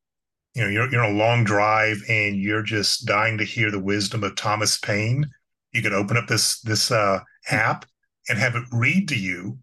you 0.55 0.63
know, 0.63 0.69
you're 0.69 0.91
you're 0.91 1.03
on 1.03 1.13
a 1.13 1.17
long 1.17 1.43
drive 1.43 2.01
and 2.09 2.35
you're 2.37 2.63
just 2.63 3.05
dying 3.05 3.37
to 3.37 3.43
hear 3.43 3.69
the 3.69 3.79
wisdom 3.79 4.23
of 4.23 4.35
Thomas 4.35 4.77
Paine, 4.77 5.29
you 5.71 5.81
could 5.81 5.93
open 5.93 6.17
up 6.17 6.27
this 6.27 6.59
this 6.61 6.91
uh, 6.91 7.19
hmm. 7.47 7.55
app 7.55 7.85
and 8.29 8.39
have 8.39 8.55
it 8.55 8.63
read 8.71 9.07
to 9.09 9.19
you 9.19 9.59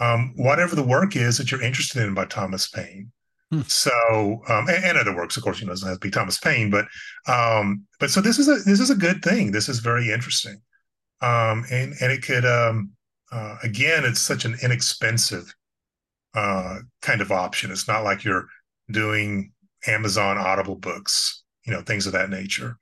um, 0.00 0.34
whatever 0.36 0.76
the 0.76 0.82
work 0.82 1.16
is 1.16 1.38
that 1.38 1.50
you're 1.50 1.62
interested 1.62 2.02
in 2.02 2.14
by 2.14 2.26
Thomas 2.26 2.68
Paine. 2.68 3.10
Hmm. 3.52 3.60
So, 3.68 4.42
um, 4.48 4.68
and, 4.68 4.84
and, 4.84 4.98
other 4.98 5.14
works, 5.14 5.36
of 5.36 5.44
course, 5.44 5.60
you 5.60 5.66
know, 5.66 5.72
doesn't 5.72 5.88
have 5.88 6.00
to 6.00 6.06
be 6.06 6.10
Thomas 6.10 6.38
Paine, 6.38 6.68
but, 6.68 6.86
um, 7.32 7.84
but 8.00 8.10
so 8.10 8.20
this 8.20 8.40
is 8.40 8.48
a 8.48 8.56
this 8.68 8.80
is 8.80 8.90
a 8.90 8.96
good 8.96 9.22
thing. 9.22 9.52
This 9.52 9.68
is 9.68 9.78
very 9.78 10.10
interesting, 10.10 10.60
um, 11.20 11.64
and 11.70 11.94
and 12.00 12.10
it 12.10 12.22
could, 12.22 12.44
um, 12.44 12.90
uh, 13.30 13.56
again, 13.62 14.04
it's 14.04 14.20
such 14.20 14.44
an 14.44 14.56
inexpensive 14.62 15.54
uh, 16.34 16.78
kind 17.02 17.20
of 17.20 17.30
option. 17.30 17.70
It's 17.70 17.86
not 17.86 18.02
like 18.02 18.24
you're 18.24 18.46
doing 18.90 19.52
Amazon 19.86 20.38
Audible 20.38 20.76
books, 20.76 21.44
you 21.64 21.72
know, 21.72 21.82
things 21.82 22.06
of 22.06 22.12
that 22.14 22.30
nature. 22.30 22.78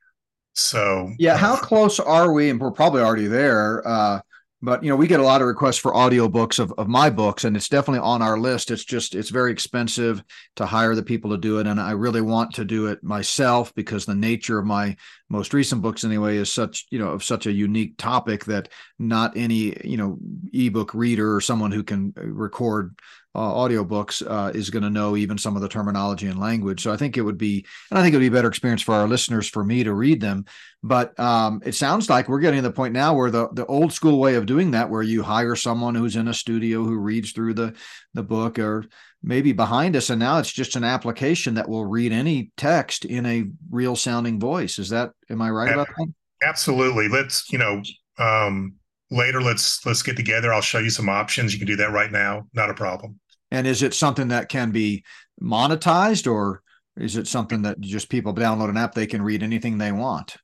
So, 0.54 1.12
yeah, 1.18 1.34
uh, 1.34 1.38
how 1.38 1.56
close 1.56 2.00
are 2.00 2.32
we? 2.32 2.48
And 2.48 2.60
we're 2.60 2.70
probably 2.70 3.02
already 3.02 3.26
there. 3.26 3.86
Uh, 3.86 4.20
but 4.64 4.82
you 4.82 4.88
know 4.88 4.96
we 4.96 5.06
get 5.06 5.20
a 5.20 5.24
lot 5.24 5.40
of 5.40 5.46
requests 5.46 5.76
for 5.76 5.92
audiobooks 5.92 6.58
of, 6.58 6.72
of 6.78 6.88
my 6.88 7.10
books 7.10 7.44
and 7.44 7.56
it's 7.56 7.68
definitely 7.68 8.00
on 8.00 8.22
our 8.22 8.38
list. 8.38 8.70
It's 8.70 8.84
just 8.84 9.14
it's 9.14 9.30
very 9.30 9.52
expensive 9.52 10.22
to 10.56 10.66
hire 10.66 10.94
the 10.94 11.02
people 11.02 11.30
to 11.30 11.38
do 11.38 11.58
it 11.58 11.66
and 11.66 11.80
i 11.80 11.92
really 11.92 12.20
want 12.20 12.54
to 12.54 12.64
do 12.64 12.86
it 12.86 13.02
myself 13.02 13.74
because 13.74 14.06
the 14.06 14.14
nature 14.14 14.58
of 14.58 14.66
my 14.66 14.96
most 15.28 15.52
recent 15.52 15.82
books 15.82 16.04
anyway 16.04 16.36
is 16.36 16.52
such 16.52 16.86
you 16.90 16.98
know 16.98 17.08
of 17.08 17.24
such 17.24 17.46
a 17.46 17.52
unique 17.52 17.96
topic 17.98 18.44
that 18.44 18.68
not 18.98 19.36
any 19.36 19.76
you 19.84 19.96
know 19.96 20.18
ebook 20.52 20.94
reader 20.94 21.34
or 21.34 21.40
someone 21.40 21.72
who 21.72 21.82
can 21.82 22.14
uh, 22.16 22.24
record 22.24 22.96
uh, 23.34 23.40
audiobooks 23.40 24.22
uh, 24.26 24.52
is 24.54 24.70
going 24.70 24.82
to 24.82 24.90
know 24.90 25.16
even 25.16 25.36
some 25.36 25.56
of 25.56 25.62
the 25.62 25.68
terminology 25.68 26.26
and 26.26 26.38
language. 26.38 26.82
So 26.82 26.92
I 26.92 26.96
think 26.96 27.16
it 27.16 27.22
would 27.22 27.38
be, 27.38 27.66
and 27.90 27.98
I 27.98 28.02
think 28.02 28.14
it 28.14 28.16
would 28.16 28.22
be 28.22 28.28
a 28.28 28.30
better 28.30 28.48
experience 28.48 28.82
for 28.82 28.94
our 28.94 29.08
listeners 29.08 29.48
for 29.48 29.64
me 29.64 29.82
to 29.82 29.92
read 29.92 30.20
them. 30.20 30.44
But 30.82 31.18
um, 31.18 31.60
it 31.64 31.74
sounds 31.74 32.08
like 32.08 32.28
we're 32.28 32.40
getting 32.40 32.62
to 32.62 32.68
the 32.68 32.72
point 32.72 32.92
now 32.92 33.14
where 33.14 33.30
the 33.30 33.48
the 33.52 33.66
old 33.66 33.92
school 33.92 34.20
way 34.20 34.34
of 34.36 34.46
doing 34.46 34.72
that, 34.72 34.88
where 34.88 35.02
you 35.02 35.22
hire 35.22 35.56
someone 35.56 35.94
who's 35.94 36.16
in 36.16 36.28
a 36.28 36.34
studio 36.34 36.84
who 36.84 36.96
reads 36.96 37.32
through 37.32 37.54
the 37.54 37.74
the 38.12 38.22
book, 38.22 38.58
or 38.58 38.84
maybe 39.22 39.52
behind 39.52 39.96
us, 39.96 40.10
and 40.10 40.20
now 40.20 40.38
it's 40.38 40.52
just 40.52 40.76
an 40.76 40.84
application 40.84 41.54
that 41.54 41.68
will 41.68 41.86
read 41.86 42.12
any 42.12 42.52
text 42.56 43.04
in 43.04 43.26
a 43.26 43.46
real 43.70 43.96
sounding 43.96 44.38
voice. 44.38 44.78
Is 44.78 44.90
that 44.90 45.10
am 45.28 45.42
I 45.42 45.50
right 45.50 45.72
about 45.72 45.88
that? 45.88 46.12
Absolutely. 46.42 47.08
Let's 47.08 47.50
you 47.50 47.58
know. 47.58 47.82
Um 48.18 48.74
later 49.10 49.40
let's 49.40 49.84
let's 49.86 50.02
get 50.02 50.16
together 50.16 50.52
i'll 50.52 50.60
show 50.60 50.78
you 50.78 50.90
some 50.90 51.08
options 51.08 51.52
you 51.52 51.58
can 51.58 51.68
do 51.68 51.76
that 51.76 51.92
right 51.92 52.10
now 52.10 52.46
not 52.54 52.70
a 52.70 52.74
problem 52.74 53.20
and 53.50 53.66
is 53.66 53.82
it 53.82 53.94
something 53.94 54.28
that 54.28 54.48
can 54.48 54.70
be 54.70 55.04
monetized 55.40 56.30
or 56.30 56.62
is 56.96 57.16
it 57.16 57.26
something 57.26 57.62
that 57.62 57.80
just 57.80 58.08
people 58.08 58.34
download 58.34 58.68
an 58.68 58.76
app 58.76 58.94
they 58.94 59.06
can 59.06 59.22
read 59.22 59.42
anything 59.42 59.78
they 59.78 59.92
want? 59.92 60.36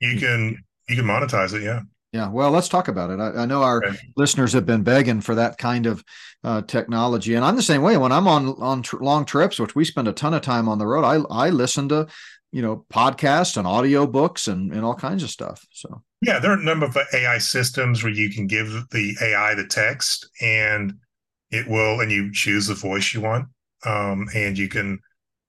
You 0.00 0.18
can 0.18 0.62
you 0.88 0.96
can 0.96 1.04
monetize 1.04 1.54
it, 1.54 1.62
yeah. 1.62 1.80
Yeah, 2.12 2.28
well, 2.28 2.50
let's 2.50 2.68
talk 2.68 2.88
about 2.88 3.10
it. 3.10 3.20
I, 3.20 3.42
I 3.42 3.46
know 3.46 3.62
our 3.62 3.84
okay. 3.84 3.96
listeners 4.16 4.52
have 4.54 4.66
been 4.66 4.82
begging 4.82 5.20
for 5.20 5.36
that 5.36 5.58
kind 5.58 5.86
of 5.86 6.02
uh, 6.42 6.62
technology, 6.62 7.34
and 7.34 7.44
I'm 7.44 7.54
the 7.54 7.62
same 7.62 7.82
way. 7.82 7.96
When 7.96 8.10
I'm 8.10 8.26
on 8.26 8.48
on 8.60 8.82
tr- 8.82 8.96
long 8.96 9.24
trips, 9.24 9.60
which 9.60 9.76
we 9.76 9.84
spend 9.84 10.08
a 10.08 10.12
ton 10.12 10.34
of 10.34 10.42
time 10.42 10.68
on 10.68 10.78
the 10.78 10.86
road, 10.86 11.04
I 11.04 11.22
I 11.30 11.50
listen 11.50 11.88
to 11.90 12.08
you 12.50 12.62
know 12.62 12.84
podcasts 12.92 13.56
and 13.56 13.66
audio 13.66 14.08
books 14.08 14.48
and 14.48 14.72
and 14.72 14.84
all 14.84 14.96
kinds 14.96 15.22
of 15.22 15.30
stuff. 15.30 15.64
So 15.70 16.02
yeah, 16.20 16.40
there 16.40 16.50
are 16.50 16.58
a 16.58 16.64
number 16.64 16.86
of 16.86 16.96
AI 17.14 17.38
systems 17.38 18.02
where 18.02 18.12
you 18.12 18.28
can 18.28 18.48
give 18.48 18.88
the 18.90 19.16
AI 19.22 19.54
the 19.54 19.66
text, 19.66 20.28
and 20.40 20.94
it 21.50 21.68
will, 21.68 22.00
and 22.00 22.10
you 22.10 22.32
choose 22.32 22.66
the 22.66 22.74
voice 22.74 23.12
you 23.12 23.20
want. 23.20 23.46
Um, 23.84 24.28
and 24.34 24.56
you 24.56 24.68
can 24.68 25.00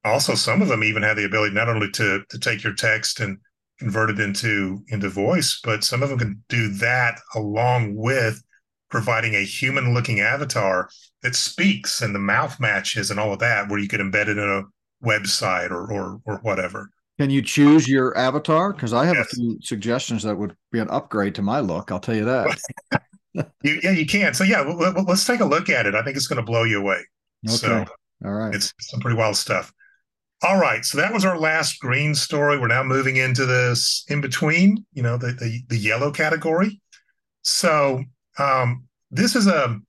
also, 0.04 0.36
some 0.36 0.62
of 0.62 0.68
them 0.68 0.84
even 0.84 1.04
have 1.04 1.18
the 1.18 1.26
ability 1.26 1.54
not 1.54 1.70
only 1.70 1.90
to, 1.92 2.24
to 2.30 2.40
take 2.40 2.64
your 2.64 2.74
text 2.74 3.20
and 3.20 3.38
convert 3.80 4.10
it 4.10 4.20
into, 4.20 4.84
into 4.90 5.10
voice, 5.10 5.60
but 5.64 5.84
some 5.84 6.02
of 6.02 6.10
them 6.10 6.20
can 6.20 6.44
do 6.50 6.70
that 6.70 7.20
along 7.36 7.96
with 7.96 8.42
providing 8.90 9.36
a 9.36 9.44
human 9.44 9.94
looking 9.94 10.20
avatar 10.20 10.90
that 11.24 11.36
speaks 11.36 12.02
and 12.02 12.14
the 12.14 12.20
mouth 12.20 12.60
matches 12.60 13.10
and 13.10 13.20
all 13.20 13.34
of 13.34 13.40
that, 13.40 13.70
where 13.70 13.80
you 13.80 13.88
could 13.88 14.00
embed 14.00 14.28
it 14.28 14.38
in 14.38 14.40
a 14.40 14.64
website 15.06 15.72
or, 15.72 15.92
or, 15.92 16.20
or 16.26 16.38
whatever. 16.40 16.90
Can 17.20 17.30
you 17.30 17.42
choose 17.42 17.88
your 17.88 18.18
avatar? 18.18 18.74
Because 18.74 18.94
I 18.94 19.06
have 19.06 19.16
yes. 19.16 19.34
a 19.34 19.36
few 19.36 19.58
suggestions 19.62 20.24
that 20.24 20.36
would 20.36 20.56
be 20.72 20.80
an 20.80 20.90
upgrade 20.90 21.36
to 21.36 21.42
my 21.42 21.60
look. 21.60 21.92
I'll 21.92 22.00
tell 22.00 22.16
you 22.16 22.26
that. 22.26 22.60
you, 23.34 23.80
yeah, 23.84 23.92
you 23.92 24.06
can. 24.06 24.34
So 24.34 24.44
yeah, 24.44 24.62
let, 24.62 24.98
us 24.98 25.26
take 25.26 25.40
a 25.40 25.46
look 25.46 25.70
at 25.70 25.86
it. 25.86 25.96
I 25.96 26.04
think 26.04 26.18
it's 26.18 26.28
going 26.28 26.38
to 26.38 26.44
blow 26.44 26.64
you 26.64 26.80
away. 26.80 27.02
Okay. 27.48 27.56
So 27.56 27.86
All 28.26 28.32
right. 28.32 28.54
It's 28.54 28.74
some 28.80 29.00
pretty 29.00 29.18
wild 29.18 29.38
stuff. 29.38 29.74
All 30.44 30.60
right. 30.60 30.84
So 30.84 30.98
that 30.98 31.14
was 31.14 31.24
our 31.24 31.38
last 31.38 31.80
green 31.80 32.16
story. 32.16 32.58
We're 32.58 32.68
now 32.68 32.84
moving 32.84 33.18
into 33.18 33.46
this 33.46 34.04
in 34.10 34.22
between, 34.22 34.86
you 34.94 35.04
know, 35.04 35.18
the, 35.18 35.34
the, 35.34 35.62
the 35.70 35.78
yellow 35.78 36.12
category. 36.12 36.82
So 37.44 38.04
um, 38.40 38.86
this 39.12 39.36
is 39.36 39.48
a, 39.48 39.80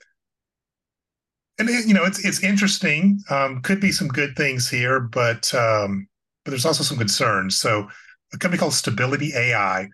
and 1.59 1.69
it, 1.69 1.87
you 1.87 1.95
know, 1.95 2.05
it's 2.05 2.25
it's 2.25 2.43
interesting. 2.43 3.21
Um, 3.31 3.61
could 3.63 3.81
be 3.81 3.93
some 3.93 4.09
good 4.09 4.35
things 4.37 4.69
here, 4.69 5.01
but 5.01 5.53
um, 5.55 6.09
but 6.45 6.51
there's 6.51 6.67
also 6.67 6.83
some 6.83 6.99
concerns. 6.99 7.59
So 7.59 7.89
a 8.33 8.39
company 8.39 8.59
called 8.59 8.75
Stability 8.75 9.33
AI, 9.35 9.89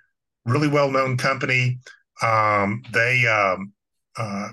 really 0.44 0.68
well 0.68 0.90
known 0.90 1.16
company. 1.16 1.78
Um, 2.23 2.83
they 2.93 3.27
um, 3.27 3.73
uh, 4.16 4.49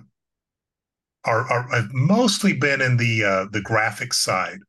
are, 1.25 1.51
are 1.51 1.67
have 1.75 1.93
mostly 1.93 2.53
been 2.53 2.81
in 2.81 2.97
the 2.97 3.23
uh, 3.23 3.45
the 3.51 3.61
graphics 3.61 4.15
side 4.15 4.59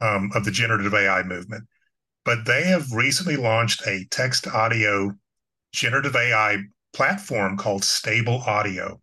um, 0.00 0.30
of 0.34 0.44
the 0.44 0.50
generative 0.50 0.94
AI 0.94 1.22
movement, 1.22 1.64
but 2.24 2.44
they 2.44 2.64
have 2.64 2.92
recently 2.92 3.36
launched 3.36 3.86
a 3.86 4.06
text 4.10 4.46
audio 4.48 5.12
generative 5.72 6.16
AI 6.16 6.58
platform 6.92 7.56
called 7.56 7.84
Stable 7.84 8.42
Audio, 8.46 9.00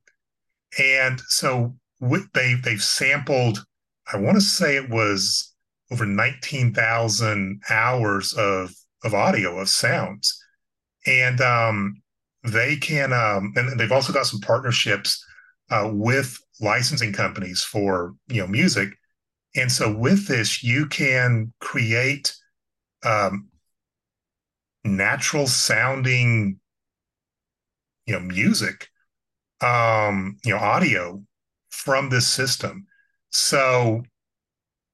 and 0.78 1.22
so 1.28 1.76
with, 2.00 2.32
they 2.34 2.56
they've 2.56 2.84
sampled. 2.84 3.64
I 4.12 4.18
want 4.18 4.36
to 4.36 4.42
say 4.42 4.76
it 4.76 4.90
was 4.90 5.54
over 5.92 6.06
nineteen 6.06 6.74
thousand 6.74 7.62
hours 7.70 8.34
of 8.34 8.74
of 9.06 9.14
audio 9.14 9.60
of 9.60 9.70
sounds, 9.70 10.38
and 11.06 11.40
um, 11.40 12.03
they 12.44 12.76
can, 12.76 13.14
um, 13.14 13.54
and 13.56 13.80
they've 13.80 13.92
also 13.92 14.14
got 14.14 14.26
some 14.26 14.42
partnerships 14.42 15.26
uh, 15.72 15.90
with 15.92 16.38
licensing 16.60 17.14
companies 17.14 17.64
for 17.64 18.14
you 18.28 18.42
know 18.42 18.48
music, 18.48 18.90
and 19.56 19.72
so 19.72 19.96
with 19.96 20.28
this 20.28 20.64
you 20.64 20.86
can 20.88 21.54
create 21.60 22.36
um, 23.04 23.48
natural 24.84 25.48
sounding 25.48 26.60
you 28.06 28.14
know 28.14 28.20
music, 28.20 28.90
um, 29.62 30.38
you 30.44 30.54
know 30.54 30.60
audio 30.60 31.24
from 31.70 32.10
this 32.10 32.28
system. 32.28 32.86
So 33.32 34.04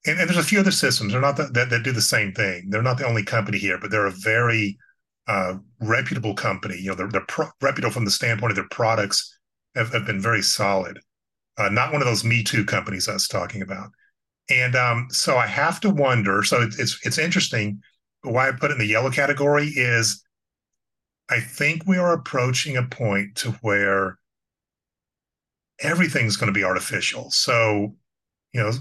and, 0.06 0.20
and, 0.20 0.30
there's 0.30 0.38
a 0.38 0.48
few 0.48 0.60
other 0.60 0.72
systems. 0.72 1.12
They're 1.12 1.22
not 1.22 1.38
that, 1.38 1.54
that, 1.54 1.70
that 1.70 1.84
do 1.84 1.92
the 1.92 2.02
same 2.02 2.32
thing. 2.32 2.70
They're 2.70 2.82
not 2.82 2.98
the 2.98 3.06
only 3.06 3.24
company 3.24 3.58
here, 3.58 3.78
but 3.78 3.92
they're 3.92 4.06
a 4.06 4.12
very 4.12 4.78
reputable 5.80 6.34
company. 6.34 6.78
You 6.78 6.90
know, 6.90 6.96
they're, 6.96 7.10
they're 7.10 7.26
pro- 7.28 7.52
reputable 7.62 7.94
from 7.94 8.06
the 8.06 8.12
standpoint 8.12 8.52
of 8.52 8.56
their 8.56 8.68
products 8.70 9.38
have, 9.76 9.94
have 9.94 10.06
been 10.06 10.22
very 10.22 10.42
solid. 10.42 11.00
Uh, 11.58 11.70
not 11.70 11.92
one 11.92 12.02
of 12.02 12.08
those 12.08 12.24
Me 12.24 12.44
Too 12.44 12.66
companies 12.66 13.08
I 13.08 13.14
was 13.14 13.28
talking 13.28 13.62
about. 13.62 13.90
And 14.50 14.76
um, 14.76 15.08
so 15.12 15.38
I 15.38 15.46
have 15.46 15.80
to 15.82 15.90
wonder. 15.90 16.44
So 16.44 16.62
it's 16.62 17.06
it's 17.06 17.20
interesting. 17.20 17.82
Why 18.24 18.48
I 18.48 18.52
put 18.52 18.72
it 18.72 18.74
in 18.74 18.80
the 18.80 18.86
yellow 18.86 19.12
category 19.12 19.68
is 19.68 20.24
I 21.30 21.40
think 21.40 21.84
we 21.86 21.98
are 21.98 22.14
approaching 22.14 22.76
a 22.76 22.84
point 22.84 23.36
to 23.38 23.52
where 23.62 24.18
everything's 25.80 26.36
going 26.36 26.52
to 26.52 26.60
be 26.60 26.64
artificial. 26.64 27.30
So, 27.30 27.96
you 28.54 28.62
know, 28.62 28.72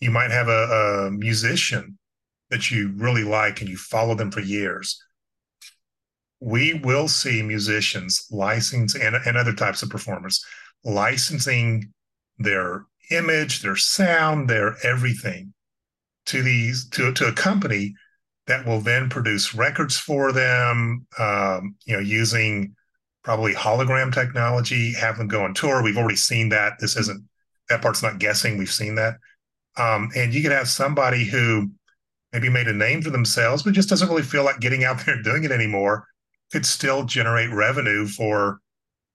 you 0.00 0.10
might 0.10 0.30
have 0.30 0.48
a, 0.48 1.06
a 1.06 1.10
musician 1.10 1.98
that 2.50 2.70
you 2.70 2.92
really 2.96 3.24
like 3.24 3.60
and 3.60 3.68
you 3.68 3.76
follow 3.76 4.14
them 4.14 4.30
for 4.30 4.40
years. 4.40 4.98
We 6.40 6.74
will 6.74 7.08
see 7.08 7.42
musicians 7.42 8.26
license 8.30 8.94
and, 8.94 9.16
and 9.16 9.36
other 9.36 9.52
types 9.52 9.82
of 9.82 9.90
performers 9.90 10.44
licensing 10.84 11.92
their 12.38 12.86
image, 13.10 13.62
their 13.62 13.76
sound, 13.76 14.48
their 14.48 14.76
everything 14.84 15.52
to 16.26 16.42
these 16.42 16.88
to, 16.90 17.12
to 17.14 17.26
a 17.26 17.32
company 17.32 17.94
that 18.46 18.66
will 18.66 18.80
then 18.80 19.08
produce 19.08 19.54
records 19.54 19.96
for 19.96 20.32
them, 20.32 21.06
um, 21.18 21.74
you 21.84 21.94
know, 21.94 22.02
using 22.02 22.74
probably 23.24 23.52
hologram 23.52 24.12
technology, 24.12 24.94
have 24.94 25.18
them 25.18 25.28
go 25.28 25.44
on 25.44 25.52
tour. 25.52 25.82
We've 25.82 25.98
already 25.98 26.16
seen 26.16 26.48
that. 26.50 26.74
This 26.78 26.96
isn't 26.96 27.28
that 27.68 27.82
part's 27.82 28.02
not 28.02 28.18
guessing. 28.18 28.56
We've 28.56 28.70
seen 28.70 28.94
that. 28.94 29.16
Um, 29.76 30.08
and 30.16 30.32
you 30.32 30.42
could 30.42 30.52
have 30.52 30.68
somebody 30.68 31.24
who 31.24 31.70
maybe 32.32 32.48
made 32.48 32.68
a 32.68 32.72
name 32.72 33.02
for 33.02 33.10
themselves, 33.10 33.62
but 33.62 33.74
just 33.74 33.88
doesn't 33.88 34.08
really 34.08 34.22
feel 34.22 34.44
like 34.44 34.60
getting 34.60 34.84
out 34.84 35.04
there 35.04 35.14
and 35.14 35.24
doing 35.24 35.44
it 35.44 35.52
anymore, 35.52 36.06
could 36.52 36.66
still 36.66 37.04
generate 37.04 37.50
revenue 37.50 38.06
for 38.06 38.60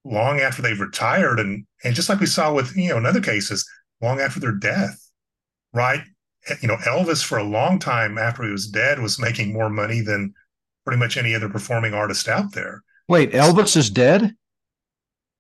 long 0.04 0.40
after 0.40 0.62
they've 0.62 0.80
retired. 0.80 1.40
And 1.40 1.66
and 1.84 1.96
just 1.96 2.10
like 2.10 2.20
we 2.20 2.26
saw 2.26 2.54
with, 2.54 2.76
you 2.76 2.90
know, 2.90 2.98
in 2.98 3.06
other 3.06 3.22
cases, 3.22 3.68
long 4.02 4.20
after 4.20 4.40
their 4.40 4.54
death, 4.54 5.00
right? 5.74 6.02
You 6.62 6.68
know, 6.68 6.78
Elvis 6.78 7.24
for 7.24 7.38
a 7.38 7.44
long 7.44 7.80
time 7.80 8.18
after 8.18 8.44
he 8.44 8.52
was 8.52 8.68
dead 8.68 9.00
was 9.00 9.20
making 9.20 9.54
more 9.54 9.70
money 9.70 10.02
than 10.02 10.34
pretty 10.86 11.00
much 11.00 11.16
any 11.16 11.34
other 11.34 11.50
performing 11.50 11.94
artist 11.94 12.28
out 12.28 12.54
there. 12.54 12.84
Wait, 13.08 13.32
Elvis 13.32 13.78
is 13.78 13.90
dead? 13.90 14.36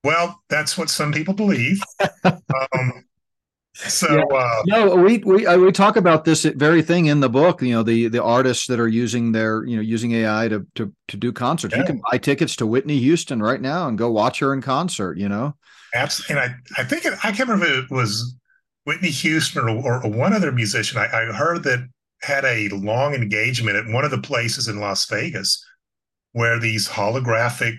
Well, 0.03 0.41
that's 0.49 0.77
what 0.77 0.89
some 0.89 1.11
people 1.11 1.33
believe. 1.33 1.81
um, 2.23 3.05
so 3.87 4.15
yeah. 4.15 4.37
uh, 4.37 4.61
no, 4.67 4.95
we 4.95 5.17
we 5.19 5.47
uh, 5.47 5.57
we 5.57 5.71
talk 5.71 5.95
about 5.95 6.25
this 6.25 6.43
very 6.43 6.83
thing 6.83 7.07
in 7.07 7.19
the 7.19 7.29
book. 7.29 7.61
You 7.61 7.73
know, 7.73 7.83
the 7.83 8.07
the 8.07 8.23
artists 8.23 8.67
that 8.67 8.79
are 8.79 8.87
using 8.87 9.31
their 9.31 9.65
you 9.65 9.75
know 9.75 9.81
using 9.81 10.11
AI 10.11 10.47
to 10.49 10.67
to 10.75 10.93
to 11.07 11.17
do 11.17 11.31
concerts. 11.31 11.73
Yeah. 11.73 11.81
You 11.81 11.85
can 11.87 12.01
buy 12.11 12.17
tickets 12.19 12.55
to 12.57 12.67
Whitney 12.67 12.99
Houston 12.99 13.41
right 13.41 13.59
now 13.59 13.87
and 13.87 13.97
go 13.97 14.11
watch 14.11 14.39
her 14.39 14.53
in 14.53 14.61
concert. 14.61 15.17
You 15.17 15.27
know, 15.27 15.55
absolutely. 15.95 16.43
And 16.43 16.53
I 16.77 16.81
I 16.81 16.83
think 16.85 17.05
it, 17.05 17.13
I 17.23 17.31
can't 17.31 17.49
remember 17.49 17.65
if 17.65 17.85
it 17.85 17.91
was 17.91 18.35
Whitney 18.83 19.09
Houston 19.09 19.67
or, 19.67 20.03
or 20.03 20.09
one 20.09 20.33
other 20.33 20.51
musician. 20.51 20.99
I, 20.99 21.05
I 21.05 21.25
heard 21.33 21.63
that 21.63 21.87
had 22.21 22.45
a 22.45 22.69
long 22.69 23.13
engagement 23.13 23.75
at 23.75 23.91
one 23.93 24.05
of 24.05 24.11
the 24.11 24.21
places 24.21 24.67
in 24.67 24.79
Las 24.79 25.05
Vegas 25.09 25.63
where 26.31 26.59
these 26.59 26.87
holographic 26.87 27.77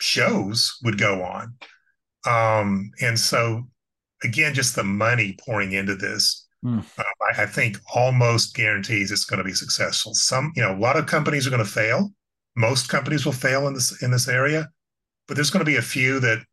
shows 0.00 0.78
would 0.82 0.98
go 0.98 1.22
on. 1.22 1.54
Um, 2.26 2.92
and 3.00 3.18
so, 3.18 3.68
again, 4.24 4.54
just 4.54 4.76
the 4.76 4.84
money 4.84 5.36
pouring 5.44 5.72
into 5.72 5.94
this, 5.94 6.46
mm. 6.64 6.84
uh, 6.98 7.02
I, 7.22 7.42
I, 7.42 7.46
think 7.46 7.78
almost 7.94 8.54
guarantees 8.54 9.10
it's 9.10 9.24
going 9.24 9.38
to 9.38 9.44
be 9.44 9.52
successful. 9.52 10.14
Some, 10.14 10.52
you 10.56 10.62
know, 10.62 10.74
a 10.74 10.78
lot 10.78 10.96
of 10.96 11.06
companies 11.06 11.46
are 11.46 11.50
going 11.50 11.64
to 11.64 11.70
fail. 11.70 12.12
Most 12.56 12.88
companies 12.88 13.24
will 13.24 13.32
fail 13.32 13.66
in 13.66 13.74
this 13.74 14.02
in 14.02 14.10
this 14.10 14.28
area, 14.28 14.68
but 15.26 15.34
there's 15.34 15.50
going 15.50 15.64
to 15.64 15.70
be 15.70 15.76
a 15.76 15.82
few 15.82 16.20
that 16.20 16.44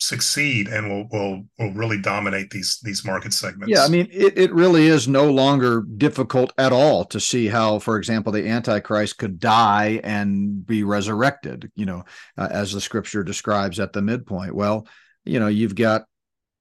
succeed 0.00 0.66
and 0.66 0.88
will 0.88 1.06
will 1.10 1.44
will 1.58 1.72
really 1.72 2.00
dominate 2.00 2.50
these 2.50 2.78
these 2.82 3.04
market 3.04 3.32
segments. 3.32 3.70
Yeah, 3.70 3.84
I 3.84 3.88
mean 3.88 4.08
it, 4.10 4.36
it 4.36 4.52
really 4.52 4.86
is 4.86 5.06
no 5.06 5.30
longer 5.30 5.82
difficult 5.96 6.52
at 6.58 6.72
all 6.72 7.04
to 7.06 7.20
see 7.20 7.46
how, 7.46 7.78
for 7.78 7.96
example, 7.96 8.32
the 8.32 8.48
Antichrist 8.48 9.18
could 9.18 9.38
die 9.38 10.00
and 10.02 10.66
be 10.66 10.84
resurrected, 10.84 11.70
you 11.76 11.86
know, 11.86 12.04
uh, 12.36 12.48
as 12.50 12.72
the 12.72 12.80
scripture 12.80 13.22
describes 13.22 13.78
at 13.78 13.92
the 13.92 14.02
midpoint. 14.02 14.54
Well, 14.54 14.86
you 15.24 15.38
know, 15.38 15.48
you've 15.48 15.74
got, 15.74 16.04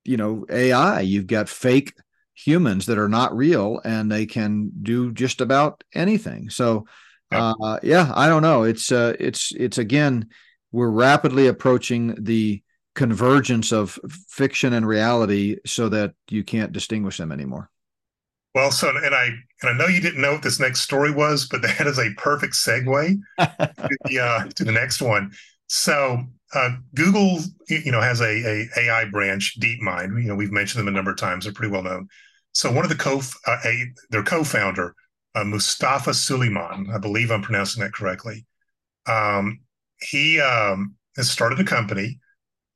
you 0.06 0.18
know, 0.18 0.46
AI, 0.50 1.02
you've 1.02 1.28
got 1.28 1.50
fake 1.50 1.94
humans 2.34 2.86
that 2.86 2.98
are 2.98 3.10
not 3.10 3.36
real 3.36 3.82
and 3.84 4.12
they 4.12 4.26
can 4.26 4.72
do 4.82 5.12
just 5.12 5.42
about 5.42 5.84
anything. 5.94 6.50
So 6.50 6.86
uh, 7.32 7.80
yeah, 7.84 8.12
I 8.16 8.28
don't 8.28 8.42
know. 8.42 8.64
It's 8.64 8.92
uh 8.92 9.16
it's 9.20 9.52
it's 9.56 9.78
again, 9.78 10.30
we're 10.72 10.90
rapidly 10.90 11.48
approaching 11.48 12.16
the 12.20 12.64
convergence 12.96 13.72
of 13.72 14.00
fiction 14.28 14.74
and 14.74 14.88
reality 14.88 15.58
so 15.66 15.90
that 15.90 16.14
you 16.30 16.44
can't 16.44 16.72
distinguish 16.72 17.18
them 17.18 17.32
anymore. 17.32 17.70
Well, 18.56 18.72
so 18.72 18.90
and 18.90 19.14
I 19.14 19.26
and 19.62 19.70
I 19.70 19.74
know 19.74 19.88
you 19.88 20.02
didn't 20.02 20.22
know 20.22 20.34
what 20.34 20.42
this 20.42 20.60
next 20.60 20.82
story 20.82 21.12
was, 21.12 21.48
but 21.48 21.62
that 21.62 21.86
is 21.86 22.00
a 22.00 22.14
perfect 22.18 22.54
segue 22.54 23.20
to, 23.40 23.98
the, 24.06 24.20
uh, 24.20 24.48
to 24.56 24.64
the 24.64 24.72
next 24.72 25.02
one. 25.02 25.32
So 25.68 26.24
uh, 26.54 26.72
Google, 26.96 27.40
you 27.68 27.92
know, 27.92 28.02
has 28.02 28.22
a, 28.22 28.26
a 28.26 28.70
AI 28.78 29.06
branch, 29.06 29.60
DeepMind. 29.60 30.22
You 30.22 30.30
know, 30.30 30.36
we've 30.36 30.52
mentioned 30.52 30.80
them 30.80 30.88
a 30.88 30.96
number 30.96 31.12
of 31.12 31.18
times; 31.18 31.46
they're 31.46 31.54
pretty 31.54 31.72
well 31.72 31.84
known. 31.84 32.08
So 32.54 32.72
one 32.72 32.84
of 32.84 32.90
the 32.90 32.96
co 32.96 33.22
uh, 33.46 33.58
a, 33.66 33.86
their 34.10 34.24
co-founder, 34.24 34.96
uh, 35.36 35.44
Mustafa 35.44 36.12
Suleyman, 36.12 36.94
I 36.94 36.98
believe 36.98 37.32
I'm 37.32 37.44
pronouncing 37.44 37.84
that 37.84 37.94
correctly. 37.94 38.46
Um, 39.06 39.60
he 40.02 40.40
um, 40.40 40.96
has 41.16 41.30
started 41.30 41.60
a 41.60 41.64
company 41.64 42.20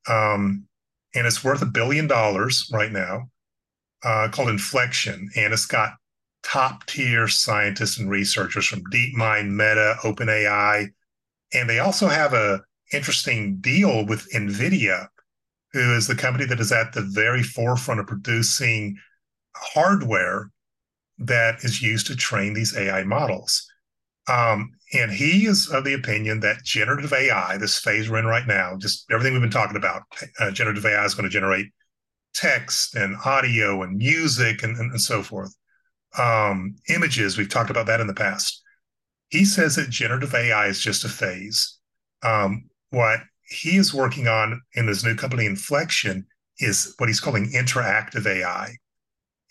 um, 0.08 0.66
and 1.14 1.26
it's 1.26 1.44
worth 1.44 1.62
a 1.62 1.66
billion 1.66 2.06
dollars 2.06 2.68
right 2.72 2.92
now, 2.92 3.30
uh, 4.02 4.28
called 4.30 4.48
Inflection, 4.48 5.28
and 5.36 5.52
it's 5.52 5.66
got 5.66 5.94
top 6.42 6.84
tier 6.86 7.26
scientists 7.28 7.98
and 7.98 8.10
researchers 8.10 8.66
from 8.66 8.84
DeepMind, 8.92 9.50
Meta, 9.50 9.96
OpenAI, 10.02 10.88
and 11.52 11.70
they 11.70 11.78
also 11.78 12.08
have 12.08 12.34
a 12.34 12.60
interesting 12.94 13.56
deal 13.56 14.06
with 14.06 14.30
NVIDIA, 14.32 15.08
who 15.72 15.94
is 15.94 16.06
the 16.06 16.14
company 16.14 16.44
that 16.46 16.60
is 16.60 16.72
at 16.72 16.92
the 16.92 17.02
very 17.02 17.42
forefront 17.42 18.00
of 18.00 18.06
producing 18.06 18.96
hardware 19.56 20.50
that 21.18 21.64
is 21.64 21.82
used 21.82 22.06
to 22.08 22.16
train 22.16 22.54
these 22.54 22.76
AI 22.76 23.04
models. 23.04 23.66
Um, 24.28 24.72
and 24.92 25.10
he 25.10 25.46
is 25.46 25.68
of 25.68 25.84
the 25.84 25.94
opinion 25.94 26.40
that 26.40 26.64
generative 26.64 27.12
AI, 27.12 27.58
this 27.58 27.78
phase 27.78 28.08
we're 28.08 28.18
in 28.18 28.26
right 28.26 28.46
now, 28.46 28.76
just 28.78 29.04
everything 29.10 29.32
we've 29.32 29.42
been 29.42 29.50
talking 29.50 29.76
about, 29.76 30.02
uh, 30.40 30.50
generative 30.50 30.86
AI 30.86 31.04
is 31.04 31.14
going 31.14 31.24
to 31.24 31.30
generate 31.30 31.66
text 32.34 32.96
and 32.96 33.16
audio 33.24 33.82
and 33.82 33.96
music 33.96 34.62
and, 34.62 34.76
and, 34.76 34.90
and 34.92 35.00
so 35.00 35.22
forth. 35.22 35.54
Um, 36.18 36.76
images, 36.88 37.36
we've 37.36 37.48
talked 37.48 37.70
about 37.70 37.86
that 37.86 38.00
in 38.00 38.06
the 38.06 38.14
past. 38.14 38.62
He 39.28 39.44
says 39.44 39.76
that 39.76 39.90
generative 39.90 40.34
AI 40.34 40.66
is 40.66 40.80
just 40.80 41.04
a 41.04 41.08
phase. 41.08 41.78
Um, 42.22 42.70
what 42.94 43.20
he 43.42 43.76
is 43.76 43.92
working 43.92 44.28
on 44.28 44.60
in 44.74 44.86
his 44.86 45.04
new 45.04 45.14
company, 45.14 45.46
Inflection, 45.46 46.24
is 46.58 46.94
what 46.98 47.08
he's 47.08 47.20
calling 47.20 47.52
interactive 47.52 48.26
AI. 48.26 48.76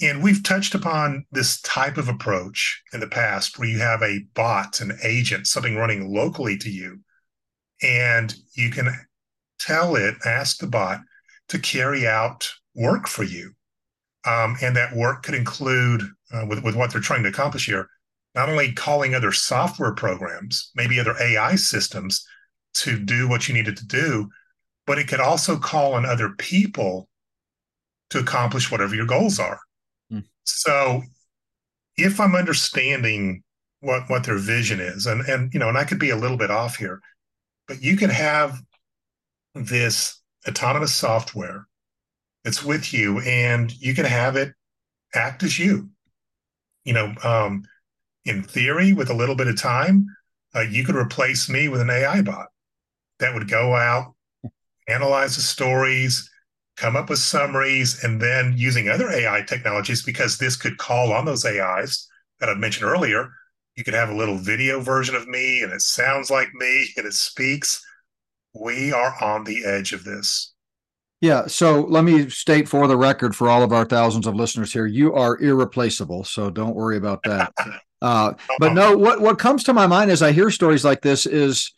And 0.02 0.24
we've 0.24 0.44
touched 0.44 0.74
upon 0.74 1.26
this 1.32 1.62
type 1.62 1.98
of 1.98 2.10
approach 2.10 2.82
in 2.94 3.00
the 3.00 3.08
past 3.08 3.60
where 3.60 3.68
you 3.68 3.80
have 3.80 4.02
a 4.02 4.26
bot, 4.34 4.82
an 4.82 4.98
agent, 5.04 5.48
something 5.48 5.76
running 5.76 6.12
locally 6.12 6.58
to 6.58 6.70
you, 6.70 7.00
and 7.82 8.34
you 8.56 8.70
can 8.72 8.90
tell 9.60 9.96
it, 9.96 10.16
ask 10.26 10.58
the 10.58 10.68
bot 10.68 11.02
to 11.50 11.60
carry 11.60 12.08
out 12.08 12.50
work 12.76 13.08
for 13.08 13.24
you. 13.24 13.54
Um, 14.26 14.56
and 14.62 14.76
that 14.76 14.96
work 14.96 15.24
could 15.24 15.36
include, 15.36 16.02
uh, 16.34 16.46
with, 16.48 16.64
with 16.64 16.76
what 16.76 16.92
they're 16.92 17.02
trying 17.02 17.24
to 17.24 17.30
accomplish 17.30 17.66
here, 17.66 17.88
not 18.36 18.50
only 18.50 18.72
calling 18.74 19.14
other 19.14 19.32
software 19.32 19.94
programs, 19.94 20.72
maybe 20.76 21.00
other 21.00 21.16
AI 21.22 21.56
systems 21.56 22.26
to 22.76 23.00
do 23.00 23.28
what 23.28 23.48
you 23.48 23.54
needed 23.54 23.78
to 23.78 23.86
do, 23.88 24.30
but 24.86 24.98
it 24.98 25.08
could 25.08 25.20
also 25.20 25.58
call 25.58 25.94
on 25.94 26.06
other 26.06 26.30
people 26.38 27.08
to 28.10 28.20
accomplish 28.20 28.72
whatever 28.72 28.96
your 28.96 29.06
goals 29.06 29.40
are. 29.40 29.60
So 30.44 31.02
if 31.98 32.20
I'm 32.20 32.36
understanding 32.36 33.44
what 33.80 34.10
what 34.10 34.24
their 34.24 34.38
vision 34.38 34.80
is, 34.80 35.06
and 35.06 35.22
and 35.28 35.54
you 35.54 35.60
know, 35.60 35.70
and 35.70 35.78
I 35.78 35.84
could 35.84 36.00
be 36.00 36.10
a 36.10 36.16
little 36.16 36.38
bit 36.38 36.52
off 36.52 36.78
here, 36.78 37.02
but 37.68 37.82
you 37.82 37.98
could 37.98 38.10
have 38.12 38.62
this 39.56 40.22
autonomous 40.48 40.94
software 40.96 41.68
that's 42.44 42.64
with 42.64 42.94
you, 42.94 43.20
and 43.22 43.72
you 43.82 43.94
can 43.94 44.06
have 44.06 44.36
it 44.36 44.54
act 45.14 45.44
as 45.44 45.60
you. 45.60 45.90
You 46.86 46.94
know, 46.94 47.14
um, 47.24 47.64
in 48.26 48.44
theory, 48.44 48.94
with 48.94 49.10
a 49.10 49.14
little 49.14 49.36
bit 49.36 49.48
of 49.48 49.60
time, 49.60 50.08
uh, 50.56 50.62
you 50.62 50.84
could 50.84 50.96
replace 50.96 51.50
me 51.50 51.68
with 51.68 51.82
an 51.82 51.90
AI 51.90 52.22
bot 52.22 52.48
that 53.20 53.34
would 53.34 53.50
go 53.50 53.76
out, 53.76 54.14
analyze 54.88 55.36
the 55.36 55.42
stories, 55.42 56.30
come 56.78 56.96
up 56.96 57.10
with 57.10 57.20
summaries, 57.20 58.04
and 58.04 58.22
then 58.22 58.54
using 58.58 58.90
other 58.90 59.10
AI 59.10 59.42
technologies, 59.42 60.04
because 60.04 60.38
this 60.38 60.56
could 60.56 60.78
call 60.78 61.14
on 61.14 61.26
those 61.26 61.46
AIs 61.46 62.08
that 62.40 62.50
I 62.50 62.56
mentioned 62.56 62.90
earlier. 62.90 63.30
You 63.76 63.84
could 63.84 63.94
have 63.94 64.10
a 64.10 64.16
little 64.16 64.38
video 64.38 64.80
version 64.82 65.16
of 65.16 65.28
me, 65.28 65.62
and 65.62 65.72
it 65.72 65.82
sounds 65.82 66.30
like 66.30 66.54
me, 66.54 66.90
and 66.98 67.06
it 67.06 67.14
speaks. 67.14 67.84
We 68.54 68.92
are 68.92 69.16
on 69.22 69.44
the 69.44 69.66
edge 69.66 69.94
of 69.94 70.04
this. 70.04 70.54
Yeah. 71.22 71.48
So 71.48 71.82
let 71.84 72.04
me 72.04 72.30
state 72.30 72.68
for 72.68 72.86
the 72.86 72.98
record 72.98 73.34
for 73.34 73.50
all 73.50 73.64
of 73.64 73.72
our 73.72 73.86
thousands 73.86 74.28
of 74.28 74.36
listeners 74.36 74.74
here, 74.74 74.86
you 74.86 75.14
are 75.14 75.42
irreplaceable. 75.42 76.26
So 76.26 76.50
don't 76.50 76.76
worry 76.76 76.98
about 76.98 77.24
that. 77.24 77.54
Uh, 78.04 78.34
but 78.60 78.74
no, 78.74 78.98
what 78.98 79.22
what 79.22 79.40
comes 79.40 79.64
to 79.64 79.72
my 79.72 79.88
mind 79.88 80.12
as 80.12 80.22
I 80.22 80.34
hear 80.34 80.52
stories 80.52 80.84
like 80.84 81.02
this 81.02 81.26
is 81.26 81.72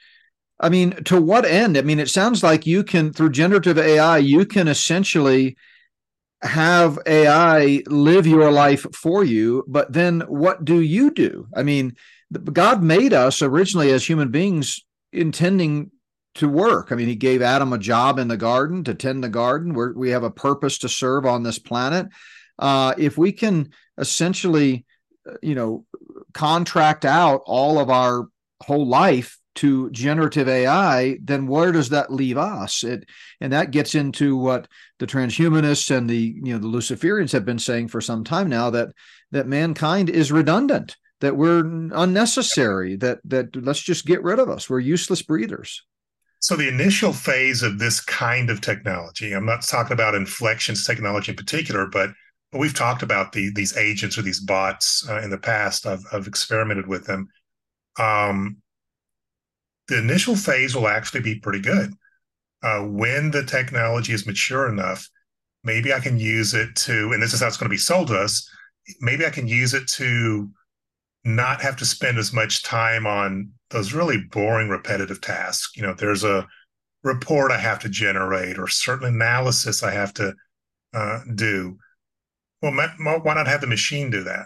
I 0.59 0.69
mean, 0.69 0.91
to 1.05 1.19
what 1.19 1.45
end? 1.45 1.77
I 1.77 1.81
mean, 1.81 1.99
it 1.99 2.09
sounds 2.09 2.41
like 2.41 2.65
you 2.65 2.83
can, 2.83 3.11
through 3.11 3.31
generative 3.31 3.77
AI, 3.77 4.19
you 4.19 4.45
can 4.45 4.67
essentially 4.67 5.57
have 6.41 6.99
AI 7.05 7.83
live 7.87 8.25
your 8.25 8.51
life 8.51 8.85
for 8.93 9.23
you. 9.23 9.63
But 9.67 9.91
then 9.91 10.21
what 10.21 10.63
do 10.63 10.79
you 10.79 11.11
do? 11.11 11.47
I 11.55 11.63
mean, 11.63 11.95
God 12.31 12.81
made 12.81 13.13
us 13.13 13.41
originally 13.41 13.91
as 13.91 14.07
human 14.07 14.31
beings 14.31 14.79
intending 15.11 15.91
to 16.35 16.47
work. 16.47 16.91
I 16.91 16.95
mean, 16.95 17.07
he 17.07 17.15
gave 17.15 17.41
Adam 17.41 17.73
a 17.73 17.77
job 17.77 18.19
in 18.19 18.27
the 18.27 18.37
garden 18.37 18.83
to 18.85 18.93
tend 18.93 19.23
the 19.23 19.29
garden. 19.29 19.73
Where 19.73 19.93
we 19.93 20.11
have 20.11 20.23
a 20.23 20.31
purpose 20.31 20.77
to 20.79 20.89
serve 20.89 21.25
on 21.25 21.43
this 21.43 21.59
planet. 21.59 22.07
Uh, 22.59 22.93
if 22.97 23.17
we 23.17 23.31
can 23.31 23.71
essentially, 23.97 24.85
uh, 25.29 25.35
you 25.41 25.55
know, 25.55 25.85
contract 26.33 27.05
out 27.05 27.41
all 27.45 27.79
of 27.79 27.89
our 27.89 28.27
whole 28.61 28.87
life 28.87 29.37
to 29.55 29.89
generative 29.91 30.47
AI, 30.47 31.17
then 31.21 31.47
where 31.47 31.71
does 31.71 31.89
that 31.89 32.11
leave 32.11 32.37
us? 32.37 32.83
It 32.83 33.07
and 33.41 33.53
that 33.53 33.71
gets 33.71 33.95
into 33.95 34.37
what 34.37 34.67
the 34.99 35.07
transhumanists 35.07 35.95
and 35.95 36.09
the 36.09 36.35
you 36.43 36.53
know 36.53 36.59
the 36.59 36.67
Luciferians 36.67 37.31
have 37.31 37.45
been 37.45 37.59
saying 37.59 37.87
for 37.87 38.01
some 38.01 38.23
time 38.23 38.49
now 38.49 38.69
that 38.71 38.89
that 39.31 39.47
mankind 39.47 40.09
is 40.09 40.31
redundant, 40.31 40.97
that 41.21 41.35
we're 41.35 41.59
unnecessary, 41.93 42.95
that 42.97 43.19
that 43.25 43.55
let's 43.55 43.81
just 43.81 44.05
get 44.05 44.23
rid 44.23 44.39
of 44.39 44.49
us. 44.49 44.69
We're 44.69 44.79
useless 44.79 45.21
breathers. 45.21 45.83
So 46.39 46.55
the 46.55 46.67
initial 46.67 47.11
phase 47.11 47.63
of 47.63 47.79
this 47.79 47.99
kind 47.99 48.51
of 48.51 48.61
technology, 48.61 49.33
I'm 49.33 49.47
not 49.47 49.63
talking 49.63 49.93
about 49.93 50.13
inflections 50.13 50.85
technology 50.85 51.31
in 51.31 51.35
particular, 51.35 51.87
but 51.87 52.11
we've 52.53 52.73
talked 52.73 53.01
about 53.01 53.31
the, 53.31 53.51
these 53.55 53.75
agents 53.77 54.17
or 54.17 54.21
these 54.21 54.39
bots 54.39 55.07
uh, 55.09 55.21
in 55.21 55.29
the 55.29 55.37
past. 55.37 55.87
I've, 55.87 56.03
I've 56.11 56.27
experimented 56.27 56.87
with 56.87 57.05
them. 57.05 57.29
Um, 57.97 58.57
the 59.87 59.97
initial 59.97 60.35
phase 60.35 60.75
will 60.75 60.87
actually 60.87 61.21
be 61.21 61.39
pretty 61.39 61.59
good. 61.59 61.93
Uh, 62.63 62.81
when 62.81 63.31
the 63.31 63.43
technology 63.43 64.13
is 64.13 64.25
mature 64.25 64.67
enough, 64.67 65.07
maybe 65.63 65.93
I 65.93 65.99
can 65.99 66.17
use 66.17 66.53
it 66.53 66.75
to, 66.77 67.11
and 67.11 67.21
this 67.21 67.33
is 67.33 67.41
how 67.41 67.47
it's 67.47 67.57
going 67.57 67.69
to 67.69 67.73
be 67.73 67.77
sold 67.77 68.07
to 68.07 68.17
us. 68.17 68.49
Maybe 69.01 69.25
I 69.25 69.29
can 69.29 69.47
use 69.47 69.73
it 69.73 69.87
to 69.89 70.49
not 71.23 71.61
have 71.61 71.75
to 71.77 71.85
spend 71.85 72.17
as 72.17 72.33
much 72.33 72.63
time 72.63 73.05
on 73.05 73.51
those 73.71 73.93
really 73.93 74.17
boring, 74.31 74.69
repetitive 74.69 75.21
tasks. 75.21 75.75
You 75.75 75.83
know, 75.83 75.93
there's 75.93 76.23
a 76.23 76.47
report 77.03 77.51
I 77.51 77.57
have 77.57 77.79
to 77.79 77.89
generate 77.89 78.57
or 78.57 78.67
certain 78.67 79.07
analysis 79.07 79.83
I 79.83 79.91
have 79.91 80.13
to 80.15 80.33
uh, 80.93 81.19
do. 81.33 81.77
Well, 82.61 82.73
why 82.73 83.33
not 83.33 83.47
have 83.47 83.61
the 83.61 83.67
machine 83.67 84.09
do 84.09 84.23
that? 84.23 84.45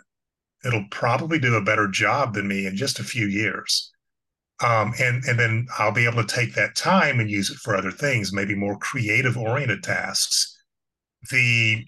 It'll 0.66 0.88
probably 0.92 1.40
do 1.40 1.56
a 1.56 1.64
better 1.64 1.88
job 1.88 2.34
than 2.34 2.48
me 2.48 2.66
in 2.66 2.76
just 2.76 3.00
a 3.00 3.04
few 3.04 3.28
years. 3.28 3.92
Um, 4.62 4.94
and 5.00 5.24
and 5.26 5.40
then 5.40 5.68
I'll 5.78 5.92
be 5.92 6.06
able 6.06 6.24
to 6.24 6.36
take 6.36 6.54
that 6.56 6.76
time 6.76 7.20
and 7.20 7.30
use 7.30 7.50
it 7.50 7.58
for 7.58 7.76
other 7.76 7.92
things, 7.92 8.34
maybe 8.34 8.56
more 8.56 8.78
creative 8.78 9.38
oriented 9.38 9.84
tasks. 9.84 10.58
The 11.32 11.86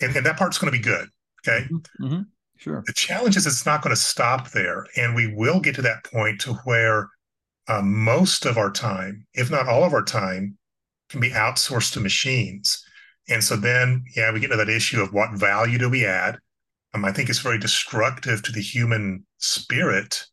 and, 0.00 0.14
and 0.16 0.26
that 0.26 0.36
part's 0.36 0.58
going 0.58 0.72
to 0.72 0.78
be 0.78 0.82
good. 0.82 1.08
Okay. 1.46 1.64
Mm-hmm. 1.64 2.04
mm-hmm. 2.04 2.22
Sure. 2.58 2.82
The 2.86 2.94
challenge 2.94 3.36
is 3.36 3.46
it's 3.46 3.66
not 3.66 3.82
going 3.82 3.94
to 3.94 4.00
stop 4.00 4.50
there, 4.50 4.86
and 4.96 5.14
we 5.14 5.32
will 5.34 5.60
get 5.60 5.74
to 5.74 5.82
that 5.82 6.04
point 6.04 6.40
to 6.40 6.54
where 6.64 7.10
uh, 7.68 7.82
most 7.82 8.46
of 8.46 8.56
our 8.56 8.70
time, 8.70 9.26
if 9.34 9.50
not 9.50 9.68
all 9.68 9.84
of 9.84 9.92
our 9.92 10.02
time, 10.02 10.56
can 11.10 11.20
be 11.20 11.30
outsourced 11.30 11.92
to 11.92 12.00
machines. 12.00 12.82
And 13.28 13.42
so 13.42 13.56
then, 13.56 14.04
yeah, 14.16 14.32
we 14.32 14.40
get 14.40 14.50
to 14.52 14.56
that 14.56 14.68
issue 14.68 15.02
of 15.02 15.12
what 15.12 15.38
value 15.38 15.78
do 15.78 15.90
we 15.90 16.06
add? 16.06 16.38
Um, 16.94 17.04
I 17.04 17.12
think 17.12 17.28
it's 17.28 17.40
very 17.40 17.58
destructive 17.58 18.42
to 18.42 18.52
the 18.52 18.62
human 18.62 19.26
spirit 19.38 20.24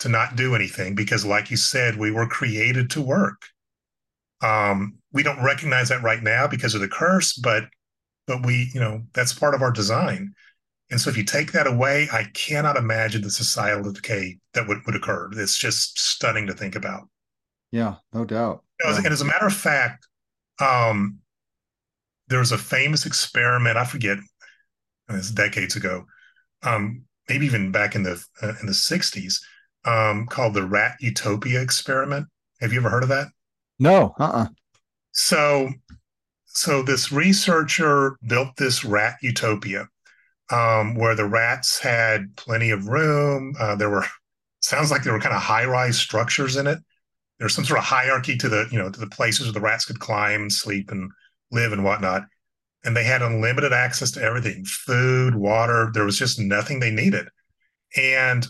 to 0.00 0.08
not 0.08 0.36
do 0.36 0.54
anything 0.54 0.94
because, 0.94 1.24
like 1.24 1.50
you 1.50 1.56
said, 1.56 1.96
we 1.96 2.10
were 2.10 2.26
created 2.26 2.90
to 2.90 3.02
work. 3.02 3.42
Um, 4.42 4.98
we 5.12 5.22
don't 5.22 5.44
recognize 5.44 5.90
that 5.90 6.02
right 6.02 6.22
now 6.22 6.46
because 6.46 6.74
of 6.74 6.80
the 6.80 6.88
curse, 6.88 7.34
but 7.34 7.64
but 8.26 8.44
we, 8.46 8.70
you 8.74 8.80
know, 8.80 9.02
that's 9.12 9.32
part 9.32 9.54
of 9.54 9.62
our 9.62 9.72
design. 9.72 10.34
And 10.90 11.00
so 11.00 11.10
if 11.10 11.16
you 11.16 11.24
take 11.24 11.52
that 11.52 11.66
away, 11.66 12.08
I 12.12 12.24
cannot 12.34 12.76
imagine 12.76 13.22
the 13.22 13.30
societal 13.30 13.92
decay 13.92 14.38
that 14.54 14.66
would, 14.66 14.78
would 14.86 14.96
occur. 14.96 15.30
It's 15.32 15.58
just 15.58 16.00
stunning 16.00 16.46
to 16.46 16.54
think 16.54 16.74
about. 16.74 17.08
Yeah, 17.70 17.96
no 18.12 18.24
doubt. 18.24 18.64
You 18.80 18.86
know, 18.86 18.92
yeah. 18.94 19.02
And 19.04 19.12
as 19.12 19.20
a 19.20 19.24
matter 19.24 19.46
of 19.46 19.54
fact, 19.54 20.06
um, 20.60 21.18
there 22.28 22.38
was 22.38 22.52
a 22.52 22.58
famous 22.58 23.06
experiment. 23.06 23.76
I 23.76 23.84
forget, 23.84 24.18
it's 25.08 25.30
decades 25.30 25.76
ago, 25.76 26.06
um, 26.62 27.02
maybe 27.28 27.46
even 27.46 27.72
back 27.72 27.94
in 27.94 28.02
the 28.02 28.22
uh, 28.42 28.54
in 28.60 28.66
the 28.66 28.72
'60s, 28.72 29.40
um, 29.84 30.26
called 30.26 30.54
the 30.54 30.66
Rat 30.66 30.96
Utopia 31.00 31.60
experiment. 31.60 32.26
Have 32.60 32.72
you 32.72 32.80
ever 32.80 32.90
heard 32.90 33.02
of 33.02 33.08
that? 33.08 33.28
No. 33.78 34.14
Uh. 34.18 34.24
Uh-uh. 34.24 34.46
So, 35.12 35.70
so 36.46 36.82
this 36.82 37.10
researcher 37.10 38.16
built 38.26 38.56
this 38.56 38.84
rat 38.84 39.16
utopia, 39.22 39.88
um, 40.50 40.94
where 40.94 41.14
the 41.14 41.26
rats 41.26 41.78
had 41.78 42.36
plenty 42.36 42.70
of 42.70 42.88
room. 42.88 43.54
Uh, 43.58 43.74
there 43.76 43.90
were 43.90 44.06
sounds 44.60 44.90
like 44.90 45.02
there 45.02 45.12
were 45.12 45.20
kind 45.20 45.34
of 45.34 45.42
high 45.42 45.64
rise 45.64 45.98
structures 45.98 46.56
in 46.56 46.66
it. 46.66 46.78
There's 47.38 47.54
some 47.54 47.64
sort 47.64 47.78
of 47.78 47.84
hierarchy 47.84 48.36
to 48.36 48.48
the 48.48 48.68
you 48.70 48.78
know 48.78 48.90
to 48.90 49.00
the 49.00 49.08
places 49.08 49.46
where 49.46 49.52
the 49.52 49.60
rats 49.60 49.84
could 49.84 49.98
climb, 49.98 50.50
sleep, 50.50 50.90
and 50.90 51.10
live 51.50 51.72
and 51.72 51.84
whatnot. 51.84 52.22
And 52.84 52.96
they 52.96 53.04
had 53.04 53.22
unlimited 53.22 53.72
access 53.72 54.10
to 54.12 54.22
everything 54.22 54.64
food, 54.64 55.34
water. 55.34 55.90
There 55.92 56.04
was 56.04 56.18
just 56.18 56.38
nothing 56.38 56.80
they 56.80 56.90
needed. 56.90 57.28
And 57.96 58.46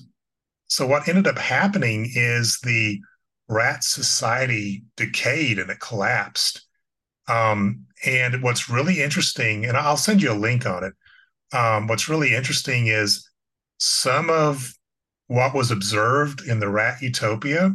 so 0.70 0.86
what 0.86 1.08
ended 1.08 1.26
up 1.26 1.36
happening 1.36 2.08
is 2.14 2.60
the 2.60 3.00
rat 3.48 3.82
society 3.82 4.84
decayed 4.96 5.58
and 5.58 5.68
it 5.68 5.80
collapsed. 5.80 6.64
Um, 7.26 7.86
and 8.06 8.40
what's 8.40 8.70
really 8.70 9.02
interesting, 9.02 9.66
and 9.66 9.76
I'll 9.76 9.96
send 9.96 10.22
you 10.22 10.30
a 10.30 10.34
link 10.34 10.66
on 10.66 10.84
it. 10.84 10.92
Um, 11.52 11.88
what's 11.88 12.08
really 12.08 12.36
interesting 12.36 12.86
is 12.86 13.28
some 13.78 14.30
of 14.30 14.72
what 15.26 15.54
was 15.54 15.72
observed 15.72 16.42
in 16.46 16.60
the 16.60 16.68
rat 16.68 17.02
utopia 17.02 17.74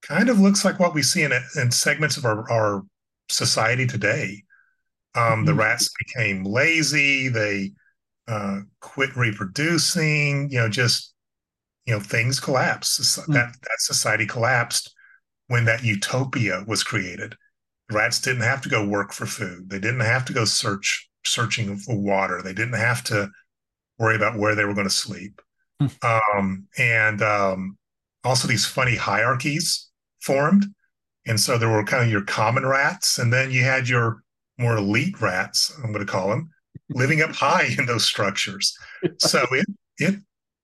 kind 0.00 0.30
of 0.30 0.40
looks 0.40 0.64
like 0.64 0.80
what 0.80 0.94
we 0.94 1.02
see 1.02 1.24
in, 1.24 1.32
in 1.56 1.70
segments 1.70 2.16
of 2.16 2.24
our, 2.24 2.50
our 2.50 2.82
society 3.28 3.86
today. 3.86 4.42
Um, 5.14 5.22
mm-hmm. 5.22 5.44
The 5.44 5.54
rats 5.54 5.90
became 5.98 6.44
lazy. 6.44 7.28
They 7.28 7.72
uh, 8.26 8.60
quit 8.80 9.14
reproducing. 9.14 10.50
You 10.50 10.60
know, 10.60 10.68
just 10.70 11.13
you 11.86 11.94
know, 11.94 12.00
things 12.00 12.40
collapsed. 12.40 13.00
Mm-hmm. 13.00 13.32
That 13.32 13.54
that 13.62 13.78
society 13.78 14.26
collapsed 14.26 14.94
when 15.48 15.64
that 15.66 15.84
utopia 15.84 16.64
was 16.66 16.82
created. 16.82 17.36
Rats 17.92 18.20
didn't 18.20 18.42
have 18.42 18.62
to 18.62 18.68
go 18.68 18.86
work 18.86 19.12
for 19.12 19.26
food. 19.26 19.68
They 19.68 19.78
didn't 19.78 20.00
have 20.00 20.24
to 20.26 20.32
go 20.32 20.44
search 20.44 21.08
searching 21.24 21.76
for 21.76 21.98
water. 21.98 22.40
They 22.42 22.54
didn't 22.54 22.74
have 22.74 23.04
to 23.04 23.30
worry 23.98 24.16
about 24.16 24.38
where 24.38 24.54
they 24.54 24.64
were 24.64 24.74
going 24.74 24.86
to 24.86 24.92
sleep. 24.92 25.40
Mm-hmm. 25.82 26.38
Um, 26.38 26.66
and 26.78 27.22
um, 27.22 27.78
also, 28.24 28.48
these 28.48 28.66
funny 28.66 28.96
hierarchies 28.96 29.90
formed 30.20 30.66
and 31.26 31.40
so 31.40 31.56
there 31.56 31.70
were 31.70 31.84
kind 31.84 32.04
of 32.04 32.10
your 32.10 32.22
common 32.22 32.66
rats, 32.66 33.18
and 33.18 33.32
then 33.32 33.50
you 33.50 33.62
had 33.62 33.88
your 33.88 34.22
more 34.58 34.76
elite 34.76 35.20
rats, 35.20 35.72
I'm 35.82 35.92
going 35.92 36.04
to 36.04 36.10
call 36.10 36.28
them, 36.28 36.50
living 36.90 37.22
up 37.22 37.32
high 37.32 37.74
in 37.78 37.86
those 37.86 38.04
structures. 38.04 38.76
So 39.18 39.44
it 39.52 39.66
it 39.98 40.14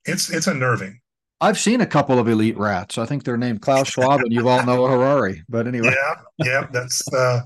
it's 0.04 0.30
it's 0.30 0.46
unnerving. 0.46 0.99
I've 1.40 1.58
seen 1.58 1.80
a 1.80 1.86
couple 1.86 2.18
of 2.18 2.28
elite 2.28 2.58
rats. 2.58 2.98
I 2.98 3.06
think 3.06 3.24
they're 3.24 3.36
named 3.36 3.62
Klaus 3.62 3.88
Schwab 3.88 4.20
and 4.20 4.30
Yuval 4.30 4.66
Noah 4.66 4.90
Harari. 4.90 5.42
But 5.48 5.66
anyway, 5.66 5.94
yeah, 5.94 6.14
yeah, 6.44 6.66
that's 6.70 7.02
uh, 7.12 7.40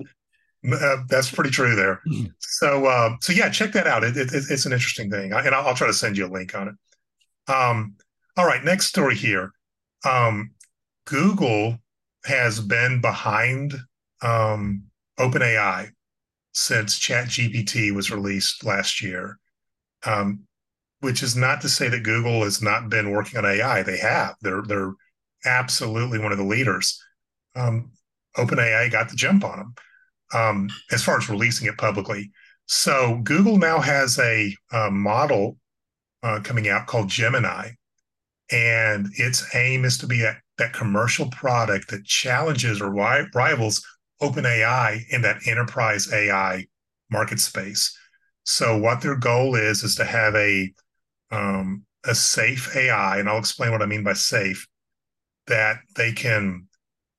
uh, 0.73 0.97
that's 1.09 1.31
pretty 1.31 1.51
true 1.51 1.77
there. 1.77 2.01
So 2.39 2.87
uh, 2.87 3.17
so 3.21 3.33
yeah, 3.33 3.49
check 3.51 3.73
that 3.73 3.87
out. 3.87 4.03
It, 4.03 4.17
it, 4.17 4.31
it's 4.33 4.67
an 4.67 4.73
interesting 4.73 5.11
thing, 5.11 5.33
and 5.33 5.55
I'll, 5.55 5.69
I'll, 5.69 5.75
try 5.75 5.87
to 5.87 5.93
send 5.93 6.17
you 6.17 6.27
a 6.27 6.33
link 6.33 6.55
on 6.55 6.69
it. 6.69 7.53
Um, 7.53 7.97
all 8.37 8.47
right, 8.47 8.65
next 8.65 8.87
story 8.87 9.15
here. 9.15 9.53
Um, 10.05 10.53
Google 11.05 11.79
has 12.25 12.61
been 12.61 13.01
behind 13.01 13.75
um, 14.23 14.85
OpenAI 15.19 15.91
since 16.53 16.99
ChatGPT 16.99 17.95
was 17.95 18.11
released 18.11 18.65
last 18.65 19.03
year. 19.03 19.39
Um, 20.05 20.41
which 21.05 21.23
is 21.23 21.37
not 21.37 21.61
to 21.61 21.69
say 21.69 21.89
that 21.89 22.03
Google 22.03 22.43
has 22.43 22.63
not 22.63 22.89
been 22.89 23.11
working 23.11 23.39
on 23.39 23.45
AI. 23.45 23.83
They 23.83 23.99
have. 23.99 24.35
They're 24.41 24.63
they're 24.63 24.95
absolutely 25.45 26.19
one 26.19 26.33
of 26.33 26.39
the 26.39 26.45
leaders. 26.45 27.01
Um, 27.55 27.93
OpenAI 28.37 28.91
got 28.91 29.11
the 29.11 29.17
jump 29.17 29.45
on 29.45 29.59
them 29.59 29.75
um, 30.33 30.71
as 30.91 31.05
far 31.05 31.19
as 31.19 31.29
releasing 31.29 31.69
it 31.69 31.77
publicly. 31.77 32.31
So 32.67 33.21
Google 33.23 33.59
now 33.59 33.79
has 33.81 34.19
a, 34.19 34.55
a 34.73 34.91
model 34.91 35.59
uh, 36.23 36.41
coming 36.43 36.69
out 36.69 36.87
called 36.87 37.09
Gemini, 37.09 37.71
and 38.51 39.09
its 39.19 39.55
aim 39.55 39.85
is 39.85 39.99
to 39.99 40.07
be 40.07 40.23
a 40.25 40.37
that 40.57 40.73
commercial 40.73 41.29
product 41.31 41.91
that 41.91 42.05
challenges 42.05 42.81
or 42.81 42.91
rivals 42.91 43.85
OpenAI 44.23 45.01
in 45.11 45.23
that 45.23 45.47
enterprise 45.47 46.13
AI 46.13 46.65
market 47.11 47.41
space. 47.41 47.97
So 48.45 48.79
what 48.79 49.01
their 49.01 49.17
goal 49.17 49.57
is 49.57 49.83
is 49.83 49.97
to 49.97 50.05
have 50.05 50.35
a 50.37 50.73
um, 51.31 51.85
a 52.05 52.15
safe 52.15 52.75
AI, 52.77 53.19
and 53.19 53.29
I'll 53.29 53.39
explain 53.39 53.73
what 53.73 53.83
I 53.83 53.87
mean 53.87 54.05
by 54.05 54.13
safe, 54.13 54.67
that 55.47 55.79
they 55.97 56.13
can 56.13 56.69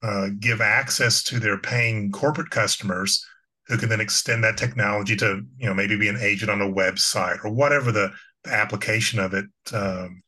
uh, 0.04 0.30
give 0.40 0.62
access 0.62 1.24
to 1.24 1.40
their 1.40 1.58
paying 1.58 2.12
corporate 2.12 2.50
customers 2.50 3.26
who 3.68 3.78
can 3.78 3.90
then 3.90 4.02
extend 4.02 4.44
that 4.44 4.58
technology 4.58 5.16
to 5.16 5.42
you 5.58 5.66
know 5.66 5.74
maybe 5.74 5.98
be 5.98 6.08
an 6.08 6.20
agent 6.20 6.52
on 6.52 6.62
a 6.62 6.72
website 6.72 7.44
or 7.44 7.52
whatever 7.52 7.92
the, 7.92 8.12
the 8.44 8.54
application 8.54 9.20
of 9.20 9.34
it 9.34 9.46
um, 9.74 10.22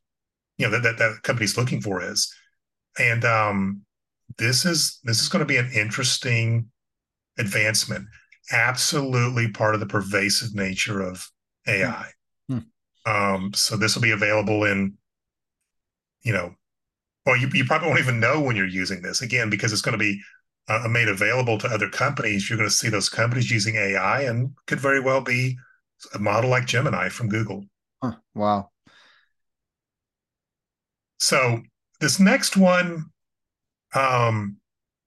you 0.57 0.65
know 0.65 0.71
that, 0.71 0.83
that 0.83 0.97
that 0.97 1.21
company's 1.23 1.57
looking 1.57 1.81
for 1.81 2.01
is 2.01 2.33
and 2.97 3.23
um, 3.25 3.81
this 4.37 4.65
is 4.65 4.99
this 5.03 5.21
is 5.21 5.29
going 5.29 5.41
to 5.41 5.45
be 5.45 5.57
an 5.57 5.69
interesting 5.73 6.67
advancement 7.37 8.07
absolutely 8.51 9.49
part 9.51 9.75
of 9.75 9.79
the 9.79 9.85
pervasive 9.85 10.55
nature 10.55 11.01
of 11.01 11.29
ai. 11.67 12.07
Um, 13.07 13.51
so 13.53 13.77
this 13.77 13.95
will 13.95 14.03
be 14.03 14.11
available 14.11 14.65
in 14.65 14.97
you 16.21 16.33
know 16.33 16.53
well 17.25 17.37
you, 17.37 17.49
you 17.53 17.65
probably 17.65 17.87
won't 17.87 17.99
even 17.99 18.19
know 18.19 18.41
when 18.41 18.55
you're 18.55 18.67
using 18.67 19.01
this 19.01 19.21
again 19.21 19.49
because 19.49 19.71
it's 19.71 19.81
going 19.81 19.97
to 19.97 20.03
be 20.03 20.21
uh, 20.69 20.87
made 20.89 21.07
available 21.07 21.57
to 21.57 21.67
other 21.67 21.89
companies, 21.89 22.49
you're 22.49 22.57
going 22.57 22.69
to 22.69 22.75
see 22.75 22.89
those 22.89 23.09
companies 23.09 23.49
using 23.49 23.75
AI 23.75 24.23
and 24.23 24.51
could 24.65 24.79
very 24.79 24.99
well 24.99 25.21
be 25.21 25.57
a 26.13 26.19
model 26.19 26.49
like 26.49 26.65
Gemini 26.65 27.09
from 27.09 27.29
Google. 27.29 27.63
Huh, 28.03 28.15
wow. 28.35 28.69
So 31.19 31.61
this 31.99 32.19
next 32.19 32.57
one, 32.57 33.05
um, 33.95 34.57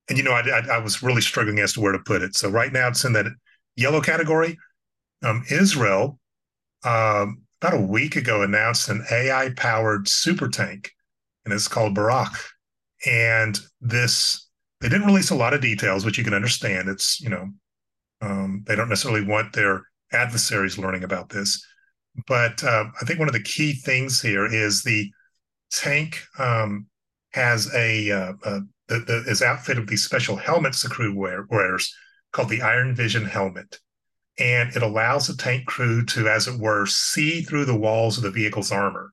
and 0.09 0.19
you 0.19 0.25
know, 0.25 0.33
I, 0.33 0.41
I, 0.41 0.77
I, 0.77 0.79
was 0.79 1.03
really 1.03 1.21
struggling 1.21 1.61
as 1.61 1.75
to 1.75 1.81
where 1.81 1.93
to 1.93 2.01
put 2.01 2.23
it. 2.23 2.35
So 2.35 2.49
right 2.49 2.73
now 2.73 2.89
it's 2.89 3.05
in 3.05 3.13
that 3.13 3.27
yellow 3.77 4.01
category. 4.01 4.59
Um, 5.23 5.45
Israel, 5.51 6.19
um, 6.83 7.43
about 7.61 7.79
a 7.79 7.83
week 7.83 8.17
ago, 8.17 8.43
announced 8.43 8.89
an 8.89 9.05
AI 9.11 9.51
powered 9.57 10.09
super 10.09 10.49
tank, 10.49 10.91
and 11.45 11.53
it's 11.53 11.69
called 11.69 11.95
Barak. 11.95 12.33
And 13.07 13.59
this 13.81 14.51
they 14.81 14.89
didn't 14.89 15.07
release 15.07 15.31
a 15.31 15.37
lot 15.37 15.53
of 15.53 15.61
details, 15.61 16.05
which 16.05 16.17
you 16.17 16.25
can 16.25 16.35
understand. 16.35 16.89
It's, 16.89 17.21
you 17.21 17.29
know, 17.29 17.51
um, 18.23 18.65
they 18.67 18.75
don't 18.75 18.89
necessarily 18.89 19.27
want 19.27 19.53
their 19.53 19.83
adversaries 20.13 20.79
learning 20.79 21.05
about 21.05 21.29
this. 21.29 21.65
But 22.27 22.65
uh, 22.65 22.87
I 23.01 23.05
think 23.05 23.19
one 23.19 23.29
of 23.29 23.35
the 23.35 23.43
key 23.43 23.73
things 23.73 24.21
here 24.21 24.47
is 24.47 24.83
the 24.83 25.11
tank 25.71 26.23
um, 26.39 26.87
has 27.33 27.73
a, 27.75 28.11
uh, 28.11 28.33
the, 28.89 28.99
the, 29.01 29.25
is 29.29 29.43
outfitted 29.43 29.83
with 29.83 29.91
these 29.91 30.05
special 30.05 30.37
helmets 30.37 30.83
the 30.83 30.89
crew 30.89 31.15
wear, 31.15 31.47
wears 31.51 31.95
called 32.33 32.49
the 32.49 32.63
Iron 32.63 32.95
Vision 32.95 33.25
helmet. 33.25 33.79
And 34.41 34.75
it 34.75 34.83
allows 34.83 35.27
the 35.27 35.37
tank 35.37 35.67
crew 35.67 36.05
to, 36.07 36.29
as 36.29 36.49
it 36.49 36.59
were, 36.59 36.87
see 36.87 37.43
through 37.43 37.67
the 37.67 37.77
walls 37.77 38.17
of 38.17 38.23
the 38.23 38.31
vehicle's 38.31 38.73
armor. 38.73 39.13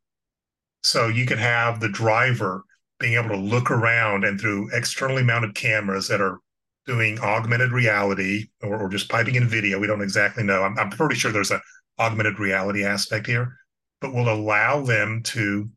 So 0.84 1.08
you 1.10 1.26
can 1.26 1.38
have 1.38 1.80
the 1.80 1.90
driver 1.90 2.64
being 3.00 3.14
able 3.16 3.30
to 3.30 3.38
look 3.38 3.70
around 3.70 4.24
and 4.24 4.40
through 4.40 4.70
externally 4.74 5.24
mounted 5.24 5.54
cameras 5.54 6.08
that 6.08 6.22
are 6.22 6.40
doing 6.86 7.20
augmented 7.20 7.72
reality 7.72 8.48
or, 8.64 8.78
or 8.78 8.90
just 8.90 9.10
piping 9.10 9.36
in 9.36 9.48
video. 9.48 9.80
We 9.80 9.88
don't 9.88 10.02
exactly 10.02 10.44
know. 10.44 10.64
I'm, 10.64 10.80
I'm 10.80 10.90
pretty 10.90 11.16
sure 11.16 11.32
there's 11.32 11.52
an 11.52 11.62
augmented 12.00 12.40
reality 12.40 12.86
aspect 12.86 13.28
here, 13.28 13.58
but 14.00 14.14
will 14.14 14.30
allow 14.30 14.82
them 14.82 15.22
to 15.24 15.70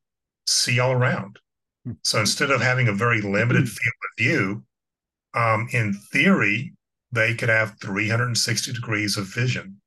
see 0.47 0.79
all 0.79 0.93
around. 0.93 1.39
Hmm. 1.85 1.93
So 2.03 2.21
instead 2.21 2.51
of 2.51 2.61
having 2.61 2.89
a 2.89 2.93
very 2.93 3.21
limited 3.21 3.63
hmm. 3.63 3.67
field 3.67 3.95
of 4.05 4.25
view, 4.25 4.65
um, 5.35 5.69
in 5.73 5.93
theory, 6.13 6.73
they 7.13 7.35
could 7.35 7.49
have 7.49 7.79
360 7.81 8.73
degrees 8.73 9.17
of 9.17 9.27
vision. 9.27 9.81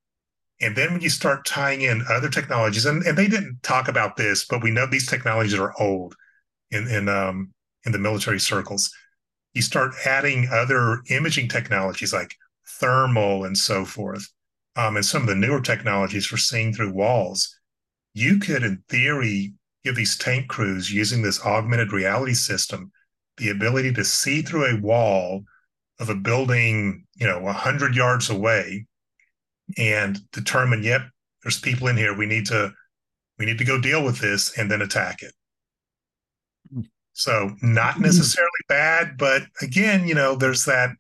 And 0.61 0.75
then 0.75 0.93
when 0.93 1.01
you 1.01 1.09
start 1.09 1.45
tying 1.45 1.81
in 1.81 2.05
other 2.09 2.29
technologies, 2.29 2.85
and, 2.85 3.03
and 3.03 3.17
they 3.17 3.27
didn't 3.27 3.63
talk 3.63 3.87
about 3.87 4.15
this, 4.15 4.45
but 4.45 4.63
we 4.63 4.71
know 4.71 4.85
these 4.85 5.07
technologies 5.07 5.57
are 5.57 5.73
old 5.79 6.15
in 6.71 6.87
in 6.87 7.09
um, 7.09 7.51
in 7.85 7.91
the 7.91 7.99
military 7.99 8.39
circles. 8.39 8.91
You 9.53 9.61
start 9.61 9.93
adding 10.05 10.49
other 10.51 11.01
imaging 11.09 11.49
technologies 11.49 12.13
like 12.13 12.35
thermal 12.79 13.45
and 13.45 13.57
so 13.57 13.83
forth, 13.83 14.27
um, 14.75 14.95
and 14.95 15.05
some 15.05 15.23
of 15.23 15.27
the 15.27 15.35
newer 15.35 15.61
technologies 15.61 16.25
for 16.25 16.37
seeing 16.37 16.73
through 16.73 16.93
walls. 16.93 17.59
You 18.13 18.39
could, 18.39 18.63
in 18.63 18.83
theory, 18.89 19.53
give 19.83 19.95
these 19.95 20.17
tank 20.17 20.47
crews 20.47 20.91
using 20.91 21.21
this 21.21 21.43
augmented 21.43 21.91
reality 21.91 22.33
system 22.33 22.91
the 23.37 23.49
ability 23.49 23.91
to 23.93 24.05
see 24.05 24.41
through 24.41 24.65
a 24.65 24.79
wall 24.79 25.43
of 26.03 26.09
a 26.09 26.15
building, 26.15 27.05
you 27.15 27.25
know, 27.25 27.39
100 27.39 27.95
yards 27.95 28.29
away 28.29 28.85
and 29.77 30.19
determine, 30.31 30.83
yep, 30.83 31.01
there's 31.41 31.59
people 31.59 31.87
in 31.87 31.97
here. 31.97 32.15
We 32.15 32.25
need 32.25 32.45
to 32.47 32.73
we 33.39 33.45
need 33.45 33.57
to 33.57 33.65
go 33.65 33.81
deal 33.81 34.03
with 34.03 34.19
this 34.19 34.57
and 34.57 34.69
then 34.69 34.81
attack 34.81 35.23
it. 35.23 35.33
So 37.13 37.55
not 37.61 37.95
mm-hmm. 37.95 38.03
necessarily 38.03 38.49
bad, 38.69 39.17
but 39.17 39.43
again, 39.61 40.07
you 40.07 40.13
know, 40.13 40.35
there's 40.35 40.65
that 40.65 40.91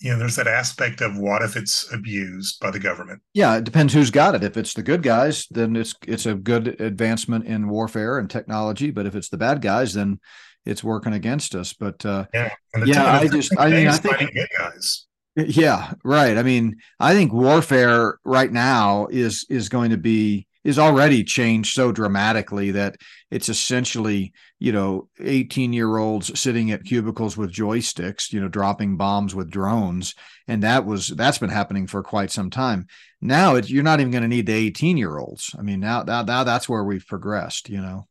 you 0.00 0.12
know, 0.12 0.18
there's 0.18 0.36
that 0.36 0.46
aspect 0.46 1.00
of 1.00 1.16
what 1.16 1.40
if 1.40 1.56
it's 1.56 1.90
abused 1.90 2.60
by 2.60 2.70
the 2.70 2.78
government? 2.78 3.22
Yeah, 3.32 3.56
it 3.56 3.64
depends 3.64 3.94
who's 3.94 4.10
got 4.10 4.34
it. 4.34 4.44
If 4.44 4.58
it's 4.58 4.74
the 4.74 4.82
good 4.82 5.02
guys, 5.02 5.46
then 5.50 5.76
it's 5.76 5.94
it's 6.06 6.26
a 6.26 6.34
good 6.34 6.78
advancement 6.80 7.46
in 7.46 7.68
warfare 7.68 8.18
and 8.18 8.28
technology. 8.28 8.90
But 8.90 9.06
if 9.06 9.14
it's 9.14 9.30
the 9.30 9.38
bad 9.38 9.62
guys, 9.62 9.94
then 9.94 10.20
it's 10.64 10.84
working 10.84 11.12
against 11.12 11.54
us. 11.54 11.72
But 11.72 12.04
uh, 12.04 12.26
yeah, 12.32 12.50
yeah, 12.84 13.12
I 13.12 13.28
just 13.28 13.52
I 13.58 13.70
mean 13.70 13.88
I 13.88 13.96
think 13.96 14.32
good 14.32 14.48
guys. 14.58 15.06
Yeah, 15.36 15.92
right. 16.04 16.38
I 16.38 16.42
mean, 16.42 16.76
I 17.00 17.12
think 17.12 17.32
warfare 17.32 18.18
right 18.24 18.52
now 18.52 19.08
is 19.10 19.46
is 19.50 19.68
going 19.68 19.90
to 19.90 19.96
be 19.96 20.46
is 20.64 20.78
already 20.78 21.22
changed 21.22 21.74
so 21.74 21.92
dramatically 21.92 22.70
that 22.70 22.96
it's 23.30 23.48
essentially 23.48 24.32
you 24.58 24.72
know 24.72 25.08
18 25.20 25.72
year 25.72 25.96
olds 25.98 26.38
sitting 26.38 26.70
at 26.70 26.84
cubicles 26.84 27.36
with 27.36 27.52
joysticks 27.52 28.32
you 28.32 28.40
know 28.40 28.48
dropping 28.48 28.96
bombs 28.96 29.34
with 29.34 29.50
drones 29.50 30.14
and 30.48 30.62
that 30.62 30.86
was 30.86 31.08
that's 31.08 31.38
been 31.38 31.50
happening 31.50 31.86
for 31.86 32.02
quite 32.02 32.30
some 32.30 32.50
time 32.50 32.86
now 33.20 33.56
it, 33.56 33.68
you're 33.68 33.82
not 33.82 34.00
even 34.00 34.10
going 34.10 34.22
to 34.22 34.28
need 34.28 34.46
the 34.46 34.52
18 34.52 34.96
year 34.96 35.18
olds 35.18 35.54
i 35.58 35.62
mean 35.62 35.80
now, 35.80 36.02
now 36.02 36.22
now 36.22 36.44
that's 36.44 36.68
where 36.68 36.84
we've 36.84 37.06
progressed 37.06 37.68
you 37.68 37.80
know 37.80 38.06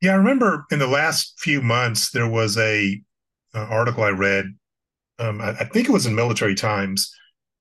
yeah 0.00 0.12
i 0.12 0.16
remember 0.16 0.64
in 0.70 0.78
the 0.78 0.86
last 0.86 1.34
few 1.38 1.60
months 1.60 2.10
there 2.10 2.28
was 2.28 2.56
a 2.58 3.00
uh, 3.54 3.66
article 3.70 4.02
i 4.02 4.10
read 4.10 4.46
um, 5.18 5.40
I, 5.40 5.50
I 5.50 5.64
think 5.64 5.88
it 5.88 5.92
was 5.92 6.06
in 6.06 6.14
military 6.14 6.54
times 6.54 7.10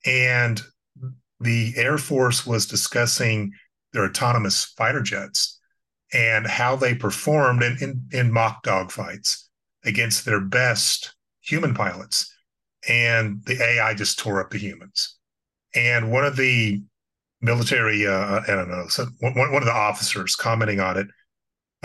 and 0.05 0.61
the 1.39 1.73
air 1.75 1.97
force 1.97 2.45
was 2.45 2.65
discussing 2.65 3.51
their 3.93 4.05
autonomous 4.05 4.65
fighter 4.77 5.01
jets 5.01 5.59
and 6.13 6.45
how 6.45 6.75
they 6.75 6.93
performed 6.93 7.63
in, 7.63 7.77
in, 7.81 8.07
in 8.11 8.31
mock 8.31 8.63
dogfights 8.63 9.43
against 9.83 10.25
their 10.25 10.39
best 10.39 11.15
human 11.41 11.73
pilots. 11.73 12.31
And 12.87 13.43
the 13.45 13.61
AI 13.61 13.93
just 13.95 14.19
tore 14.19 14.39
up 14.39 14.51
the 14.51 14.57
humans. 14.57 15.15
And 15.73 16.11
one 16.11 16.25
of 16.25 16.35
the 16.35 16.83
military, 17.41 18.07
uh, 18.07 18.41
I 18.41 18.47
don't 18.47 18.69
know, 18.69 18.87
so 18.87 19.07
one, 19.19 19.35
one 19.35 19.55
of 19.55 19.65
the 19.65 19.73
officers 19.73 20.35
commenting 20.35 20.79
on 20.79 20.97
it 20.97 21.07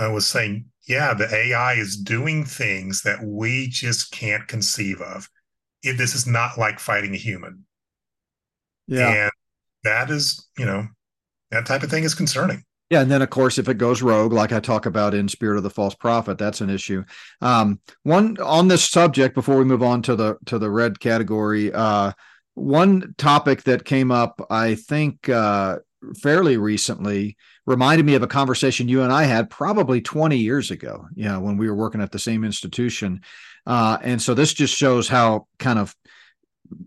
uh, 0.00 0.10
was 0.10 0.26
saying, 0.26 0.66
yeah, 0.88 1.14
the 1.14 1.32
AI 1.32 1.74
is 1.74 1.96
doing 1.96 2.44
things 2.44 3.02
that 3.02 3.22
we 3.22 3.68
just 3.68 4.10
can't 4.12 4.48
conceive 4.48 5.00
of. 5.00 5.28
It, 5.82 5.98
this 5.98 6.14
is 6.14 6.26
not 6.26 6.58
like 6.58 6.80
fighting 6.80 7.14
a 7.14 7.18
human. 7.18 7.64
Yeah. 8.86 9.24
And 9.24 9.30
that 9.84 10.10
is, 10.10 10.48
you 10.58 10.64
know, 10.64 10.86
that 11.50 11.66
type 11.66 11.82
of 11.82 11.90
thing 11.90 12.04
is 12.04 12.14
concerning. 12.14 12.64
Yeah, 12.90 13.02
and 13.02 13.10
then 13.10 13.22
of 13.22 13.30
course, 13.30 13.56
if 13.56 13.68
it 13.68 13.78
goes 13.78 14.02
rogue, 14.02 14.32
like 14.32 14.52
I 14.52 14.58
talk 14.58 14.84
about 14.84 15.14
in 15.14 15.28
Spirit 15.28 15.58
of 15.58 15.62
the 15.62 15.70
False 15.70 15.94
Prophet, 15.94 16.38
that's 16.38 16.60
an 16.60 16.70
issue. 16.70 17.04
Um, 17.40 17.80
one 18.02 18.36
on 18.42 18.66
this 18.66 18.88
subject 18.88 19.36
before 19.36 19.58
we 19.58 19.64
move 19.64 19.84
on 19.84 20.02
to 20.02 20.16
the 20.16 20.38
to 20.46 20.58
the 20.58 20.70
red 20.70 20.98
category. 20.98 21.72
Uh, 21.72 22.12
one 22.54 23.14
topic 23.16 23.62
that 23.62 23.84
came 23.84 24.10
up, 24.10 24.44
I 24.50 24.74
think, 24.74 25.28
uh, 25.28 25.78
fairly 26.20 26.56
recently 26.56 27.36
reminded 27.66 28.06
me 28.06 28.14
of 28.14 28.22
a 28.22 28.28
conversation 28.28 28.88
you 28.88 29.02
and 29.02 29.12
I 29.12 29.24
had 29.24 29.50
probably 29.50 30.00
20 30.00 30.36
years 30.36 30.70
ago. 30.70 31.06
You 31.14 31.24
know, 31.24 31.40
when 31.40 31.56
we 31.56 31.68
were 31.68 31.76
working 31.76 32.00
at 32.00 32.12
the 32.12 32.18
same 32.18 32.44
institution, 32.44 33.22
uh, 33.66 33.98
and 34.02 34.20
so 34.20 34.34
this 34.34 34.52
just 34.52 34.74
shows 34.74 35.08
how 35.08 35.46
kind 35.58 35.78
of 35.78 35.94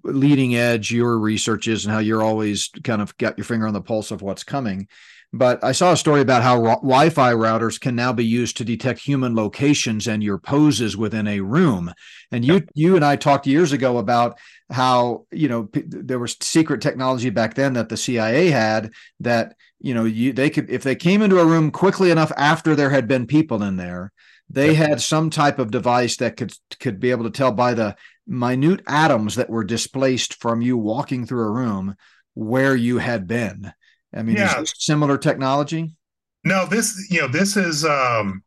leading 0.03 0.55
edge 0.55 0.91
your 0.91 1.17
research 1.17 1.67
is 1.67 1.85
and 1.85 1.93
how 1.93 1.99
you're 1.99 2.23
always 2.23 2.69
kind 2.83 3.01
of 3.01 3.17
got 3.17 3.37
your 3.37 3.45
finger 3.45 3.67
on 3.67 3.73
the 3.73 3.81
pulse 3.81 4.11
of 4.11 4.21
what's 4.21 4.43
coming. 4.43 4.87
But 5.35 5.63
I 5.63 5.71
saw 5.71 5.93
a 5.93 5.97
story 5.97 6.21
about 6.21 6.43
how 6.43 6.61
Wi 6.61 7.09
Fi 7.09 7.33
routers 7.33 7.81
can 7.81 7.95
now 7.95 8.13
be 8.13 8.23
used 8.23 8.57
to 8.57 8.65
detect 8.65 8.99
human 8.99 9.35
locations 9.35 10.07
and 10.07 10.23
your 10.23 10.37
poses 10.37 10.95
within 10.95 11.27
a 11.27 11.39
room. 11.39 11.91
And 12.31 12.45
you, 12.45 12.53
yep. 12.53 12.69
you 12.75 12.95
and 12.95 13.03
I 13.03 13.15
talked 13.15 13.47
years 13.47 13.71
ago 13.71 13.97
about 13.97 14.37
how, 14.69 15.25
you 15.31 15.49
know, 15.49 15.63
p- 15.63 15.85
there 15.87 16.19
was 16.19 16.37
secret 16.39 16.81
technology 16.81 17.31
back 17.31 17.55
then 17.55 17.73
that 17.73 17.89
the 17.89 17.97
CIA 17.97 18.51
had 18.51 18.91
that, 19.21 19.55
you 19.83 19.93
know, 19.93 20.05
you, 20.05 20.33
they 20.33 20.49
could, 20.49 20.69
if 20.69 20.81
they 20.81 20.95
came 20.95 21.21
into 21.21 21.39
a 21.39 21.45
room 21.45 21.69
quickly 21.69 22.09
enough 22.09 22.31
after 22.37 22.73
there 22.73 22.89
had 22.89 23.07
been 23.07 23.27
people 23.27 23.61
in 23.61 23.75
there, 23.75 24.11
they 24.49 24.73
had 24.73 25.01
some 25.01 25.29
type 25.29 25.59
of 25.59 25.71
device 25.71 26.17
that 26.17 26.37
could 26.37 26.53
could 26.79 26.99
be 26.99 27.11
able 27.11 27.23
to 27.25 27.29
tell 27.29 27.51
by 27.51 27.73
the 27.73 27.95
minute 28.25 28.81
atoms 28.87 29.35
that 29.35 29.49
were 29.49 29.63
displaced 29.63 30.41
from 30.41 30.61
you 30.61 30.77
walking 30.77 31.25
through 31.25 31.43
a 31.43 31.51
room 31.51 31.95
where 32.33 32.75
you 32.75 32.97
had 32.97 33.27
been. 33.27 33.73
I 34.15 34.23
mean, 34.23 34.37
yeah. 34.37 34.63
similar 34.65 35.17
technology? 35.17 35.95
No, 36.43 36.65
this, 36.65 37.07
you 37.09 37.21
know, 37.21 37.27
this 37.27 37.57
is 37.57 37.83
um 37.83 38.43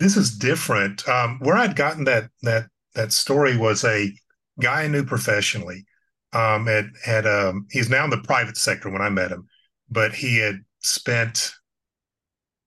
this 0.00 0.16
is 0.16 0.36
different. 0.36 1.06
Um, 1.08 1.38
where 1.40 1.56
I'd 1.56 1.76
gotten 1.76 2.04
that 2.04 2.30
that 2.42 2.66
that 2.94 3.12
story 3.12 3.56
was 3.56 3.84
a 3.84 4.12
guy 4.60 4.82
I 4.82 4.88
knew 4.88 5.04
professionally. 5.04 5.84
Um, 6.32 6.66
had 6.66 6.90
had 7.04 7.26
um, 7.26 7.66
he's 7.70 7.90
now 7.90 8.04
in 8.04 8.10
the 8.10 8.18
private 8.18 8.56
sector 8.56 8.88
when 8.88 9.02
I 9.02 9.10
met 9.10 9.30
him, 9.32 9.48
but 9.90 10.14
he 10.14 10.38
had 10.38 10.60
spent 10.78 11.52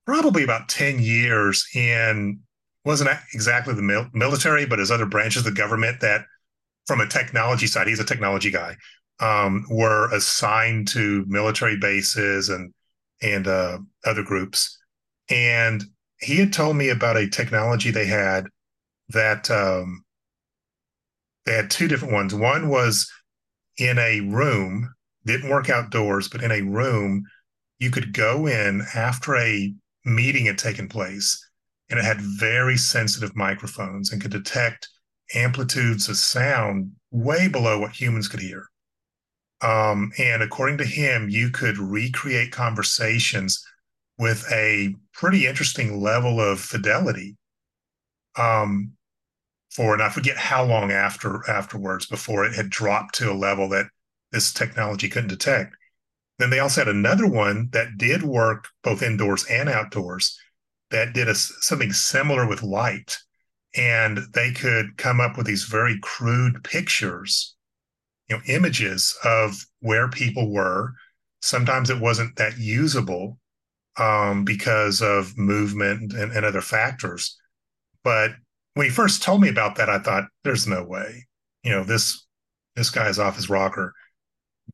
probably 0.05 0.43
about 0.43 0.69
ten 0.69 0.99
years 0.99 1.65
in 1.73 2.39
wasn't 2.85 3.09
exactly 3.33 3.73
the 3.73 4.09
military, 4.13 4.65
but 4.65 4.79
his 4.79 4.91
other 4.91 5.05
branches 5.05 5.45
of 5.45 5.45
the 5.45 5.61
government 5.61 6.01
that, 6.01 6.25
from 6.85 6.99
a 6.99 7.07
technology 7.07 7.65
side, 7.65 7.87
he's 7.87 8.01
a 8.01 8.03
technology 8.03 8.51
guy, 8.51 8.75
um, 9.21 9.65
were 9.69 10.11
assigned 10.13 10.87
to 10.89 11.23
military 11.27 11.77
bases 11.77 12.49
and 12.49 12.73
and 13.21 13.47
uh, 13.47 13.77
other 14.05 14.23
groups, 14.23 14.77
and 15.29 15.83
he 16.19 16.37
had 16.37 16.51
told 16.51 16.75
me 16.75 16.89
about 16.89 17.17
a 17.17 17.29
technology 17.29 17.89
they 17.89 18.05
had 18.05 18.45
that 19.09 19.49
um, 19.49 20.03
they 21.45 21.53
had 21.53 21.71
two 21.71 21.87
different 21.87 22.13
ones. 22.13 22.33
One 22.33 22.67
was 22.67 23.09
in 23.77 23.97
a 23.97 24.21
room, 24.21 24.93
didn't 25.25 25.49
work 25.49 25.69
outdoors, 25.69 26.27
but 26.27 26.43
in 26.43 26.51
a 26.51 26.61
room, 26.61 27.23
you 27.79 27.89
could 27.91 28.13
go 28.13 28.47
in 28.47 28.83
after 28.95 29.35
a 29.35 29.73
meeting 30.05 30.45
had 30.45 30.57
taken 30.57 30.87
place, 30.87 31.49
and 31.89 31.99
it 31.99 32.05
had 32.05 32.21
very 32.21 32.77
sensitive 32.77 33.35
microphones 33.35 34.11
and 34.11 34.21
could 34.21 34.31
detect 34.31 34.89
amplitudes 35.35 36.09
of 36.09 36.17
sound 36.17 36.91
way 37.11 37.47
below 37.47 37.79
what 37.79 37.99
humans 37.99 38.27
could 38.27 38.39
hear. 38.39 38.69
Um, 39.61 40.11
and 40.17 40.43
according 40.43 40.77
to 40.79 40.85
him, 40.85 41.29
you 41.29 41.49
could 41.49 41.77
recreate 41.77 42.51
conversations 42.51 43.65
with 44.17 44.45
a 44.51 44.93
pretty 45.13 45.47
interesting 45.47 46.01
level 46.01 46.39
of 46.39 46.59
fidelity 46.59 47.37
um, 48.37 48.91
for, 49.71 49.93
and 49.93 50.03
I 50.03 50.09
forget 50.09 50.37
how 50.37 50.63
long 50.63 50.91
after 50.91 51.49
afterwards 51.49 52.05
before 52.05 52.45
it 52.45 52.53
had 52.53 52.69
dropped 52.69 53.15
to 53.15 53.31
a 53.31 53.33
level 53.33 53.69
that 53.69 53.87
this 54.33 54.51
technology 54.51 55.07
couldn't 55.07 55.29
detect. 55.29 55.75
Then 56.39 56.49
they 56.49 56.59
also 56.59 56.81
had 56.81 56.89
another 56.89 57.27
one 57.27 57.69
that 57.71 57.97
did 57.97 58.23
work 58.23 58.67
both 58.83 59.01
indoors 59.01 59.45
and 59.45 59.69
outdoors 59.69 60.37
that 60.89 61.13
did 61.13 61.29
a, 61.29 61.35
something 61.35 61.93
similar 61.93 62.45
with 62.47 62.63
light. 62.63 63.17
And 63.75 64.19
they 64.33 64.51
could 64.51 64.97
come 64.97 65.21
up 65.21 65.37
with 65.37 65.47
these 65.47 65.63
very 65.63 65.97
crude 66.01 66.63
pictures, 66.63 67.55
you 68.29 68.35
know, 68.35 68.41
images 68.47 69.15
of 69.23 69.65
where 69.79 70.09
people 70.09 70.51
were. 70.51 70.93
Sometimes 71.41 71.89
it 71.89 71.99
wasn't 71.99 72.35
that 72.35 72.57
usable, 72.57 73.39
um, 73.97 74.43
because 74.43 75.01
of 75.01 75.37
movement 75.37 76.13
and, 76.13 76.31
and 76.31 76.45
other 76.45 76.61
factors. 76.61 77.37
But 78.03 78.31
when 78.73 78.85
he 78.85 78.91
first 78.91 79.23
told 79.23 79.41
me 79.41 79.49
about 79.49 79.75
that, 79.75 79.89
I 79.89 79.99
thought, 79.99 80.25
"There's 80.43 80.67
no 80.67 80.83
way, 80.83 81.27
you 81.63 81.71
know 81.71 81.83
this 81.83 82.25
this 82.75 82.89
guy 82.89 83.07
is 83.07 83.19
off 83.19 83.35
his 83.35 83.49
rocker." 83.49 83.93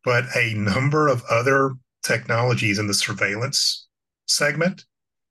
But 0.03 0.25
a 0.35 0.53
number 0.53 1.07
of 1.07 1.23
other 1.29 1.73
technologies 2.03 2.79
in 2.79 2.87
the 2.87 2.93
surveillance 2.93 3.87
segment 4.27 4.85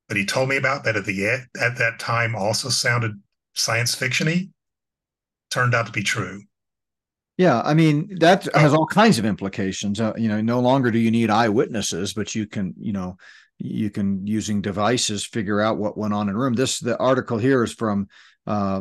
that 0.08 0.16
he 0.16 0.24
told 0.24 0.48
me 0.48 0.56
about 0.56 0.84
that 0.84 0.96
at 0.96 1.04
the 1.04 1.24
at 1.26 1.78
that 1.78 1.98
time 1.98 2.34
also 2.34 2.68
sounded 2.68 3.12
science 3.54 3.94
fictiony 3.94 4.50
turned 5.50 5.74
out 5.74 5.86
to 5.86 5.92
be 5.92 6.02
true. 6.02 6.42
Yeah, 7.36 7.60
I 7.64 7.74
mean 7.74 8.18
that 8.18 8.52
has 8.54 8.74
all 8.74 8.86
kinds 8.86 9.18
of 9.18 9.24
implications. 9.24 10.00
Uh, 10.00 10.12
you 10.16 10.28
know, 10.28 10.40
no 10.40 10.60
longer 10.60 10.90
do 10.90 10.98
you 10.98 11.10
need 11.10 11.30
eyewitnesses, 11.30 12.12
but 12.12 12.34
you 12.34 12.46
can, 12.46 12.74
you 12.78 12.92
know, 12.92 13.16
you 13.58 13.90
can 13.90 14.26
using 14.26 14.60
devices 14.60 15.24
figure 15.24 15.60
out 15.60 15.78
what 15.78 15.96
went 15.96 16.14
on 16.14 16.28
in 16.28 16.34
a 16.34 16.38
room. 16.38 16.54
This 16.54 16.80
the 16.80 16.98
article 16.98 17.38
here 17.38 17.62
is 17.62 17.72
from 17.72 18.08
uh, 18.48 18.80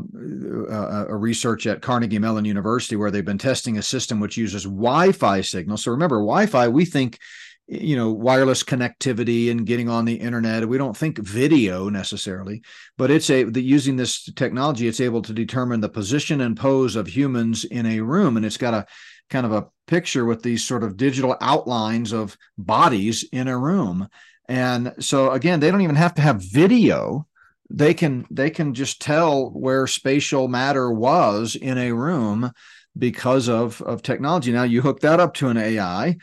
a, 0.69 1.05
a, 1.09 1.15
research 1.15 1.67
at 1.67 1.81
Carnegie 1.81 2.19
Mellon 2.19 2.45
University 2.45 2.95
where 2.95 3.11
they've 3.11 3.25
been 3.25 3.37
testing 3.37 3.77
a 3.77 3.81
system 3.81 4.21
which 4.21 4.37
uses 4.37 4.63
Wi-Fi 4.63 5.41
signals. 5.41 5.83
So 5.83 5.91
remember, 5.91 6.19
Wi-Fi 6.19 6.69
we 6.69 6.85
think 6.85 7.19
you 7.67 7.97
know 7.97 8.13
wireless 8.13 8.63
connectivity 8.63 9.51
and 9.51 9.65
getting 9.65 9.89
on 9.89 10.05
the 10.05 10.15
internet. 10.15 10.69
We 10.69 10.77
don't 10.77 10.95
think 10.95 11.17
video 11.17 11.89
necessarily 11.89 12.61
but 12.97 13.11
it's 13.11 13.29
a 13.29 13.43
the, 13.43 13.61
using 13.61 13.97
this 13.97 14.23
technology 14.35 14.87
it's 14.87 15.01
able 15.01 15.21
to 15.23 15.33
determine 15.33 15.81
the 15.81 15.89
position 15.89 16.39
and 16.39 16.55
pose 16.55 16.95
of 16.95 17.07
humans 17.07 17.65
in 17.65 17.85
a 17.85 17.99
room. 17.99 18.37
And 18.37 18.45
it's 18.45 18.55
got 18.55 18.73
a 18.73 18.85
kind 19.29 19.45
of 19.45 19.51
a 19.51 19.67
picture 19.85 20.23
with 20.23 20.43
these 20.43 20.63
sort 20.63 20.83
of 20.83 20.95
digital 20.95 21.35
outlines 21.41 22.13
of 22.13 22.37
bodies 22.57 23.25
in 23.33 23.49
a 23.49 23.57
room. 23.57 24.07
And 24.47 24.93
so 24.99 25.31
again 25.31 25.59
they 25.59 25.69
don't 25.71 25.81
even 25.81 25.97
have 25.97 26.13
to 26.13 26.21
have 26.21 26.41
video 26.41 27.27
they 27.69 27.93
can 27.93 28.25
they 28.31 28.49
can 28.49 28.73
just 28.73 29.01
tell 29.01 29.49
where 29.49 29.87
spatial 29.87 30.47
matter 30.47 30.91
was 30.91 31.55
in 31.55 31.77
a 31.77 31.91
room 31.91 32.51
because 32.97 33.47
of 33.49 33.81
of 33.81 34.01
technology. 34.01 34.51
Now 34.51 34.63
you 34.63 34.81
hook 34.81 35.01
that 35.01 35.19
up 35.19 35.33
to 35.35 35.49
an 35.49 35.57
ai 35.57 36.17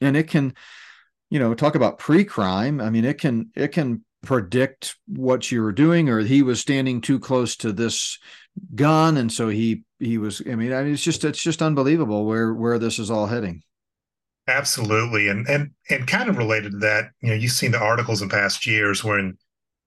and 0.00 0.16
it 0.16 0.28
can 0.28 0.54
you 1.28 1.38
know 1.38 1.54
talk 1.54 1.74
about 1.74 1.98
pre-crime. 1.98 2.80
I 2.80 2.90
mean 2.90 3.04
it 3.04 3.18
can 3.18 3.50
it 3.56 3.68
can 3.68 4.04
predict 4.22 4.96
what 5.06 5.50
you 5.50 5.62
were 5.62 5.72
doing 5.72 6.08
or 6.08 6.20
he 6.20 6.42
was 6.42 6.60
standing 6.60 7.00
too 7.00 7.18
close 7.18 7.56
to 7.56 7.72
this 7.72 8.18
gun 8.74 9.16
and 9.16 9.32
so 9.32 9.48
he 9.48 9.82
he 9.98 10.18
was 10.18 10.42
i 10.46 10.54
mean, 10.54 10.74
I 10.74 10.82
mean 10.82 10.92
it's 10.92 11.02
just 11.02 11.24
it's 11.24 11.42
just 11.42 11.62
unbelievable 11.62 12.26
where 12.26 12.52
where 12.52 12.78
this 12.78 12.98
is 12.98 13.10
all 13.10 13.26
heading. 13.26 13.62
Absolutely, 14.46 15.28
and 15.28 15.46
and 15.48 15.70
and 15.90 16.06
kind 16.06 16.28
of 16.28 16.36
related 16.36 16.72
to 16.72 16.78
that, 16.78 17.10
you 17.20 17.28
know, 17.28 17.34
you've 17.34 17.52
seen 17.52 17.70
the 17.70 17.78
articles 17.78 18.20
in 18.20 18.28
past 18.28 18.66
years 18.66 19.04
where 19.04 19.18
in 19.18 19.38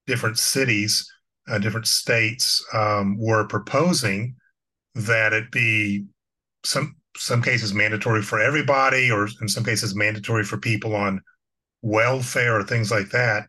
different 0.07 0.37
cities, 0.37 1.09
uh, 1.47 1.57
different 1.57 1.87
states 1.87 2.63
um, 2.73 3.17
were 3.17 3.47
proposing 3.47 4.35
that 4.95 5.33
it 5.33 5.51
be 5.51 6.05
some 6.63 6.95
some 7.15 7.41
cases 7.41 7.73
mandatory 7.73 8.21
for 8.21 8.39
everybody, 8.39 9.11
or 9.11 9.27
in 9.41 9.47
some 9.47 9.63
cases 9.63 9.95
mandatory 9.95 10.43
for 10.43 10.57
people 10.57 10.95
on 10.95 11.21
welfare 11.81 12.57
or 12.57 12.63
things 12.63 12.89
like 12.89 13.09
that, 13.09 13.47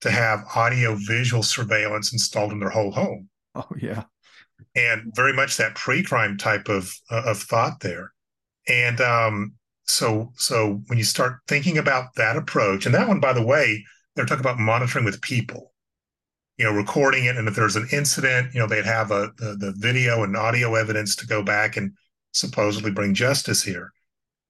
to 0.00 0.10
have 0.10 0.44
audio 0.54 0.96
visual 1.06 1.42
surveillance 1.42 2.12
installed 2.12 2.52
in 2.52 2.60
their 2.60 2.70
whole 2.70 2.90
home. 2.90 3.28
Oh 3.54 3.68
yeah, 3.76 4.04
and 4.74 5.12
very 5.14 5.32
much 5.32 5.56
that 5.56 5.74
pre-crime 5.74 6.36
type 6.36 6.68
of 6.68 6.94
uh, 7.10 7.22
of 7.26 7.38
thought 7.38 7.80
there, 7.80 8.12
and 8.68 9.00
um, 9.00 9.54
so 9.84 10.32
so 10.36 10.80
when 10.86 10.98
you 10.98 11.04
start 11.04 11.38
thinking 11.48 11.78
about 11.78 12.14
that 12.14 12.36
approach 12.36 12.86
and 12.86 12.94
that 12.94 13.08
one 13.08 13.20
by 13.20 13.32
the 13.32 13.44
way 13.44 13.84
they're 14.14 14.24
talking 14.24 14.40
about 14.40 14.58
monitoring 14.58 15.04
with 15.04 15.20
people 15.20 15.71
you 16.62 16.68
know 16.68 16.76
recording 16.76 17.24
it. 17.24 17.36
And 17.36 17.48
if 17.48 17.56
there's 17.56 17.74
an 17.74 17.88
incident 17.90 18.54
you 18.54 18.60
know 18.60 18.68
they'd 18.68 18.84
have 18.84 19.10
a 19.10 19.32
the, 19.36 19.56
the 19.58 19.74
video 19.76 20.22
and 20.22 20.36
audio 20.36 20.76
evidence 20.76 21.16
to 21.16 21.26
go 21.26 21.42
back 21.42 21.76
and 21.76 21.92
supposedly 22.30 22.92
bring 22.92 23.14
justice 23.14 23.64
here. 23.64 23.90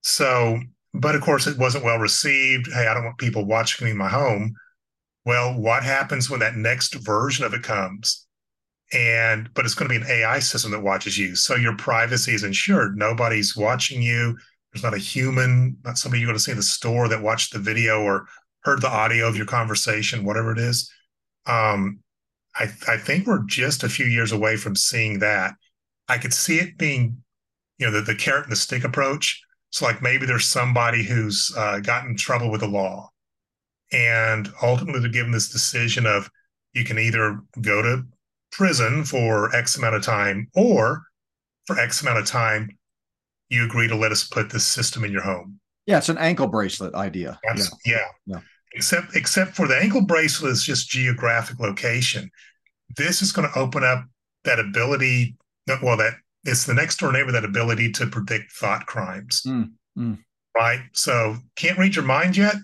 So 0.01 0.59
but 0.93 1.15
of 1.15 1.21
course 1.21 1.47
it 1.47 1.57
wasn't 1.57 1.85
well 1.85 1.97
received. 1.97 2.71
Hey 2.71 2.85
i 2.87 2.93
don't 2.93 3.03
want 3.03 3.17
people 3.17 3.45
watching 3.45 3.85
me 3.85 3.91
in 3.91 3.97
my 3.97 4.09
home. 4.09 4.53
Well 5.25 5.59
what 5.59 5.81
happens 5.81 6.29
when 6.29 6.39
that 6.41 6.55
next 6.55 6.93
version 6.93 7.45
of 7.45 7.55
it 7.55 7.63
comes? 7.63 8.27
And 8.93 9.51
but 9.55 9.65
it's 9.65 9.73
going 9.73 9.89
to 9.89 9.99
be 9.99 10.05
an 10.05 10.11
ai 10.11 10.37
system 10.37 10.69
that 10.71 10.83
watches 10.83 11.17
you. 11.17 11.35
So 11.35 11.55
your 11.55 11.75
privacy 11.77 12.35
is 12.35 12.43
ensured. 12.43 12.95
Nobody's 12.95 13.57
watching 13.57 14.03
you. 14.03 14.37
There's 14.71 14.83
not 14.83 14.93
a 14.93 14.99
human, 14.99 15.77
not 15.83 15.97
somebody 15.97 16.21
you're 16.21 16.27
going 16.27 16.37
to 16.37 16.43
see 16.43 16.51
in 16.51 16.57
the 16.57 16.63
store 16.63 17.07
that 17.07 17.23
watched 17.23 17.53
the 17.53 17.59
video 17.59 18.03
or 18.03 18.27
heard 18.61 18.81
the 18.81 18.89
audio 18.89 19.27
of 19.27 19.35
your 19.35 19.47
conversation, 19.47 20.23
whatever 20.23 20.51
it 20.51 20.59
is. 20.59 20.91
Um, 21.45 22.02
I, 22.55 22.63
I 22.87 22.97
think 22.97 23.25
we're 23.25 23.43
just 23.45 23.83
a 23.83 23.89
few 23.89 24.05
years 24.05 24.31
away 24.31 24.57
from 24.57 24.75
seeing 24.75 25.19
that. 25.19 25.53
I 26.07 26.17
could 26.17 26.33
see 26.33 26.59
it 26.59 26.77
being, 26.77 27.23
you 27.77 27.87
know, 27.87 27.91
the, 27.91 28.01
the 28.01 28.15
carrot 28.15 28.43
and 28.43 28.51
the 28.51 28.57
stick 28.57 28.83
approach. 28.83 29.41
So, 29.71 29.85
like 29.85 30.01
maybe 30.01 30.25
there's 30.25 30.47
somebody 30.47 31.03
who's 31.03 31.51
uh, 31.57 31.79
gotten 31.79 32.11
in 32.11 32.17
trouble 32.17 32.51
with 32.51 32.61
the 32.61 32.67
law, 32.67 33.09
and 33.91 34.49
ultimately 34.61 35.01
they're 35.01 35.09
given 35.09 35.31
this 35.31 35.49
decision 35.49 36.05
of 36.05 36.29
you 36.73 36.83
can 36.83 36.99
either 36.99 37.39
go 37.61 37.81
to 37.81 38.03
prison 38.51 39.03
for 39.03 39.55
X 39.55 39.77
amount 39.77 39.95
of 39.95 40.03
time, 40.03 40.47
or 40.53 41.01
for 41.65 41.79
X 41.79 42.01
amount 42.01 42.19
of 42.19 42.25
time, 42.27 42.69
you 43.49 43.65
agree 43.65 43.87
to 43.87 43.95
let 43.95 44.11
us 44.11 44.23
put 44.23 44.51
this 44.51 44.65
system 44.65 45.03
in 45.03 45.11
your 45.11 45.23
home. 45.23 45.59
Yeah, 45.85 45.97
it's 45.97 46.09
an 46.09 46.17
ankle 46.17 46.47
bracelet 46.47 46.93
idea. 46.93 47.39
Yeah. 47.43 47.63
yeah. 47.85 47.97
yeah. 48.25 48.39
Except 48.73 49.15
except 49.15 49.55
for 49.55 49.67
the 49.67 49.77
ankle 49.77 50.01
bracelet 50.01 50.51
is 50.51 50.63
just 50.63 50.89
geographic 50.89 51.59
location. 51.59 52.29
This 52.97 53.21
is 53.21 53.31
going 53.31 53.47
to 53.47 53.59
open 53.59 53.83
up 53.83 54.05
that 54.45 54.59
ability. 54.59 55.35
Well, 55.81 55.97
that 55.97 56.13
it's 56.43 56.65
the 56.65 56.73
next 56.73 56.97
door 56.97 57.11
neighbor 57.11 57.31
that 57.31 57.45
ability 57.45 57.91
to 57.93 58.07
predict 58.07 58.51
thought 58.51 58.85
crimes. 58.85 59.43
Mm, 59.47 59.71
mm. 59.97 60.17
Right. 60.55 60.81
So 60.91 61.37
can't 61.55 61.77
read 61.77 61.95
your 61.95 62.05
mind 62.05 62.35
yet 62.35 62.55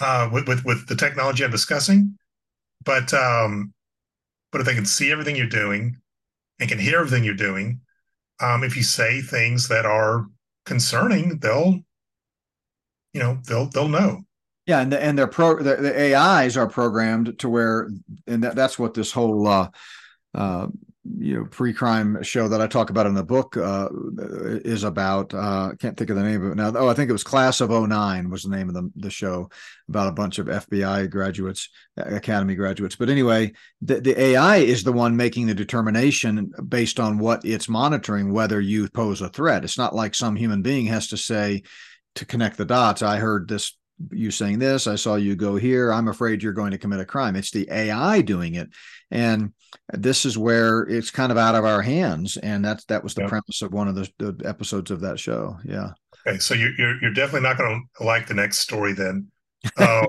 uh, 0.00 0.28
with, 0.32 0.48
with 0.48 0.64
with 0.64 0.86
the 0.88 0.96
technology 0.96 1.44
I'm 1.44 1.50
discussing, 1.50 2.18
but 2.84 3.12
um, 3.14 3.72
but 4.50 4.60
if 4.60 4.66
they 4.66 4.74
can 4.74 4.86
see 4.86 5.10
everything 5.10 5.36
you're 5.36 5.46
doing 5.46 5.96
and 6.60 6.68
can 6.68 6.78
hear 6.78 6.98
everything 6.98 7.24
you're 7.24 7.34
doing, 7.34 7.80
um, 8.40 8.62
if 8.62 8.76
you 8.76 8.82
say 8.82 9.20
things 9.20 9.68
that 9.68 9.86
are 9.86 10.26
concerning, 10.66 11.38
they'll, 11.38 11.80
you 13.12 13.20
know, 13.20 13.38
they'll 13.46 13.66
they'll 13.66 13.88
know. 13.88 14.22
Yeah, 14.72 14.80
and 14.80 14.90
the, 14.90 15.04
and 15.04 15.18
their 15.18 15.26
pro 15.26 15.62
the, 15.62 15.76
the 15.76 16.16
AIs 16.16 16.56
are 16.56 16.66
programmed 16.66 17.38
to 17.40 17.48
where, 17.50 17.90
and 18.26 18.42
that, 18.42 18.54
that's 18.54 18.78
what 18.78 18.94
this 18.94 19.12
whole 19.12 19.46
uh, 19.46 19.68
uh, 20.32 20.68
you 21.18 21.34
know 21.34 21.44
pre-crime 21.44 22.22
show 22.22 22.48
that 22.48 22.62
I 22.62 22.66
talk 22.68 22.88
about 22.88 23.04
in 23.04 23.12
the 23.12 23.22
book 23.22 23.54
uh, 23.54 23.90
is 24.64 24.84
about. 24.84 25.34
Uh, 25.34 25.72
I 25.72 25.74
can't 25.78 25.94
think 25.94 26.08
of 26.08 26.16
the 26.16 26.22
name 26.22 26.42
of 26.42 26.52
it 26.52 26.54
now. 26.54 26.72
Oh, 26.74 26.88
I 26.88 26.94
think 26.94 27.10
it 27.10 27.12
was 27.12 27.22
Class 27.22 27.60
of 27.60 27.68
09 27.68 28.30
was 28.30 28.44
the 28.44 28.56
name 28.56 28.68
of 28.70 28.74
the, 28.74 28.90
the 28.96 29.10
show 29.10 29.50
about 29.90 30.08
a 30.08 30.12
bunch 30.12 30.38
of 30.38 30.46
FBI 30.46 31.10
graduates, 31.10 31.68
academy 31.98 32.54
graduates. 32.54 32.96
But 32.96 33.10
anyway, 33.10 33.52
the, 33.82 34.00
the 34.00 34.18
AI 34.18 34.56
is 34.56 34.84
the 34.84 34.92
one 34.92 35.18
making 35.18 35.48
the 35.48 35.54
determination 35.54 36.50
based 36.66 36.98
on 36.98 37.18
what 37.18 37.44
it's 37.44 37.68
monitoring 37.68 38.32
whether 38.32 38.58
you 38.58 38.88
pose 38.88 39.20
a 39.20 39.28
threat. 39.28 39.64
It's 39.64 39.76
not 39.76 39.94
like 39.94 40.14
some 40.14 40.34
human 40.34 40.62
being 40.62 40.86
has 40.86 41.08
to 41.08 41.18
say 41.18 41.64
to 42.14 42.24
connect 42.24 42.56
the 42.56 42.64
dots. 42.64 43.02
I 43.02 43.18
heard 43.18 43.48
this 43.48 43.76
you 44.10 44.30
saying 44.30 44.58
this 44.58 44.86
i 44.86 44.94
saw 44.94 45.14
you 45.14 45.36
go 45.36 45.56
here 45.56 45.92
i'm 45.92 46.08
afraid 46.08 46.42
you're 46.42 46.52
going 46.52 46.70
to 46.70 46.78
commit 46.78 47.00
a 47.00 47.04
crime 47.04 47.36
it's 47.36 47.50
the 47.50 47.68
ai 47.70 48.20
doing 48.20 48.54
it 48.54 48.68
and 49.10 49.52
this 49.92 50.24
is 50.24 50.36
where 50.38 50.82
it's 50.82 51.10
kind 51.10 51.32
of 51.32 51.38
out 51.38 51.54
of 51.54 51.64
our 51.64 51.82
hands 51.82 52.36
and 52.38 52.64
that's 52.64 52.84
that 52.86 53.02
was 53.02 53.14
the 53.14 53.26
premise 53.26 53.62
of 53.62 53.72
one 53.72 53.88
of 53.88 53.94
the, 53.94 54.08
the, 54.18 54.48
episodes 54.48 54.90
of 54.90 55.00
that 55.00 55.18
show 55.18 55.56
yeah 55.64 55.90
okay 56.26 56.38
so 56.38 56.54
you're 56.54 56.72
you're, 56.78 57.00
you're 57.02 57.12
definitely 57.12 57.46
not 57.46 57.58
going 57.58 57.86
to 57.96 58.04
like 58.04 58.26
the 58.26 58.34
next 58.34 58.58
story 58.58 58.92
then 58.92 59.28
uh, 59.76 60.06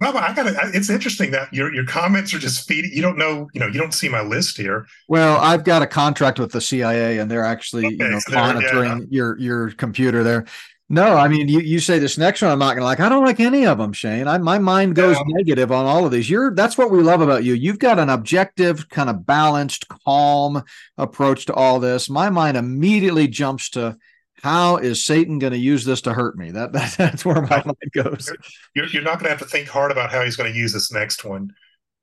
well, 0.00 0.16
I 0.16 0.34
got 0.34 0.46
It's 0.74 0.90
interesting 0.90 1.30
that 1.30 1.52
your 1.52 1.72
your 1.72 1.84
comments 1.84 2.34
are 2.34 2.38
just 2.38 2.66
feeding. 2.66 2.90
You 2.92 3.02
don't 3.02 3.16
know, 3.16 3.48
you 3.54 3.60
know, 3.60 3.66
you 3.66 3.78
don't 3.78 3.94
see 3.94 4.08
my 4.08 4.22
list 4.22 4.56
here. 4.56 4.86
Well, 5.06 5.36
I've 5.38 5.62
got 5.62 5.82
a 5.82 5.86
contract 5.86 6.40
with 6.40 6.50
the 6.50 6.60
CIA, 6.60 7.18
and 7.18 7.30
they're 7.30 7.44
actually 7.44 7.86
okay, 7.86 7.96
you 7.96 8.08
know 8.08 8.18
so 8.18 8.34
monitoring 8.34 8.98
yeah. 8.98 9.06
your 9.08 9.38
your 9.38 9.70
computer 9.70 10.24
there. 10.24 10.46
No, 10.90 11.16
I 11.16 11.28
mean 11.28 11.48
you, 11.48 11.60
you 11.60 11.80
say 11.80 11.98
this 11.98 12.16
next 12.16 12.40
one 12.40 12.50
I'm 12.50 12.58
not 12.58 12.74
gonna 12.74 12.86
like. 12.86 13.00
I 13.00 13.10
don't 13.10 13.24
like 13.24 13.40
any 13.40 13.66
of 13.66 13.76
them, 13.76 13.92
Shane. 13.92 14.26
I, 14.26 14.38
my 14.38 14.58
mind 14.58 14.94
goes 14.94 15.16
yeah. 15.16 15.22
negative 15.26 15.70
on 15.70 15.84
all 15.84 16.06
of 16.06 16.12
these. 16.12 16.30
You're 16.30 16.54
that's 16.54 16.78
what 16.78 16.90
we 16.90 17.02
love 17.02 17.20
about 17.20 17.44
you. 17.44 17.52
You've 17.52 17.78
got 17.78 17.98
an 17.98 18.08
objective, 18.08 18.88
kind 18.88 19.10
of 19.10 19.26
balanced, 19.26 19.86
calm 19.88 20.62
approach 20.96 21.44
to 21.46 21.54
all 21.54 21.78
this. 21.78 22.08
My 22.08 22.30
mind 22.30 22.56
immediately 22.56 23.28
jumps 23.28 23.68
to 23.70 23.98
how 24.42 24.76
is 24.76 25.04
Satan 25.04 25.38
going 25.38 25.52
to 25.52 25.58
use 25.58 25.84
this 25.84 26.00
to 26.02 26.14
hurt 26.14 26.38
me? 26.38 26.52
That, 26.52 26.72
that 26.72 26.94
that's 26.96 27.24
where 27.24 27.42
my 27.42 27.62
mind 27.64 27.92
goes. 27.92 28.32
You're, 28.74 28.86
you're 28.86 29.02
not 29.02 29.14
going 29.14 29.24
to 29.24 29.30
have 29.30 29.40
to 29.40 29.44
think 29.44 29.68
hard 29.68 29.92
about 29.92 30.10
how 30.10 30.22
he's 30.22 30.36
going 30.36 30.52
to 30.52 30.58
use 30.58 30.72
this 30.72 30.92
next 30.92 31.24
one. 31.24 31.52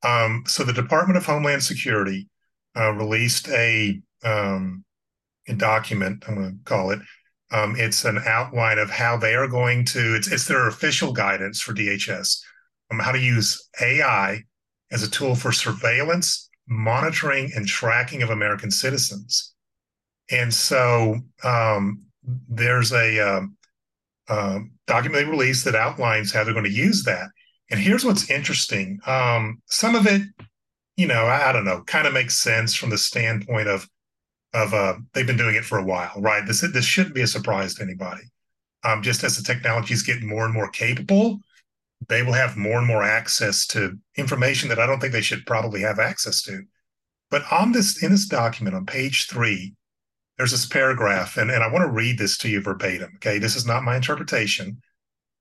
Um, 0.04 0.44
so 0.46 0.62
the 0.62 0.72
Department 0.72 1.16
of 1.16 1.26
Homeland 1.26 1.62
Security 1.62 2.28
uh, 2.76 2.92
released 2.92 3.48
a, 3.48 4.00
um, 4.22 4.84
a 5.48 5.54
document. 5.54 6.24
I'm 6.28 6.34
going 6.34 6.50
to 6.50 6.64
call 6.64 6.90
it 6.90 7.00
um, 7.52 7.76
it's 7.78 8.04
an 8.04 8.18
outline 8.26 8.78
of 8.78 8.90
how 8.90 9.16
they 9.16 9.34
are 9.34 9.46
going 9.46 9.84
to. 9.86 10.14
It's 10.16 10.30
it's 10.30 10.46
their 10.46 10.68
official 10.68 11.12
guidance 11.12 11.60
for 11.60 11.72
DHS 11.72 12.40
on 12.90 13.00
um, 13.00 13.04
how 13.04 13.12
to 13.12 13.18
use 13.18 13.68
AI 13.80 14.42
as 14.90 15.02
a 15.02 15.10
tool 15.10 15.34
for 15.34 15.52
surveillance, 15.52 16.48
monitoring, 16.68 17.52
and 17.54 17.66
tracking 17.66 18.22
of 18.22 18.30
American 18.30 18.70
citizens. 18.70 19.54
And 20.30 20.52
so 20.52 21.16
um, 21.44 22.02
there's 22.48 22.92
a 22.92 23.20
um, 23.20 23.56
um, 24.28 24.72
document 24.86 25.24
they 25.24 25.30
released 25.30 25.64
that 25.64 25.74
outlines 25.76 26.32
how 26.32 26.42
they're 26.42 26.52
going 26.52 26.64
to 26.64 26.70
use 26.70 27.04
that. 27.04 27.28
And 27.70 27.78
here's 27.78 28.04
what's 28.04 28.30
interesting. 28.30 28.98
Some 29.04 29.94
of 29.94 30.06
it, 30.06 30.22
you 30.96 31.06
know, 31.06 31.26
I, 31.26 31.50
I 31.50 31.52
don't 31.52 31.64
know, 31.64 31.82
kind 31.82 32.06
of 32.06 32.12
makes 32.12 32.38
sense 32.38 32.74
from 32.74 32.90
the 32.90 32.98
standpoint 32.98 33.68
of 33.68 33.88
of 34.56 34.72
uh, 34.72 34.94
they've 35.12 35.26
been 35.26 35.36
doing 35.36 35.54
it 35.54 35.64
for 35.64 35.78
a 35.78 35.84
while, 35.84 36.14
right? 36.16 36.46
This 36.46 36.62
this 36.72 36.84
shouldn't 36.84 37.14
be 37.14 37.22
a 37.22 37.26
surprise 37.26 37.74
to 37.74 37.82
anybody. 37.82 38.22
Um, 38.84 39.02
just 39.02 39.22
as 39.22 39.36
the 39.36 39.42
technologies 39.42 40.02
get 40.02 40.22
more 40.22 40.44
and 40.44 40.54
more 40.54 40.70
capable, 40.70 41.40
they 42.08 42.22
will 42.22 42.32
have 42.32 42.56
more 42.56 42.78
and 42.78 42.86
more 42.86 43.02
access 43.02 43.66
to 43.68 43.98
information 44.16 44.68
that 44.68 44.78
I 44.78 44.86
don't 44.86 45.00
think 45.00 45.12
they 45.12 45.20
should 45.20 45.44
probably 45.44 45.82
have 45.82 45.98
access 45.98 46.42
to. 46.42 46.62
But 47.30 47.42
on 47.52 47.72
this 47.72 48.02
in 48.02 48.10
this 48.10 48.26
document 48.26 48.76
on 48.76 48.86
page 48.86 49.26
three, 49.28 49.74
there's 50.38 50.52
this 50.52 50.66
paragraph, 50.66 51.36
and, 51.36 51.50
and 51.50 51.62
I 51.62 51.70
want 51.70 51.84
to 51.84 51.90
read 51.90 52.18
this 52.18 52.38
to 52.38 52.48
you 52.48 52.62
verbatim. 52.62 53.12
Okay, 53.16 53.38
this 53.38 53.56
is 53.56 53.66
not 53.66 53.84
my 53.84 53.96
interpretation. 53.96 54.80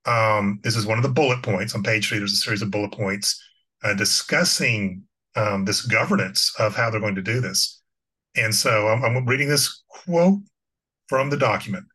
Um, 0.05 0.59
this 0.61 0.75
is 0.75 0.85
one 0.85 0.97
of 0.97 1.03
the 1.03 1.09
bullet 1.09 1.41
points 1.41 1.73
on 1.73 1.83
page 1.83 2.09
three. 2.09 2.17
There's 2.17 2.33
a 2.33 2.37
series 2.37 2.61
of 2.61 2.71
bullet 2.71 2.91
points 2.91 3.41
uh, 3.83 3.93
discussing 3.93 5.03
um, 5.35 5.65
this 5.65 5.81
governance 5.81 6.53
of 6.59 6.75
how 6.75 6.89
they're 6.89 6.99
going 6.99 7.15
to 7.15 7.21
do 7.21 7.39
this. 7.39 7.81
And 8.35 8.53
so 8.53 8.87
I'm, 8.87 9.03
I'm 9.03 9.25
reading 9.25 9.49
this 9.49 9.83
quote 9.87 10.39
from 11.07 11.29
the 11.29 11.37
document. 11.37 11.85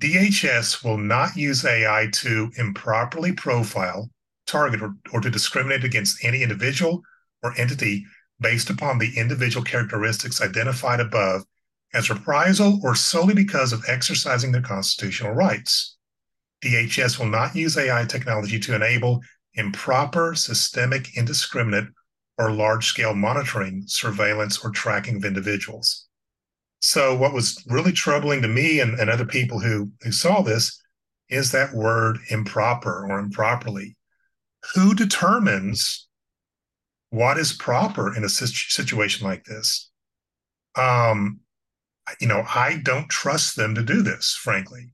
DHS 0.00 0.84
will 0.84 0.98
not 0.98 1.36
use 1.36 1.64
AI 1.64 2.08
to 2.12 2.50
improperly 2.56 3.32
profile, 3.32 4.08
target, 4.46 4.80
or, 4.80 4.94
or 5.12 5.20
to 5.20 5.30
discriminate 5.30 5.84
against 5.84 6.24
any 6.24 6.42
individual 6.42 7.02
or 7.42 7.58
entity 7.58 8.06
based 8.40 8.70
upon 8.70 8.98
the 8.98 9.16
individual 9.16 9.64
characteristics 9.64 10.40
identified 10.40 11.00
above 11.00 11.42
as 11.94 12.10
reprisal 12.10 12.80
or 12.84 12.94
solely 12.94 13.34
because 13.34 13.72
of 13.72 13.82
exercising 13.88 14.52
their 14.52 14.62
constitutional 14.62 15.32
rights. 15.32 15.96
DHS 16.62 17.18
will 17.18 17.26
not 17.26 17.56
use 17.56 17.76
AI 17.76 18.04
technology 18.04 18.58
to 18.60 18.74
enable 18.74 19.20
improper, 19.54 20.34
systemic, 20.34 21.16
indiscriminate, 21.16 21.88
or 22.38 22.52
large 22.52 22.86
scale 22.86 23.14
monitoring, 23.14 23.82
surveillance, 23.86 24.64
or 24.64 24.70
tracking 24.70 25.16
of 25.16 25.24
individuals. 25.24 26.06
So, 26.80 27.16
what 27.16 27.34
was 27.34 27.64
really 27.68 27.92
troubling 27.92 28.42
to 28.42 28.48
me 28.48 28.80
and, 28.80 28.98
and 28.98 29.10
other 29.10 29.26
people 29.26 29.58
who, 29.58 29.90
who 30.02 30.12
saw 30.12 30.42
this 30.42 30.80
is 31.28 31.52
that 31.52 31.74
word 31.74 32.18
improper 32.30 33.06
or 33.08 33.18
improperly. 33.18 33.96
Who 34.74 34.94
determines 34.94 36.08
what 37.10 37.38
is 37.38 37.52
proper 37.52 38.14
in 38.16 38.24
a 38.24 38.28
situation 38.28 39.26
like 39.26 39.44
this? 39.44 39.90
Um, 40.76 41.40
you 42.20 42.28
know, 42.28 42.44
I 42.46 42.80
don't 42.82 43.08
trust 43.08 43.56
them 43.56 43.74
to 43.74 43.82
do 43.82 44.02
this, 44.02 44.38
frankly. 44.40 44.92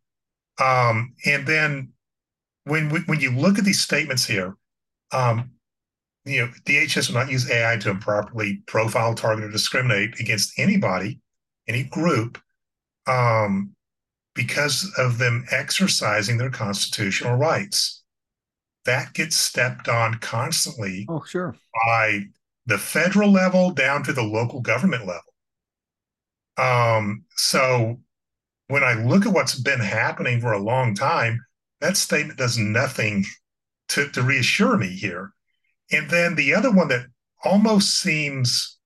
Um, 0.61 1.15
and 1.27 1.47
then 1.47 1.93
when 2.65 2.91
when 2.91 3.21
you 3.21 3.31
look 3.31 3.59
at 3.59 3.65
these 3.65 3.81
statements 3.81 4.25
here, 4.25 4.57
um, 5.13 5.51
you 6.25 6.41
know, 6.41 6.53
DHS 6.65 7.09
will 7.09 7.21
not 7.21 7.31
use 7.31 7.51
AI 7.51 7.77
to 7.79 7.91
improperly 7.91 8.63
profile, 8.67 9.15
target, 9.15 9.45
or 9.45 9.51
discriminate 9.51 10.19
against 10.21 10.59
anybody, 10.59 11.21
any 11.69 11.85
group, 11.85 12.41
um, 13.07 13.75
because 14.35 14.91
of 14.97 15.19
them 15.19 15.45
exercising 15.51 16.39
their 16.39 16.51
constitutional 16.51 17.37
rights. 17.37 18.03
That 18.87 19.13
gets 19.13 19.37
stepped 19.37 19.89
on 19.89 20.15
constantly. 20.15 21.07
Oh, 21.09 21.23
sure. 21.27 21.57
By 21.87 22.25
the 22.67 22.79
federal 22.79 23.31
level 23.31 23.71
down 23.71 24.03
to 24.05 24.13
the 24.13 24.23
local 24.23 24.61
government 24.61 25.07
level. 25.07 25.23
Um, 26.57 27.25
so 27.37 27.99
when 28.69 28.83
I 28.83 28.95
look 28.95 29.27
at 29.27 29.33
what's 29.33 29.59
been 29.59 29.81
happening 29.81 30.41
for 30.41 30.53
a 30.53 30.59
long 30.59 30.95
time, 30.95 31.45
that 31.81 31.97
statement 31.97 32.39
does 32.39 32.57
nothing 32.57 33.25
to, 33.89 34.09
to 34.11 34.23
reassure 34.23 34.77
me 34.79 34.89
here. 34.89 35.34
And 35.95 36.11
then 36.11 36.35
the 36.35 36.55
other 36.55 36.73
one 36.73 36.89
that 36.89 37.07
almost 37.45 38.01
seems 38.01 38.79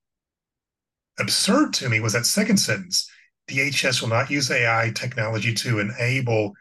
absurd 1.17 1.73
to 1.73 1.89
me 1.89 1.99
was 1.99 2.13
that 2.13 2.25
second 2.25 2.57
sentence 2.57 3.09
DHS 3.49 4.01
will 4.01 4.09
not 4.09 4.29
use 4.29 4.51
AI 4.51 4.91
technology 4.93 5.53
to 5.55 5.79
enable 5.79 6.53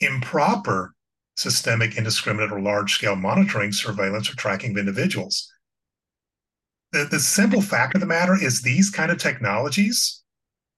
improper 0.00 0.94
systemic, 1.36 1.96
indiscriminate, 1.96 2.50
or 2.50 2.60
large 2.60 2.94
scale 2.94 3.14
monitoring, 3.14 3.72
surveillance, 3.72 4.30
or 4.30 4.36
tracking 4.36 4.70
of 4.70 4.78
individuals. 4.78 5.52
The, 6.92 7.06
the 7.10 7.20
simple 7.20 7.60
fact 7.60 7.94
of 7.94 8.00
the 8.00 8.06
matter 8.06 8.34
is 8.34 8.62
these 8.62 8.90
kind 8.90 9.10
of 9.10 9.18
technologies 9.18 10.22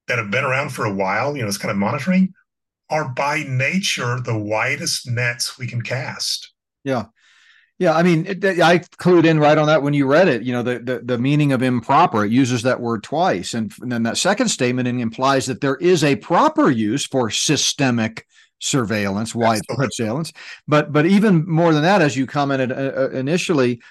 that 0.07 0.17
have 0.17 0.31
been 0.31 0.43
around 0.43 0.69
for 0.69 0.85
a 0.85 0.93
while, 0.93 1.35
you 1.35 1.41
know, 1.41 1.47
this 1.47 1.57
kind 1.57 1.71
of 1.71 1.77
monitoring, 1.77 2.33
are 2.89 3.07
by 3.07 3.43
nature 3.47 4.19
the 4.19 4.37
widest 4.37 5.09
nets 5.09 5.57
we 5.57 5.65
can 5.65 5.81
cast. 5.81 6.51
Yeah. 6.83 7.05
Yeah, 7.79 7.95
I 7.95 8.03
mean, 8.03 8.25
it, 8.27 8.45
I 8.45 8.79
clued 8.79 9.25
in 9.25 9.39
right 9.39 9.57
on 9.57 9.67
that 9.67 9.81
when 9.81 9.93
you 9.93 10.05
read 10.05 10.27
it. 10.27 10.43
You 10.43 10.53
know, 10.53 10.63
the, 10.63 10.79
the, 10.79 10.99
the 11.03 11.17
meaning 11.17 11.51
of 11.51 11.63
improper. 11.63 12.23
It 12.23 12.31
uses 12.31 12.61
that 12.63 12.79
word 12.79 13.03
twice, 13.03 13.53
and, 13.53 13.73
and 13.81 13.91
then 13.91 14.03
that 14.03 14.17
second 14.17 14.49
statement 14.49 14.87
implies 14.87 15.47
that 15.47 15.59
there 15.59 15.75
is 15.77 16.03
a 16.03 16.15
proper 16.15 16.69
use 16.69 17.05
for 17.05 17.29
systemic 17.29 18.27
surveillance, 18.59 19.35
widespread 19.35 19.89
surveillance. 19.91 20.31
But 20.67 20.93
but 20.93 21.05
even 21.05 21.49
more 21.49 21.73
than 21.73 21.83
that, 21.83 22.01
as 22.01 22.15
you 22.15 22.25
commented 22.25 22.71
uh, 22.71 22.75
uh 22.95 23.09
initially, 23.09 23.81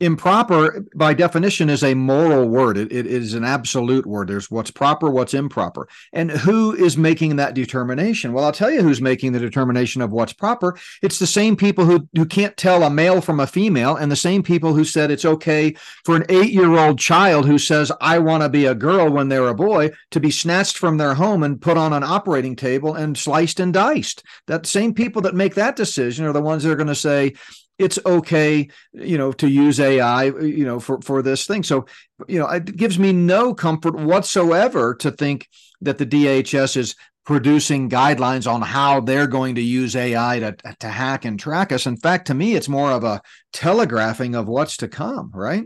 improper 0.00 0.84
by 0.94 1.14
definition 1.14 1.70
is 1.70 1.82
a 1.82 1.94
moral 1.94 2.48
word. 2.48 2.76
It, 2.76 2.92
it 2.92 3.06
is 3.06 3.34
an 3.34 3.44
absolute 3.44 4.04
word. 4.06 4.28
There's 4.28 4.50
what's 4.50 4.70
proper 4.70 5.10
what's 5.10 5.32
improper. 5.32 5.88
And 6.12 6.30
who 6.30 6.74
is 6.74 6.98
making 6.98 7.36
that 7.36 7.54
determination? 7.54 8.32
Well 8.32 8.44
i'll 8.44 8.52
tell 8.52 8.70
you 8.70 8.82
who's 8.82 9.00
making 9.00 9.32
the 9.32 9.38
determination 9.38 10.02
of 10.02 10.12
what's 10.12 10.32
proper. 10.32 10.76
It's 11.02 11.18
the 11.18 11.26
same 11.26 11.56
people 11.56 11.84
who 11.84 12.08
who 12.14 12.26
can't 12.26 12.56
tell 12.56 12.82
a 12.82 12.90
male 12.90 13.20
from 13.20 13.40
a 13.40 13.46
female 13.46 13.96
and 13.96 14.12
the 14.12 14.16
same 14.16 14.42
people 14.42 14.74
who 14.74 14.84
said 14.84 15.10
it's 15.10 15.24
okay 15.24 15.74
for 16.04 16.16
an 16.16 16.24
8-year-old 16.24 16.98
child 16.98 17.46
who 17.46 17.58
says 17.58 17.90
i 18.00 18.18
want 18.18 18.42
to 18.42 18.48
be 18.48 18.66
a 18.66 18.74
girl 18.74 19.10
when 19.10 19.28
they're 19.28 19.48
a 19.48 19.54
boy 19.54 19.90
to 20.10 20.20
be 20.20 20.30
snatched 20.30 20.76
from 20.76 20.98
their 20.98 21.14
home 21.14 21.42
and 21.42 21.60
put 21.60 21.76
on 21.76 21.92
an 21.92 22.02
operating 22.02 22.56
table 22.56 22.94
and 22.94 23.16
sliced 23.16 23.60
and 23.60 23.72
diced. 23.72 24.22
That 24.46 24.66
same 24.66 24.94
people 24.94 25.22
that 25.22 25.34
make 25.34 25.54
that 25.54 25.76
decision 25.76 26.26
are 26.26 26.32
the 26.32 26.42
ones 26.42 26.62
that 26.62 26.72
are 26.72 26.76
going 26.76 26.86
to 26.88 26.94
say 26.94 27.34
it's 27.78 27.98
okay, 28.06 28.68
you 28.92 29.18
know, 29.18 29.32
to 29.32 29.48
use 29.48 29.78
AI, 29.80 30.24
you 30.24 30.64
know, 30.64 30.80
for 30.80 31.00
for 31.02 31.22
this 31.22 31.46
thing. 31.46 31.62
So, 31.62 31.86
you 32.26 32.38
know, 32.38 32.48
it 32.48 32.76
gives 32.76 32.98
me 32.98 33.12
no 33.12 33.54
comfort 33.54 33.94
whatsoever 33.94 34.94
to 34.96 35.10
think 35.10 35.48
that 35.82 35.98
the 35.98 36.06
DHS 36.06 36.76
is 36.76 36.94
producing 37.26 37.90
guidelines 37.90 38.50
on 38.50 38.62
how 38.62 39.00
they're 39.00 39.26
going 39.26 39.56
to 39.56 39.60
use 39.60 39.94
AI 39.96 40.40
to 40.40 40.56
to 40.80 40.88
hack 40.88 41.24
and 41.24 41.38
track 41.38 41.72
us. 41.72 41.86
In 41.86 41.96
fact, 41.96 42.28
to 42.28 42.34
me, 42.34 42.54
it's 42.54 42.68
more 42.68 42.92
of 42.92 43.04
a 43.04 43.20
telegraphing 43.52 44.34
of 44.34 44.48
what's 44.48 44.76
to 44.78 44.88
come, 44.88 45.30
right? 45.34 45.64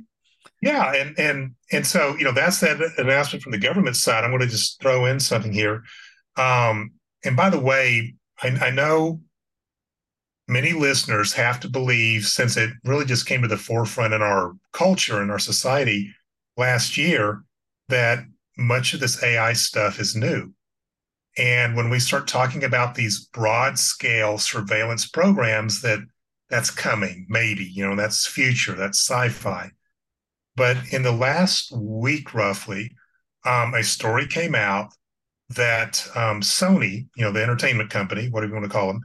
Yeah, 0.60 0.92
and 0.94 1.18
and 1.18 1.54
and 1.70 1.86
so 1.86 2.16
you 2.16 2.24
know 2.24 2.32
that's 2.32 2.60
that 2.60 2.80
announcement 2.98 3.42
from 3.42 3.52
the 3.52 3.58
government 3.58 3.96
side. 3.96 4.24
I'm 4.24 4.30
going 4.30 4.42
to 4.42 4.48
just 4.48 4.80
throw 4.80 5.06
in 5.06 5.20
something 5.20 5.52
here. 5.52 5.84
Um, 6.36 6.92
and 7.24 7.36
by 7.36 7.50
the 7.50 7.60
way, 7.60 8.14
I, 8.42 8.48
I 8.48 8.70
know 8.70 9.20
many 10.50 10.72
listeners 10.72 11.32
have 11.32 11.60
to 11.60 11.68
believe, 11.68 12.26
since 12.26 12.56
it 12.56 12.70
really 12.84 13.04
just 13.04 13.26
came 13.26 13.42
to 13.42 13.48
the 13.48 13.56
forefront 13.56 14.12
in 14.12 14.20
our 14.20 14.52
culture 14.72 15.22
and 15.22 15.30
our 15.30 15.38
society 15.38 16.12
last 16.56 16.98
year, 16.98 17.44
that 17.88 18.24
much 18.58 18.92
of 18.92 19.00
this 19.00 19.22
AI 19.22 19.52
stuff 19.52 20.00
is 20.00 20.16
new. 20.16 20.52
And 21.38 21.76
when 21.76 21.88
we 21.88 22.00
start 22.00 22.26
talking 22.26 22.64
about 22.64 22.94
these 22.94 23.26
broad 23.26 23.78
scale 23.78 24.36
surveillance 24.36 25.08
programs, 25.08 25.80
that 25.82 26.00
that's 26.50 26.70
coming, 26.70 27.26
maybe, 27.28 27.64
you 27.64 27.88
know, 27.88 27.94
that's 27.94 28.26
future, 28.26 28.74
that's 28.74 28.98
sci-fi. 29.00 29.70
But 30.56 30.76
in 30.90 31.04
the 31.04 31.12
last 31.12 31.72
week, 31.72 32.34
roughly, 32.34 32.90
um, 33.46 33.72
a 33.74 33.84
story 33.84 34.26
came 34.26 34.56
out 34.56 34.92
that 35.50 36.04
um, 36.16 36.40
Sony, 36.40 37.06
you 37.16 37.24
know, 37.24 37.30
the 37.30 37.42
entertainment 37.42 37.90
company, 37.90 38.28
whatever 38.28 38.54
you 38.54 38.60
want 38.60 38.70
to 38.70 38.76
call 38.76 38.88
them, 38.88 39.00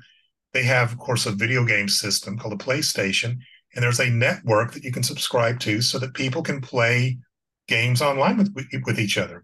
they 0.56 0.64
have, 0.64 0.94
of 0.94 0.98
course, 0.98 1.26
a 1.26 1.32
video 1.32 1.66
game 1.66 1.90
system 1.90 2.38
called 2.38 2.58
the 2.58 2.64
PlayStation, 2.64 3.40
and 3.76 3.84
there's 3.84 4.00
a 4.00 4.10
network 4.10 4.72
that 4.72 4.86
you 4.86 4.92
can 4.92 5.04
subscribe 5.04 5.60
to 5.60 5.82
so 5.82 6.00
that 6.00 6.14
people 6.14 6.42
can 6.42 6.62
play 6.62 7.18
games 7.68 8.02
online 8.02 8.38
with 8.38 8.56
with 8.86 8.98
each 8.98 9.18
other. 9.18 9.44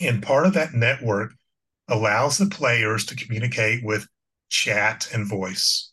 And 0.00 0.20
part 0.20 0.44
of 0.44 0.54
that 0.54 0.74
network 0.74 1.32
allows 1.86 2.38
the 2.38 2.46
players 2.46 3.06
to 3.06 3.14
communicate 3.14 3.84
with 3.84 4.08
chat 4.50 5.08
and 5.14 5.28
voice. 5.28 5.92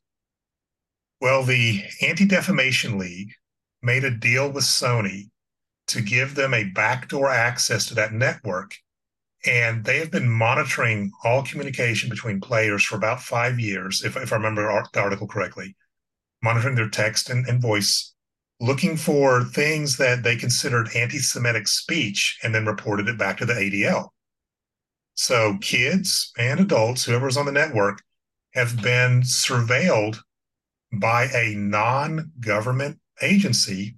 Well, 1.22 1.44
the 1.44 1.84
Anti 2.02 2.26
Defamation 2.26 2.98
League 2.98 3.34
made 3.84 4.04
a 4.04 4.10
deal 4.10 4.52
with 4.52 4.64
Sony 4.64 5.30
to 5.90 6.02
give 6.02 6.34
them 6.34 6.56
a 6.56 6.64
backdoor 6.64 7.30
access 7.30 7.86
to 7.86 7.94
that 7.96 8.14
network 8.14 8.74
and 9.46 9.84
they 9.84 10.00
have 10.00 10.12
been 10.12 10.30
monitoring 10.30 11.12
all 11.24 11.44
communication 11.44 12.10
between 12.10 12.40
players 12.40 12.84
for 12.84 12.96
about 12.96 13.22
five 13.22 13.60
years, 13.60 14.04
if, 14.04 14.16
if 14.16 14.32
I 14.32 14.36
remember 14.38 14.62
the 14.94 15.00
article 15.00 15.28
correctly, 15.28 15.76
monitoring 16.42 16.76
their 16.76 16.90
text 16.90 17.30
and, 17.30 17.46
and 17.48 17.62
voice, 17.62 18.14
looking 18.62 18.96
for 18.96 19.44
things 19.44 19.98
that 19.98 20.24
they 20.24 20.36
considered 20.36 20.96
anti 20.96 21.20
Semitic 21.20 21.68
speech, 21.68 22.40
and 22.44 22.56
then 22.56 22.66
reported 22.66 23.10
it 23.10 23.18
back 23.18 23.38
to 23.38 23.46
the 23.46 23.54
ADL. 23.54 24.10
So 25.16 25.58
kids 25.62 26.32
and 26.38 26.60
adults, 26.60 27.04
whoever's 27.04 27.38
on 27.38 27.46
the 27.46 27.52
network, 27.52 28.02
have 28.54 28.82
been 28.82 29.22
surveilled 29.22 30.20
by 30.94 31.26
a 31.34 31.54
non 31.56 32.32
government 32.40 33.00
agency 33.22 33.98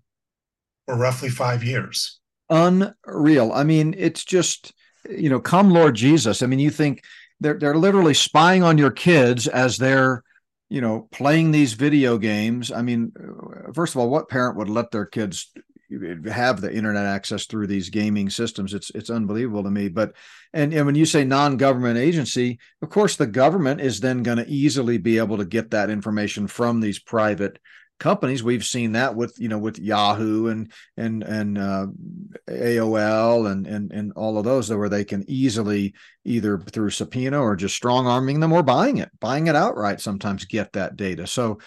for 0.85 0.97
roughly 0.97 1.29
five 1.29 1.63
years. 1.63 2.19
Unreal. 2.49 3.51
I 3.53 3.63
mean, 3.63 3.95
it's 3.97 4.23
just 4.23 4.73
you 5.09 5.29
know, 5.29 5.39
come 5.39 5.69
Lord 5.69 5.95
Jesus. 5.95 6.41
I 6.41 6.47
mean, 6.47 6.59
you 6.59 6.71
think 6.71 7.03
they're 7.39 7.57
they're 7.57 7.75
literally 7.75 8.13
spying 8.13 8.63
on 8.63 8.77
your 8.77 8.91
kids 8.91 9.47
as 9.47 9.77
they're 9.77 10.23
you 10.69 10.81
know 10.81 11.07
playing 11.11 11.51
these 11.51 11.73
video 11.73 12.17
games. 12.17 12.71
I 12.71 12.81
mean, 12.81 13.11
uh, 13.19 13.71
first 13.73 13.95
of 13.95 14.01
all, 14.01 14.09
what 14.09 14.29
parent 14.29 14.57
would 14.57 14.69
let 14.69 14.91
their 14.91 15.05
kids 15.05 15.51
have 16.31 16.61
the 16.61 16.73
internet 16.73 17.05
access 17.05 17.45
through 17.45 17.67
these 17.67 17.89
gaming 17.89 18.29
systems 18.29 18.73
it's 18.73 18.89
it's 18.95 19.11
unbelievable 19.11 19.63
to 19.63 19.69
me 19.69 19.87
but 19.87 20.13
and, 20.51 20.73
and 20.73 20.85
when 20.85 20.95
you 20.95 21.05
say 21.05 21.23
non-government 21.23 21.97
agency 21.97 22.59
of 22.81 22.89
course 22.89 23.15
the 23.15 23.27
government 23.27 23.79
is 23.79 23.99
then 23.99 24.23
going 24.23 24.37
to 24.37 24.49
easily 24.49 24.97
be 24.97 25.19
able 25.19 25.37
to 25.37 25.45
get 25.45 25.71
that 25.71 25.89
information 25.91 26.47
from 26.47 26.79
these 26.79 26.99
private 26.99 27.59
companies 27.99 28.43
we've 28.43 28.65
seen 28.65 28.91
that 28.93 29.15
with 29.15 29.39
you 29.39 29.47
know 29.47 29.57
with 29.57 29.79
yahoo 29.79 30.47
and 30.47 30.71
and 30.97 31.23
and 31.23 31.57
uh, 31.57 31.87
aol 32.49 33.49
and 33.49 33.65
and 33.65 33.91
and 33.91 34.11
all 34.13 34.37
of 34.37 34.43
those 34.43 34.69
where 34.69 34.89
they 34.89 35.05
can 35.05 35.23
easily 35.29 35.93
either 36.25 36.59
through 36.59 36.89
subpoena 36.89 37.39
or 37.39 37.55
just 37.55 37.75
strong 37.75 38.05
arming 38.05 38.39
them 38.39 38.51
or 38.51 38.63
buying 38.63 38.97
it 38.97 39.09
buying 39.19 39.47
it 39.47 39.55
outright 39.55 40.01
sometimes 40.01 40.45
get 40.45 40.73
that 40.73 40.95
data. 40.95 41.25
So 41.25 41.59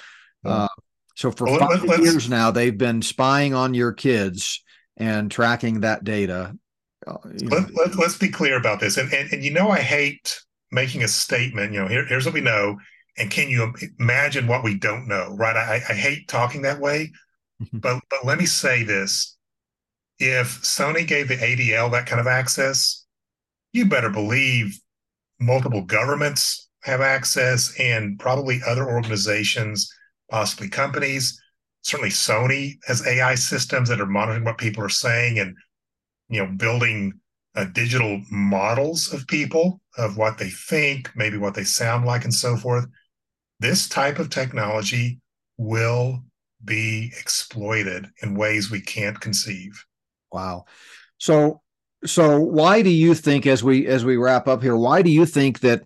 uh, 0.45 0.69
so 1.17 1.31
for 1.33 1.47
well, 1.47 1.79
5 1.79 1.99
years 2.01 2.29
now 2.29 2.51
they've 2.51 2.77
been 2.77 3.03
spying 3.03 3.55
on 3.55 3.75
your 3.75 3.93
kids 3.93 4.63
and 4.97 5.31
tracking 5.31 5.81
that 5.81 6.05
data 6.05 6.55
uh, 7.07 7.17
let, 7.25 7.75
let, 7.75 7.97
let's 7.97 8.19
be 8.19 8.29
clear 8.29 8.57
about 8.57 8.81
this. 8.81 8.99
And, 8.99 9.13
and 9.13 9.33
and 9.33 9.43
you 9.43 9.53
know 9.53 9.71
i 9.71 9.81
hate 9.81 10.43
making 10.71 11.03
a 11.03 11.09
statement 11.09 11.73
you 11.73 11.81
know 11.81 11.89
here, 11.89 12.05
here's 12.05 12.27
what 12.27 12.35
we 12.35 12.43
know 12.43 12.77
and 13.19 13.31
can 13.31 13.49
you 13.49 13.73
imagine 13.99 14.47
what 14.47 14.65
we 14.65 14.77
don't 14.77 15.09
know 15.09 15.35
right? 15.37 15.57
I, 15.57 15.81
I 15.89 15.95
hate 15.95 16.29
talking 16.29 16.63
that 16.63 16.81
way 16.81 17.11
mm-hmm. 17.63 17.79
but 17.79 18.01
but 18.11 18.25
let 18.25 18.39
me 18.39 18.47
say 18.47 18.83
this. 18.83 19.37
If 20.19 20.63
sony 20.63 21.07
gave 21.07 21.29
the 21.29 21.37
adl 21.37 21.93
that 21.93 22.07
kind 22.07 22.21
of 22.21 22.27
access 22.27 23.07
you 23.73 23.87
better 23.87 24.11
believe 24.11 24.79
multiple 25.41 25.83
governments 25.83 26.69
have 26.83 27.01
access 27.01 27.73
and 27.79 28.19
probably 28.19 28.61
other 28.67 28.89
organizations 28.89 29.93
possibly 30.31 30.69
companies. 30.69 31.41
Certainly 31.83 32.11
sony 32.11 32.79
has 32.87 33.07
ai 33.07 33.35
systems 33.35 33.89
that 33.89 34.01
are 34.01 34.07
monitoring 34.07 34.45
what 34.45 34.59
people 34.59 34.85
are 34.85 34.89
saying 34.91 35.39
and 35.39 35.55
you 36.29 36.45
know 36.45 36.53
building 36.53 37.13
uh, 37.55 37.65
digital 37.65 38.21
models 38.31 39.13
of 39.13 39.27
people 39.27 39.81
of 39.97 40.17
what 40.17 40.39
they 40.39 40.51
think 40.51 41.11
maybe 41.17 41.39
what 41.39 41.55
they 41.55 41.65
sound 41.65 42.05
like 42.05 42.25
and 42.25 42.35
so 42.35 42.57
forth 42.57 42.87
this 43.61 43.89
type 43.89 44.19
of 44.19 44.31
technology 44.31 45.21
will 45.57 46.23
be 46.65 47.13
exploited 47.19 48.07
in 48.23 48.35
ways 48.35 48.71
we 48.71 48.81
can't 48.81 49.21
conceive. 49.21 49.85
Wow. 50.33 50.67
So 51.19 51.63
so 52.05 52.41
why 52.41 52.83
do 52.83 52.91
you 52.91 53.15
think 53.15 53.47
as 53.47 53.65
we 53.65 53.87
as 53.87 54.05
we 54.05 54.17
wrap 54.17 54.47
up 54.47 54.63
here 54.63 54.77
why 54.77 55.03
do 55.03 55.11
you 55.11 55.27
think 55.27 55.61
that 55.61 55.83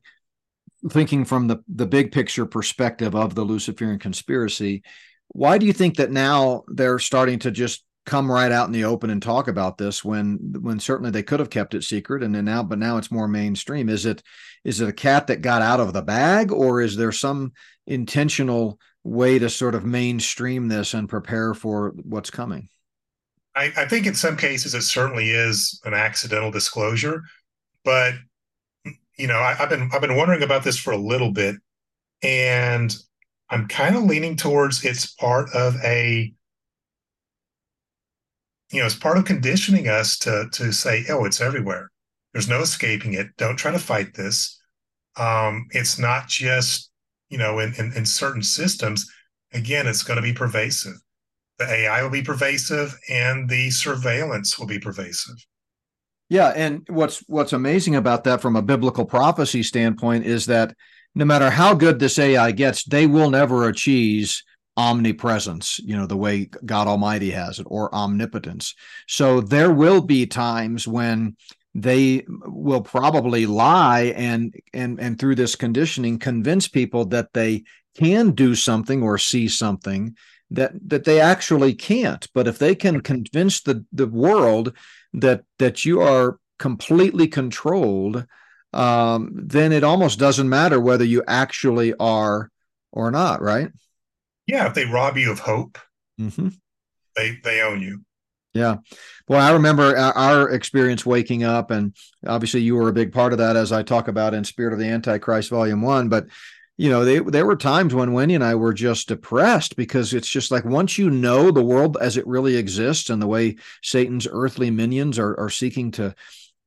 thinking 0.91 1.25
from 1.25 1.47
the 1.47 1.59
the 1.69 1.87
big 1.87 2.13
picture 2.13 2.45
perspective 2.45 3.15
of 3.15 3.35
the 3.35 3.43
luciferian 3.43 3.99
conspiracy 3.99 4.83
why 5.29 5.57
do 5.57 5.65
you 5.65 5.73
think 5.73 5.97
that 5.97 6.11
now 6.11 6.65
they're 6.69 6.99
starting 6.99 7.39
to 7.39 7.51
just 7.51 7.85
come 8.05 8.31
right 8.31 8.51
out 8.51 8.67
in 8.67 8.73
the 8.73 8.85
open 8.85 9.11
and 9.11 9.23
talk 9.23 9.47
about 9.49 9.79
this 9.79 10.05
when 10.05 10.39
when 10.61 10.81
certainly 10.81 11.11
they 11.11 11.23
could 11.23 11.39
have 11.41 11.51
kept 11.51 11.75
it 11.75 11.85
secret 11.85 12.23
and 12.23 12.35
then 12.35 12.45
now 12.45 12.63
but 12.63 12.79
now 12.79 12.97
it's 12.97 13.13
more 13.13 13.29
mainstream. 13.29 13.89
Is 13.89 14.07
it 14.07 14.23
is 14.65 14.81
it 14.81 14.89
a 14.89 14.93
cat 14.93 15.29
that 15.29 15.43
got 15.43 15.63
out 15.63 15.81
of 15.81 15.93
the 15.93 16.03
bag 16.03 16.51
or 16.51 16.81
is 16.81 16.97
there 16.97 17.13
some 17.13 17.53
intentional 17.87 18.79
way 19.05 19.39
to 19.39 19.49
sort 19.49 19.75
of 19.75 19.85
mainstream 19.85 20.69
this 20.69 20.95
and 20.95 21.09
prepare 21.09 21.55
for 21.55 21.93
what's 22.03 22.31
coming? 22.31 22.69
I, 23.55 23.73
I 23.77 23.87
think 23.87 24.07
in 24.07 24.15
some 24.15 24.37
cases 24.37 24.75
it 24.75 24.83
certainly 24.83 25.31
is 25.31 25.81
an 25.85 25.95
accidental 25.95 26.51
disclosure 26.51 27.23
but 27.85 28.15
you 29.17 29.27
know 29.27 29.39
I, 29.39 29.57
i've 29.59 29.69
been 29.69 29.91
i've 29.93 30.01
been 30.01 30.17
wondering 30.17 30.43
about 30.43 30.65
this 30.65 30.79
for 30.79 30.93
a 30.93 30.97
little 30.97 31.33
bit 31.33 31.57
and 32.23 32.95
i'm 33.51 33.69
kind 33.69 33.97
of 33.97 34.05
leaning 34.05 34.37
towards 34.37 34.85
it's 34.85 35.13
part 35.15 35.51
of 35.55 35.77
a 35.85 36.33
you 38.73 38.81
know, 38.81 38.87
it's 38.87 38.95
part 38.95 39.19
of 39.19 39.25
conditioning 39.25 39.89
us 39.89 40.19
to 40.19 40.49
to 40.53 40.73
say, 40.73 41.05
oh, 41.09 41.25
it's 41.25 41.41
everywhere. 41.41 41.91
There's 42.33 42.49
no 42.49 42.61
escaping 42.61 43.15
it. 43.15 43.29
Don't 43.37 43.57
try 43.57 43.71
to 43.71 43.79
fight 43.79 44.15
this. 44.15 44.59
Um, 45.17 45.69
it's 45.71 45.99
not 45.99 46.29
just, 46.29 46.91
you 47.29 47.37
know, 47.37 47.59
in, 47.59 47.75
in, 47.75 47.93
in 47.93 48.07
certain 48.07 48.43
systems. 48.43 49.11
Again, 49.53 49.87
it's 49.87 50.03
going 50.03 50.17
to 50.17 50.23
be 50.23 50.33
pervasive. 50.33 50.95
The 51.59 51.67
AI 51.67 52.03
will 52.03 52.11
be 52.11 52.23
pervasive 52.23 52.99
and 53.11 53.49
the 53.49 53.71
surveillance 53.71 54.59
will 54.59 54.67
be 54.67 54.79
pervasive. 54.79 55.37
Yeah, 56.31 56.49
and 56.57 56.87
what's 56.89 57.23
what's 57.29 57.53
amazing 57.53 57.97
about 57.97 58.25
that 58.25 58.41
from 58.41 58.57
a 58.57 58.63
biblical 58.63 59.05
prophecy 59.05 59.63
standpoint 59.63 60.25
is 60.25 60.47
that 60.47 60.75
no 61.15 61.27
matter 61.27 61.51
how 61.51 61.75
good 61.75 61.99
this 61.99 62.19
AI 62.19 62.53
gets, 62.53 62.85
they 62.85 63.07
will 63.07 63.29
never 63.29 63.69
achieve 63.69 64.35
omnipresence, 64.77 65.79
you 65.81 65.97
know, 65.97 66.07
the 66.07 66.17
way 66.17 66.49
God 66.65 66.89
Almighty 66.89 67.31
has 67.31 67.59
it, 67.59 67.67
or 67.69 67.95
omnipotence. 67.95 68.75
So 69.07 69.41
there 69.41 69.73
will 69.73 70.01
be 70.01 70.27
times 70.27 70.89
when 70.89 71.37
they 71.75 72.25
will 72.29 72.83
probably 72.83 73.47
lie 73.47 74.13
and 74.17 74.55
and 74.75 75.01
and 75.01 75.19
through 75.19 75.35
this 75.35 75.57
conditioning 75.57 76.19
convince 76.19 76.69
people 76.69 77.07
that 77.07 77.33
they 77.33 77.65
can 77.97 78.33
do 78.33 78.55
something 78.55 79.03
or 79.03 79.17
see 79.17 79.49
something 79.49 80.15
that 80.51 80.73
that 80.87 81.05
they 81.05 81.19
actually 81.19 81.73
can't 81.75 82.29
but 82.35 82.47
if 82.47 82.59
they 82.59 82.75
can 82.75 83.01
convince 83.01 83.63
the 83.63 83.85
the 83.91 84.07
world 84.07 84.77
that 85.15 85.45
that 85.59 85.85
you 85.85 86.01
are 86.01 86.39
completely 86.59 87.27
controlled 87.27 88.27
um, 88.75 89.31
then 89.35 89.73
it 89.73 89.85
almost 89.85 90.19
doesn't 90.19 90.49
matter 90.49 90.79
whether 90.79 91.05
you 91.05 91.23
actually 91.27 91.95
are 91.95 92.51
or 92.93 93.11
not 93.11 93.41
right 93.41 93.71
Yeah, 94.53 94.67
if 94.67 94.75
they 94.75 94.85
rob 94.85 95.17
you 95.17 95.33
of 95.33 95.39
hope, 95.39 95.79
mm-hmm. 96.21 96.49
they 97.17 97.39
they 97.43 97.63
own 97.63 97.81
you. 97.81 98.03
Yeah. 98.53 98.77
Well, 99.27 99.41
I 99.41 99.55
remember 99.55 99.97
our 99.97 100.51
experience 100.51 101.07
waking 101.07 101.43
up, 101.43 101.71
and 101.71 101.97
obviously 102.27 102.61
you 102.61 102.77
were 102.77 102.91
a 102.91 102.93
big 102.93 103.15
part 103.15 103.33
of 103.33 103.39
that, 103.39 103.57
as 103.57 103.73
I 103.73 103.83
talk 103.83 104.09
about 104.09 104.35
in 104.35 104.45
Spirit 104.45 104.75
of 104.75 104.79
the 104.79 104.89
Antichrist, 104.89 105.49
Volume 105.49 105.81
One. 105.81 106.11
But 106.11 106.27
you 106.77 106.91
know, 106.91 107.03
they, 107.03 107.21
there 107.21 107.47
were 107.47 107.57
times 107.57 107.95
when 107.95 108.13
Wendy 108.13 108.35
and 108.35 108.45
I 108.45 108.55
were 108.55 108.75
just 108.75 109.09
depressed 109.09 109.75
because 109.75 110.13
it's 110.13 110.29
just 110.29 110.51
like 110.51 110.67
once 110.67 110.99
you 110.99 111.09
know 111.09 111.51
the 111.51 111.65
world 111.65 111.97
as 111.99 112.19
it 112.19 112.27
really 112.27 112.57
exists 112.57 113.09
and 113.09 113.23
the 113.23 113.27
way 113.27 113.57
Satan's 113.83 114.29
earthly 114.31 114.71
minions 114.71 115.19
are, 115.19 115.35
are 115.41 115.49
seeking 115.49 115.93
to 115.93 116.15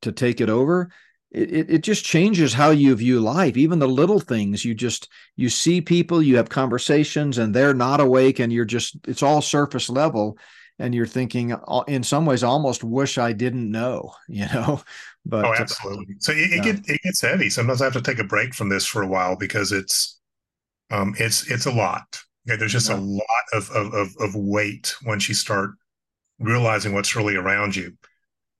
to 0.02 0.10
take 0.10 0.40
it 0.40 0.50
over, 0.50 0.90
it, 1.32 1.70
it 1.70 1.78
just 1.82 2.04
changes 2.04 2.54
how 2.54 2.70
you 2.70 2.94
view 2.94 3.20
life 3.20 3.56
even 3.56 3.78
the 3.78 3.88
little 3.88 4.20
things 4.20 4.64
you 4.64 4.74
just 4.74 5.08
you 5.36 5.48
see 5.48 5.80
people 5.80 6.22
you 6.22 6.36
have 6.36 6.48
conversations 6.48 7.38
and 7.38 7.54
they're 7.54 7.74
not 7.74 8.00
awake 8.00 8.38
and 8.38 8.52
you're 8.52 8.64
just 8.64 8.96
it's 9.06 9.22
all 9.22 9.42
surface 9.42 9.88
level 9.88 10.38
and 10.78 10.94
you're 10.94 11.06
thinking 11.06 11.52
uh, 11.52 11.84
in 11.88 12.02
some 12.02 12.26
ways 12.26 12.44
almost 12.44 12.84
wish 12.84 13.18
I 13.18 13.32
didn't 13.32 13.70
know, 13.70 14.14
you 14.28 14.46
know. 14.52 14.82
But 15.24 15.44
oh, 15.44 15.54
absolutely. 15.54 16.16
So 16.20 16.32
it, 16.32 16.52
it, 16.52 16.62
get, 16.62 16.88
it 16.88 17.02
gets 17.02 17.20
heavy. 17.20 17.50
Sometimes 17.50 17.80
I 17.80 17.84
have 17.84 17.94
to 17.94 18.02
take 18.02 18.20
a 18.20 18.24
break 18.24 18.54
from 18.54 18.68
this 18.68 18.86
for 18.86 19.02
a 19.02 19.08
while 19.08 19.36
because 19.36 19.72
it's 19.72 20.20
um 20.90 21.14
it's 21.18 21.50
it's 21.50 21.66
a 21.66 21.72
lot. 21.72 22.20
Okay, 22.48 22.56
there's 22.56 22.72
just 22.72 22.90
yeah. 22.90 22.96
a 22.96 23.00
lot 23.00 23.24
of, 23.52 23.70
of 23.70 24.14
of 24.20 24.34
weight 24.36 24.94
once 25.04 25.28
you 25.28 25.34
start 25.34 25.70
realizing 26.38 26.94
what's 26.94 27.16
really 27.16 27.34
around 27.34 27.74
you. 27.74 27.96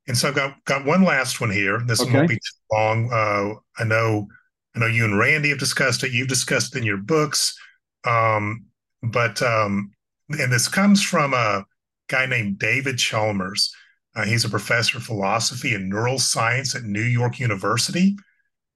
And 0.08 0.16
so 0.16 0.28
I've 0.28 0.34
got 0.34 0.64
got 0.64 0.84
one 0.84 1.02
last 1.02 1.40
one 1.40 1.50
here. 1.50 1.82
This 1.86 2.00
okay. 2.00 2.12
won't 2.12 2.28
be 2.28 2.36
too 2.36 2.76
long. 2.76 3.10
Uh, 3.12 3.54
I 3.78 3.84
know 3.84 4.28
I 4.74 4.80
know 4.80 4.86
you 4.86 5.04
and 5.04 5.18
Randy 5.18 5.48
have 5.50 5.58
discussed 5.58 6.04
it. 6.04 6.12
You've 6.12 6.28
discussed 6.28 6.74
it 6.74 6.78
in 6.78 6.84
your 6.84 6.98
books. 6.98 7.58
Um, 8.04 8.66
but 9.02 9.42
um, 9.42 9.92
and 10.30 10.52
this 10.52 10.68
comes 10.68 11.02
from 11.02 11.34
a 11.34 11.64
guy 12.08 12.26
named 12.26 12.58
David 12.58 12.98
Chalmers. 12.98 13.74
Uh, 14.14 14.24
he's 14.24 14.44
a 14.44 14.50
professor 14.50 14.98
of 14.98 15.04
philosophy 15.04 15.74
and 15.74 15.92
neuroscience 15.92 16.74
at 16.74 16.84
New 16.84 17.02
York 17.02 17.38
University. 17.38 18.16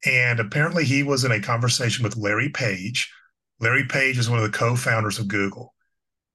And 0.04 0.40
apparently, 0.40 0.84
he 0.84 1.02
was 1.02 1.24
in 1.24 1.32
a 1.32 1.40
conversation 1.40 2.02
with 2.02 2.16
Larry 2.16 2.48
Page. 2.48 3.12
Larry 3.60 3.84
Page 3.84 4.18
is 4.18 4.30
one 4.30 4.38
of 4.38 4.50
the 4.50 4.56
co 4.56 4.74
founders 4.76 5.18
of 5.18 5.28
Google. 5.28 5.74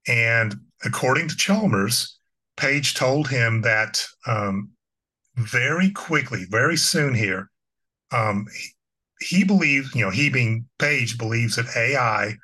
And 0.06 0.54
according 0.84 1.28
to 1.28 1.36
Chalmers, 1.36 2.18
Page 2.56 2.94
told 2.94 3.28
him 3.28 3.62
that 3.62 4.04
um, 4.26 4.70
very 5.36 5.90
quickly, 5.90 6.46
very 6.48 6.76
soon 6.76 7.14
here, 7.14 7.50
um, 8.12 8.46
he, 8.54 9.38
he 9.38 9.44
believes, 9.44 9.94
you 9.94 10.04
know, 10.04 10.10
he 10.10 10.30
being 10.30 10.66
Page 10.78 11.18
believes 11.18 11.56
that 11.56 11.76
AI 11.76 12.34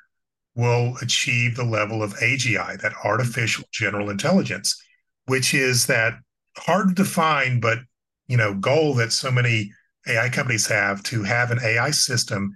will 0.55 0.95
achieve 1.01 1.55
the 1.55 1.63
level 1.63 2.03
of 2.03 2.13
AGI, 2.15 2.79
that 2.81 2.93
artificial 3.03 3.65
general 3.71 4.09
intelligence, 4.09 4.81
which 5.25 5.53
is 5.53 5.87
that 5.87 6.15
hard 6.57 6.89
to 6.89 6.93
define, 6.93 7.59
but 7.59 7.79
you 8.27 8.37
know, 8.37 8.53
goal 8.53 8.93
that 8.95 9.11
so 9.11 9.31
many 9.31 9.71
AI 10.07 10.29
companies 10.29 10.67
have 10.67 11.03
to 11.03 11.23
have 11.23 11.51
an 11.51 11.59
AI 11.63 11.91
system 11.91 12.53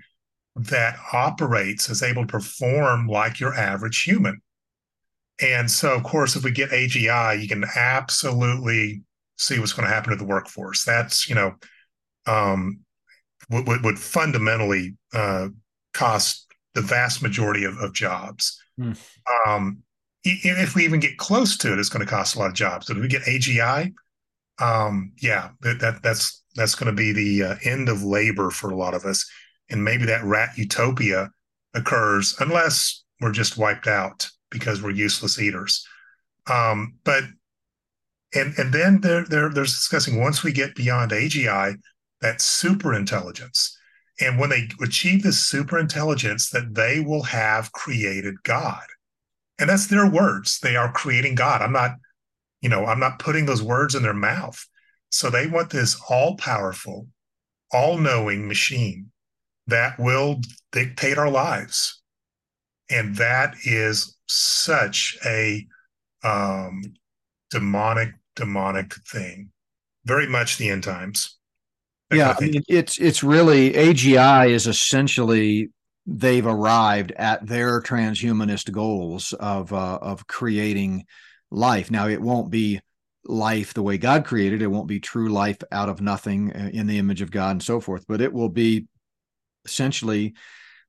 that 0.56 0.98
operates 1.14 1.90
is 1.90 2.02
able 2.02 2.24
to 2.24 2.32
perform 2.32 3.08
like 3.08 3.40
your 3.40 3.54
average 3.54 4.04
human. 4.04 4.42
And 5.40 5.70
so, 5.70 5.94
of 5.94 6.04
course, 6.04 6.36
if 6.36 6.44
we 6.44 6.52
get 6.52 6.72
AGI, 6.72 7.42
you 7.42 7.48
can 7.48 7.64
absolutely 7.76 9.04
see 9.38 9.60
what's 9.60 9.74
going 9.74 9.88
to 9.88 9.94
happen 9.94 10.12
to 10.12 10.18
the 10.18 10.26
workforce. 10.26 10.84
That's 10.84 11.30
you 11.30 11.36
know, 11.36 11.56
um, 12.26 12.80
would 13.50 13.84
would 13.84 14.00
fundamentally 14.00 14.96
uh, 15.14 15.50
cost 15.94 16.48
the 16.74 16.82
vast 16.82 17.24
majority 17.24 17.64
of, 17.64 17.78
of 17.78 17.94
jobs. 17.94 18.62
Mm. 18.80 18.98
Um, 19.48 19.84
if 20.24 20.76
we 20.76 20.84
even 20.84 21.00
get 21.00 21.18
close 21.18 21.58
to 21.58 21.72
it, 21.72 21.80
it's 21.80 21.90
going 21.90 22.06
to 22.06 22.10
cost 22.10 22.36
a 22.36 22.40
lot 22.40 22.50
of 22.50 22.54
jobs. 22.54 22.88
So 22.88 22.94
if 22.94 23.00
we 23.00 23.08
get 23.08 23.24
AGI, 23.24 23.94
um, 24.60 25.14
yeah, 25.22 25.50
that, 25.62 25.80
that 25.80 26.04
that's 26.04 26.44
that's 26.56 26.76
going 26.76 26.94
to 26.94 26.96
be 26.96 27.14
the 27.14 27.52
uh, 27.52 27.56
end 27.64 27.90
of 27.90 28.04
labor 28.04 28.50
for 28.50 28.72
a 28.72 28.76
lot 28.76 28.94
of 28.94 29.06
us, 29.06 29.30
and 29.70 29.84
maybe 29.84 30.06
that 30.06 30.24
rat 30.24 30.50
utopia 30.58 31.30
occurs 31.74 32.36
unless 32.40 33.04
we're 33.22 33.32
just 33.32 33.58
wiped 33.58 33.88
out 33.88 34.28
because 34.50 34.82
we're 34.82 34.92
useless 34.92 35.40
eaters. 35.40 35.86
Um, 36.48 36.96
but 37.04 37.24
and 38.38 38.58
and 38.58 38.74
then 38.74 39.02
they're 39.02 39.26
they're 39.26 39.50
they're 39.50 39.64
discussing 39.64 40.20
once 40.20 40.44
we 40.44 40.52
get 40.52 40.76
beyond 40.76 41.12
AGI, 41.12 41.76
that 42.22 42.42
super 42.42 42.94
intelligence 42.94 43.78
and 44.20 44.40
when 44.40 44.50
they 44.50 44.68
achieve 44.82 45.24
this 45.24 45.40
super 45.40 45.78
intelligence, 45.78 46.50
that 46.50 46.74
they 46.74 47.00
will 47.00 47.24
have 47.24 47.72
created 47.72 48.42
God. 48.44 48.84
And 49.60 49.70
that's 49.70 49.88
their 49.88 50.10
words. 50.10 50.60
They 50.60 50.76
are 50.76 50.92
creating 50.92 51.36
God. 51.36 51.62
I'm 51.62 51.72
not, 51.72 51.92
you 52.62 52.70
know, 52.70 52.86
I'm 52.86 53.00
not 53.00 53.20
putting 53.20 53.46
those 53.46 53.62
words 53.62 53.96
in 53.96 54.04
their 54.04 54.14
mouth. 54.14 54.66
So 55.10 55.30
they 55.30 55.48
want 55.48 55.70
this 55.70 56.00
all 56.10 56.36
powerful, 56.36 57.08
all 57.72 57.98
knowing 57.98 58.48
machine 58.48 59.12
that 59.68 60.00
will 60.00 60.42
dictate 60.72 61.18
our 61.18 61.30
lives. 61.30 62.02
And 62.90 63.16
that 63.18 63.56
is 63.66 64.18
such 64.28 65.18
a 65.26 65.66
um, 66.24 66.82
demonic, 67.52 68.14
demonic 68.38 68.94
thing. 69.06 69.50
Very 70.06 70.28
much 70.28 70.58
the 70.58 70.70
end 70.70 70.84
times 70.84 71.38
yeah, 72.12 72.36
I 72.40 72.44
mean, 72.44 72.64
it's 72.68 72.98
it's 73.00 73.24
really 73.24 73.74
AGI 73.74 74.50
is 74.50 74.68
essentially 74.68 75.72
they've 76.06 76.46
arrived 76.46 77.12
at 77.12 77.46
their 77.46 77.82
transhumanist 77.82 78.72
goals 78.72 79.34
of 79.34 79.74
uh, 79.74 80.00
of 80.02 80.26
creating 80.28 81.06
life. 81.52 81.92
Now, 81.92 82.08
it 82.08 82.22
won't 82.22 82.50
be 82.50 82.80
life 83.26 83.74
the 83.74 83.84
way 83.84 83.98
God 83.98 84.24
created. 84.26 84.62
It 84.62 84.68
won't 84.68 84.88
be 84.88 85.02
true 85.02 85.30
life 85.30 85.58
out 85.72 85.90
of 85.90 86.00
nothing 86.00 86.54
uh, 86.54 86.70
in 86.72 86.88
the 86.88 86.98
image 86.98 87.22
of 87.22 87.32
God 87.32 87.52
and 87.52 87.64
so 87.64 87.82
forth. 87.82 88.06
But 88.08 88.22
it 88.22 88.32
will 88.32 88.50
be 88.50 88.88
essentially 89.66 90.34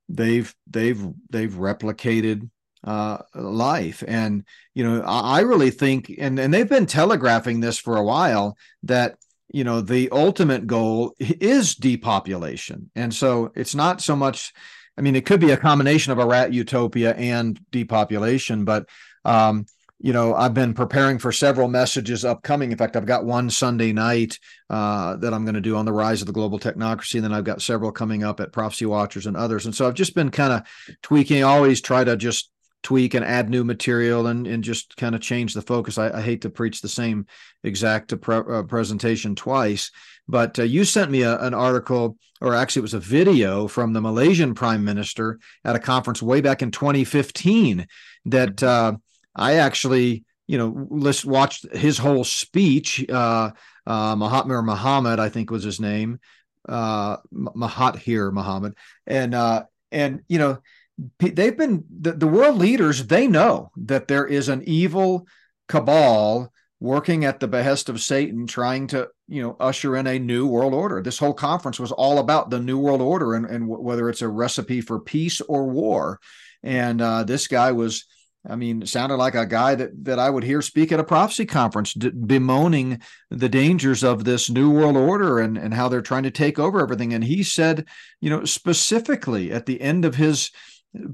they've 0.09 0.55
they've 0.69 1.05
they've 1.31 1.53
replicated 1.53 2.49
uh, 2.85 3.19
life. 3.35 4.03
And 4.07 4.45
you 4.75 4.85
know, 4.85 5.03
I, 5.03 5.39
I 5.39 5.41
really 5.41 5.71
think, 5.71 6.13
and 6.19 6.39
and 6.39 6.53
they've 6.53 6.69
been 6.69 6.87
telegraphing 6.87 7.61
this 7.61 7.79
for 7.79 7.97
a 7.97 8.05
while 8.05 8.57
that 8.85 9.17
you 9.51 9.65
know 9.65 9.81
the 9.81 10.11
ultimate 10.11 10.67
goal 10.67 11.15
is 11.19 11.75
depopulation. 11.75 12.91
And 12.95 13.15
so 13.15 13.53
it's 13.55 13.75
not 13.75 14.01
so 14.01 14.15
much 14.15 14.53
i 14.99 15.01
mean 15.01 15.17
it 15.17 15.25
could 15.25 15.41
be 15.41 15.53
a 15.53 15.57
combination 15.57 16.13
of 16.13 16.19
a 16.19 16.27
rat 16.27 16.53
utopia 16.53 17.15
and 17.15 17.59
depopulation 17.71 18.65
but 18.65 18.87
um 19.25 19.65
you 20.01 20.13
know 20.13 20.35
i've 20.35 20.55
been 20.55 20.75
preparing 20.75 21.19
for 21.19 21.33
several 21.33 21.69
messages 21.69 22.25
upcoming. 22.25 22.73
In 22.73 22.79
fact 22.79 22.97
i've 22.97 23.07
got 23.07 23.25
one 23.25 23.49
sunday 23.49 23.93
night 23.93 24.39
uh, 24.69 25.17
that 25.17 25.33
i'm 25.33 25.45
going 25.45 25.55
to 25.55 25.61
do 25.61 25.77
on 25.77 25.85
the 25.85 25.93
rise 25.93 26.21
of 26.21 26.27
the 26.27 26.33
global 26.33 26.59
technocracy 26.59 27.15
and 27.15 27.25
then 27.25 27.33
i've 27.33 27.45
got 27.45 27.63
several 27.63 27.93
coming 27.93 28.25
up 28.25 28.41
at 28.41 28.53
prophecy 28.53 28.87
watchers 28.87 29.27
and 29.27 29.37
others. 29.37 29.65
And 29.65 29.75
so 29.75 29.87
i've 29.87 29.95
just 29.95 30.15
been 30.15 30.31
kind 30.31 30.53
of 30.53 30.63
tweaking. 31.03 31.45
I 31.45 31.49
always 31.49 31.81
try 31.81 32.05
to 32.05 32.17
just 32.17 32.51
tweak 32.83 33.15
and 33.15 33.25
add 33.25 33.51
new 33.51 33.65
material 33.65 34.27
and, 34.29 34.47
and 34.47 34.63
just 34.63 34.97
kind 34.97 35.15
of 35.15 35.21
change 35.21 35.55
the 35.55 35.63
focus. 35.63 35.99
I, 35.99 36.11
I 36.11 36.23
hate 36.23 36.43
to 36.43 36.51
preach 36.51 36.81
the 36.81 36.89
same 36.89 37.27
exact 37.65 38.19
pre- 38.21 38.37
uh, 38.37 38.63
presentation 38.63 39.35
twice, 39.35 39.91
but 40.29 40.59
uh, 40.59 40.63
you 40.63 40.85
sent 40.85 41.11
me 41.11 41.23
a, 41.23 41.39
an 41.41 41.55
article, 41.55 42.17
or 42.41 42.55
actually 42.55 42.81
it 42.81 42.83
was 42.83 42.95
a 42.95 43.01
video 43.01 43.67
from 43.67 43.93
the 43.93 44.01
Malaysian 44.01 44.55
prime 44.55 44.85
minister 44.85 45.39
at 45.65 45.77
a 45.77 45.81
conference 45.81 46.23
way 46.23 46.41
back 46.41 46.63
in 46.63 46.71
2015 46.71 47.87
that 48.27 48.57
mm-hmm. 48.57 48.95
uh, 48.95 48.99
I 49.35 49.55
actually, 49.55 50.25
you 50.47 50.59
know, 50.59 50.87
list, 50.91 51.25
watched 51.25 51.73
his 51.75 51.99
whole 51.99 52.25
speech. 52.25 53.05
Uh, 53.09 53.51
uh, 53.87 54.15
Mahatma 54.15 54.63
Muhammad, 54.63 55.19
I 55.19 55.31
think 55.31 55.51
was 55.51 55.65
his 55.65 55.81
name, 55.81 56.21
uh, 56.69 57.17
Mahathir 57.33 58.31
Mohamad, 58.31 58.75
and 59.07 59.35
uh, 59.35 59.65
and 59.91 60.21
you 60.29 60.39
know 60.39 60.59
they've 61.19 61.57
been 61.57 61.85
the, 62.01 62.12
the 62.12 62.27
world 62.27 62.57
leaders 62.57 63.07
they 63.07 63.27
know 63.27 63.70
that 63.77 64.09
there 64.09 64.27
is 64.27 64.49
an 64.49 64.62
evil 64.66 65.27
cabal 65.69 66.53
working 66.81 67.25
at 67.25 67.41
the 67.41 67.49
behest 67.49 67.89
of 67.89 68.01
satan 68.01 68.47
trying 68.47 68.87
to 68.87 69.09
you 69.29 69.43
know 69.43 69.57
usher 69.61 69.97
in 69.97 70.07
a 70.07 70.19
new 70.19 70.47
world 70.47 70.75
order 70.75 71.03
this 71.03 71.19
whole 71.19 71.35
conference 71.35 71.79
was 71.79 71.93
all 71.93 72.19
about 72.19 72.51
the 72.51 72.61
new 72.61 72.79
world 72.79 73.01
order 73.01 73.35
and, 73.35 73.47
and 73.47 73.69
whether 73.69 74.09
it's 74.09 74.23
a 74.23 74.29
recipe 74.29 74.81
for 74.81 75.01
peace 75.01 75.41
or 75.43 75.66
war 75.66 76.19
and 76.62 77.01
uh, 77.01 77.23
this 77.23 77.47
guy 77.47 77.70
was 77.73 78.05
I 78.49 78.57
mean, 78.57 78.87
sounded 78.87 79.16
like 79.16 79.35
a 79.35 79.45
guy 79.45 79.75
that 79.75 80.05
that 80.05 80.19
I 80.19 80.31
would 80.31 80.45
hear 80.45 80.62
speak 80.62 80.93
at 80.93 81.01
a 81.01 81.05
prophecy 81.05 81.45
conference, 81.45 81.93
d- 81.93 82.11
bemoaning 82.11 83.01
the 83.31 83.49
dangers 83.49 84.05
of 84.05 84.25
this 84.25 84.49
new 84.49 84.70
world 84.70 84.97
order 84.97 85.39
and 85.39 85.59
and 85.59 85.75
how 85.75 85.89
they're 85.89 86.01
trying 86.01 86.23
to 86.23 86.31
take 86.31 86.59
over 86.59 86.81
everything. 86.81 87.12
And 87.12 87.25
he 87.25 87.43
said, 87.43 87.87
you 88.20 88.31
know, 88.31 88.45
specifically 88.45 89.53
at 89.53 89.66
the 89.66 89.81
end 89.81 90.05
of 90.05 90.15
his 90.15 90.51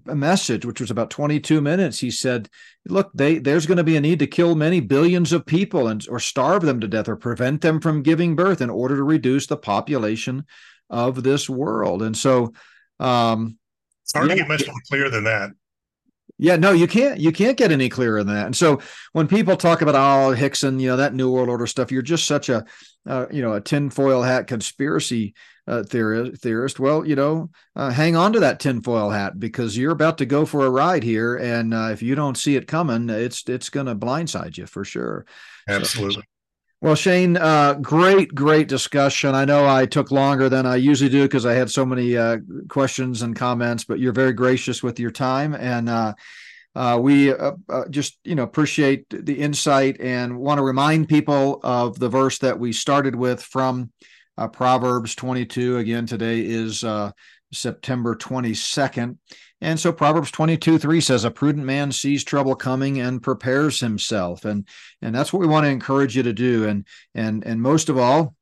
a 0.06 0.14
message 0.14 0.64
which 0.64 0.80
was 0.80 0.90
about 0.90 1.10
22 1.10 1.60
minutes. 1.60 1.98
He 1.98 2.10
said 2.10 2.48
look 2.86 3.10
they 3.14 3.38
there's 3.38 3.66
going 3.66 3.78
to 3.78 3.84
be 3.84 3.96
a 3.96 4.01
need 4.01 4.20
to 4.20 4.26
kill 4.26 4.55
many 4.55 4.80
billions 4.80 5.32
of 5.32 5.46
people 5.46 5.88
and 5.88 6.06
or 6.09 6.20
starve 6.20 6.62
them 6.62 6.80
to 6.80 6.88
death 6.88 7.09
or 7.09 7.16
prevent 7.16 7.60
them 7.60 7.80
from 7.80 8.02
giving 8.02 8.36
birth 8.36 8.60
in 8.60 8.70
order 8.70 8.96
to 8.96 9.02
reduce 9.02 9.46
the 9.46 9.56
population 9.56 10.44
of 10.90 11.22
this 11.22 11.48
world. 11.48 12.02
And 12.02 12.16
so 12.16 12.52
um 13.01 13.59
it's 14.02 14.12
hard 14.12 14.28
yeah, 14.28 14.34
to 14.34 14.40
get 14.40 14.48
much 14.48 14.66
more 14.66 14.76
clear 14.88 15.10
than 15.10 15.24
that 15.24 15.51
Yeah, 16.45 16.57
no, 16.57 16.73
you 16.73 16.87
can't. 16.87 17.19
You 17.19 17.33
can't 17.33 17.57
get 17.57 17.73
any 17.73 17.89
clearer 17.89 18.23
than 18.23 18.35
that. 18.35 18.45
And 18.45 18.55
so 18.55 18.81
when 19.12 19.27
people 19.27 19.57
talk 19.57 19.81
about 19.81 19.95
oh 19.95 20.37
Hixson, 20.37 20.79
you 20.79 20.89
know 20.89 20.99
that 20.99 21.15
New 21.15 21.33
World 21.33 21.49
Order 21.49 21.66
stuff, 21.66 21.91
you're 21.91 22.03
just 22.03 22.27
such 22.27 22.51
a, 22.51 22.66
uh, 23.07 23.25
you 23.31 23.41
know, 23.41 23.55
a 23.55 23.62
tinfoil 23.62 24.21
hat 24.23 24.47
conspiracy 24.47 25.35
uh, 25.66 25.85
theorist. 25.85 26.43
Theorist. 26.43 26.79
Well, 26.79 27.07
you 27.07 27.16
know, 27.16 27.49
uh, 27.75 27.89
hang 27.89 28.15
on 28.15 28.35
to 28.35 28.41
that 28.41 28.61
tinfoil 28.61 29.09
hat 29.09 29.41
because 29.41 29.79
you're 29.79 29.93
about 29.93 30.19
to 30.19 30.27
go 30.27 30.45
for 30.45 30.66
a 30.66 30.71
ride 30.71 31.03
here, 31.03 31.37
and 31.37 31.73
uh, 31.73 31.89
if 31.93 32.03
you 32.03 32.15
don't 32.15 32.37
see 32.37 32.57
it 32.57 32.69
coming, 32.69 33.09
it's 33.09 33.49
it's 33.49 33.71
going 33.71 33.87
to 33.87 33.95
blindside 33.95 34.59
you 34.59 34.66
for 34.66 34.85
sure. 34.85 35.25
Absolutely. 35.66 36.16
So, 36.16 36.23
well, 36.85 36.94
Shane, 36.94 37.39
uh, 37.39 37.73
great, 37.81 38.35
great 38.35 38.69
discussion. 38.69 39.35
I 39.35 39.47
know 39.47 39.66
I 39.66 39.86
took 39.86 40.11
longer 40.11 40.51
than 40.51 40.66
I 40.66 40.77
usually 40.77 41.09
do 41.09 41.23
because 41.23 41.47
I 41.47 41.55
had 41.55 41.70
so 41.70 41.86
many 41.86 42.15
uh, 42.15 42.36
questions 42.69 43.23
and 43.23 43.35
comments, 43.35 43.85
but 43.85 44.01
you're 44.01 44.12
very 44.12 44.35
gracious 44.35 44.82
with 44.82 45.01
your 45.01 45.11
time, 45.11 45.55
and 45.55 45.89
uh, 45.89 46.12
uh 46.74 46.98
we 47.01 47.32
uh, 47.32 47.52
uh, 47.70 47.89
just 47.89 48.19
you 48.23 48.35
know 48.35 48.43
appreciate 48.43 49.06
the 49.09 49.32
insight 49.32 49.98
and 49.98 50.36
want 50.36 50.59
to 50.59 50.62
remind 50.62 51.09
people 51.09 51.59
of 51.62 51.98
the 51.98 52.11
verse 52.11 52.39
that 52.40 52.59
we 52.59 52.70
started 52.70 53.16
with 53.16 53.43
from 53.43 53.90
Proverbs 54.52 55.15
22. 55.15 55.78
Again, 55.78 56.05
today 56.05 56.40
is 56.40 56.85
September 57.51 58.15
22nd. 58.15 59.16
And 59.60 59.81
so 59.81 59.93
Proverbs 59.93 60.31
22, 60.31 60.78
3 60.78 61.01
says, 61.01 61.24
A 61.24 61.31
prudent 61.31 61.64
man 61.64 61.90
sees 61.93 62.22
trouble 62.22 62.55
coming 62.55 63.01
and 63.01 63.22
prepares 63.22 63.81
himself. 63.81 64.44
And 64.44 64.68
and 65.01 65.14
that's 65.14 65.32
what 65.32 65.40
we 65.40 65.47
want 65.47 65.64
to 65.64 65.70
encourage 65.70 66.16
you 66.16 66.22
to 66.24 66.32
do. 66.32 66.66
And 66.66 66.86
and 67.14 67.44
and 67.47 67.62
most 67.62 67.89
of 67.89 67.97
all, 67.97 68.35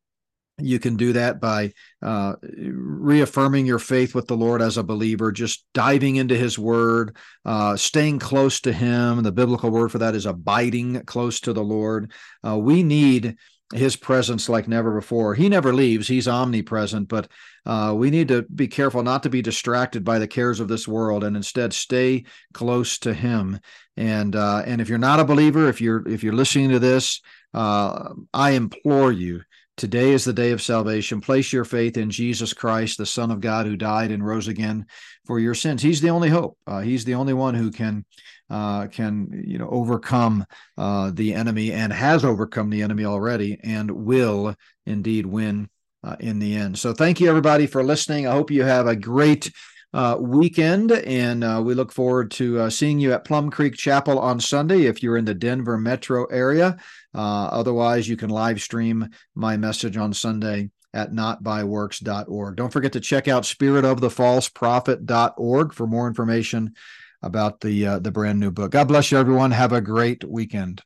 you 0.58 0.78
can 0.78 0.96
do 0.96 1.12
that 1.14 1.40
by 1.40 1.72
uh, 2.02 2.34
reaffirming 2.42 3.66
your 3.66 3.78
faith 3.78 4.14
with 4.14 4.26
the 4.26 4.36
Lord 4.36 4.60
as 4.60 4.76
a 4.76 4.82
believer, 4.82 5.32
just 5.32 5.64
diving 5.74 6.16
into 6.16 6.36
His 6.36 6.58
Word, 6.58 7.16
uh, 7.44 7.76
staying 7.76 8.18
close 8.18 8.60
to 8.60 8.72
Him. 8.72 9.22
The 9.22 9.32
biblical 9.32 9.70
word 9.70 9.90
for 9.90 9.98
that 9.98 10.14
is 10.14 10.26
abiding 10.26 11.02
close 11.04 11.40
to 11.40 11.52
the 11.52 11.64
Lord. 11.64 12.12
Uh, 12.46 12.58
we 12.58 12.82
need 12.82 13.36
his 13.72 13.96
presence 13.96 14.48
like 14.48 14.68
never 14.68 14.92
before. 14.92 15.34
He 15.34 15.48
never 15.48 15.72
leaves, 15.72 16.08
he's 16.08 16.28
omnipresent, 16.28 17.08
but 17.08 17.28
uh, 17.64 17.94
we 17.96 18.10
need 18.10 18.28
to 18.28 18.42
be 18.42 18.68
careful 18.68 19.02
not 19.02 19.22
to 19.22 19.30
be 19.30 19.42
distracted 19.42 20.04
by 20.04 20.18
the 20.18 20.28
cares 20.28 20.60
of 20.60 20.68
this 20.68 20.88
world 20.88 21.24
and 21.24 21.36
instead 21.36 21.72
stay 21.72 22.24
close 22.52 22.98
to 22.98 23.14
him. 23.14 23.60
And 23.96 24.34
uh, 24.34 24.62
and 24.66 24.80
if 24.80 24.88
you're 24.88 24.98
not 24.98 25.20
a 25.20 25.24
believer, 25.24 25.68
if 25.68 25.80
you're 25.80 26.06
if 26.08 26.22
you're 26.22 26.32
listening 26.32 26.70
to 26.70 26.78
this, 26.78 27.20
uh, 27.54 28.10
I 28.32 28.50
implore 28.50 29.12
you 29.12 29.42
Today 29.78 30.10
is 30.10 30.24
the 30.24 30.34
day 30.34 30.50
of 30.50 30.60
salvation. 30.60 31.20
Place 31.20 31.52
your 31.52 31.64
faith 31.64 31.96
in 31.96 32.10
Jesus 32.10 32.52
Christ, 32.52 32.98
the 32.98 33.06
Son 33.06 33.30
of 33.30 33.40
God, 33.40 33.64
who 33.66 33.74
died 33.74 34.10
and 34.10 34.24
rose 34.24 34.46
again 34.46 34.86
for 35.24 35.38
your 35.38 35.54
sins. 35.54 35.80
He's 35.80 36.02
the 36.02 36.10
only 36.10 36.28
hope. 36.28 36.58
Uh, 36.66 36.80
he's 36.80 37.06
the 37.06 37.14
only 37.14 37.32
one 37.32 37.54
who 37.54 37.70
can 37.70 38.04
uh, 38.50 38.88
can 38.88 39.42
you 39.46 39.56
know 39.56 39.68
overcome 39.70 40.44
uh, 40.76 41.10
the 41.14 41.32
enemy 41.32 41.72
and 41.72 41.90
has 41.90 42.22
overcome 42.22 42.68
the 42.68 42.82
enemy 42.82 43.06
already 43.06 43.58
and 43.64 43.90
will 43.90 44.54
indeed 44.84 45.24
win 45.24 45.70
uh, 46.04 46.16
in 46.20 46.38
the 46.38 46.54
end. 46.54 46.78
So 46.78 46.92
thank 46.92 47.20
you 47.20 47.28
everybody 47.28 47.66
for 47.66 47.82
listening. 47.82 48.26
I 48.26 48.32
hope 48.32 48.50
you 48.50 48.64
have 48.64 48.86
a 48.86 48.96
great 48.96 49.50
uh, 49.94 50.16
weekend, 50.18 50.90
and 50.90 51.44
uh, 51.44 51.62
we 51.64 51.74
look 51.74 51.92
forward 51.92 52.30
to 52.32 52.58
uh, 52.60 52.70
seeing 52.70 52.98
you 52.98 53.12
at 53.12 53.24
Plum 53.24 53.50
Creek 53.50 53.74
Chapel 53.74 54.18
on 54.18 54.40
Sunday 54.40 54.86
if 54.86 55.02
you're 55.02 55.18
in 55.18 55.26
the 55.26 55.34
Denver 55.34 55.76
metro 55.76 56.24
area. 56.26 56.78
Uh, 57.14 57.44
otherwise, 57.46 58.08
you 58.08 58.16
can 58.16 58.30
live 58.30 58.62
stream 58.62 59.10
my 59.34 59.58
message 59.58 59.98
on 59.98 60.14
Sunday 60.14 60.70
at 60.94 61.12
notbyworks.org. 61.12 62.56
Don't 62.56 62.72
forget 62.72 62.92
to 62.92 63.00
check 63.00 63.28
out 63.28 63.44
spiritofthefalseprophet.org 63.44 65.72
for 65.72 65.86
more 65.86 66.06
information 66.06 66.74
about 67.22 67.60
the 67.60 67.86
uh, 67.86 67.98
the 67.98 68.10
brand 68.10 68.40
new 68.40 68.50
book. 68.50 68.72
God 68.72 68.88
bless 68.88 69.12
you, 69.12 69.18
everyone. 69.18 69.52
Have 69.52 69.72
a 69.72 69.80
great 69.80 70.22
weekend. 70.24 70.82